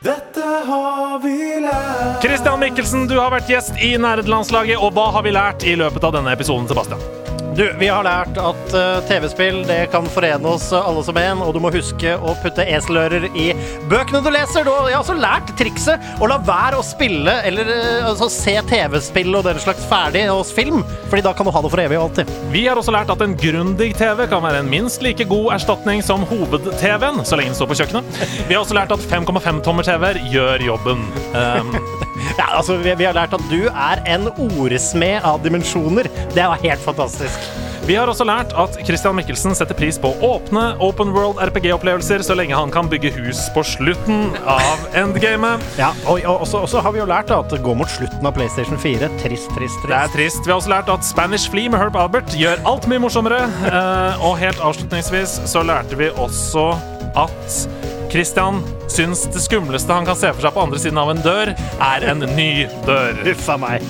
Dette 0.05 0.41
har 0.67 1.19
vi 1.23 1.37
lært? 1.63 2.21
Christian 2.21 2.59
Mikkelsen, 2.61 3.07
du 3.09 3.15
har 3.17 3.31
vært 3.33 3.49
gjest 3.49 3.79
i 3.81 3.95
Nerdelandslaget, 3.97 4.77
og 4.77 4.93
hva 4.93 5.09
har 5.15 5.25
vi 5.25 5.33
lært 5.33 5.65
i 5.65 5.73
løpet 5.81 6.05
av 6.05 6.13
denne 6.19 6.35
episoden, 6.35 6.67
Sebastian? 6.69 7.24
Du, 7.55 7.63
vi 7.79 7.87
har 7.87 8.03
lært 8.03 8.35
at 8.35 8.73
uh, 8.75 8.97
TV-spill 9.07 9.61
det 9.63 9.85
kan 9.93 10.03
forene 10.11 10.49
oss 10.57 10.65
eh, 10.75 10.87
alle 10.89 11.03
som 11.07 11.15
en, 11.15 11.39
og 11.39 11.53
du 11.55 11.61
må 11.63 11.69
huske 11.71 12.11
å 12.19 12.33
putte 12.41 12.65
eselører 12.67 13.29
i 13.31 13.45
bøkene 13.87 14.19
du 14.25 14.27
leser. 14.33 14.67
Du 14.67 14.73
jeg 14.73 14.91
har 14.91 14.99
også 14.99 15.15
lært 15.15 15.53
trikset 15.55 16.03
å 16.19 16.27
la 16.27 16.35
være 16.43 16.81
å 16.81 16.83
spille 16.83 17.37
eller 17.47 17.71
uh, 17.71 18.09
altså, 18.11 18.27
se 18.33 18.57
TV-spill 18.67 19.31
og 19.39 19.47
den 19.47 19.61
slags 19.63 19.87
ferdig 19.87 20.25
hos 20.27 20.51
film, 20.51 20.83
Fordi 21.07 21.23
da 21.23 21.31
kan 21.37 21.47
du 21.47 21.53
ha 21.55 21.63
det 21.63 21.71
for 21.71 21.85
evig 21.85 21.99
og 22.01 22.09
alltid. 22.09 22.35
Vi 22.51 22.65
har 22.67 22.81
også 22.81 22.97
lært 22.97 23.15
at 23.15 23.23
en 23.23 23.37
grundig 23.39 23.93
TV 23.95 24.25
kan 24.27 24.43
være 24.43 24.59
en 24.65 24.71
minst 24.75 25.05
like 25.05 25.23
god 25.31 25.53
erstatning 25.55 26.03
som 26.03 26.27
hoved-TV-en, 26.27 27.23
så 27.23 27.39
lenge 27.39 27.53
den 27.53 27.59
står 27.61 27.71
på 27.71 27.79
kjøkkenet. 27.79 28.23
Vi 28.49 28.51
har 28.51 28.65
også 28.65 28.75
lært 28.75 28.91
at 28.91 29.11
5,5-tommer-TV-er 29.15 30.25
gjør 30.33 30.71
jobben. 30.73 31.07
Um, 31.31 31.94
Ja, 32.37 32.49
altså, 32.57 32.77
vi, 32.81 32.93
vi 32.99 33.05
har 33.07 33.13
lært 33.15 33.33
at 33.37 33.43
du 33.51 33.67
er 33.69 34.01
en 34.15 34.27
ordsmed 34.33 35.23
av 35.25 35.41
dimensjoner. 35.45 36.09
Det 36.33 36.43
var 36.49 36.59
helt 36.63 36.81
fantastisk. 36.83 37.39
vi 37.85 37.93
har 37.93 38.09
også 38.09 38.25
lært 38.25 38.53
at 38.57 38.79
Christian 38.87 39.13
Mikkelsen 39.15 39.53
setter 39.55 39.77
pris 39.77 39.99
på 40.01 40.09
åpne 40.25 40.63
open 40.81 41.11
world 41.13 41.37
RPG-opplevelser 41.45 42.23
så 42.25 42.33
lenge 42.33 42.55
han 42.57 42.71
kan 42.73 42.89
bygge 42.89 43.11
hus 43.13 43.43
på 43.53 43.61
slutten 43.63 44.31
av 44.49 44.87
endgamet. 44.97 45.61
Ja, 45.77 45.91
og, 46.09 46.23
og, 46.25 46.47
så- 46.49 46.81
har 46.81 46.91
vi 46.95 46.99
jo 46.99 47.05
lært 47.05 47.29
at 47.31 47.49
det 47.53 47.61
går 47.63 47.77
mot 47.77 47.89
slutten 47.93 48.25
av 48.25 48.33
PlayStation 48.33 48.77
4. 48.81 49.09
Trist, 49.21 49.47
trist, 49.53 49.53
trist. 49.55 49.85
Det 49.87 49.95
er 49.99 50.09
trist. 50.15 50.41
Vi 50.45 50.51
har 50.51 50.57
også 50.59 50.73
lært 50.73 50.89
at 50.89 51.05
Spanish 51.05 51.49
Flea 51.53 51.69
med 51.69 51.79
Herb 51.79 51.95
Albert 51.95 52.33
gjør 52.35 52.61
alt 52.65 52.89
mye 52.89 52.99
morsommere. 53.05 53.43
Eh, 53.69 54.25
og 54.25 54.37
helt 54.41 54.59
avslutningsvis 54.65 55.39
så 55.53 55.61
lærte 55.65 55.97
vi 56.01 56.09
også 56.17 56.71
at 57.15 57.61
Christian 58.11 58.61
syns 58.91 59.25
det 59.33 59.41
skumleste 59.43 59.91
han 59.95 60.05
kan 60.07 60.15
se 60.19 60.29
for 60.33 60.45
seg 60.45 60.53
på 60.55 60.63
andre 60.63 60.79
siden 60.81 60.99
av 61.01 61.09
en 61.11 61.21
dør, 61.25 61.51
er 61.83 62.05
en 62.11 62.23
ny 62.37 62.65
dør. 62.87 63.17
Uffa 63.33 63.57
meg. 63.61 63.83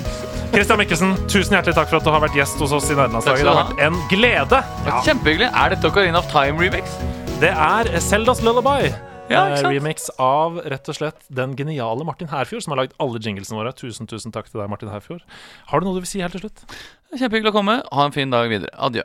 Christian 0.54 0.78
Mikkelsen, 0.80 1.14
tusen 1.30 1.56
hjertelig 1.56 1.74
takk 1.76 1.90
for 1.90 1.98
at 2.00 2.06
du 2.06 2.12
har 2.14 2.22
vært 2.22 2.36
gjest 2.38 2.60
hos 2.62 2.72
oss 2.76 2.86
i 2.90 2.94
Nederlandslaget. 2.96 3.44
Det 3.44 3.52
har 3.52 3.66
vært 3.66 3.82
en 3.86 3.98
glede. 4.10 4.60
Kjempehyggelig. 5.06 5.50
Er 5.52 5.74
dette 5.74 5.90
Ocarina 5.90 6.22
of 6.22 6.30
Time 6.32 6.56
remix? 6.62 6.96
Det 7.42 7.50
er 7.52 7.90
Seldas 8.00 8.40
Lullaby. 8.46 8.92
Ja, 9.26 9.40
ikke 9.48 9.52
Eh, 9.52 9.56
sant? 9.58 9.74
remix 9.74 10.04
av 10.22 10.60
rett 10.70 10.88
og 10.88 10.94
slett 10.94 11.24
den 11.34 11.56
geniale 11.58 12.04
Martin 12.06 12.28
Herfjord, 12.30 12.62
som 12.62 12.72
har 12.76 12.84
lagd 12.84 12.94
alle 13.02 13.18
jinglesene 13.18 13.58
våre. 13.58 13.72
Tusen, 13.74 14.06
tusen 14.06 14.30
takk 14.32 14.46
til 14.48 14.60
deg, 14.60 14.70
Martin 14.70 14.88
Herfjord. 14.88 15.20
Har 15.66 15.80
du 15.80 15.86
noe 15.88 15.94
du 15.98 16.00
vil 16.04 16.06
si 16.06 16.20
helt 16.22 16.30
til 16.38 16.44
slutt? 16.46 16.62
Kjempehyggelig 17.10 17.50
å 17.50 17.56
komme. 17.58 17.82
Ha 17.92 18.04
en 18.06 18.12
fin 18.14 18.30
dag 18.30 18.48
videre. 18.48 18.70
Adjø. 18.78 19.02